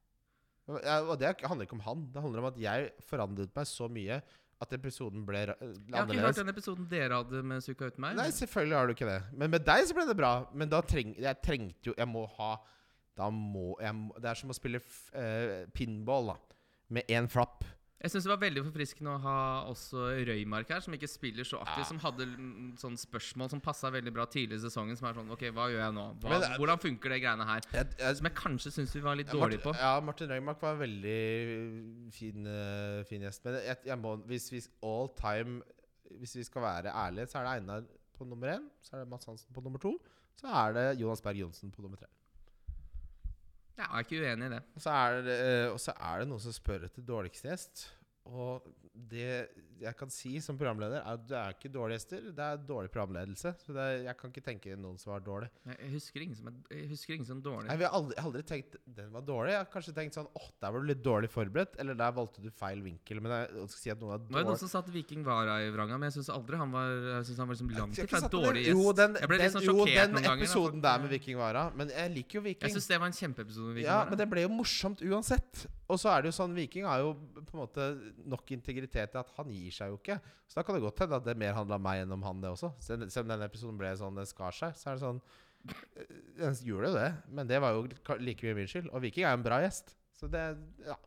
Ja, 0.83 0.97
og 1.05 1.15
det 1.21 1.29
handler 1.45 1.67
ikke 1.69 1.77
om 1.77 1.85
han. 1.85 2.03
Det 2.11 2.21
handler 2.25 2.41
om 2.41 2.49
at 2.49 2.57
jeg 2.59 2.91
forandret 3.07 3.51
meg 3.55 3.67
så 3.69 3.87
mye 3.87 4.19
at 4.63 4.71
episoden 4.75 5.25
ble 5.27 5.41
annerledes. 5.53 5.87
Jeg 5.87 5.95
har 5.99 6.11
ikke 6.11 6.25
hørt 6.25 6.39
den 6.39 6.51
episoden 6.51 6.87
dere 6.89 7.19
hadde 7.21 7.41
med 7.47 7.63
Zucca 7.63 7.89
uten 7.91 8.01
meg. 8.01 8.15
Nei, 8.19 8.27
selvfølgelig 8.33 8.77
har 8.79 8.87
du 8.87 8.93
ikke 8.95 9.09
det. 9.09 9.17
Men 9.35 9.51
med 9.55 9.65
deg 9.67 9.87
så 9.87 9.95
ble 9.97 10.05
det 10.09 10.15
bra. 10.19 10.31
Men 10.55 10.71
da 10.71 10.79
treng 10.81 11.15
jeg 11.15 11.41
trengte 11.43 11.91
jo 11.91 11.95
Jeg 11.95 12.07
må 12.09 12.25
ha 12.37 12.55
Da 13.15 13.29
må 13.31 13.77
jeg 13.79 14.21
Det 14.21 14.29
er 14.29 14.39
som 14.41 14.51
å 14.51 14.57
spille 14.57 14.81
eh, 15.15 15.63
pinball, 15.75 16.33
da. 16.33 16.37
Med 16.93 17.09
én 17.09 17.29
flapp. 17.31 17.63
Jeg 18.05 18.11
syns 18.11 18.25
det 18.27 18.29
var 18.29 18.41
veldig 18.43 18.61
forfriskende 18.67 19.13
å 19.15 19.19
ha 19.23 19.37
også 19.71 20.01
Røymark 20.27 20.69
her, 20.69 20.81
som 20.83 20.93
ikke 20.93 21.07
spiller 21.09 21.47
så 21.47 21.61
aktivt. 21.63 21.85
Ja. 21.85 21.87
Som 21.89 22.01
hadde 22.03 22.27
sånne 22.77 22.99
spørsmål 23.01 23.49
som 23.53 23.61
passa 23.63 23.89
veldig 23.93 24.11
bra 24.13 24.27
tidlig 24.29 24.59
i 24.59 24.63
sesongen. 24.65 24.99
Som 24.99 25.07
er 25.09 25.15
sånn 25.17 25.31
OK, 25.33 25.45
hva 25.55 25.69
gjør 25.71 25.81
jeg 25.81 25.95
nå? 25.95 26.03
Hva, 26.21 26.33
Men 26.35 26.57
hvordan 26.59 26.83
funker 26.83 27.15
det 27.15 27.21
greiene 27.23 27.47
her? 27.49 27.65
Jeg, 27.73 27.95
jeg, 27.97 28.19
Som 28.19 28.29
jeg 28.29 28.37
kanskje 28.37 28.73
syns 28.75 28.93
vi 28.93 29.01
var 29.07 29.17
litt 29.17 29.31
dårlige 29.31 29.63
på. 29.63 29.73
Ja, 29.79 29.95
Martin 30.05 30.29
Røymark 30.29 30.61
var 30.61 30.75
en 30.75 30.83
veldig 30.83 31.15
fin, 32.13 32.51
eh, 32.51 32.99
fin 33.09 33.25
gjest. 33.25 33.47
Men 33.47 33.57
jeg, 33.63 33.99
må, 34.03 34.17
hvis 34.29 34.51
vi 34.53 34.61
all 34.85 35.09
time 35.17 35.63
Hvis 36.19 36.35
vi 36.37 36.45
skal 36.45 36.61
være 36.61 36.93
ærlige, 36.93 37.31
så 37.31 37.39
er 37.39 37.47
det 37.47 37.55
Einar 37.55 37.87
på 38.15 38.27
nummer 38.27 38.53
én. 38.53 38.69
Så 38.85 38.93
er 38.93 39.01
det 39.01 39.09
Mats 39.09 39.25
Hansen 39.25 39.55
på 39.55 39.63
nummer 39.65 39.81
to. 39.81 39.95
Så 40.37 40.51
er 40.51 40.77
det 40.77 40.85
Jonas 41.01 41.23
Berg 41.25 41.41
Johnsen 41.41 41.73
på 41.73 41.81
nummer 41.81 41.97
tre. 41.97 42.11
Ja, 43.75 43.83
jeg 43.83 43.91
er 43.91 44.05
ikke 44.05 44.21
uenig 44.23 44.47
i 44.47 44.53
det. 44.55 44.61
Og 44.75 44.81
så 44.81 44.89
er 44.95 45.21
det, 45.25 45.35
eh, 45.47 45.71
og 45.71 45.79
så 45.83 45.91
er 45.99 46.19
det 46.21 46.27
noen 46.29 46.43
som 46.43 46.55
spør 46.55 46.85
etter 46.87 47.03
dårligste 47.03 47.49
gjest. 47.49 47.85
Og 48.25 48.65
det 48.95 49.47
jeg 49.75 49.91
kan 49.99 50.11
si 50.13 50.37
som 50.39 50.55
programleder, 50.55 51.01
er 51.01 51.17
at 51.17 51.23
det 51.27 51.35
er 51.35 51.55
ikke 51.55 51.69
dårlige 51.73 51.99
gjester. 51.99 52.27
Det 52.35 52.43
er 52.45 52.59
dårlig 52.67 52.89
programledelse. 52.93 53.51
Så 53.59 53.73
det 53.75 53.83
er, 53.83 53.97
jeg 54.07 54.17
kan 54.19 54.31
ikke 54.31 54.43
tenke 54.45 54.75
noen 54.79 54.95
som 55.01 55.11
var 55.11 55.23
dårlig. 55.25 55.49
Jeg 55.67 55.89
husker 55.91 56.23
ingen 56.23 56.37
som 56.37 56.47
jeg 56.71 56.87
husker 56.93 57.17
ingen 57.17 57.27
som 57.27 57.41
dårlig. 57.43 57.67
Nei, 57.67 57.75
vi 57.81 57.87
har 57.87 57.95
aldri, 57.97 58.15
aldri 58.21 58.43
tenkt 58.47 58.77
den 58.85 59.11
var 59.13 59.25
dårlig. 59.27 59.51
Jeg 59.51 59.61
har 59.61 59.69
kanskje 59.73 59.95
tenkt 59.97 60.17
sånn 60.17 60.29
åh, 60.31 60.47
der 60.63 60.73
var 60.73 60.83
du 60.83 60.89
litt 60.89 61.03
dårlig 61.03 61.29
forberedt. 61.33 61.75
Eller 61.83 61.99
der 61.99 62.15
valgte 62.15 62.43
du 62.45 62.47
feil 62.55 62.81
vinkel. 62.85 63.19
Men 63.23 63.35
jeg, 63.35 63.49
jeg 63.59 63.73
skal 63.73 63.83
si 63.83 63.93
at 63.95 64.01
noen 64.01 64.15
er 64.15 64.23
Det 64.23 64.37
var 64.37 64.45
jo 64.45 64.49
noen 64.53 64.61
som 64.63 64.71
satt 64.71 64.91
Viking 64.95 65.27
Vara 65.27 65.57
i 65.65 65.69
vranga, 65.75 65.99
men 65.99 66.09
jeg 66.09 66.17
syns 66.21 66.31
aldri 66.37 66.61
han 66.61 66.71
var 66.75 66.95
Jeg 66.95 67.29
synes 67.29 67.43
han 67.43 67.51
var 67.51 67.59
liksom 67.59 67.73
langt 67.75 68.01
ifra 68.05 68.23
en 68.23 68.31
dårlig 68.37 68.65
gjest. 68.65 68.79
Jo, 68.79 68.95
den, 69.01 69.19
jeg 69.19 69.31
ble 69.33 69.41
litt 69.41 69.47
den, 69.49 69.55
sånn 69.57 69.67
jo, 69.67 69.75
sjokkert 69.75 69.99
den 70.01 70.15
noen 70.15 70.27
ganger. 70.29 70.45
da, 70.45 70.49
episoden 70.49 70.79
ganger, 70.79 70.87
der 70.87 71.05
med 71.05 71.15
Viking 71.17 71.41
Vara. 71.43 71.67
Men 71.75 71.93
jeg 71.97 72.15
liker 72.15 72.39
jo 72.39 72.45
Viking. 72.47 72.69
Jeg 72.69 72.79
syns 72.79 72.91
det 72.93 73.01
var 73.03 73.11
en 73.11 73.19
kjempeepisode 73.19 73.69
med 73.73 73.81
Viking 73.81 73.91
Ja, 73.91 74.01
men 74.07 74.23
det 74.23 74.29
ble 74.31 74.47
jo 74.47 74.53
morsomt 74.55 75.03
uansett. 75.03 75.65
Og 75.91 75.99
så 76.01 76.09
er 76.15 76.23
det 76.23 76.31
jo 76.31 76.39
sånn 76.39 76.55
Viking 76.55 76.87
har 76.87 77.03
jo 77.03 77.13
på 77.35 77.57
en 77.57 77.61
måte 77.61 77.91
nok 78.23 78.51
integritet 78.55 79.11
til 79.13 79.21
at 79.21 79.33
han 79.37 79.49
gir 79.53 79.73
seg 79.75 79.91
jo 79.91 79.99
ikke. 79.99 80.19
Så 80.47 80.59
da 80.59 80.65
kan 80.65 80.77
det 80.77 80.85
godt 80.85 81.03
hende 81.03 81.19
at 81.19 81.25
det 81.27 81.37
mer 81.41 81.57
handla 81.57 81.79
om 81.79 81.85
meg 81.87 82.03
enn 82.03 82.15
om 82.15 82.23
han, 82.27 82.43
det 82.43 82.53
også. 82.53 82.71
Selv 82.83 83.09
selv 83.09 83.27
om 83.27 83.33
denne 83.33 83.49
episoden 83.49 83.81
ble 83.81 83.91
sånn 83.99 84.21
den 84.21 84.29
skar 84.29 84.55
seg, 84.55 84.77
så 84.79 84.91
er 84.91 84.99
det 84.99 85.05
sånn 85.05 85.21
øh, 85.21 86.15
Den 86.39 86.61
gjorde 86.67 86.93
jo 86.93 86.99
det, 86.99 87.09
men 87.29 87.49
det 87.49 87.59
var 87.63 87.75
jo 87.75 87.87
like 88.21 88.47
mye 88.47 88.59
min 88.61 88.71
skyld. 88.71 88.91
Og 88.93 89.03
Viking 89.05 89.25
er 89.27 89.35
jo 89.35 89.41
en 89.41 89.49
bra 89.49 89.59
gjest. 89.65 89.97
Så 90.15 90.31
det 90.31 90.47
Ja. 90.85 90.97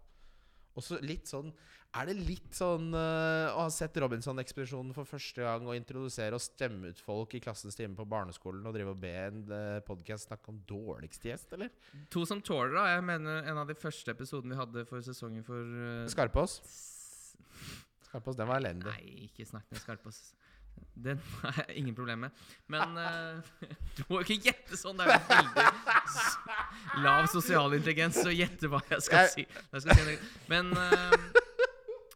Og 0.79 0.85
så 0.87 0.99
litt 1.03 1.27
sånn 1.27 1.51
Er 1.97 2.07
det 2.11 2.19
litt 2.21 2.53
sånn 2.55 2.91
uh, 2.93 3.49
å 3.57 3.65
ha 3.65 3.71
sett 3.73 3.97
Robinson-ekspedisjonen 3.99 4.93
for 4.95 5.09
første 5.09 5.41
gang 5.41 5.65
og 5.65 5.73
introdusere 5.75 6.37
og 6.37 6.43
stemme 6.45 6.93
ut 6.93 7.01
folk 7.01 7.33
i 7.35 7.41
klassens 7.41 7.79
time 7.79 7.97
på 7.97 8.05
barneskolen 8.05 8.67
og 8.69 8.77
drive 8.77 8.93
og 8.93 9.01
be 9.01 9.15
en 9.23 9.41
uh, 9.49 9.79
podkast 9.87 10.29
snakke 10.29 10.53
om 10.53 10.61
dårligste 10.69 11.31
gjest, 11.31 11.57
eller? 11.57 11.73
To 12.13 12.27
som 12.29 12.45
tåler, 12.45 12.77
da. 12.77 12.85
Jeg 12.93 13.07
mener 13.09 13.49
en 13.49 13.63
av 13.65 13.73
de 13.73 13.79
første 13.81 14.13
episodene 14.13 14.53
vi 14.53 14.61
hadde 14.61 14.85
for 14.91 15.09
sesongen 15.09 15.49
for 15.49 15.65
uh, 15.65 16.05
Skarpås? 16.13 16.61
Skarpås, 18.09 18.37
den 18.39 18.49
var 18.49 18.63
elendig. 18.63 18.89
Nei, 18.89 19.27
ikke 19.29 19.45
snakk 19.49 19.67
med 19.69 19.83
Skarpaas. 19.83 20.21
Den 20.99 21.19
har 21.43 21.59
jeg 21.69 21.83
ingen 21.83 21.95
problem 21.95 22.25
med. 22.27 22.45
Men 22.71 22.97
uh, 22.97 23.67
du 23.99 24.03
må 24.09 24.21
jo 24.21 24.27
ikke 24.27 24.49
gjette 24.49 24.79
sånn. 24.79 24.99
Det 24.99 25.07
er 25.07 25.19
jo 25.19 25.27
veldig 25.29 27.05
lav 27.05 27.29
sosial 27.31 27.77
intelligens 27.77 28.19
å 28.25 28.33
gjette 28.33 28.71
hva 28.71 28.81
jeg 28.91 29.05
skal 29.07 29.31
si. 29.35 29.45
Jeg 29.45 29.85
skal 29.85 30.03
si. 30.09 30.17
Men 30.51 30.73
uh, 30.75 31.15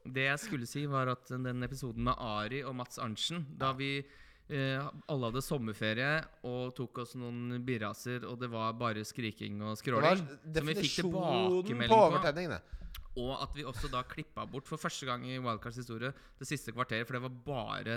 det 0.03 0.26
jeg 0.30 0.43
skulle 0.43 0.68
si, 0.70 0.86
var 0.90 1.12
at 1.12 1.30
den 1.30 1.62
episoden 1.66 2.09
med 2.09 2.18
Ari 2.18 2.62
og 2.66 2.76
Mats 2.80 3.01
Arntzen, 3.03 3.45
da 3.59 3.74
vi 3.76 3.95
uh, 4.03 4.90
alle 5.12 5.30
hadde 5.30 5.45
sommerferie 5.45 6.12
og 6.49 6.72
tok 6.78 7.05
oss 7.05 7.16
noen 7.20 7.61
birraser, 7.66 8.26
og 8.28 8.40
det 8.43 8.51
var 8.53 8.74
bare 8.80 9.05
skriking 9.07 9.61
og 9.61 9.68
Det 9.68 9.74
var 9.74 9.82
skråling, 9.84 10.28
som 10.57 10.72
vi 10.72 10.78
fikk 10.80 11.03
tilbakemelding 11.03 11.93
på 11.93 12.05
på. 12.16 12.78
Og 13.20 13.32
at 13.45 13.53
vi 13.57 13.64
også 13.68 13.90
da 13.93 14.01
klippa 14.09 14.47
bort 14.49 14.68
for 14.68 14.80
første 14.80 15.05
gang 15.09 15.24
i 15.28 15.38
Wildcards 15.38 15.76
historie 15.82 16.12
det 16.38 16.49
siste 16.49 16.72
kvarteret, 16.72 17.07
for 17.07 17.18
det 17.18 17.22
var 17.26 17.34
bare 17.45 17.97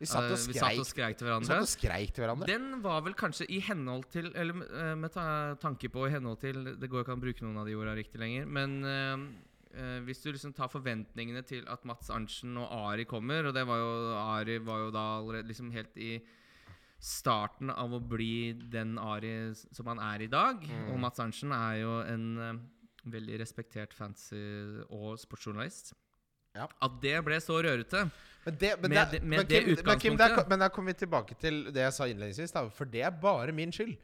Vi 0.00 0.06
satt 0.08 0.24
og 0.24 0.32
og 0.32 0.46
vi 0.48 0.56
satt 0.56 0.72
skreik, 0.72 0.80
og 0.80 0.86
skreik 0.88 1.18
til 1.18 1.26
vi 1.26 1.30
hverandre. 1.30 1.48
satt 1.50 1.66
og 1.66 1.68
skreik 1.70 2.14
til 2.14 2.24
hverandre. 2.24 2.46
Den 2.48 2.82
var 2.82 3.02
vel 3.04 3.14
kanskje 3.14 3.46
i 3.52 3.60
henhold 3.60 4.04
til 4.10 4.30
Eller 4.34 4.64
eh, 4.64 4.94
med 4.98 5.12
ta 5.12 5.54
tanke 5.60 5.88
på 5.92 6.06
i 6.08 6.10
henhold 6.10 6.40
til 6.40 6.64
Det 6.80 6.88
går 6.90 7.04
ikke 7.04 7.12
an 7.12 7.20
å 7.20 7.26
bruke 7.26 7.44
noen 7.44 7.60
av 7.60 7.68
de 7.68 7.76
orda 7.76 7.94
riktig 7.94 8.18
lenger, 8.20 8.46
men 8.46 8.78
eh, 8.84 9.26
eh, 9.76 9.98
hvis 10.08 10.24
du 10.24 10.32
liksom 10.32 10.54
tar 10.56 10.72
forventningene 10.72 11.44
til 11.46 11.68
at 11.68 11.84
Mats 11.84 12.10
Arntzen 12.10 12.56
og 12.56 12.72
Ari 12.72 13.04
kommer, 13.04 13.46
og 13.50 13.54
det 13.54 13.66
var 13.68 13.78
jo 13.84 13.92
Ari 14.24 14.58
var 14.64 14.86
jo 14.86 14.90
da 14.96 15.04
allerede 15.20 15.52
liksom 15.52 15.70
helt 15.76 15.96
i 15.96 16.16
starten 17.04 17.68
av 17.68 17.92
å 17.92 18.00
bli 18.00 18.54
den 18.72 18.96
Ari 18.98 19.52
som 19.54 19.86
han 19.92 20.00
er 20.00 20.24
i 20.24 20.30
dag. 20.32 20.62
Mm. 20.64 20.86
Og 20.94 21.00
Mats 21.04 21.20
Arntzen 21.20 21.52
er 21.52 21.82
jo 21.82 21.98
en 22.08 22.26
eh, 22.40 22.62
veldig 23.04 23.40
respektert 23.40 23.94
fancy 23.96 24.40
og 24.88 25.18
sportsjournalist. 25.20 25.92
Ja. 26.54 26.68
At 26.86 27.00
det 27.02 27.16
ble 27.26 27.40
så 27.42 27.56
rørete 27.58 28.04
Men 28.44 28.58
det, 28.60 28.68
men 28.78 28.92
Med 28.92 29.10
det, 29.10 29.20
med 29.22 29.38
men 29.40 29.46
det 29.50 29.60
Kim, 29.64 29.78
men 29.86 30.00
Kim, 30.00 30.18
der, 30.18 30.36
men 30.48 30.60
der 30.62 30.70
kommer 30.70 30.92
vi 30.92 31.00
tilbake 31.02 31.34
til 31.40 31.64
det 31.74 31.82
jeg 31.82 31.94
sa 31.96 32.06
innledningsvis, 32.06 32.54
da, 32.54 32.68
for 32.70 32.86
det 32.86 33.02
er 33.02 33.10
bare 33.10 33.52
min 33.52 33.72
skyld. 33.74 33.96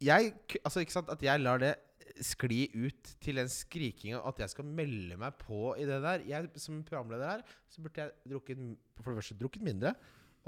Jeg, 0.00 0.34
altså 0.62 0.84
ikke 0.84 0.94
sant, 0.94 1.10
At 1.10 1.22
jeg 1.22 1.42
lar 1.42 1.58
det 1.58 1.74
skli 2.24 2.66
ut 2.74 3.12
til 3.22 3.38
den 3.40 3.48
skrikinga, 3.48 4.20
at 4.28 4.40
jeg 4.42 4.52
skal 4.52 4.66
melde 4.66 5.16
meg 5.20 5.36
på 5.40 5.74
i 5.78 5.86
det 5.88 6.00
der 6.04 6.24
jeg, 6.28 6.50
Som 6.60 6.82
programleder 6.84 7.36
her, 7.36 7.44
så 7.70 7.82
burde 7.82 8.02
jeg 8.02 8.10
drukket, 8.30 8.64
for 9.00 9.10
det 9.10 9.22
første 9.22 9.38
drukket 9.40 9.62
mindre. 9.66 9.94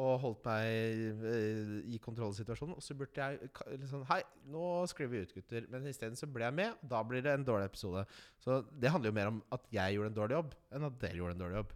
Og 0.03 0.17
holdt 0.23 0.47
meg 0.49 1.27
eh, 1.31 1.75
i 1.95 1.99
kontrollsituasjonen. 2.03 2.75
Og 2.79 2.83
så 2.83 2.97
burde 2.99 3.23
jeg 3.23 3.53
liksom 3.83 4.03
Hei, 4.09 4.23
nå 4.51 4.65
skriver 4.91 5.13
vi 5.13 5.23
ut, 5.23 5.35
gutter. 5.37 5.69
Men 5.71 5.87
isteden 5.91 6.19
så 6.19 6.27
ble 6.27 6.49
jeg 6.49 6.57
med. 6.59 6.75
og 6.81 6.91
Da 6.91 7.03
blir 7.07 7.23
det 7.23 7.37
en 7.37 7.47
dårlig 7.47 7.69
episode. 7.71 8.03
Så 8.43 8.63
det 8.73 8.91
handler 8.91 9.13
jo 9.13 9.19
mer 9.21 9.31
om 9.31 9.41
at 9.55 9.69
jeg 9.75 9.97
gjorde 9.97 10.13
en 10.13 10.19
dårlig 10.19 10.39
jobb, 10.39 10.59
enn 10.73 10.89
at 10.89 10.99
dere 11.05 11.21
gjorde 11.21 11.37
en 11.37 11.45
dårlig 11.45 11.61
jobb. 11.61 11.75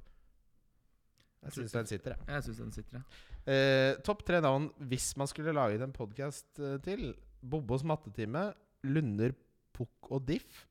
Jeg 1.46 1.54
syns 1.54 1.74
den 1.76 1.86
sitter, 1.92 2.16
jeg. 2.16 2.28
Jeg 2.34 2.46
synes 2.48 2.62
den 2.64 2.72
sitter, 2.74 2.98
ja. 2.98 3.24
Eh, 3.46 3.92
Topp 4.02 4.24
tre 4.26 4.40
navn 4.42 4.64
hvis 4.90 5.12
man 5.20 5.28
skulle 5.30 5.54
laget 5.54 5.84
en 5.84 5.94
podkast 5.94 6.58
eh, 6.58 6.80
til. 6.82 7.12
Bobbos 7.46 7.84
mattetime, 7.86 8.48
Lunder, 8.88 9.36
Pukk 9.76 10.10
og 10.10 10.24
Diff. 10.26 10.64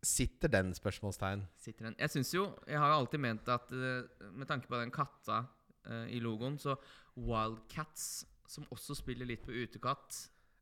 Sitter 0.00 0.48
den? 0.48 0.72
spørsmålstegn. 0.72 1.42
sitter 1.60 1.90
den. 1.90 1.96
Jeg 1.98 2.10
synes 2.10 2.34
jo, 2.34 2.46
jeg 2.66 2.78
har 2.80 2.88
jo 2.88 3.00
alltid 3.02 3.20
ment 3.20 3.48
at 3.52 3.72
eh, 3.76 4.30
med 4.32 4.48
tanke 4.48 4.70
på 4.70 4.80
den 4.80 4.90
katta 4.94 5.42
eh, 5.86 6.06
i 6.16 6.20
logoen, 6.22 6.58
så 6.60 6.76
Wildcats, 7.16 8.26
som 8.50 8.66
også 8.74 8.96
spiller 8.98 9.28
litt 9.28 9.44
på 9.46 9.54
utekatt 9.54 10.16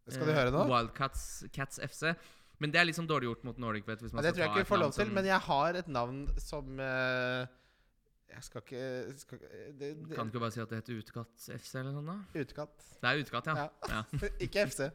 Skal 0.08 0.26
du 0.26 0.32
eh, 0.32 0.38
høre 0.38 0.52
nå? 0.54 0.64
Wildcats 0.70 1.44
Cats 1.54 1.80
FC. 1.84 2.12
Men 2.58 2.74
det 2.74 2.80
er 2.80 2.90
sånn 2.96 3.06
dårlig 3.08 3.28
gjort 3.28 3.46
mot 3.46 3.60
Nordic 3.62 3.86
Vet. 3.86 4.02
Hvis 4.02 4.12
Ja, 4.16 4.24
det 4.24 4.34
tror 4.34 4.44
jeg 4.44 4.50
ikke 4.52 4.64
vi 4.64 4.70
får 4.72 4.82
lov 4.82 4.96
til, 4.96 5.12
men 5.14 5.28
jeg 5.28 5.38
har 5.46 5.78
et 5.78 5.88
navn 5.94 6.24
som 6.42 6.80
eh, 6.82 7.46
Jeg 8.34 8.46
skal 8.48 8.64
ikke, 8.64 8.82
skal, 9.22 9.44
det, 9.78 9.92
det, 9.94 10.16
Kan 10.16 10.26
du 10.26 10.34
ikke 10.34 10.42
bare 10.42 10.56
si 10.56 10.64
at 10.64 10.72
det 10.72 10.82
heter 10.82 10.98
Utekatt 11.04 11.46
FC 11.60 11.78
eller 11.78 11.94
noe 11.94 12.02
sånt? 12.02 12.34
da? 12.34 12.42
Utekatt. 12.42 12.90
Det 12.98 13.12
er 13.12 13.22
Utekatt, 13.22 13.52
ja. 13.52 13.68
Ja. 13.88 14.02
ja. 14.02 14.32
ikke 14.48 14.66
FC. 14.72 14.90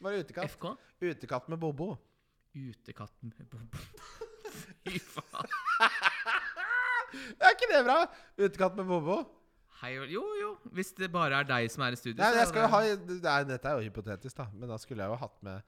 Bare 0.00 0.22
utekatt. 0.22 0.54
FK? 0.54 0.70
Utekatt 1.02 1.50
med 1.52 1.60
Bobo. 1.60 1.90
Utekatt 2.56 3.12
med 3.26 3.44
Bobo. 3.50 3.82
Fy 4.86 4.98
faen. 4.98 5.50
Er 7.10 7.56
ikke 7.56 7.66
det 7.72 7.82
bra? 7.84 8.04
Utekatt 8.38 8.76
med 8.78 8.86
Bobo. 8.86 9.18
Hei, 9.80 9.94
jo, 10.12 10.20
jo. 10.40 10.50
Hvis 10.76 10.90
det 10.98 11.08
bare 11.12 11.34
er 11.40 11.44
deg 11.48 11.70
som 11.72 11.82
er 11.86 11.92
i 11.92 11.96
studio. 11.96 12.20
Nei, 12.20 12.44
så 12.44 12.50
er 12.50 12.52
det- 12.52 12.70
ha 12.70 12.80
Nei, 13.30 13.44
dette 13.48 13.64
er 13.70 13.74
jo 13.80 13.84
hypotetisk, 13.90 14.36
da. 14.36 14.46
Men 14.52 14.68
da 14.68 14.76
skulle 14.78 15.02
jeg 15.04 15.10
jo 15.10 15.16
hatt 15.16 15.42
med 15.42 15.62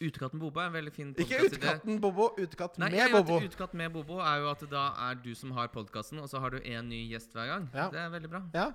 Utekatten 0.00 0.38
Bobo 0.40 0.60
er 0.60 0.64
en 0.66 0.72
veldig 0.72 0.92
fin 0.92 1.14
Ikke 1.14 1.38
podcast-idé. 1.38 1.56
Utekatten 1.60 2.00
Bobo, 2.00 2.28
utekatt 2.38 2.78
Nei, 2.78 2.88
med 2.90 2.98
jeg 2.98 3.12
vet, 3.12 3.26
Bobo. 3.26 3.40
Utekatt 3.44 3.74
med 3.74 3.92
Bobo 3.92 4.18
er 4.24 4.38
jo 4.40 4.48
at 4.50 4.60
da 4.70 4.92
er 5.10 5.14
du 5.14 5.34
som 5.34 5.50
har 5.52 5.68
podkasten, 5.68 6.18
og 6.20 6.28
så 6.28 6.38
har 6.40 6.50
du 6.50 6.58
én 6.60 6.84
ny 6.88 7.08
gjest 7.12 7.32
hver 7.36 7.46
gang. 7.50 7.68
Ja. 7.74 7.88
Det 7.92 7.98
er 8.00 8.08
veldig 8.10 8.30
bra. 8.30 8.42
Ja, 8.54 8.72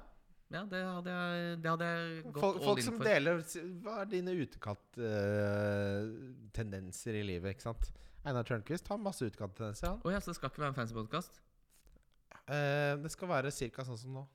Ja, 0.54 0.62
det 0.70 0.78
hadde 0.86 1.10
jeg, 1.10 1.62
det 1.64 1.70
hadde 1.72 1.86
jeg 1.90 2.24
gått 2.32 2.42
Folk, 2.42 2.56
all 2.58 2.64
folk 2.64 2.78
in 2.78 2.84
som 2.86 2.98
for. 3.00 3.04
deler 3.04 3.42
Hva 3.82 4.02
er 4.02 4.06
dine 4.06 4.32
utekatt-tendenser 4.46 7.14
i 7.18 7.24
livet? 7.26 7.50
ikke 7.56 7.62
sant? 7.66 7.90
Einar 8.26 8.44
Tørnquist 8.46 8.88
har 8.90 8.98
masse 9.02 9.22
utekatt-tendenser. 9.26 9.88
han. 9.88 10.00
Å 10.06 10.12
ja, 10.14 10.20
så 10.22 10.26
det 10.32 10.36
skal 10.38 10.50
ikke 10.50 10.60
være 10.62 10.70
en 10.74 10.78
fancy 10.78 10.94
podkast? 10.94 11.40
Eh, 12.48 12.96
det 13.02 13.12
skal 13.12 13.28
være 13.28 13.50
ca. 13.74 13.84
sånn 13.84 13.98
som 13.98 14.14
nå. 14.14 14.28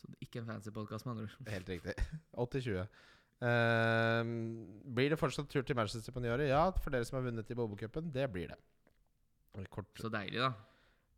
Så 0.00 0.08
det 0.08 0.16
er 0.16 0.26
ikke 0.30 0.40
en 0.42 0.48
fancy 0.48 0.72
podkast, 0.72 1.04
med 1.06 1.16
andre 1.18 1.28
ord. 1.28 1.52
Helt 1.52 1.68
riktig. 1.74 1.94
80-20. 2.46 2.88
Uh, 3.40 4.24
blir 4.96 5.12
det 5.12 5.20
fortsatt 5.20 5.48
tur 5.52 5.64
til 5.64 5.76
Manchester 5.78 6.12
på 6.12 6.20
nyåret? 6.24 6.48
Ja, 6.50 6.66
for 6.76 6.92
dere 6.92 7.06
som 7.08 7.20
har 7.20 7.28
vunnet 7.28 7.52
i 7.52 7.56
Bobo-cupen. 7.56 8.10
Det 8.14 8.26
blir 8.32 8.52
det. 8.52 8.58
Kort. 9.72 9.88
Så 9.98 10.08
deilig, 10.12 10.40
da. 10.40 10.52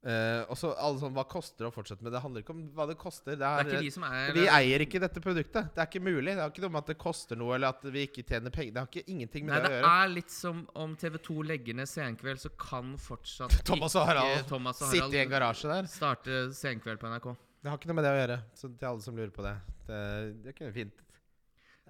Uh, 0.03 0.43
og 0.51 0.57
så 0.59 0.73
alle 0.83 0.99
sånn 0.99 1.13
Hva 1.15 1.23
koster 1.31 1.63
det 1.63 1.69
å 1.69 1.75
fortsette 1.77 2.03
med? 2.03 2.11
Det 2.11 2.19
handler 2.25 2.43
ikke 2.43 2.55
om 2.57 2.63
hva 2.75 2.89
det 2.91 2.97
koster. 2.99 3.37
Det 3.37 3.39
Det 3.39 3.47
er 3.47 3.61
er, 3.61 3.69
ikke 3.69 3.83
vi 3.85 3.91
som 3.95 4.07
er 4.09 4.33
vi 4.35 4.47
eier 4.51 4.83
ikke 4.83 5.03
dette 5.05 5.23
produktet. 5.23 5.69
Det 5.77 5.83
er 5.85 5.87
ikke 5.87 6.03
mulig. 6.03 6.33
Det 6.33 6.43
har 6.43 6.51
ikke 6.51 6.65
noe 6.65 6.75
med 6.75 6.83
at 6.83 6.91
det 6.91 6.97
koster 7.05 7.39
noe, 7.39 7.53
eller 7.55 7.77
at 7.77 7.87
vi 7.87 8.03
ikke 8.09 8.25
tjener 8.27 8.51
penger. 8.51 8.73
Det 8.75 8.83
har 8.83 8.91
ikke 8.91 9.13
ingenting 9.15 9.47
med 9.47 9.55
Nei, 9.55 9.61
det, 9.61 9.69
det 9.69 9.71
å 9.71 9.77
gjøre. 9.77 9.93
Det 9.93 10.09
er 10.09 10.13
litt 10.17 10.35
som 10.35 10.65
om 10.87 10.97
TV2 11.05 11.37
legger 11.53 11.79
ned 11.79 11.91
Senkveld, 11.93 12.43
så 12.43 12.51
kan 12.65 12.97
fortsatt 12.99 13.55
Thomas 13.71 13.95
og 14.01 14.09
Harald 14.11 14.51
Thomas 14.51 14.83
og 14.83 14.91
Sitte 14.91 15.21
i 15.21 15.23
en 15.23 15.31
garasje 15.37 15.71
der. 15.71 15.91
starte 15.93 16.43
Senkveld 16.59 16.99
på 17.03 17.13
NRK. 17.13 17.31
Det 17.63 17.71
har 17.71 17.79
ikke 17.79 17.93
noe 17.93 18.01
med 18.01 18.07
det 18.09 18.13
å 18.13 18.19
gjøre. 18.19 18.43
Så 18.59 18.69
til 18.75 18.89
alle 18.91 19.05
som 19.05 19.17
lurer 19.19 19.33
på 19.35 19.47
det. 19.47 19.55
Det, 19.87 20.03
det 20.43 20.55
kunne 20.59 20.75
fint 20.75 21.03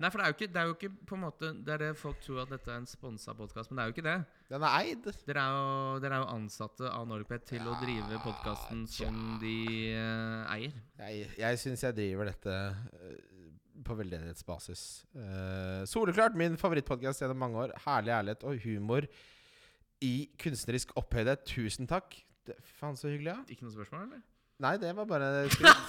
Nei, 0.00 0.08
for 0.08 0.18
det 0.18 0.24
er 0.24 0.30
jo 0.30 0.36
ikke, 0.38 0.46
det 0.48 0.60
er 0.60 0.68
jo 0.68 0.74
ikke 0.74 0.88
på 1.06 1.16
en 1.18 1.20
måte 1.20 1.48
Det 1.66 1.72
er 1.74 1.82
det 1.82 1.88
folk 2.00 2.20
tror 2.24 2.40
at 2.42 2.52
dette 2.54 2.70
er 2.72 2.78
en 2.80 2.88
sponsa 2.88 3.34
podkast, 3.36 3.70
men 3.70 3.78
det 3.78 3.82
er 3.82 3.90
jo 3.90 3.94
ikke 3.94 4.06
det. 4.06 4.14
Den 4.48 4.64
er 4.64 4.76
eid. 4.78 5.08
Dere 5.28 5.42
er 5.42 5.58
jo, 5.58 5.98
dere 6.02 6.16
er 6.16 6.24
jo 6.24 6.30
ansatte 6.32 6.88
av 6.88 7.04
Norpet 7.10 7.44
til 7.50 7.68
å 7.68 7.76
drive 7.82 8.22
podkasten 8.24 8.86
som 8.90 9.20
de 9.42 9.58
uh, 9.92 10.54
eier. 10.54 10.80
Jeg, 10.96 11.28
jeg 11.42 11.60
syns 11.60 11.84
jeg 11.84 11.98
driver 12.00 12.32
dette 12.32 12.56
uh, 12.56 13.44
på 13.84 13.98
veldedighetsbasis. 14.00 14.86
Uh, 15.12 15.84
soleklart 15.92 16.40
min 16.40 16.56
favorittpodkast 16.60 17.22
gjennom 17.22 17.44
mange 17.44 17.68
år. 17.68 17.76
Herlig 17.84 18.16
ærlighet 18.16 18.48
og 18.48 18.64
humor 18.64 19.08
i 20.02 20.14
kunstnerisk 20.40 20.96
opphøyde. 20.98 21.36
Tusen 21.46 21.90
takk. 21.90 22.16
Det, 22.48 22.56
faen, 22.80 22.98
så 22.98 23.12
hyggelig, 23.12 23.36
ja. 23.36 23.40
Ikke 23.52 23.68
noe 23.68 23.76
spørsmål, 23.76 24.08
eller? 24.08 24.28
Nei, 24.62 24.76
det 24.78 24.92
var 24.96 25.06
bare 25.10 25.30
skryt. 25.52 25.88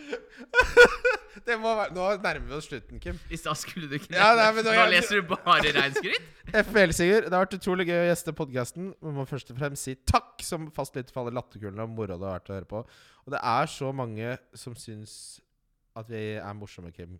det 1.46 1.56
må 1.60 1.70
være 1.76 1.92
Nå 1.94 2.06
nærmer 2.22 2.46
vi 2.50 2.54
oss 2.56 2.66
slutten, 2.70 3.00
Kim. 3.02 3.18
I 3.32 3.38
stad 3.38 3.58
skulle 3.60 3.88
du 3.90 3.94
ikke 3.98 4.14
Ja, 4.14 4.32
nei, 4.38 4.48
men 4.56 4.64
nå- 4.66 4.74
Nå 4.76 4.86
leser 4.92 5.20
du 5.20 5.28
bare 5.34 5.72
reinskryt? 5.76 6.28
FBL, 6.50 6.92
Sigurd. 6.96 7.24
Det 7.28 7.34
har 7.36 7.44
vært 7.46 7.54
utrolig 7.60 7.86
gøy 7.86 8.00
å 8.00 8.08
gjeste 8.10 8.32
podkasten. 8.34 8.90
Vi 8.98 9.12
må 9.14 9.22
først 9.30 9.52
og 9.52 9.58
fremst 9.60 9.86
si 9.86 9.94
takk 10.08 10.42
som 10.42 10.66
fast 10.74 10.96
litt 10.98 11.10
for 11.14 11.22
alle 11.22 11.34
latterkulene 11.38 11.84
og 11.86 11.92
moroa 11.94 12.18
det 12.18 12.26
har 12.26 12.38
vært 12.40 12.50
å 12.50 12.56
høre 12.58 12.70
på. 12.72 12.80
Og 13.26 13.34
det 13.36 13.40
er 13.52 13.70
så 13.70 13.92
mange 13.94 14.32
som 14.58 14.74
syns 14.74 15.14
at 15.98 16.08
vi 16.10 16.24
er 16.40 16.54
morsomme, 16.58 16.90
Kim. 16.94 17.18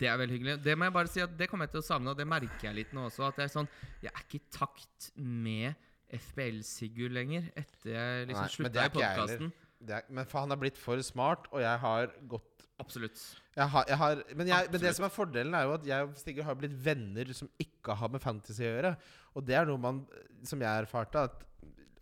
Det 0.00 0.08
er 0.08 0.16
veldig 0.16 0.32
hyggelig. 0.38 0.56
Det 0.64 0.78
må 0.80 0.88
jeg 0.88 0.94
bare 0.96 1.12
si 1.12 1.20
at 1.20 1.34
det 1.36 1.48
kommer 1.50 1.68
jeg 1.68 1.74
til 1.76 1.82
å 1.82 1.88
savne, 1.90 2.14
og 2.14 2.16
det 2.16 2.24
merker 2.28 2.70
jeg 2.70 2.78
litt 2.78 2.92
nå 2.96 3.04
også. 3.10 3.26
At 3.28 3.36
jeg 3.42 3.50
er 3.50 3.52
sånn 3.52 3.68
Jeg 4.00 4.12
er 4.14 4.22
ikke 4.24 4.40
i 4.40 4.44
takt 4.56 5.10
med 5.20 5.74
FBL-Sigurd 6.16 7.14
lenger, 7.14 7.50
etter 7.58 7.92
jeg 7.94 8.30
liksom 8.30 8.46
Nei, 8.46 8.54
slutta 8.54 8.82
er 8.82 8.90
i 8.90 8.94
podkasten. 8.94 9.52
Er, 9.88 10.08
men 10.12 10.26
for 10.28 10.44
han 10.44 10.52
har 10.52 10.60
blitt 10.60 10.80
for 10.80 11.00
smart, 11.04 11.46
og 11.54 11.62
jeg 11.62 11.82
har 11.84 12.14
gått 12.30 12.66
Absolutt. 12.80 13.20
jeg 13.56 13.68
har, 13.68 13.84
jeg 13.88 14.00
har, 14.00 14.22
men, 14.32 14.48
jeg, 14.48 14.68
men 14.72 14.80
det 14.80 14.92
som 14.96 15.04
er 15.04 15.12
fordelen, 15.12 15.54
er 15.56 15.66
jo 15.68 15.74
at 15.76 15.86
jeg 15.88 16.06
og 16.06 16.14
Sigurd 16.16 16.48
har 16.48 16.56
blitt 16.56 16.76
venner 16.80 17.32
som 17.36 17.50
ikke 17.60 17.96
har 18.00 18.12
med 18.12 18.22
fantasy 18.24 18.64
å 18.64 18.70
gjøre. 18.70 18.92
Og 19.36 19.44
det 19.46 19.56
er 19.58 19.68
noe 19.68 19.80
man, 19.80 20.02
som 20.48 20.62
jeg 20.64 20.84
erfarte, 20.84 21.26
at 21.28 21.46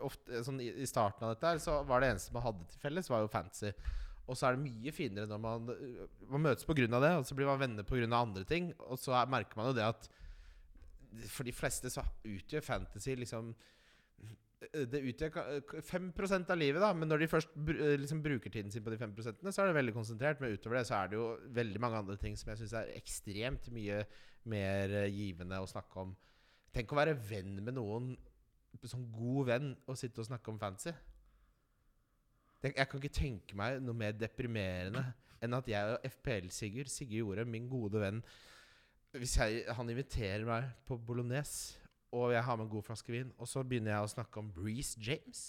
ofte, 0.03 0.43
sånn 0.45 0.61
i, 0.63 0.69
i 0.79 0.87
starten 0.87 1.27
av 1.27 1.33
dette 1.35 1.51
her, 1.51 1.59
så 1.63 1.81
var 1.87 2.01
det 2.01 2.13
eneste 2.13 2.35
man 2.35 2.45
hadde 2.45 2.67
til 2.71 2.83
felles, 2.83 3.11
var 3.11 3.25
jo 3.25 3.31
fantasy. 3.31 3.73
Og 4.29 4.37
så 4.37 4.47
er 4.47 4.55
det 4.55 4.63
mye 4.63 4.93
finere 4.93 5.27
når 5.29 5.41
man, 5.41 5.71
man 6.29 6.43
møtes 6.45 6.67
av 6.69 7.01
det, 7.01 7.11
og 7.17 7.25
så 7.25 7.35
blir 7.35 7.49
man 7.49 7.59
venner 7.59 7.83
av 8.13 8.21
andre 8.21 8.45
ting. 8.45 8.71
Og 8.87 8.99
så 9.01 9.15
er, 9.17 9.31
merker 9.31 9.57
man 9.57 9.71
jo 9.71 9.77
det 9.77 9.87
at 9.87 10.09
For 11.33 11.43
de 11.43 11.53
fleste 11.55 11.89
så 11.89 12.03
utgjør 12.23 12.61
fantasy 12.61 13.15
liksom 13.17 13.55
Det 14.59 14.99
utgjør 15.07 15.37
5% 15.87 16.49
av 16.51 16.57
livet, 16.59 16.81
da. 16.83 16.89
Men 16.91 17.07
når 17.07 17.21
de 17.23 17.27
først 17.31 17.53
eh, 17.71 17.93
liksom 18.01 18.19
bruker 18.23 18.51
tiden 18.51 18.73
sin 18.73 18.83
på 18.83 18.91
de 18.91 18.97
5% 18.99 19.45
så 19.47 19.61
er 19.63 19.69
det 19.69 19.77
veldig 19.77 19.93
konsentrert. 19.95 20.41
Men 20.43 20.51
utover 20.51 20.79
det 20.79 20.87
så 20.89 20.97
er 20.97 21.11
det 21.11 21.19
jo 21.19 21.27
veldig 21.55 21.81
mange 21.83 22.01
andre 22.01 22.17
ting 22.19 22.35
som 22.39 22.51
jeg 22.51 22.59
syns 22.63 22.75
er 22.81 22.91
ekstremt 22.97 23.69
mye 23.75 24.01
mer 24.51 24.97
eh, 25.05 25.13
givende 25.15 25.61
å 25.63 25.69
snakke 25.69 26.03
om. 26.03 26.11
Tenk 26.75 26.91
å 26.91 26.99
være 26.99 27.15
venn 27.29 27.55
med 27.63 27.77
noen, 27.79 28.11
sånn 28.83 29.07
god 29.15 29.47
venn, 29.47 29.71
og 29.87 29.97
sitte 29.97 30.21
og 30.21 30.27
snakke 30.27 30.51
om 30.51 30.59
fantasy. 30.61 30.93
Jeg 32.59 32.75
kan 32.75 32.99
ikke 32.99 33.15
tenke 33.15 33.55
meg 33.55 33.79
noe 33.79 33.95
mer 33.95 34.15
deprimerende 34.19 35.05
enn 35.39 35.55
at 35.55 35.69
jeg 35.71 35.93
og 35.93 36.07
FPL-Sigurd, 36.17 36.91
Sigurd 36.91 37.21
Jorem, 37.21 37.53
min 37.53 37.69
gode 37.71 38.01
venn 38.01 38.17
Hvis 39.15 39.37
jeg, 39.39 39.61
han 39.71 39.89
inviterer 39.89 40.43
meg 40.45 40.67
på 40.85 40.97
bolognese, 40.99 41.78
og 42.15 42.31
jeg 42.33 42.43
har 42.45 42.57
med 42.57 42.65
en 42.65 42.71
god 42.71 42.85
flaske 42.87 43.13
vin, 43.13 43.31
og 43.37 43.49
så 43.49 43.63
begynner 43.63 43.93
jeg 43.93 44.05
å 44.05 44.11
snakke 44.15 44.41
om 44.41 44.49
Breeze 44.53 44.97
James 45.05 45.43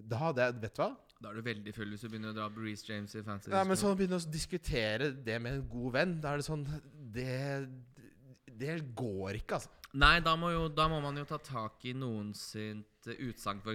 Da 0.00 0.20
hadde 0.22 0.46
jeg 0.46 0.56
Vet 0.62 0.76
du 0.78 0.80
hva? 0.82 0.90
Da 1.20 1.30
er 1.30 1.38
du 1.38 1.46
veldig 1.46 1.74
full 1.76 1.92
hvis 1.92 2.04
du 2.04 2.08
begynner 2.10 2.32
å 2.32 2.36
dra 2.36 2.48
Breeze 2.52 2.84
James 2.88 3.14
i 3.14 3.22
fancy. 3.24 3.52
Ja, 3.52 3.62
men 3.64 3.78
sånn 3.80 3.94
å 3.94 3.98
begynne 3.98 4.18
å 4.18 4.28
diskutere 4.28 5.12
det 5.14 5.38
med 5.40 5.58
en 5.58 5.66
god 5.70 5.94
venn, 5.94 6.14
da 6.20 6.34
er 6.34 6.42
det 6.42 6.46
sånn 6.48 6.64
Det, 7.14 7.28
det 8.50 8.74
går 8.98 9.38
ikke, 9.40 9.60
altså. 9.60 9.70
Nei, 9.94 10.16
da 10.26 10.34
må, 10.34 10.50
jo, 10.50 10.66
da 10.74 10.88
må 10.90 10.98
man 11.04 11.20
jo 11.20 11.24
ta 11.28 11.38
tak 11.38 11.84
i 11.86 11.92
noens 11.94 12.48
utsagn, 12.58 13.62
for 13.62 13.70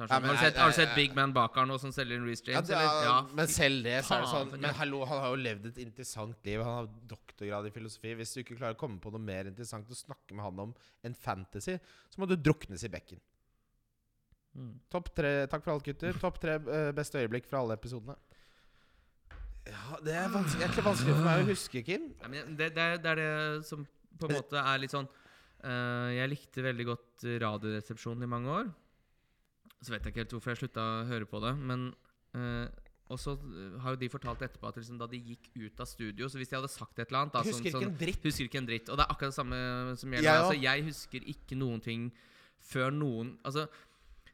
er 0.00 0.06
det 0.06 0.14
Ja, 0.14 0.20
men 0.20 0.30
har, 0.30 0.36
du 0.36 0.42
sett, 0.42 0.60
har 0.62 0.72
du 0.72 0.76
sett. 0.76 0.94
Big 0.96 1.16
Man 1.16 1.34
Bakar 1.36 1.66
nå 1.68 1.76
som 1.80 1.92
selger 1.92 2.16
en 2.16 2.24
Reece 2.28 2.46
Ja, 2.46 2.54
James? 2.54 2.68
det, 2.68 2.78
eller? 2.78 3.08
Ja, 3.08 3.16
men 3.40 3.50
selv 3.52 3.84
det, 3.84 3.98
så 4.06 4.16
er 4.16 4.24
det 4.24 4.30
sånn 4.32 4.54
Men 4.56 4.78
hallo, 4.78 5.02
han 5.10 5.20
har 5.24 5.34
jo 5.34 5.40
levd 5.42 5.68
et 5.72 5.82
interessant 5.84 6.48
liv. 6.48 6.62
Han 6.64 6.78
har 6.80 6.88
doktorgrad 7.10 7.68
i 7.68 7.74
filosofi. 7.74 8.14
Hvis 8.18 8.32
du 8.32 8.40
ikke 8.42 8.56
klarer 8.56 8.78
å 8.78 8.80
komme 8.80 9.02
på 9.02 9.12
noe 9.12 9.22
mer 9.22 9.50
interessant 9.50 9.90
å 9.92 9.98
snakke 9.98 10.38
med 10.38 10.46
han 10.46 10.64
om 10.68 10.74
enn 11.04 11.14
fantasy, 11.18 11.76
så 12.08 12.22
må 12.22 12.30
du 12.30 12.38
druknes 12.40 12.86
i 12.88 12.92
bekken. 12.92 13.20
Mm. 14.52 14.74
Topp 14.92 15.14
tre, 15.16 15.32
Takk 15.48 15.64
for 15.64 15.74
alt, 15.74 15.86
gutter. 15.86 16.16
Topp 16.20 16.40
tre 16.42 16.58
eh, 16.60 16.90
beste 16.96 17.20
øyeblikk 17.20 17.48
fra 17.48 17.62
alle 17.62 17.76
episodene. 17.78 18.16
Ja, 19.68 19.98
Det 20.02 20.14
er 20.18 20.30
vanskelig, 20.32 20.64
egentlig 20.66 20.84
vanskelig 20.84 21.14
for 21.14 21.26
meg 21.26 21.42
å 21.42 21.50
huske, 21.52 21.82
Kim. 21.86 22.08
Ja, 22.20 22.30
men 22.32 22.56
det, 22.58 22.72
det, 22.76 22.82
er, 22.82 23.02
det 23.02 23.12
er 23.12 23.20
det 23.20 23.66
som 23.68 23.84
på 24.18 24.28
en 24.28 24.36
måte 24.36 24.60
er 24.60 24.80
litt 24.82 24.92
sånn 24.92 25.06
uh, 25.08 26.08
Jeg 26.12 26.30
likte 26.30 26.64
veldig 26.66 26.86
godt 26.90 27.26
Radioresepsjonen 27.42 28.26
i 28.26 28.30
mange 28.30 28.56
år. 28.62 28.72
Så 29.82 29.92
vet 29.92 30.04
jeg 30.04 30.14
ikke 30.14 30.22
helt 30.22 30.34
hvorfor 30.36 30.54
jeg 30.54 30.62
slutta 30.62 30.82
å 30.86 31.04
høre 31.08 31.26
på 31.26 31.40
det, 31.42 31.52
men 31.58 31.88
eh, 32.38 32.66
og 33.12 33.18
så 33.20 33.34
har 33.82 33.94
jo 33.94 34.00
de 34.00 34.08
fortalt 34.08 34.42
etterpå 34.46 34.70
at 34.70 34.78
liksom, 34.80 34.96
da 35.00 35.08
de 35.10 35.18
gikk 35.20 35.50
ut 35.58 35.80
av 35.82 35.88
studio 35.90 36.28
Så 36.32 36.38
hvis 36.40 36.48
de 36.48 36.56
hadde 36.56 36.70
sagt 36.72 36.96
et 36.96 37.10
eller 37.10 37.26
annet 37.26 37.34
da, 37.34 37.42
husker 37.44 37.58
sånn, 37.58 37.66
ikke 37.66 37.74
sånn, 37.76 37.88
en 37.90 37.98
dritt. 38.00 38.26
Husker 38.28 38.48
ikke 38.48 38.60
en 38.62 38.68
dritt. 38.70 38.88
Og 38.88 38.96
det 38.96 39.04
er 39.04 39.12
akkurat 39.12 39.34
det 39.34 39.36
samme 39.36 39.58
som 40.00 40.14
gjelder 40.14 40.28
Ja, 40.28 40.36
ja. 40.38 40.44
Altså, 40.46 40.60
jeg 40.62 40.86
husker 40.86 41.26
ikke 41.34 41.58
noen 41.60 41.82
ting 41.84 42.06
før 42.62 42.94
noen 42.94 43.34
Altså, 43.42 43.66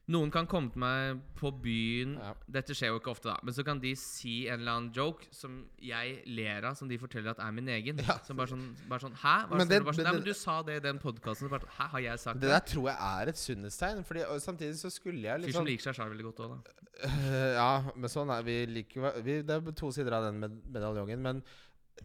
noen 0.08 0.30
kan 0.32 0.46
komme 0.48 0.70
til 0.72 0.80
meg 0.80 1.18
på 1.36 1.50
byen 1.62 2.14
Ja. 2.16 2.30
Dette 2.48 2.72
skjer 2.76 2.88
jo 2.94 2.98
ikke 3.00 3.10
ofte, 3.12 3.28
da. 3.28 3.34
Men 3.44 3.52
så 3.54 3.64
kan 3.66 3.78
de 3.82 3.90
si 4.00 4.46
en 4.48 4.60
eller 4.62 4.72
annen 4.72 4.92
joke 4.96 5.26
som 5.36 5.58
jeg 5.84 6.22
ler 6.26 6.64
av, 6.64 6.74
som 6.78 6.88
de 6.88 6.96
forteller 6.98 7.30
at 7.34 7.38
er 7.44 7.52
min 7.52 7.68
egen. 7.68 7.98
Ja. 8.06 8.16
Som 8.24 8.36
bare 8.40 8.48
sånn, 8.48 8.64
bare 8.88 9.00
sånn 9.04 9.14
Hæ? 9.14 9.34
Bare 9.50 9.58
Men 9.58 9.66
sånn, 9.66 9.68
det- 9.68 9.84
bare 9.84 9.94
sånn, 9.98 10.04
Nei, 10.08 10.12
men 10.12 10.24
du 10.24 10.32
sa 10.34 10.62
det 10.62 10.76
i 10.76 10.80
den 10.80 10.98
podkasten. 10.98 11.48
Hæ, 11.50 11.88
har 11.92 12.00
jeg 12.00 12.18
sagt 12.18 12.40
Det 12.40 12.48
det? 12.48 12.56
der 12.56 12.66
tror 12.72 12.88
jeg 12.88 12.98
er 12.98 13.28
et 13.28 13.36
sunnhetstegn. 13.36 14.04
Fordi 14.04 14.24
Samtidig 14.40 14.74
så 14.80 14.90
skulle 14.90 15.22
jeg 15.22 15.40
Fyr 15.40 15.46
liksom 15.46 15.60
som 15.60 15.66
liker 15.66 15.82
seg 15.92 15.94
sjøl 15.94 16.10
veldig 16.16 16.24
godt 16.32 16.40
òg, 16.40 16.50
da. 16.56 16.72
Ja, 17.60 17.92
men 17.94 18.08
sånn 18.10 18.30
er 18.32 18.42
vi 18.42 18.66
liker 18.66 19.22
vi, 19.22 19.42
Det 19.42 19.50
er 19.50 19.72
to 19.72 19.92
sider 19.92 20.12
av 20.12 20.24
den 20.24 20.40
med 20.40 20.56
medaljongen. 20.72 21.18
Men 21.20 21.42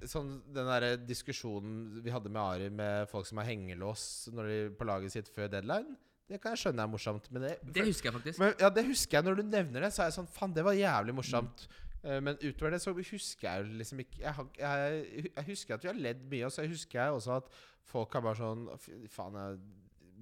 sånn 0.04 0.42
den 0.54 0.66
der 0.68 0.98
diskusjonen 0.98 2.02
vi 2.04 2.12
hadde 2.12 2.30
med 2.30 2.42
Ari 2.42 2.70
med 2.70 3.08
folk 3.10 3.26
som 3.30 3.38
har 3.38 3.46
hengelås 3.46 4.30
når 4.34 4.44
de 4.52 4.76
på 4.76 4.86
laget 4.86 5.12
sitt 5.12 5.30
før 5.34 5.48
deadline, 5.50 5.96
det 6.30 6.40
kan 6.42 6.54
jeg 6.56 6.62
skjønne 6.64 6.86
er 6.86 6.90
morsomt. 6.92 7.30
Men 7.32 7.46
det, 7.48 7.54
Det 7.76 7.86
husker 7.88 8.10
jeg 8.10 8.16
faktisk. 8.18 8.40
men, 8.40 8.54
ja, 8.60 8.70
det 8.74 8.86
husker 8.88 9.18
jeg 9.18 9.28
når 9.28 9.40
du 9.42 9.44
nevner 9.44 9.86
det. 9.88 9.94
Så 9.94 10.04
er 10.04 10.10
jeg 10.12 10.18
sånn 10.18 10.30
Faen, 10.32 10.54
det 10.56 10.64
var 10.66 10.78
jævlig 10.78 11.16
morsomt. 11.18 11.68
Eh, 12.04 12.20
men 12.24 12.40
utover 12.42 12.76
det 12.76 12.82
så 12.84 12.94
husker 12.96 13.48
jeg 13.48 13.64
jo 13.64 13.78
liksom 13.80 14.02
ikke 14.04 14.20
jeg, 14.24 14.48
jeg, 14.60 15.30
jeg 15.36 15.46
husker 15.52 15.76
at 15.78 15.86
vi 15.86 15.92
har 15.92 16.02
ledd 16.08 16.26
mye, 16.32 16.46
og 16.48 16.52
så 16.56 16.66
husker 16.68 17.00
jeg 17.00 17.20
også 17.20 17.38
at 17.42 17.54
folk 17.94 18.16
har 18.18 18.24
bare 18.26 18.40
sånn 18.40 18.66
faen, 19.12 19.38
jeg 19.40 19.60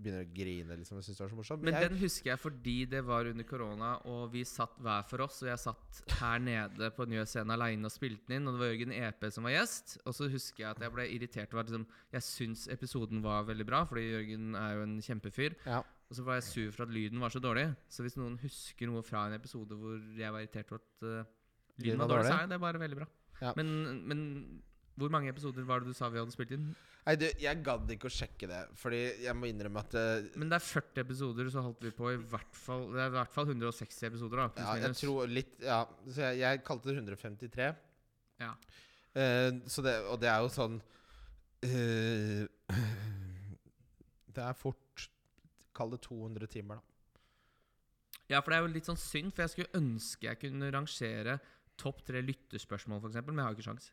begynner 0.02 0.26
å 0.26 0.32
grine 0.34 0.78
liksom 0.80 1.00
Jeg 1.00 1.08
synes 1.08 1.20
det 1.20 1.24
var 1.24 1.32
så 1.32 1.38
morsomt. 1.40 1.64
Men 1.66 1.78
jeg, 1.78 1.90
den 1.92 2.02
husker 2.02 2.32
jeg 2.32 2.42
fordi 2.42 2.76
det 2.92 3.04
var 3.08 3.30
under 3.30 3.48
korona, 3.48 3.92
og 4.10 4.34
vi 4.34 4.44
satt 4.48 4.76
hver 4.82 5.08
for 5.10 5.26
oss. 5.28 5.42
Og 5.46 5.52
jeg 5.52 5.64
satt 5.64 6.02
her 6.20 6.44
nede 6.44 6.92
på 6.96 7.08
Njø 7.10 7.26
scene 7.30 7.58
aleine 7.58 7.90
og 7.90 7.94
spilte 7.94 8.28
den 8.30 8.40
inn, 8.40 8.50
og 8.50 8.58
det 8.58 8.64
var 8.64 8.74
Jørgen 8.74 8.96
EP 8.98 9.26
som 9.36 9.48
var 9.48 9.56
gjest. 9.56 9.98
Og 10.06 10.18
så 10.18 10.30
husker 10.34 10.66
jeg 10.66 10.70
at 10.74 10.84
jeg 10.86 10.96
ble 10.98 11.08
irritert 11.16 11.56
over 11.56 11.70
liksom, 11.70 11.88
jeg 12.18 12.28
syns 12.28 12.68
episoden 12.74 13.24
var 13.26 13.48
veldig 13.50 13.68
bra, 13.70 13.84
fordi 13.90 14.08
Jørgen 14.10 14.56
er 14.60 14.78
jo 14.78 14.86
en 14.90 15.02
kjempefyr. 15.06 15.58
ja. 15.66 15.82
Og 16.12 16.18
så 16.18 16.26
var 16.28 16.42
jeg 16.42 16.44
sur 16.44 16.72
for 16.76 16.84
at 16.84 16.92
lyden 16.92 17.22
var 17.24 17.32
så 17.32 17.40
dårlig. 17.40 17.70
Så 17.88 18.04
hvis 18.04 18.18
noen 18.20 18.34
husker 18.42 18.90
noe 18.90 19.00
fra 19.08 19.30
en 19.30 19.38
episode 19.38 19.78
hvor 19.80 19.96
jeg 20.20 20.34
var 20.36 20.44
irritert 20.44 20.74
over 20.74 20.82
at 20.82 21.06
uh, 21.08 21.30
lyden 21.80 22.02
var 22.04 22.10
dårlig, 22.12 22.26
så 22.28 22.34
er 22.36 22.50
det 22.52 22.58
bare 22.60 22.82
veldig 22.82 22.98
bra. 23.00 23.08
Ja. 23.40 23.54
Men, 23.56 23.70
men 24.12 24.24
hvor 25.00 25.12
mange 25.14 25.32
episoder 25.32 25.66
var 25.68 25.82
det 25.82 25.92
du 25.92 25.98
sa 25.98 26.10
vi 26.12 26.20
hadde 26.20 26.34
spilt 26.34 26.54
inn? 26.56 26.72
Nei, 27.02 27.16
du, 27.18 27.26
jeg 27.42 27.62
gadd 27.66 27.90
ikke 27.96 28.10
å 28.10 28.14
sjekke 28.14 28.48
det, 28.50 28.60
fordi 28.78 29.00
jeg 29.24 29.34
må 29.34 29.48
innrømme 29.50 29.82
at 29.82 29.96
eh, 29.98 30.28
Men 30.38 30.52
det 30.52 30.60
er 30.60 30.66
40 30.68 31.02
episoder, 31.02 31.48
så 31.50 31.64
holdt 31.66 31.88
vi 31.88 31.94
på 31.98 32.12
i 32.14 32.20
hvert 32.20 32.58
fall 32.58 32.84
Det 32.92 33.02
er 33.02 33.10
i 33.10 33.16
hvert 33.16 33.34
fall 33.34 33.50
160 33.50 34.10
episoder, 34.12 34.44
da. 34.44 34.66
Ja, 34.68 34.76
jeg 34.86 35.00
tror 35.00 35.32
litt 35.32 35.56
Ja, 35.66 35.80
så 36.06 36.28
jeg, 36.28 36.44
jeg 36.44 36.62
kalte 36.68 36.92
det 36.92 37.00
153. 37.00 37.72
Ja. 38.42 38.52
uh, 39.18 39.50
så 39.70 39.86
det, 39.86 39.96
og 40.12 40.22
det 40.22 40.30
er 40.30 40.46
jo 40.46 40.54
sånn 40.54 40.78
uh, 41.66 42.44
Det 44.38 44.46
er 44.46 44.58
fort 44.58 45.10
Kall 45.76 45.96
det 45.96 46.02
200 46.06 46.52
timer, 46.52 46.78
da. 46.78 46.86
Ja, 48.32 48.40
for 48.40 48.52
det 48.52 48.60
er 48.60 48.66
jo 48.66 48.72
litt 48.76 48.88
sånn 48.88 49.00
synd, 49.00 49.34
for 49.34 49.44
jeg 49.44 49.54
skulle 49.56 49.80
ønske 49.80 50.28
jeg 50.28 50.40
kunne 50.44 50.70
rangere 50.72 51.40
topp 51.80 52.04
tre 52.06 52.22
lytterspørsmål, 52.24 53.02
f.eks., 53.02 53.26
men 53.26 53.40
jeg 53.40 53.48
har 53.48 53.54
jo 53.54 53.58
ikke 53.58 53.68
sjans. 53.70 53.90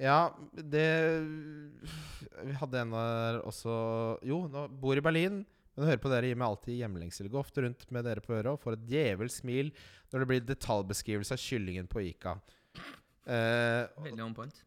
Ja, 0.00 0.34
det 0.54 0.86
Vi 2.44 2.54
hadde 2.58 2.80
en 2.82 2.94
der 2.96 3.40
også 3.46 3.74
Jo, 4.26 4.44
nå 4.50 4.66
bor 4.68 4.98
i 4.98 5.04
Berlin. 5.04 5.44
Men 5.74 5.88
hører 5.88 6.02
på 6.02 6.10
dere 6.12 6.28
gir 6.30 6.38
meg 6.38 6.46
alltid 6.52 6.76
hjemlengsel. 6.78 7.28
Går 7.30 7.42
ofte 7.42 7.64
rundt 7.64 7.88
med 7.94 8.06
dere 8.06 8.22
på 8.22 8.36
øret 8.36 8.52
og 8.52 8.60
får 8.62 8.76
et 8.76 8.84
djevelsk 8.92 9.42
smil 9.42 9.72
når 10.12 10.22
det 10.22 10.28
blir 10.30 10.44
detaljbeskrivelse 10.46 11.34
av 11.34 11.42
kyllingen 11.42 11.88
på 11.90 12.04
Ica. 12.04 12.36
Eh, 13.26 13.82
Veldig 14.04 14.22
on 14.22 14.36
point. 14.36 14.60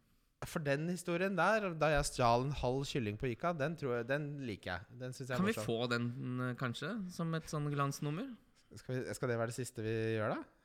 For 0.46 0.62
den 0.62 0.84
historien 0.92 1.34
der, 1.38 1.70
da 1.80 1.88
jeg 1.94 2.10
stjal 2.12 2.44
en 2.44 2.52
halv 2.60 2.84
kylling 2.86 3.16
på 3.18 3.30
Ica, 3.32 3.54
den, 3.56 3.74
tror 3.80 3.96
jeg, 3.96 4.08
den 4.10 4.28
liker 4.46 4.74
jeg. 4.74 4.98
Den 5.00 5.16
jeg 5.16 5.32
Kan 5.32 5.48
vi 5.48 5.56
få 5.56 5.78
den, 5.90 6.10
eh, 6.44 6.52
kanskje, 6.60 6.92
som 7.10 7.32
et 7.34 7.48
sånn 7.50 7.66
glansnummer? 7.72 8.28
Skal, 8.76 8.98
vi, 9.00 9.16
skal 9.16 9.32
det 9.32 9.38
være 9.40 9.50
det 9.54 9.56
siste 9.56 9.82
vi 9.82 9.96
gjør, 10.18 10.36
da? 10.36 10.57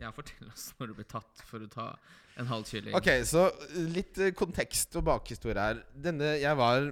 Ja, 0.00 0.10
fortell 0.14 0.48
oss 0.50 0.72
når 0.78 0.90
du 0.90 0.96
ble 0.98 1.06
tatt 1.06 1.42
for 1.46 1.62
å 1.62 1.70
ta 1.70 1.92
en 2.40 2.48
halv 2.50 2.66
kylling. 2.66 2.94
Ok, 2.98 3.10
så 3.28 3.46
litt 3.94 4.18
uh, 4.18 4.32
kontekst 4.34 4.96
og 4.98 5.06
bakhistorie 5.06 5.68
her. 5.68 5.82
Denne, 5.94 6.34
Jeg 6.42 6.58
var 6.58 6.90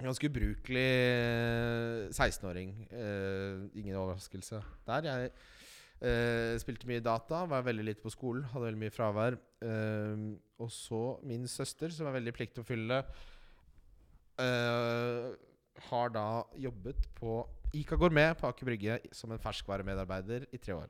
ganske 0.00 0.30
ubrukelig 0.30 0.86
uh, 2.08 2.08
16-åring. 2.08 2.72
Uh, 2.88 3.68
ingen 3.76 3.98
overraskelse 4.00 4.62
der. 4.88 5.10
Jeg 5.10 5.34
uh, 5.34 6.56
spilte 6.62 6.88
mye 6.88 7.04
data, 7.04 7.44
var 7.52 7.68
veldig 7.68 7.90
lite 7.90 8.04
på 8.04 8.14
skolen, 8.14 8.48
hadde 8.52 8.70
veldig 8.70 8.84
mye 8.86 8.96
fravær. 8.96 9.36
Uh, 9.60 10.32
og 10.56 10.72
så 10.72 11.02
min 11.28 11.44
søster, 11.48 11.92
som 11.92 12.08
er 12.08 12.16
veldig 12.16 12.32
pliktoppfyllende, 12.36 13.02
uh, 14.40 15.36
har 15.90 16.12
da 16.16 16.28
jobbet 16.56 17.10
på 17.20 17.42
Ica 17.76 17.98
Gourmet 18.00 18.38
på 18.40 18.48
Aker 18.48 18.68
Brygge 18.68 19.02
som 19.12 19.32
en 19.34 19.42
ferskvaremedarbeider 19.42 20.48
i 20.56 20.60
tre 20.62 20.72
år. 20.78 20.88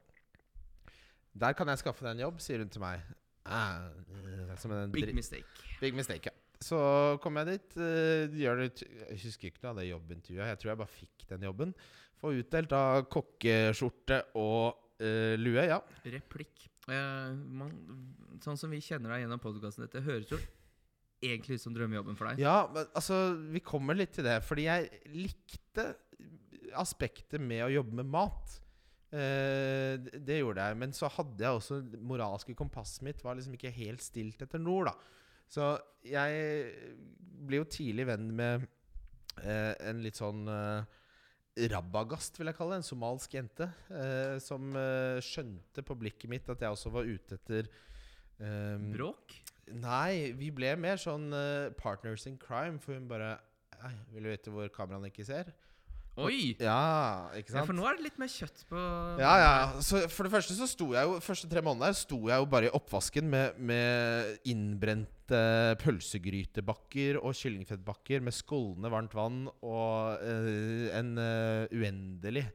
Der 1.36 1.56
kan 1.56 1.68
jeg 1.68 1.82
skaffe 1.82 2.06
deg 2.06 2.16
en 2.16 2.24
jobb, 2.26 2.40
sier 2.42 2.62
hun 2.62 2.72
til 2.72 2.82
meg. 2.82 3.04
Ah, 3.46 3.86
eh, 4.16 4.56
som 4.60 4.72
en 4.74 4.92
Big 4.94 5.12
mistake. 5.14 5.68
Big 5.82 5.96
mistake, 5.96 6.32
ja. 6.32 6.34
Så 6.64 6.78
kom 7.20 7.36
jeg 7.36 7.46
dit. 7.52 7.76
eh, 7.84 8.32
gjør 8.40 8.62
det, 8.62 8.70
jeg 8.80 9.20
husker 9.26 9.50
ikke 9.50 9.62
noe 9.66 9.74
av 9.74 9.80
det 9.82 9.90
jobbintervjuet. 9.90 10.50
Jeg 10.50 10.60
tror 10.62 10.72
jeg 10.72 10.80
bare 10.80 10.94
fikk 10.94 11.26
den 11.28 11.46
jobben. 11.46 11.74
Får 12.16 12.40
utdelt 12.40 12.72
av 12.72 13.02
kokkeskjorte 13.12 14.22
og 14.40 14.78
uh, 15.04 15.34
lue, 15.36 15.66
ja. 15.68 15.82
Replikk. 16.08 16.64
Uh, 16.88 17.36
man, 17.60 17.74
sånn 18.40 18.56
som 18.56 18.72
vi 18.72 18.80
kjenner 18.80 19.12
deg 19.12 19.26
gjennom 19.26 19.42
podkasten, 19.42 19.84
dette 19.84 20.00
høres 20.06 20.32
jo 20.32 20.40
egentlig 21.20 21.58
ut 21.58 21.64
som 21.66 21.76
drømmejobben 21.76 22.16
for 22.16 22.30
deg. 22.30 22.40
Ja, 22.40 22.62
men 22.72 22.88
altså, 22.96 23.36
vi 23.52 23.60
kommer 23.64 23.98
litt 23.98 24.14
til 24.16 24.24
det. 24.24 24.38
Fordi 24.48 24.64
jeg 24.64 24.88
likte 25.12 25.90
aspektet 26.76 27.42
med 27.42 27.66
å 27.66 27.72
jobbe 27.72 28.00
med 28.00 28.08
mat. 28.16 28.56
Eh, 29.12 29.96
det- 30.02 30.40
gjorde 30.40 30.64
jeg. 30.66 30.76
Men 30.76 30.92
så 30.92 31.08
hadde 31.08 31.38
jeg 31.44 31.54
også 31.60 31.80
moralske 32.02 32.54
kompasset 32.58 33.02
mitt 33.06 33.22
var 33.22 33.36
liksom 33.38 33.54
ikke 33.54 33.70
helt 33.72 34.02
stilt 34.02 34.42
etter 34.42 34.58
nord, 34.58 34.86
da. 34.90 34.94
Så 35.48 35.78
jeg 36.02 36.72
ble 37.46 37.60
jo 37.60 37.64
tidlig 37.70 38.06
venn 38.08 38.30
med 38.34 38.66
eh, 39.44 39.74
en 39.86 40.02
litt 40.02 40.16
sånn 40.18 40.46
eh, 40.50 40.84
Rabagast, 41.70 42.36
vil 42.36 42.50
jeg 42.50 42.56
kalle 42.58 42.74
det. 42.74 42.82
En 42.82 42.88
somalsk 42.90 43.32
jente. 43.38 43.68
eh, 43.90 44.38
som 44.42 44.74
eh, 44.76 45.20
skjønte 45.24 45.84
på 45.86 45.96
blikket 45.96 46.28
mitt 46.28 46.48
at 46.50 46.60
jeg 46.60 46.68
også 46.74 46.90
var 46.92 47.04
ute 47.08 47.38
etter 47.38 47.68
eh, 48.40 48.76
Bråk? 48.92 49.36
Nei, 49.72 50.32
vi 50.36 50.50
ble 50.54 50.74
mer 50.78 50.96
sånn 51.00 51.30
eh, 51.32 51.70
partners 51.78 52.26
in 52.26 52.36
crime, 52.38 52.78
for 52.82 52.94
hun 52.98 53.08
bare 53.08 53.36
vil 54.12 54.24
du 54.26 54.30
vite 54.32 54.50
hvor 54.52 54.68
kameraene 54.72 55.10
ikke 55.12 55.24
ser? 55.26 55.52
Oi! 56.16 56.54
Ja, 56.56 57.28
ikke 57.36 57.50
Ja, 57.52 57.58
sant? 57.58 57.66
for 57.68 57.76
nå 57.76 57.84
er 57.90 57.98
det 57.98 58.06
litt 58.06 58.18
mer 58.20 58.30
kjøtt 58.32 58.62
på 58.70 58.82
Ja, 59.20 59.32
ja. 59.42 59.80
Så 59.84 60.00
for 60.08 60.24
det 60.24 60.32
første 60.32 60.54
så 60.56 60.68
sto 60.70 60.86
jeg 60.94 61.04
jo 61.04 61.18
første 61.20 61.48
tre 61.52 61.60
måneder 61.64 61.92
sto 61.98 62.16
jeg 62.30 62.40
jo 62.40 62.46
bare 62.48 62.70
i 62.70 62.72
oppvasken 62.78 63.28
med, 63.28 63.58
med 63.60 64.38
innbrente 64.48 65.42
pølsegrytebakker 65.82 67.18
og 67.20 67.34
kyllingfettbakker 67.36 68.24
med 68.24 68.32
skålende 68.36 68.92
varmt 68.92 69.16
vann 69.16 69.42
og 69.60 70.22
eh, 70.24 70.88
en 70.96 71.12
eh, 71.20 71.66
uendelig 71.76 72.46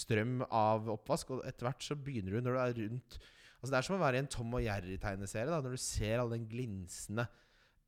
strøm 0.00 0.40
av 0.48 0.88
oppvask. 0.96 1.34
Og 1.36 1.44
etter 1.44 1.68
hvert 1.68 1.84
så 1.84 1.98
begynner 1.98 2.38
du, 2.38 2.40
når 2.46 2.56
du 2.56 2.62
er 2.64 2.74
rundt 2.86 3.20
Altså 3.60 3.74
Det 3.74 3.76
er 3.76 3.84
som 3.84 3.96
å 3.98 4.00
være 4.00 4.16
i 4.16 4.20
en 4.22 4.28
Tom 4.32 4.54
og 4.56 4.62
Jerry-tegneserie. 4.64 5.50
da 5.52 5.58
Når 5.60 5.74
du 5.76 5.80
ser 5.84 6.22
all 6.22 6.30
den 6.32 6.46
glinsende 6.48 7.26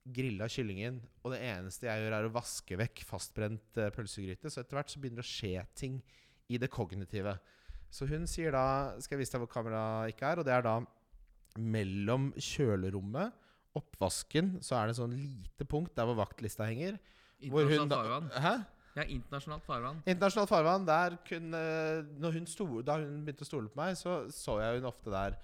grilla 0.03 0.49
kyllingen, 0.51 0.99
og 1.23 1.35
det 1.35 1.43
eneste 1.47 1.87
jeg 1.87 2.03
gjør, 2.03 2.17
er 2.17 2.27
å 2.27 2.35
vaske 2.35 2.79
vekk 2.81 3.05
fastbrent 3.07 3.79
eh, 3.79 3.93
pølsegryte. 3.95 4.51
Så 4.51 4.63
etter 4.63 4.79
hvert 4.79 4.91
så 4.91 5.03
begynner 5.03 5.23
det 5.23 5.29
å 5.29 5.31
skje 5.31 5.63
ting 5.79 6.01
i 6.51 6.59
det 6.59 6.71
kognitive. 6.73 7.37
Så 7.93 8.09
hun 8.09 8.25
sier 8.31 8.55
da 8.55 8.97
Skal 9.05 9.19
jeg 9.19 9.27
vise 9.27 9.35
deg 9.37 9.43
hvor 9.45 9.53
kameraet 9.53 10.15
ikke 10.15 10.31
er? 10.31 10.41
Og 10.41 10.49
det 10.49 10.55
er 10.57 10.65
da 10.65 10.79
mellom 11.61 12.31
kjølerommet, 12.41 13.35
oppvasken, 13.77 14.57
så 14.65 14.79
er 14.79 14.89
det 14.89 14.99
sånn 14.99 15.15
lite 15.17 15.65
punkt 15.69 15.95
der 15.97 16.09
hvor 16.09 16.19
vaktlista 16.19 16.67
henger. 16.69 16.99
Internasjonalt 17.41 17.95
farvann. 17.95 18.31
Hæ? 18.33 18.55
Ja, 18.93 19.05
internasjonalt 19.09 19.65
farvann. 19.65 20.03
Internasjonalt 20.05 20.51
farvann. 20.51 20.89
Der 20.89 21.17
kunne 21.29 21.63
når 22.21 22.37
hun 22.39 22.49
sto, 22.49 22.67
Da 22.85 22.99
hun 23.01 23.23
begynte 23.25 23.47
å 23.47 23.49
stole 23.49 23.73
på 23.73 23.81
meg, 23.81 23.97
så 24.01 24.27
så 24.33 24.59
jeg 24.61 24.81
hun 24.81 24.91
ofte 24.91 25.13
der 25.13 25.39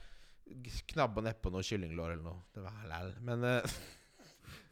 knabba 0.92 1.24
nedpå 1.24 1.52
noe 1.52 1.64
kyllinglår 1.64 2.14
eller 2.16 2.24
noe. 2.24 2.42
Det 2.54 2.64
var 2.64 2.76
halal. 2.82 3.14
Men 3.24 3.44
eh, 3.44 3.78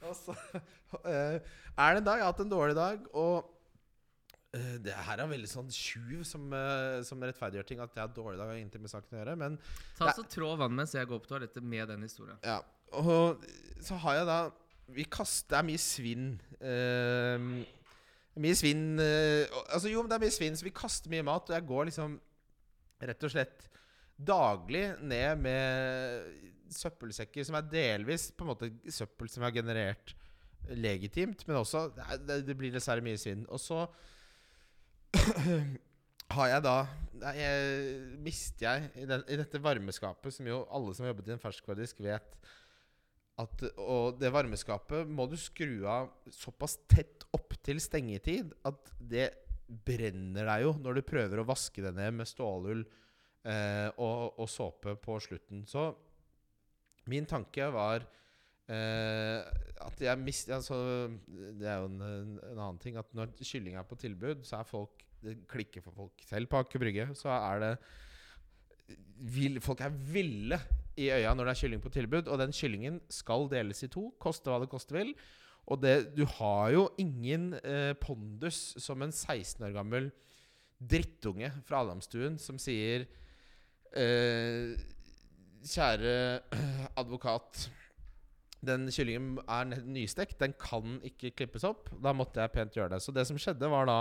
Og 0.06 0.16
så 0.16 0.34
eh, 1.10 1.36
er 1.76 1.94
det 1.94 2.00
en 2.00 2.08
dag 2.08 2.20
Jeg 2.20 2.26
har 2.26 2.32
hatt 2.32 2.42
en 2.44 2.52
dårlig 2.52 2.76
dag, 2.78 3.06
og 3.16 3.48
eh, 4.56 4.76
det 4.84 4.96
her 5.08 5.22
er 5.22 5.30
veldig 5.30 5.50
sånn 5.50 5.70
tjuv 5.72 6.22
som, 6.28 6.46
eh, 6.56 7.00
som 7.06 7.22
rettferdiggjør 7.22 7.68
ting. 7.68 7.82
At 7.84 7.96
jeg 7.96 8.04
har 8.04 8.14
dårlig 8.16 8.40
dag 8.40 8.52
har 8.52 8.60
ingenting 8.60 8.84
med 8.84 8.92
saken 8.92 9.16
å 9.16 9.20
gjøre. 9.20 9.38
Men 9.42 9.58
Ta 9.98 10.12
så 10.16 10.26
Trå 10.30 10.52
vann 10.60 10.76
mens 10.76 10.94
jeg 10.96 11.10
går 11.10 11.22
på 11.24 11.32
toalettet 11.32 11.64
med 11.64 11.90
den 11.92 12.06
historien. 12.06 12.38
Ja, 12.46 12.60
og 12.96 13.44
så 13.82 13.98
har 14.04 14.20
jeg 14.20 14.28
da 14.28 14.40
Vi 14.94 15.02
kaster 15.10 15.58
er 15.58 15.66
mye 15.66 15.82
svinn. 15.82 16.36
Uh, 16.62 17.64
mye 18.38 18.54
svinn 18.54 19.00
uh, 19.00 19.42
Altså 19.74 19.90
Jo, 19.90 20.04
men 20.04 20.12
det 20.12 20.20
er 20.20 20.22
mye 20.22 20.36
svinn, 20.36 20.54
så 20.54 20.66
vi 20.68 20.74
kaster 20.76 21.10
mye 21.10 21.26
mat. 21.26 21.50
Og 21.50 21.56
jeg 21.56 21.66
går 21.66 21.88
liksom 21.90 22.20
rett 23.02 23.26
og 23.26 23.32
slett 23.32 23.66
daglig 24.16 24.86
ned 25.04 25.42
med 25.42 26.54
søppelsekker 26.72 27.46
som 27.46 27.58
er 27.58 27.68
delvis 27.70 28.30
på 28.34 28.44
en 28.44 28.52
måte 28.52 28.70
søppel 28.92 29.30
som 29.32 29.46
er 29.46 29.54
generert 29.56 30.14
legitimt, 30.74 31.44
men 31.46 31.60
også 31.60 31.88
det, 31.94 32.40
det 32.46 32.56
blir 32.58 32.74
dessverre 32.74 33.04
mye 33.04 33.18
svinn. 33.20 33.44
Og 33.52 33.60
så 33.62 33.84
har 36.36 36.50
jeg 36.50 36.64
da 36.64 36.76
jeg, 37.36 38.18
Mister 38.24 38.66
jeg 38.66 38.90
i, 39.02 39.08
den, 39.08 39.24
i 39.30 39.38
dette 39.38 39.62
varmeskapet, 39.62 40.34
som 40.34 40.48
jo 40.48 40.64
alle 40.74 40.94
som 40.94 41.06
har 41.06 41.14
jobbet 41.14 41.30
i 41.30 41.36
en 41.36 41.42
ferskvaredisk, 41.42 42.02
vet 42.04 42.38
at 43.36 43.66
Og 43.84 44.16
det 44.16 44.30
varmeskapet 44.32 45.08
må 45.12 45.26
du 45.28 45.36
skru 45.36 45.84
av 45.90 46.08
såpass 46.32 46.78
tett 46.88 47.26
opp 47.36 47.52
til 47.66 47.82
stengetid 47.84 48.54
at 48.64 48.94
det 48.96 49.28
brenner 49.66 50.46
deg 50.46 50.62
jo 50.64 50.70
når 50.80 50.98
du 50.98 51.08
prøver 51.08 51.42
å 51.42 51.48
vaske 51.48 51.82
det 51.84 51.92
ned 51.98 52.14
med 52.16 52.30
stålull 52.30 52.80
eh, 52.80 53.88
og, 53.92 54.38
og 54.40 54.48
såpe 54.48 54.94
på 55.02 55.18
slutten. 55.20 55.66
Så 55.68 55.90
min 57.10 57.26
tanke 57.28 57.70
var 57.74 58.06
Uh, 58.66 59.46
at 59.86 60.00
jeg 60.02 60.18
mist, 60.18 60.48
altså, 60.50 60.74
Det 61.54 61.68
er 61.70 61.76
jo 61.78 61.84
en, 61.86 62.00
en, 62.02 62.30
en 62.50 62.58
annen 62.58 62.80
ting 62.82 62.96
at 62.98 63.12
når 63.14 63.30
kylling 63.38 63.76
er 63.78 63.84
på 63.86 63.94
tilbud, 63.94 64.40
så 64.42 64.58
er 64.58 64.66
folk 64.66 65.04
Det 65.22 65.36
klikker 65.46 65.84
for 65.84 65.94
folk. 65.94 66.24
Selv 66.26 66.50
på 66.50 66.58
Aker 66.58 66.82
Brygge 66.82 67.06
så 67.14 67.30
er 67.30 67.62
det 67.62 67.70
vil, 69.22 69.60
Folk 69.62 69.84
er 69.86 69.94
ville 69.94 70.58
i 70.98 71.08
øya 71.14 71.34
når 71.34 71.46
det 71.46 71.52
er 71.54 71.60
kylling 71.60 71.82
på 71.84 71.92
tilbud, 71.94 72.26
og 72.26 72.40
den 72.42 72.52
kyllingen 72.54 72.98
skal 73.10 73.46
deles 73.52 73.84
i 73.86 73.90
to, 73.92 74.08
koste 74.18 74.50
hva 74.50 74.58
det 74.62 74.70
koste 74.72 74.98
vil. 74.98 75.14
Og 75.70 75.78
det, 75.82 76.16
du 76.16 76.24
har 76.38 76.70
jo 76.74 76.88
ingen 76.98 77.52
uh, 77.54 77.94
pondus 78.02 78.74
som 78.82 79.02
en 79.02 79.14
16 79.14 79.62
år 79.62 79.78
gammel 79.78 80.10
drittunge 80.76 81.52
fra 81.66 81.84
Adamstuen 81.86 82.34
som 82.38 82.58
sier 82.60 83.06
eh, 83.96 84.74
Kjære 85.66 86.14
advokat. 87.00 87.66
Den 88.66 88.88
kyllingen 88.92 89.36
er 89.44 89.82
nystekt. 89.84 90.38
Den 90.40 90.54
kan 90.60 91.00
ikke 91.06 91.34
klippes 91.42 91.66
opp. 91.66 91.90
Da 92.02 92.14
måtte 92.16 92.42
jeg 92.42 92.54
pent 92.54 92.78
gjøre 92.78 92.96
det. 92.96 93.02
Så 93.04 93.14
det 93.14 93.26
som 93.28 93.38
skjedde, 93.40 93.70
var 93.70 93.88
da 93.90 94.00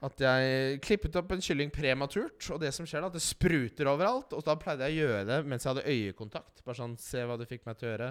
at 0.00 0.22
jeg 0.24 0.78
klippet 0.80 1.16
opp 1.20 1.32
en 1.34 1.42
kylling 1.44 1.72
prematurt. 1.72 2.40
Og 2.54 2.60
det 2.62 2.72
som 2.72 2.88
skjer 2.88 3.04
da, 3.04 3.10
at 3.12 3.18
det 3.18 3.24
spruter 3.24 3.90
overalt. 3.90 4.32
Og 4.36 4.44
da 4.46 4.56
pleide 4.60 4.88
jeg 4.88 4.96
å 4.96 5.06
gjøre 5.06 5.28
det 5.28 5.38
mens 5.48 5.66
jeg 5.66 5.74
hadde 5.74 5.86
øyekontakt. 5.92 6.64
Bare 6.64 6.80
sånn 6.80 6.96
Se 7.00 7.24
hva 7.28 7.36
du 7.40 7.46
fikk 7.48 7.66
meg 7.68 7.80
til 7.80 7.90
å 7.90 7.94
gjøre. 7.94 8.10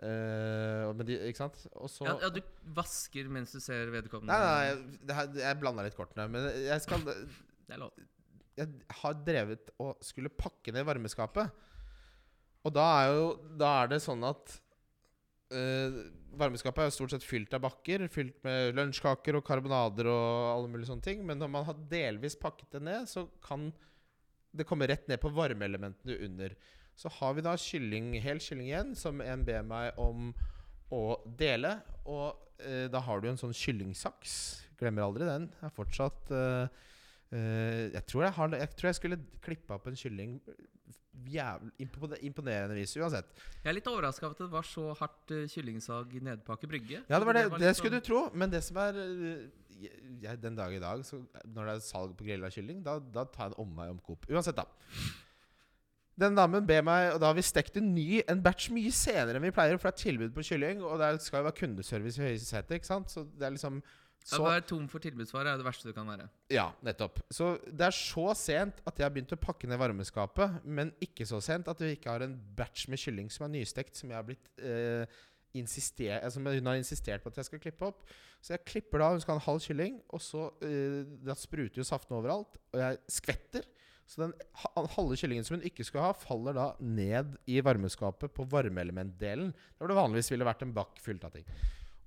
Uh, 0.00 1.02
de, 1.02 1.16
ikke 1.28 1.42
sant? 1.42 1.58
Så 1.90 2.06
Ja, 2.06 2.14
ja, 2.22 2.28
du 2.30 2.38
vasker 2.76 3.26
mens 3.32 3.52
du 3.52 3.58
ser 3.60 3.90
vedkommende. 3.92 4.32
Nei, 4.32 4.46
nei, 4.46 4.70
jeg, 4.70 5.04
det 5.34 5.42
jeg 5.44 5.60
blanda 5.60 5.84
litt 5.84 5.98
kortene. 5.98 6.28
Men 6.30 6.48
jeg 6.62 6.86
skal 6.86 7.04
Det 7.04 7.76
er 7.76 7.82
lov. 7.82 7.92
Jeg 8.58 8.96
har 9.02 9.20
drevet 9.26 9.70
og 9.80 10.00
skulle 10.04 10.32
pakke 10.32 10.74
ned 10.74 10.86
varmeskapet. 10.88 11.52
Og 12.66 12.74
da 12.76 12.86
er 13.00 13.12
jo 13.14 13.28
Da 13.56 13.70
er 13.82 13.92
det 13.94 14.02
sånn 14.04 14.24
at 14.28 14.56
eh, 15.54 16.00
Varmeskapet 16.40 16.84
er 16.84 16.92
stort 16.94 17.14
sett 17.14 17.26
fylt 17.26 17.54
av 17.56 17.64
bakker. 17.64 18.06
Fylt 18.12 18.36
med 18.46 18.76
lunsjkaker 18.78 19.38
og 19.38 19.46
karbonader 19.46 20.10
og 20.12 20.50
alle 20.52 20.70
mulige 20.70 20.90
sånne 20.92 21.06
ting. 21.06 21.24
Men 21.26 21.40
når 21.42 21.50
man 21.56 21.66
har 21.66 21.80
delvis 21.90 22.38
pakket 22.38 22.76
det 22.76 22.82
ned, 22.86 23.08
så 23.10 23.26
kan 23.42 23.70
det 24.54 24.66
komme 24.66 24.86
rett 24.90 25.08
ned 25.10 25.18
på 25.22 25.32
varmeelementene 25.34 26.20
under. 26.26 26.54
Så 26.98 27.10
har 27.16 27.34
vi 27.34 27.42
da 27.46 27.56
kylling, 27.58 28.12
hel 28.22 28.42
kylling 28.42 28.68
igjen, 28.68 28.94
som 28.98 29.22
en 29.24 29.42
ber 29.46 29.66
meg 29.66 29.98
om 29.98 30.30
å 30.94 31.18
dele. 31.38 31.76
Og 32.06 32.62
eh, 32.62 32.86
da 32.92 33.02
har 33.06 33.22
du 33.22 33.30
en 33.30 33.40
sånn 33.40 33.56
kyllingsaks. 33.56 34.36
Glemmer 34.78 35.06
aldri 35.06 35.26
den. 35.28 35.48
Er 35.64 35.74
fortsatt 35.74 36.30
eh, 36.34 36.86
jeg, 37.30 38.02
tror 38.10 38.24
jeg, 38.26 38.32
har, 38.36 38.54
jeg 38.58 38.70
tror 38.74 38.88
jeg 38.88 38.98
skulle 38.98 39.18
klippa 39.44 39.76
opp 39.76 39.86
en 39.86 39.98
kylling 39.98 40.38
jævlig 41.28 41.88
imponerende 42.24 42.76
vis 42.76 42.96
uansett. 42.96 43.30
Jeg 43.62 43.70
er 43.70 43.76
litt 43.76 43.88
overraska 43.90 44.26
over 44.26 44.36
at 44.36 44.42
det 44.42 44.50
var 44.52 44.66
så 44.66 44.90
hardt 44.98 45.32
uh, 45.34 45.46
kyllingsag 45.50 46.14
nede 46.20 46.42
på 46.46 46.54
Aker 46.54 46.70
Brygge. 46.70 47.00
Ja, 47.08 47.18
det 47.18 47.26
var 47.28 47.36
det, 47.36 47.46
det, 47.52 47.62
litt 47.62 47.78
skulle 47.78 47.98
sånn- 47.98 48.04
du 48.04 48.10
tro. 48.10 48.22
Men 48.34 48.52
det 48.52 48.62
som 48.66 48.78
er 48.80 49.00
eh, 49.00 49.48
jeg, 50.24 50.36
Den 50.42 50.56
dag 50.58 50.74
i 50.74 50.82
dag, 50.82 51.04
så, 51.06 51.22
når 51.44 51.70
det 51.70 51.74
er 51.74 51.82
salg 51.84 52.14
på 52.16 52.26
grilla 52.28 52.50
kylling, 52.52 52.82
da, 52.84 52.98
da 53.00 53.24
tar 53.24 53.48
jeg 53.48 53.54
en 53.54 53.66
omvei 53.66 53.88
om 53.92 53.98
Coop. 54.04 54.26
Uansett, 54.30 54.56
da. 54.56 54.66
Den 56.20 56.36
damen 56.36 56.66
ber 56.68 56.82
meg 56.84 57.14
Og 57.14 57.20
da 57.22 57.30
har 57.30 57.36
vi 57.38 57.40
stekt 57.46 57.78
en 57.80 57.94
ny 57.94 58.18
En 58.28 58.42
batch 58.44 58.66
mye 58.74 58.90
senere 58.92 59.38
enn 59.38 59.46
vi 59.46 59.52
pleier, 59.56 59.78
for 59.80 59.88
det 59.88 59.94
er 59.94 60.02
tilbud 60.02 60.34
på 60.36 60.44
kylling, 60.50 60.82
og 60.84 61.00
det 61.00 61.14
skal 61.24 61.40
jo 61.40 61.46
være 61.48 61.56
kundeservice 61.62 62.20
i 62.20 62.26
Høyeseter, 62.26 62.76
ikke 62.76 62.90
sant? 62.90 63.08
Så 63.08 63.24
det 63.24 63.46
er 63.46 63.54
liksom 63.54 63.80
Å 64.20 64.36
så, 64.36 64.42
være 64.44 64.66
tom 64.68 64.84
for 64.90 65.02
tilbudsvarer 65.02 65.54
er 65.54 65.58
det 65.58 65.64
verste 65.66 65.88
du 65.88 65.96
kan 65.96 66.08
være. 66.10 66.26
Ja, 66.52 66.68
nettopp. 66.86 67.22
Så 67.32 67.54
det 67.66 67.86
er 67.88 67.96
så 67.96 68.26
sent 68.38 68.82
at 68.84 69.00
jeg 69.00 69.06
har 69.06 69.14
begynt 69.14 69.32
å 69.34 69.40
pakke 69.40 69.70
ned 69.70 69.80
varmeskapet, 69.80 70.60
men 70.64 70.92
ikke 71.02 71.26
så 71.26 71.40
sent 71.44 71.70
at 71.72 71.80
vi 71.82 71.94
ikke 71.96 72.12
har 72.12 72.26
en 72.26 72.36
batch 72.56 72.86
med 72.92 73.00
kylling 73.00 73.32
som 73.32 73.48
er 73.48 73.54
nystekt, 73.56 73.96
som 73.98 74.12
jeg 74.12 74.20
har 74.20 74.28
blitt 74.28 74.52
eh, 74.60 75.20
insister, 75.58 76.20
altså 76.20 76.42
hun 76.44 76.68
har 76.70 76.78
insistert 76.78 77.24
på 77.24 77.32
at 77.32 77.40
jeg 77.40 77.48
skal 77.48 77.62
klippe 77.64 77.88
opp. 77.88 78.04
Så 78.44 78.54
jeg 78.54 78.64
klipper 78.68 79.02
da, 79.02 79.10
hun 79.14 79.24
skal 79.24 79.36
ha 79.36 79.40
en 79.40 79.48
halv 79.48 79.64
kylling, 79.64 79.98
og 80.14 80.22
så 80.24 80.46
eh, 80.64 81.02
Da 81.26 81.36
spruter 81.36 81.82
jo 81.82 81.86
saften 81.86 82.16
overalt, 82.16 82.60
og 82.72 82.84
jeg 82.84 83.00
skvetter. 83.10 83.66
Så 84.10 84.24
den 84.24 84.32
halve 84.90 85.16
kyllingen 85.18 85.46
som 85.46 85.56
hun 85.56 85.66
ikke 85.66 85.84
skulle 85.86 86.08
ha, 86.08 86.14
faller 86.18 86.56
da 86.56 86.70
ned 86.82 87.36
i 87.46 87.60
varmeskapet 87.62 88.32
på 88.34 88.46
varmeelementdelen. 88.50 89.52
Der 89.52 89.78
hvor 89.78 89.92
det 89.92 90.00
vanligvis 90.00 90.32
ville 90.32 90.48
vært 90.48 90.64
en 90.66 90.74
bakk 90.74 90.98
fylt 91.02 91.26
av 91.28 91.36
ting. 91.36 91.46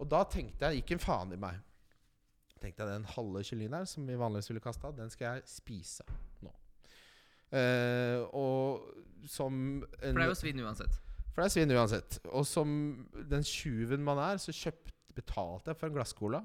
Og 0.04 0.10
da 0.12 0.26
tenkte 0.28 0.68
jeg, 0.68 0.82
gikk 0.82 0.98
en 0.98 1.04
faen 1.06 1.32
i 1.32 1.40
meg. 1.40 1.62
Tenkte 2.64 2.85
deg 2.88 2.94
Den 2.95 3.07
halve 3.11 3.44
kyllingen 3.44 3.76
der 3.76 3.88
som 3.90 4.07
vi 4.07 4.15
vanligvis 4.19 4.49
ville 4.52 4.64
kasta, 4.64 4.94
den 4.95 5.11
skal 5.11 5.34
jeg 5.34 5.48
spise 5.52 6.06
nå. 6.45 6.52
Uh, 7.53 8.23
og 8.34 9.27
som 9.30 9.53
en, 9.84 9.84
For 9.99 10.18
det 10.18 10.26
er 10.26 10.31
jo 10.31 10.40
svinn 10.40 10.64
uansett. 10.64 10.95
for 11.34 11.44
det 11.44 11.49
er 11.49 11.53
svinn 11.57 11.76
uansett. 11.76 12.19
Og 12.31 12.48
som 12.48 12.72
den 13.30 13.45
tjuven 13.45 14.03
man 14.06 14.22
er, 14.23 14.40
så 14.41 14.56
kjøpt, 14.56 14.94
betalte 15.14 15.69
jeg 15.69 15.77
for 15.77 15.91
en 15.91 15.98
glasscola. 15.99 16.40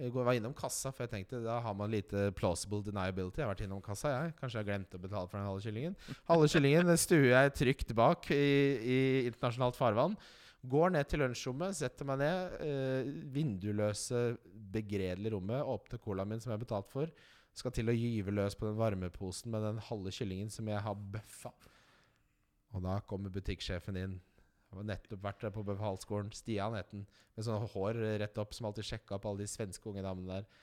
Jeg 0.00 0.12
var 0.12 0.32
innom 0.32 0.52
kassa, 0.56 0.90
for 0.92 1.04
jeg 1.04 1.12
tenkte 1.12 1.42
da 1.44 1.58
har 1.60 1.74
man 1.76 1.90
lite 1.92 2.30
plausible 2.36 2.82
deniability. 2.84 3.40
Jeg 3.40 3.46
har 3.46 3.52
vært 3.52 3.64
innom 3.66 3.82
kassa, 3.84 4.12
jeg. 4.14 4.34
Kanskje 4.38 4.58
jeg 4.58 4.64
har 4.64 4.68
glemt 4.70 4.96
å 4.96 5.00
betale 5.00 5.28
for 5.28 5.36
den 5.38 5.48
halve 5.48 5.64
kyllingen. 5.64 5.96
Halve 6.28 6.48
kyllingen 6.52 6.92
stuer 7.00 7.26
jeg 7.28 7.54
trygt 7.58 7.92
bak 7.96 8.30
i, 8.32 8.44
i 8.80 9.00
internasjonalt 9.28 9.76
farvann. 9.76 10.16
Går 10.60 10.90
ned 10.92 11.08
til 11.08 11.22
lunsjrommet, 11.22 11.76
setter 11.78 12.04
meg 12.08 12.18
ned. 12.20 12.56
Eh, 12.66 13.10
vinduløse, 13.32 14.36
begredelige 14.74 15.32
rommet. 15.32 15.64
Åpner 15.64 16.02
colaen 16.04 16.28
min, 16.28 16.42
som 16.42 16.52
jeg 16.52 16.58
har 16.58 16.64
betalt 16.64 16.90
for. 16.92 17.12
Skal 17.56 17.72
til 17.74 17.88
å 17.88 17.96
gyve 17.96 18.34
løs 18.34 18.56
på 18.58 18.68
den 18.68 18.76
varmeposen 18.78 19.50
med 19.54 19.64
den 19.64 19.80
halve 19.88 20.12
kyllingen 20.14 20.52
som 20.52 20.68
jeg 20.68 20.82
har 20.84 21.06
bøffa. 21.14 21.54
Og 22.76 22.84
da 22.84 22.98
kommer 23.08 23.32
butikksjefen 23.32 23.98
inn. 23.98 24.18
Jeg 24.70 24.78
har 24.78 24.86
nettopp 24.86 25.24
vært 25.24 25.40
der 25.46 25.54
på 25.54 25.64
befalsskolen. 25.66 26.30
Stian 26.36 26.76
het 26.78 26.92
han. 26.92 27.08
Med 27.34 27.46
sånne 27.46 27.70
hår 27.72 28.02
rett 28.20 28.38
opp, 28.42 28.52
som 28.54 28.68
alltid 28.68 28.86
sjekka 28.86 29.16
opp 29.16 29.26
alle 29.26 29.46
de 29.46 29.50
svenske 29.50 29.88
unge 29.90 30.04
damene 30.04 30.36
der. 30.36 30.60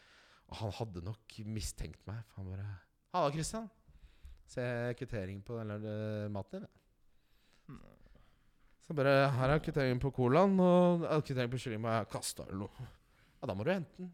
Og 0.47 0.61
han 0.61 0.75
hadde 0.77 1.03
nok 1.03 1.39
mistenkt 1.49 2.05
meg. 2.07 2.21
For 2.29 2.43
han 2.43 2.53
bare 2.53 2.69
Halla, 3.15 3.33
Christian. 3.33 3.67
Se 4.47 4.63
kvittering 4.99 5.41
på 5.43 5.57
den 5.57 5.73
eh, 5.75 6.29
maten 6.31 6.63
din. 6.63 6.76
Ja.» 8.87 8.93
Så 8.93 8.95
bare 8.95 9.15
Her 9.35 9.49
er 9.51 9.59
kvitteringen 9.59 9.99
på 9.99 10.13
colaen, 10.15 10.59
og 10.63 11.03
eh, 11.03 11.19
kvitteringen 11.21 11.51
på 11.51 11.59
kyllingen 11.59 11.91
jeg 11.91 12.07
kaste 12.13 12.45
eller 12.47 12.57
noe. 12.65 12.87
Ja, 13.41 13.47
da 13.47 13.53
må 13.53 13.63
du 13.67 13.71
hente 13.73 13.97
den. 13.99 14.13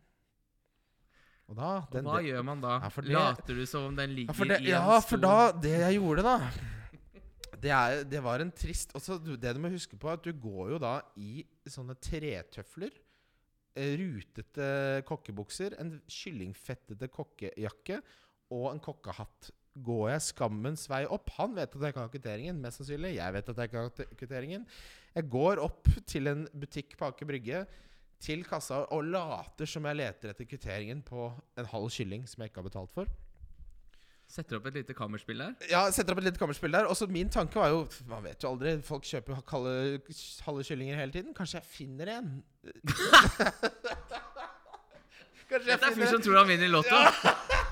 Og 1.47 1.55
da 1.59 1.71
den, 1.91 2.05
Hva 2.07 2.17
det- 2.21 2.29
gjør 2.31 2.43
man 2.47 2.61
da? 2.63 2.79
Ja, 2.81 2.89
det- 2.89 3.11
Later 3.13 3.53
du 3.55 3.65
som 3.65 3.83
om 3.91 3.95
den 3.95 4.15
ligger 4.15 4.33
ja, 4.33 4.37
for 4.37 4.45
det, 4.45 4.61
i 4.61 4.69
ja, 4.71 4.99
for 4.99 5.17
da 5.17 5.51
Det 5.51 5.73
jeg 5.79 5.99
gjorde, 5.99 6.23
da 6.23 6.37
det, 7.63 7.71
er, 7.71 8.03
det 8.03 8.21
var 8.23 8.39
en 8.41 8.51
trist 8.51 8.91
også, 8.93 9.19
Det 9.39 9.53
du 9.55 9.59
må 9.59 9.69
huske 9.71 9.95
på, 9.95 10.09
er 10.09 10.13
at 10.17 10.23
du 10.23 10.33
går 10.33 10.71
jo 10.73 10.77
da 10.79 11.01
i 11.15 11.45
sånne 11.65 11.95
tretøfler. 11.95 12.91
eh, 13.75 13.95
Rutete 13.97 15.03
kokkebukser, 15.05 15.75
en 15.79 16.01
kyllingfettete 16.07 17.07
kokkejakke 17.07 18.01
og 18.51 18.71
en 18.73 18.79
kokkehatt. 18.79 19.51
Går 19.73 20.11
jeg 20.11 20.25
skammens 20.27 20.85
vei 20.89 21.01
opp? 21.09 21.31
Han 21.39 21.55
vet 21.57 21.73
at 21.73 21.87
jeg 21.87 21.95
har 21.97 22.11
kvitteringen, 22.13 22.59
mest 22.61 22.77
sannsynlig. 22.81 23.15
Jeg 23.17 23.33
vet 23.33 23.49
at 23.49 23.61
jeg 23.63 23.73
har 23.73 23.89
kvitteringen. 24.19 24.67
Jeg 25.15 25.29
går 25.33 25.61
opp 25.63 25.89
til 26.09 26.29
en 26.29 26.45
butikk 26.53 26.93
på 26.99 27.09
Aker 27.09 27.29
Brygge, 27.29 27.65
til 28.23 28.45
kassa, 28.47 28.85
og 28.95 29.09
later 29.11 29.67
som 29.67 29.83
jeg 29.89 29.99
leter 29.99 30.31
etter 30.31 30.47
kvitteringen 30.47 31.01
på 31.03 31.25
en 31.59 31.67
halv 31.73 31.89
kylling 31.91 32.23
som 32.29 32.43
jeg 32.43 32.53
ikke 32.53 32.61
har 32.61 32.69
betalt 32.69 32.93
for. 32.93 33.09
Setter 34.33 34.57
opp 34.57 34.69
et 34.69 34.77
lite 34.79 34.95
kammerspill 34.97 35.41
der. 35.43 35.57
Ja, 35.69 35.83
setter 35.93 36.15
opp 36.15 36.21
et 36.23 36.29
lite 36.29 36.39
kammerspill 36.41 36.73
der. 36.73 36.87
Og 36.89 36.95
så 36.97 37.05
min 37.11 37.29
tanke 37.29 37.59
var 37.59 37.69
jo 37.73 37.83
Man 38.09 38.23
vet 38.23 38.41
jo 38.41 38.49
aldri. 38.53 38.81
Folk 38.81 39.03
kjøper 39.05 39.41
kalde, 39.45 39.99
halve 40.45 40.63
kyllinger 40.63 40.95
hele 40.97 41.11
tiden. 41.11 41.33
Kanskje 41.37 41.59
jeg 41.59 41.67
finner 41.69 42.15
en? 42.15 42.31
kanskje 45.49 45.67
jeg 45.67 45.67
Dette 45.67 45.91
er 45.91 45.99
fyr 45.99 46.09
som 46.15 46.23
tror 46.23 46.39
han 46.41 46.49
vinner 46.49 46.65
i 46.65 46.73
Lotto. 46.73 46.95
en. 46.95 47.59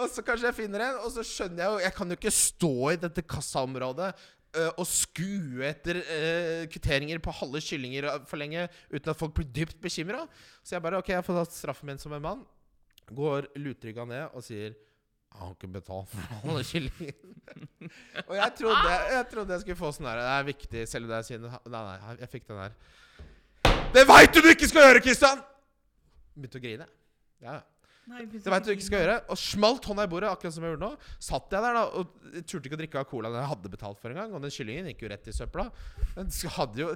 Og 0.00 0.10
så 0.10 0.24
kanskje 0.26 0.48
jeg 0.50 0.58
finner 0.58 0.84
en, 0.88 1.00
og 1.04 1.12
så 1.14 1.24
skjønner 1.26 1.62
jeg 1.62 1.72
jo 1.72 1.84
Jeg 1.84 1.94
kan 1.96 2.12
jo 2.12 2.18
ikke 2.18 2.34
stå 2.34 2.74
i 2.90 3.00
dette 3.00 3.24
kassaområdet 3.26 4.10
øh, 4.10 4.70
og 4.70 4.86
skue 4.88 5.64
etter 5.68 6.00
uh, 6.02 6.68
kvitteringer 6.70 7.22
på 7.22 7.34
halve 7.40 7.62
kyllinger 7.64 8.08
for 8.28 8.40
lenge 8.40 8.66
uten 8.90 9.12
at 9.12 9.18
folk 9.18 9.34
blir 9.36 9.50
dypt 9.54 9.80
bekymra. 9.82 10.24
Så 10.62 10.76
jeg 10.76 10.84
bare 10.84 11.00
OK, 11.02 11.12
jeg 11.14 11.26
får 11.26 11.42
tatt 11.42 11.58
straffen 11.58 11.92
min 11.92 12.02
som 12.02 12.14
en 12.16 12.24
mann. 12.24 12.46
Går 13.10 13.50
lutrygga 13.58 14.06
ned 14.06 14.30
og 14.34 14.46
sier 14.46 14.74
jeg 15.30 15.38
har 15.38 15.52
ikke 15.54 15.68
betalt 15.72 16.08
for 16.10 16.32
alle 16.50 16.62
kyllingene. 16.66 17.90
og 18.26 18.32
jeg 18.36 18.54
trodde, 18.58 18.94
jeg 19.14 19.26
trodde 19.30 19.54
jeg 19.54 19.62
skulle 19.62 19.78
få 19.78 19.92
sånn 19.94 20.08
der. 20.08 20.18
Det 20.18 20.32
er 20.32 20.48
viktig, 20.48 20.82
selv 20.90 21.06
om 21.06 21.12
det 21.12 21.20
er 21.20 21.28
synd. 21.28 21.46
Nei, 21.70 21.82
nei, 21.86 22.16
jeg 22.18 22.30
fikk 22.32 22.48
den 22.48 22.58
her. 22.58 22.74
Det 23.94 24.02
veit 24.10 24.34
du 24.34 24.40
du 24.42 24.50
ikke 24.50 24.68
skal 24.70 24.88
gjøre, 24.88 25.02
Kristian! 25.04 25.44
Begynte 26.34 26.58
å 26.58 26.64
grine. 26.64 26.88
Ja, 27.44 27.60
Nei, 28.10 28.24
det 28.26 28.42
vet 28.42 28.66
du 28.66 28.72
ikke 28.72 28.86
skal 28.86 29.04
gjøre. 29.04 29.16
Og 29.30 29.38
smalt 29.38 29.84
hånda 29.86 30.04
i 30.06 30.10
bordet, 30.10 30.30
akkurat 30.32 30.54
som 30.54 30.64
jeg 30.66 30.72
gjorde 30.72 30.88
nå. 30.88 31.10
Satt 31.22 31.52
jeg 31.54 31.62
der 31.62 31.76
da 31.76 31.82
og 32.00 32.14
turte 32.42 32.66
ikke 32.66 32.74
å 32.74 32.80
drikke 32.80 33.02
av 33.02 33.06
colaen 33.10 33.36
jeg 33.38 33.50
hadde 33.52 33.70
betalt 33.70 34.00
for 34.02 34.10
en 34.10 34.18
gang. 34.18 34.34
Og 34.34 34.42
den 34.42 34.54
kyllingen 34.54 34.88
gikk 34.90 35.04
jo 35.04 35.10
rett 35.12 35.28
i 35.30 35.34
søpla. 35.36 35.68
Jo 36.80 36.88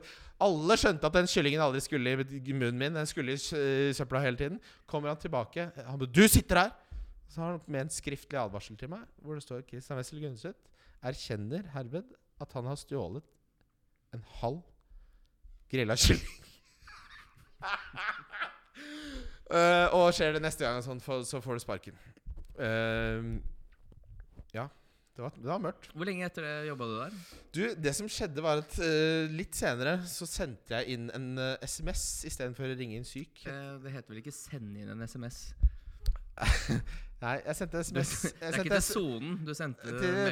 Alle 0.42 0.78
skjønte 0.80 1.06
at 1.06 1.18
den 1.20 1.30
kyllingen 1.30 1.62
aldri 1.62 1.82
skulle 1.84 2.16
i 2.16 2.56
munnen 2.56 2.80
min. 2.80 2.98
Den 2.98 3.06
skulle 3.10 3.36
i 3.36 3.94
søpla 3.94 4.24
hele 4.24 4.40
tiden. 4.40 4.58
Kommer 4.90 5.12
han 5.12 5.22
tilbake. 5.22 5.68
Han 5.86 6.00
bare 6.02 6.10
'Du 6.10 6.26
sitter 6.26 6.64
her!' 6.64 6.74
Så 7.28 7.40
har 7.40 7.50
han 7.50 7.60
med 7.66 7.80
en 7.82 7.90
skriftlig 7.90 8.38
advarsel 8.38 8.76
til 8.76 8.88
meg, 8.88 9.06
hvor 9.18 9.34
det 9.34 9.42
står 9.42 9.66
Christian 9.66 9.98
Wessel 9.98 10.20
Gunset 10.20 10.54
erkjenner 11.02 11.66
herved 11.74 12.04
at 12.40 12.52
han 12.52 12.66
har 12.66 12.76
stjålet 12.76 13.24
en 14.14 14.24
halv 14.40 14.62
grilla 15.70 15.96
kylling. 15.96 16.42
Eh, 19.55 19.86
og 19.94 20.09
skjer 20.16 20.35
det 20.35 20.43
neste 20.43 20.64
gang, 20.66 20.81
sånn, 20.82 21.01
for, 21.02 21.22
så 21.28 21.39
får 21.44 21.59
du 21.59 21.62
sparken. 21.62 21.98
Uh, 22.59 23.39
ja. 24.55 24.66
Det 25.14 25.22
var, 25.22 25.31
det 25.39 25.47
var 25.47 25.60
mørkt. 25.62 25.93
Hvor 25.94 26.09
lenge 26.09 26.26
etter 26.26 26.43
det 26.43 26.55
jobba 26.66 26.86
du 26.90 26.94
der? 26.98 27.12
Du, 27.55 27.60
det 27.86 27.93
som 27.94 28.09
skjedde, 28.10 28.43
var 28.43 28.64
at 28.64 28.72
uh, 28.82 29.31
litt 29.31 29.55
senere 29.55 30.01
så 30.10 30.26
sendte 30.26 30.74
jeg 30.74 30.97
inn 30.97 31.06
en 31.14 31.28
uh, 31.39 31.55
SMS 31.62 32.24
istedenfor 32.26 32.66
å 32.66 32.74
ringe 32.74 32.98
inn 32.98 33.06
syk. 33.06 33.44
Eh, 33.47 33.76
Det 33.85 33.93
heter 33.94 34.10
vel 34.10 34.18
ikke 34.24 34.35
'sende 34.35 34.82
inn 34.82 34.90
en 34.90 35.06
SMS'? 35.06 35.55
Nei, 37.22 37.36
jeg 37.47 37.55
sendte 37.60 37.78
SMS. 37.86 38.10
SMS. 38.10 38.35
det 38.40 38.48
er 38.48 38.59
ikke 38.59 38.74
til 38.74 38.82
sonen 38.89 39.39
du 39.47 39.55
sendte 39.55 39.86
til 39.86 40.18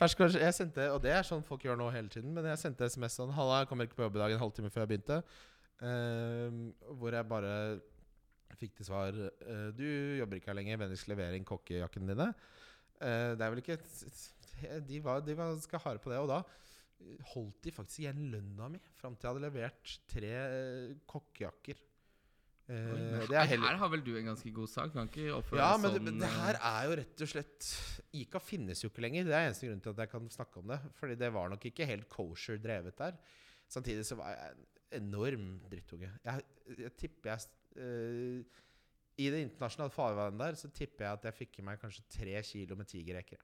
Ferskvars 0.00 0.34
Jeg 0.40 0.54
sendte, 0.56 0.88
og 0.90 1.04
det 1.04 1.12
er 1.14 1.22
sånn 1.22 1.44
folk 1.44 1.62
gjør 1.62 1.76
nå 1.78 1.86
hele 1.92 2.08
tiden, 2.10 2.32
men 2.34 2.44
jeg 2.48 2.58
sendte 2.64 2.88
SMS 2.88 3.12
sånn 3.20 3.30
'Halla, 3.36 3.60
jeg 3.60 3.68
kommer 3.68 3.84
ikke 3.84 4.00
på 4.00 4.08
jobb 4.08 4.16
i 4.16 4.20
dag', 4.24 4.32
en 4.38 4.40
halvtime 4.40 4.72
før 4.72 4.80
jeg 4.86 4.90
begynte. 4.94 5.20
Ehm, 5.84 6.60
hvor 6.98 7.12
jeg 7.12 7.28
bare 7.28 7.54
fikk 8.58 8.76
til 8.78 8.86
svar 8.86 9.16
eh, 9.18 9.70
'Du 9.74 9.84
jobber 10.20 10.38
ikke 10.38 10.52
her 10.52 10.60
lenger, 10.60 10.80
vennligst 10.80 11.10
levere 11.10 11.36
inn 11.36 11.48
kokkejakkene 11.48 12.12
dine'. 12.12 12.30
Eh, 13.02 13.32
det 13.34 13.42
er 13.42 13.50
vel 13.50 13.62
ikke 13.64 13.80
De 14.88 15.00
var, 15.02 15.20
de 15.20 15.34
var 15.36 15.50
ganske 15.50 15.78
harde 15.82 16.00
på 16.00 16.12
det, 16.12 16.18
og 16.22 16.30
da 16.30 16.42
holdt 17.34 17.64
de 17.66 17.72
faktisk 17.74 18.04
igjen 18.04 18.28
lønna 18.32 18.68
mi 18.70 18.78
fram 19.00 19.16
til 19.16 19.26
jeg 19.26 19.34
hadde 19.34 19.44
levert 19.44 19.96
tre 20.08 20.30
eh, 20.30 20.94
kokkejakker. 21.10 21.82
Uh, 22.64 23.26
det 23.28 23.36
er 23.36 23.44
her, 23.44 23.76
har 23.76 23.90
vel 23.92 24.00
du 24.00 24.14
en 24.16 24.30
ganske 24.30 24.50
god 24.56 24.70
sak? 24.72 24.94
Kan 24.94 25.10
ikke 25.10 25.34
oppføre 25.36 25.60
ja, 25.60 25.74
men 25.76 25.90
det, 25.92 25.98
sånn 26.00 26.22
det 26.22 26.28
eh, 26.30 26.36
her 26.38 26.58
er 26.70 26.86
jo 26.88 26.94
rett 27.02 27.24
og 27.26 27.28
slett 27.34 27.66
ICA 28.16 28.40
finnes 28.40 28.80
jo 28.80 28.88
ikke 28.88 29.04
lenger. 29.04 29.26
Det 29.28 29.34
er 29.36 29.48
eneste 29.50 29.68
grunn 29.68 29.82
til 29.84 29.92
at 29.92 30.00
jeg 30.00 30.12
kan 30.14 30.30
snakke 30.32 30.62
om 30.62 30.72
det. 30.72 30.78
Fordi 30.96 31.18
det 31.20 31.28
var 31.34 31.52
nok 31.52 31.66
ikke 31.68 31.88
helt 31.90 32.08
kosher 32.08 32.56
drevet 32.62 32.96
der. 33.02 33.18
Samtidig 33.68 34.06
så 34.08 34.16
var 34.16 34.32
jeg 34.32 34.54
en 34.54 34.64
enorm 34.98 35.46
drittunge. 35.70 36.10
Jeg, 36.24 36.44
jeg 36.78 36.92
tipper 37.00 37.32
jeg 37.32 37.38
uh, 37.78 38.38
I 39.20 39.30
det 39.32 39.42
internasjonale 39.46 39.94
farvannet 39.94 40.40
der 40.40 40.58
så 40.58 40.70
tipper 40.74 41.06
jeg 41.06 41.18
at 41.18 41.28
jeg 41.28 41.38
fikk 41.42 41.60
i 41.60 41.66
meg 41.68 41.80
kanskje 41.82 42.06
tre 42.16 42.34
kilo 42.46 42.78
med 42.78 42.90
tigerreker. 42.90 43.40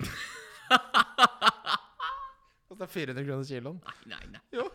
Kosta 2.70 2.86
400 2.86 3.26
kroner 3.26 3.46
kiloen. 3.48 3.80
Nei, 3.86 3.98
nei, 4.14 4.24
nei. 4.36 4.42
Jo. 4.54 4.68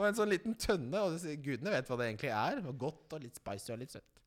Og 0.00 0.06
en 0.08 0.16
sånn 0.16 0.32
liten 0.32 0.56
tønne. 0.60 1.04
Og 1.04 1.20
gudene 1.44 1.72
vet 1.74 1.88
hva 1.88 1.96
det 2.00 2.08
egentlig 2.10 2.32
er. 2.32 2.60
Og 2.64 2.76
godt 2.80 3.16
og 3.16 3.24
litt 3.24 3.36
spicy 3.40 3.72
og 3.74 3.80
litt 3.82 3.94
søtt. 3.94 4.20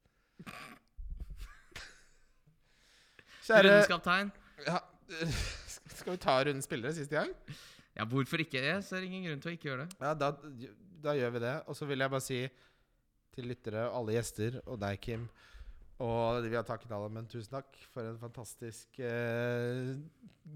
Kjære 3.43 3.67
Rundens 3.67 3.91
kaptein. 3.91 4.31
ja, 4.65 4.79
Skal 5.99 6.15
vi 6.15 6.19
ta 6.23 6.37
rundens 6.45 6.67
spillere 6.69 6.93
siste 6.95 7.17
gang? 7.17 7.33
Ja, 7.93 8.05
hvorfor 8.09 8.41
ikke? 8.41 8.61
Jeg 8.63 8.83
ser 8.87 9.05
ingen 9.05 9.27
grunn 9.27 9.41
til 9.43 9.51
å 9.51 9.55
ikke 9.57 9.69
gjøre 9.69 9.85
det. 9.85 9.97
Ja, 10.01 10.13
da, 10.17 10.31
da 11.03 11.15
gjør 11.17 11.33
vi 11.35 11.41
det. 11.45 11.55
Og 11.69 11.77
så 11.77 11.87
vil 11.89 12.03
jeg 12.03 12.13
bare 12.13 12.25
si 12.25 12.39
til 13.33 13.49
lyttere, 13.49 13.87
alle 13.89 14.15
gjester, 14.17 14.59
og 14.69 14.77
deg, 14.81 14.99
Kim 15.01 15.25
Og 16.03 16.45
vi 16.45 16.57
har 16.57 16.65
takket 16.67 16.91
alle, 16.93 17.09
men 17.13 17.29
tusen 17.29 17.55
takk 17.55 17.77
for 17.93 18.05
en 18.05 18.19
fantastisk 18.21 18.99
eh, 19.01 19.93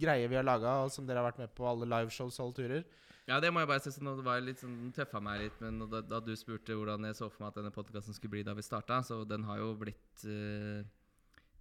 greie 0.01 0.29
vi 0.29 0.37
har 0.37 0.45
laga, 0.45 0.79
og 0.85 0.93
som 0.93 1.07
dere 1.07 1.21
har 1.21 1.29
vært 1.29 1.41
med 1.41 1.53
på 1.57 1.65
alle 1.69 1.89
liveshows 1.89 2.37
og 2.37 2.47
alle 2.47 2.57
turer. 2.57 2.87
Ja, 3.27 3.41
det 3.43 3.49
må 3.51 3.59
jeg 3.59 3.67
bare 3.69 3.83
si. 3.83 3.91
Nå 4.03 4.13
var 4.23 4.37
jeg 4.37 4.47
litt 4.51 4.61
sånn 4.61 4.91
tøffa 4.95 5.19
meg 5.23 5.41
litt, 5.43 5.57
men 5.63 5.81
da, 5.91 5.99
da 6.05 6.21
du 6.23 6.31
spurte 6.39 6.77
hvordan 6.77 7.09
jeg 7.09 7.17
så 7.17 7.27
for 7.27 7.43
meg 7.43 7.51
at 7.51 7.59
denne 7.59 7.73
podkasten 7.75 8.15
skulle 8.15 8.37
bli 8.37 8.45
da 8.47 8.55
vi 8.55 8.65
starta, 8.65 9.01
så 9.03 9.23
den 9.27 9.43
har 9.49 9.59
jo 9.59 9.73
blitt 9.79 10.25
eh, 10.29 10.85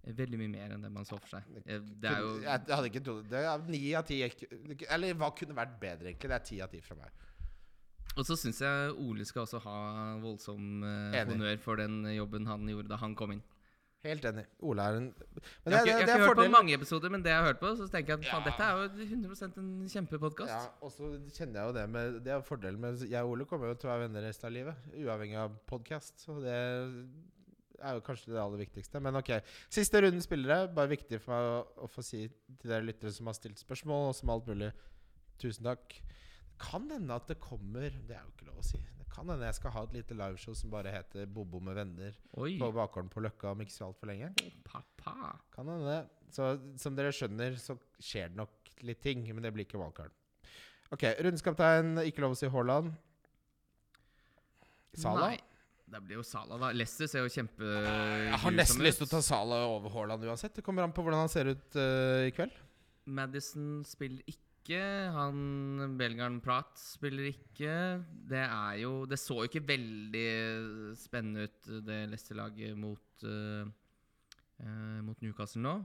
veldig 0.03 0.37
mye 0.39 0.49
mer 0.53 0.71
enn 0.75 0.81
det 0.85 0.91
man 0.91 1.05
så 1.05 1.17
for 1.19 1.27
seg. 1.27 1.43
Eh, 1.65 1.79
Det 1.79 2.09
er 2.11 2.19
jo 2.21 2.39
jeg, 2.41 2.61
hadde 2.69 2.89
ikke 2.91 3.03
trodd 3.03 3.29
Det 3.29 3.41
ni 3.67 3.93
av 3.95 4.05
ti 4.07 4.21
Eller 4.89 5.13
hva 5.19 5.31
kunne 5.35 5.55
vært 5.57 5.79
bedre, 5.81 6.11
egentlig? 6.13 6.29
Det 6.29 6.37
er 6.41 6.45
ti 6.45 6.61
av 6.61 6.69
ti 6.71 6.81
fra 6.81 6.95
meg. 6.95 7.11
Og 8.17 8.25
så 8.25 8.37
syns 8.39 8.61
jeg 8.63 8.93
Ole 8.97 9.25
skal 9.25 9.43
også 9.45 9.59
ha 9.61 9.75
voldsom 10.23 10.83
eh, 10.83 11.21
Enig. 11.21 11.33
honnør 11.35 11.59
for 11.61 11.75
den 11.77 11.99
jobben 12.15 12.47
han 12.47 12.65
gjorde 12.67 12.89
da 12.89 12.97
han 12.97 13.13
kom 13.15 13.31
inn. 13.35 13.43
Helt 14.05 14.23
enig. 14.29 14.45
Ole 14.61 14.79
er 14.85 14.95
en 14.99 15.07
Men 15.65 15.73
Jeg 15.73 15.77
har 15.77 15.85
ikke, 15.85 15.91
jeg 15.91 16.07
har 16.07 16.19
ikke 16.21 16.27
hørt 16.27 16.37
på 16.37 16.51
mange 16.53 16.73
episoder, 16.77 17.09
men 17.09 17.21
det 17.25 17.31
jeg 17.33 17.39
har 17.41 17.47
hørt 17.49 17.59
på, 17.59 17.71
så 17.75 17.87
tenker 17.91 18.13
jeg 18.13 18.19
at 18.19 18.25
faen, 18.31 18.43
Ja. 18.45 18.49
dette 18.49 18.63
er 18.63 18.73
jo 18.77 19.05
100 19.05 19.57
en 19.57 19.89
kjempepodkast. 19.89 20.49
Ja, 20.53 20.67
og 20.81 20.91
så 20.93 21.09
kjenner 21.33 21.59
jeg 21.59 21.67
jo 21.67 21.73
det 21.79 21.89
med 21.89 22.23
Det 22.23 22.31
er 22.31 22.41
fordelen 22.41 22.79
med 22.79 23.01
Jeg 23.09 23.23
og 23.23 23.31
Ole 23.31 23.45
kommer 23.45 23.67
jo 23.67 23.73
til 23.73 23.89
å 23.89 23.93
være 23.97 24.07
venner 24.07 24.21
resten 24.21 24.47
av 24.47 24.53
livet, 24.53 24.75
uavhengig 24.95 25.35
av 25.37 25.57
podkast. 25.67 26.23
Og 26.29 26.41
det 26.45 26.59
er 27.79 27.97
jo 27.97 28.03
kanskje 28.05 28.33
det 28.33 28.41
aller 28.41 28.61
viktigste. 28.63 29.01
Men 29.03 29.19
ok. 29.19 29.31
Siste 29.73 30.01
runden 30.03 30.23
spillere. 30.23 30.67
Bare 30.73 30.91
viktig 30.91 31.19
for 31.23 31.33
meg 31.35 31.47
å, 31.53 31.85
å 31.85 31.89
få 31.91 32.03
si 32.05 32.25
til 32.27 32.71
dere 32.71 32.85
lyttere 32.85 33.13
som 33.15 33.29
har 33.29 33.37
stilt 33.37 33.61
spørsmål, 33.61 34.11
og 34.11 34.17
som 34.17 34.33
alt 34.33 34.49
mulig 34.49 34.73
Tusen 35.37 35.67
takk. 35.67 35.93
Det 35.93 36.55
kan 36.63 36.87
hende 36.89 37.13
at 37.13 37.27
det 37.29 37.35
kommer 37.37 37.91
Det 37.93 38.15
er 38.15 38.23
jo 38.23 38.31
ikke 38.33 38.47
lov 38.47 38.61
å 38.63 38.65
si. 38.65 38.79
Det 38.97 39.05
kan 39.13 39.29
hende 39.29 39.45
jeg 39.45 39.57
skal 39.59 39.73
ha 39.75 39.83
et 39.85 39.93
lite 39.93 40.17
liveshow 40.17 40.55
som 40.57 40.71
bare 40.73 40.93
heter 40.93 41.29
Bobo 41.29 41.61
med 41.61 41.77
venner 41.77 42.15
Oi. 42.41 42.55
på 42.57 42.71
bakgården 42.73 43.11
på 43.13 43.21
Løkka 43.21 43.53
om 43.53 43.61
ikke 43.61 43.75
så 43.75 43.91
altfor 43.91 44.09
lenge. 44.09 44.31
Pappa. 44.65 45.35
Kan 45.53 45.69
hende. 45.69 45.99
Så 46.33 46.55
som 46.81 46.97
dere 46.97 47.13
skjønner, 47.13 47.57
så 47.61 47.77
skjer 48.01 48.33
det 48.33 48.41
nok 48.41 48.73
litt 48.85 49.01
ting, 49.05 49.23
men 49.29 49.45
det 49.45 49.53
blir 49.53 49.65
ikke 49.67 49.79
wildcard. 49.81 50.13
Ok, 50.93 51.03
rundskaptein, 51.25 51.97
ikke 52.07 52.23
lov 52.23 52.33
å 52.35 52.39
si 52.39 52.49
Haaland. 52.51 52.93
Sala? 54.97 55.31
Nei. 55.31 55.56
Det 55.87 56.01
blir 56.03 56.19
jo 56.19 56.25
Sala, 56.27 56.57
da. 56.59 56.73
Leicester 56.75 57.07
ser 57.07 57.23
jo 57.23 57.31
kjempe 57.31 57.63
Jeg 57.63 58.39
har 58.43 58.55
nesten 58.55 58.83
lyst 58.83 58.99
til 58.99 59.07
å 59.07 59.11
ta 59.13 59.21
Sala 59.23 59.61
over 59.69 59.93
Haaland 59.93 60.25
uansett. 60.27 60.57
Det 60.57 60.65
kommer 60.65 60.83
an 60.83 60.95
på 60.95 61.05
hvordan 61.05 61.23
han 61.23 61.31
ser 61.31 61.53
ut 61.53 61.79
uh, 61.79 62.27
i 62.27 62.33
kveld. 62.35 62.55
Madison 63.07 63.85
spiller 63.87 64.27
ikke. 64.27 64.81
Han 65.15 65.95
belgieren 65.99 66.41
Prat 66.43 66.73
spiller 66.75 67.29
ikke. 67.29 67.71
Det 68.03 68.43
er 68.43 68.81
jo 68.81 69.05
Det 69.07 69.19
så 69.21 69.39
jo 69.39 69.47
ikke 69.47 69.63
veldig 69.69 70.27
spennende 70.99 71.47
ut, 71.47 71.71
det 71.87 72.01
Leicester-laget 72.11 72.75
mot 72.75 73.23
uh, 73.23 73.63
uh, 74.59 74.99
Mot 75.07 75.23
Newcastle 75.23 75.63
nå. 75.63 75.77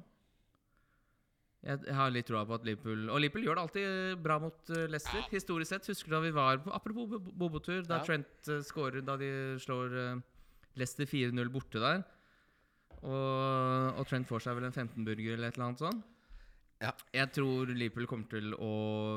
Jeg, 1.63 1.95
har 1.95 2.11
litt 2.11 2.27
troa 2.27 2.43
på 2.49 2.57
at 2.57 2.65
Liverpool 2.67 3.05
Og 3.15 3.21
Liverpool 3.23 3.45
gjør 3.47 3.55
det 3.55 3.63
alltid 3.63 4.23
bra 4.25 4.39
mot 4.43 4.57
Leicester. 4.67 4.89
Leicester. 4.91 5.27
Historisk 5.31 5.71
sett. 5.71 5.87
Husker 5.93 6.11
du 6.11 6.17
da 6.17 6.21
vi 6.25 6.33
var 6.35 6.59
på 6.65 6.73
Apropos 6.75 7.07
bo- 7.13 7.21
bobotur, 7.45 7.85
da 7.87 8.01
Ja. 8.01 8.07
Trent 8.09 8.49
uh, 8.51 8.59
skårer 8.67 9.05
Da 9.07 9.15
de 9.21 9.29
slår 9.63 9.95
uh, 9.95 10.23
Leicester 10.75 11.07
4-0 11.07 11.53
borte 11.55 11.79
der. 11.83 12.03
Og, 13.03 13.99
og 13.99 14.07
Trent 14.11 14.27
får 14.31 14.45
seg 14.47 14.57
vel 14.59 14.67
en 14.69 14.75
15-burger 14.75 15.35
eller 15.37 15.51
et 15.51 15.57
eller 15.59 15.69
annet 15.71 15.83
sånt. 15.83 16.09
Ja. 16.83 16.91
Jeg 17.15 17.31
tror 17.37 17.71
Liverpool 17.71 18.09
kommer 18.11 18.27
til 18.31 18.55
å 18.59 18.71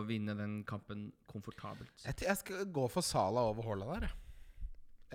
vinne 0.05 0.35
den 0.37 0.59
kampen 0.69 1.07
komfortabelt. 1.31 1.93
Jeg, 2.05 2.19
jeg 2.27 2.37
skal 2.43 2.67
gå 2.73 2.85
for 2.93 3.05
Sala 3.05 3.41
over 3.49 3.65
Haaland 3.71 4.03
der. 4.05 4.13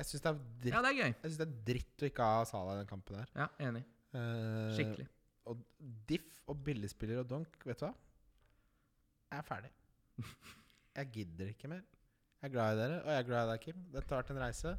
jeg. 0.01 0.09
Syns 0.09 0.25
det, 0.25 0.33
Ja, 0.73 0.81
det 0.83 0.91
er 0.95 0.99
gøy. 0.99 1.09
jeg 1.13 1.29
synes 1.29 1.39
det 1.43 1.47
er 1.47 1.57
dritt 1.71 2.03
å 2.03 2.09
ikke 2.11 2.27
ha 2.33 2.43
Sala 2.49 2.75
i 2.75 2.81
den 2.83 2.91
kampen 2.91 3.21
der. 3.21 3.31
Ja, 3.39 3.47
Enig. 3.69 3.85
Uh, 4.15 4.71
Skikkelig. 4.75 5.07
Og 5.51 5.61
Diff 6.09 6.41
og 6.51 6.61
billigspiller 6.67 7.23
og 7.23 7.29
donk, 7.31 7.59
vet 7.67 7.81
du 7.81 7.87
hva? 7.89 7.95
Jeg 9.31 9.39
er 9.43 9.47
ferdig. 9.47 9.73
Jeg 11.01 11.11
gidder 11.15 11.51
ikke 11.53 11.71
mer. 11.71 11.83
Jeg 12.41 12.49
er 12.49 12.55
glad 12.55 12.73
i 12.73 12.79
dere, 12.81 12.97
og 13.05 13.11
jeg 13.13 13.21
er 13.21 13.27
glad 13.29 13.43
i 13.45 13.51
deg, 13.51 13.61
Kim. 13.63 13.81
Dette 13.93 14.15
har 14.15 14.23
vært 14.23 14.31
en 14.33 14.41
reise. 14.41 14.71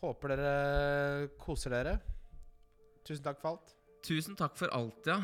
Håper 0.00 0.32
dere 0.34 1.28
koser 1.40 1.72
dere. 1.76 1.92
Tusen 3.06 3.22
takk 3.22 3.38
for 3.38 3.52
alt. 3.52 3.72
Tusen 4.02 4.38
takk 4.38 4.56
for 4.58 4.74
alt, 4.74 5.06
ja. 5.06 5.20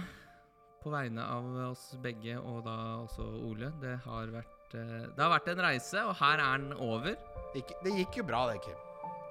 På 0.79 0.93
vegne 0.95 1.25
av 1.27 1.49
oss 1.67 1.83
begge, 2.03 2.37
og 2.39 2.63
da 2.67 2.77
også 3.03 3.27
Ole. 3.49 3.73
Det 3.83 3.97
har 4.05 4.31
vært, 4.31 4.77
eh, 4.79 5.09
det 5.11 5.19
har 5.19 5.33
vært 5.35 5.51
en 5.51 5.65
reise, 5.67 6.05
og 6.07 6.15
her 6.23 6.45
er 6.47 6.63
den 6.63 6.73
over. 6.79 7.19
Ikke, 7.59 7.75
det 7.83 7.97
gikk 7.99 8.21
jo 8.23 8.29
bra, 8.31 8.45
det, 8.53 8.63
Kim. 8.63 8.79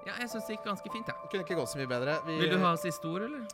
Ja, 0.08 0.18
jeg 0.20 0.30
syns 0.32 0.46
det 0.48 0.58
gikk 0.58 0.68
ganske 0.68 0.92
fint, 0.92 1.08
jeg. 1.08 1.24
Det 1.24 1.32
kunne 1.32 1.48
ikke 1.48 1.60
gått 1.62 1.72
så 1.72 1.80
mye 1.80 1.94
bedre. 1.96 2.20
Vi, 2.28 2.38
Vil 2.44 2.54
du 2.54 2.60
ha 2.64 2.76
siste 2.80 3.08
ord, 3.08 3.24
eller? 3.30 3.48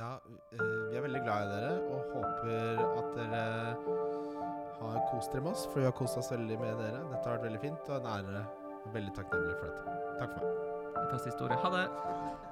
Ja, 0.00 0.14
eh, 0.52 0.60
vi 0.90 0.96
er 0.96 1.02
veldig 1.04 1.20
glad 1.26 1.42
i 1.44 1.48
dere 1.52 1.72
og 1.92 2.14
håper 2.14 2.78
at 2.86 3.10
dere 3.18 3.42
har 4.80 5.02
kost 5.10 5.34
dere 5.34 5.44
med 5.44 5.52
oss. 5.52 5.66
For 5.68 5.82
vi 5.82 5.88
har 5.90 5.96
kost 5.98 6.16
oss 6.16 6.32
veldig 6.32 6.56
med 6.62 6.80
dere. 6.80 7.02
Dette 7.10 7.20
har 7.26 7.36
vært 7.36 7.48
veldig 7.50 7.60
fint, 7.66 7.90
og 7.90 7.98
en 7.98 8.08
ære. 8.14 8.44
Veldig 8.94 9.12
takknemlig 9.18 9.58
for 9.58 9.68
dette. 9.68 9.98
Takk 10.22 10.38
for 10.38 10.46
meg. 10.46 10.94
Fantastisk 10.96 11.34
historie. 11.34 11.60
Ha 11.60 11.74
det. 11.76 12.49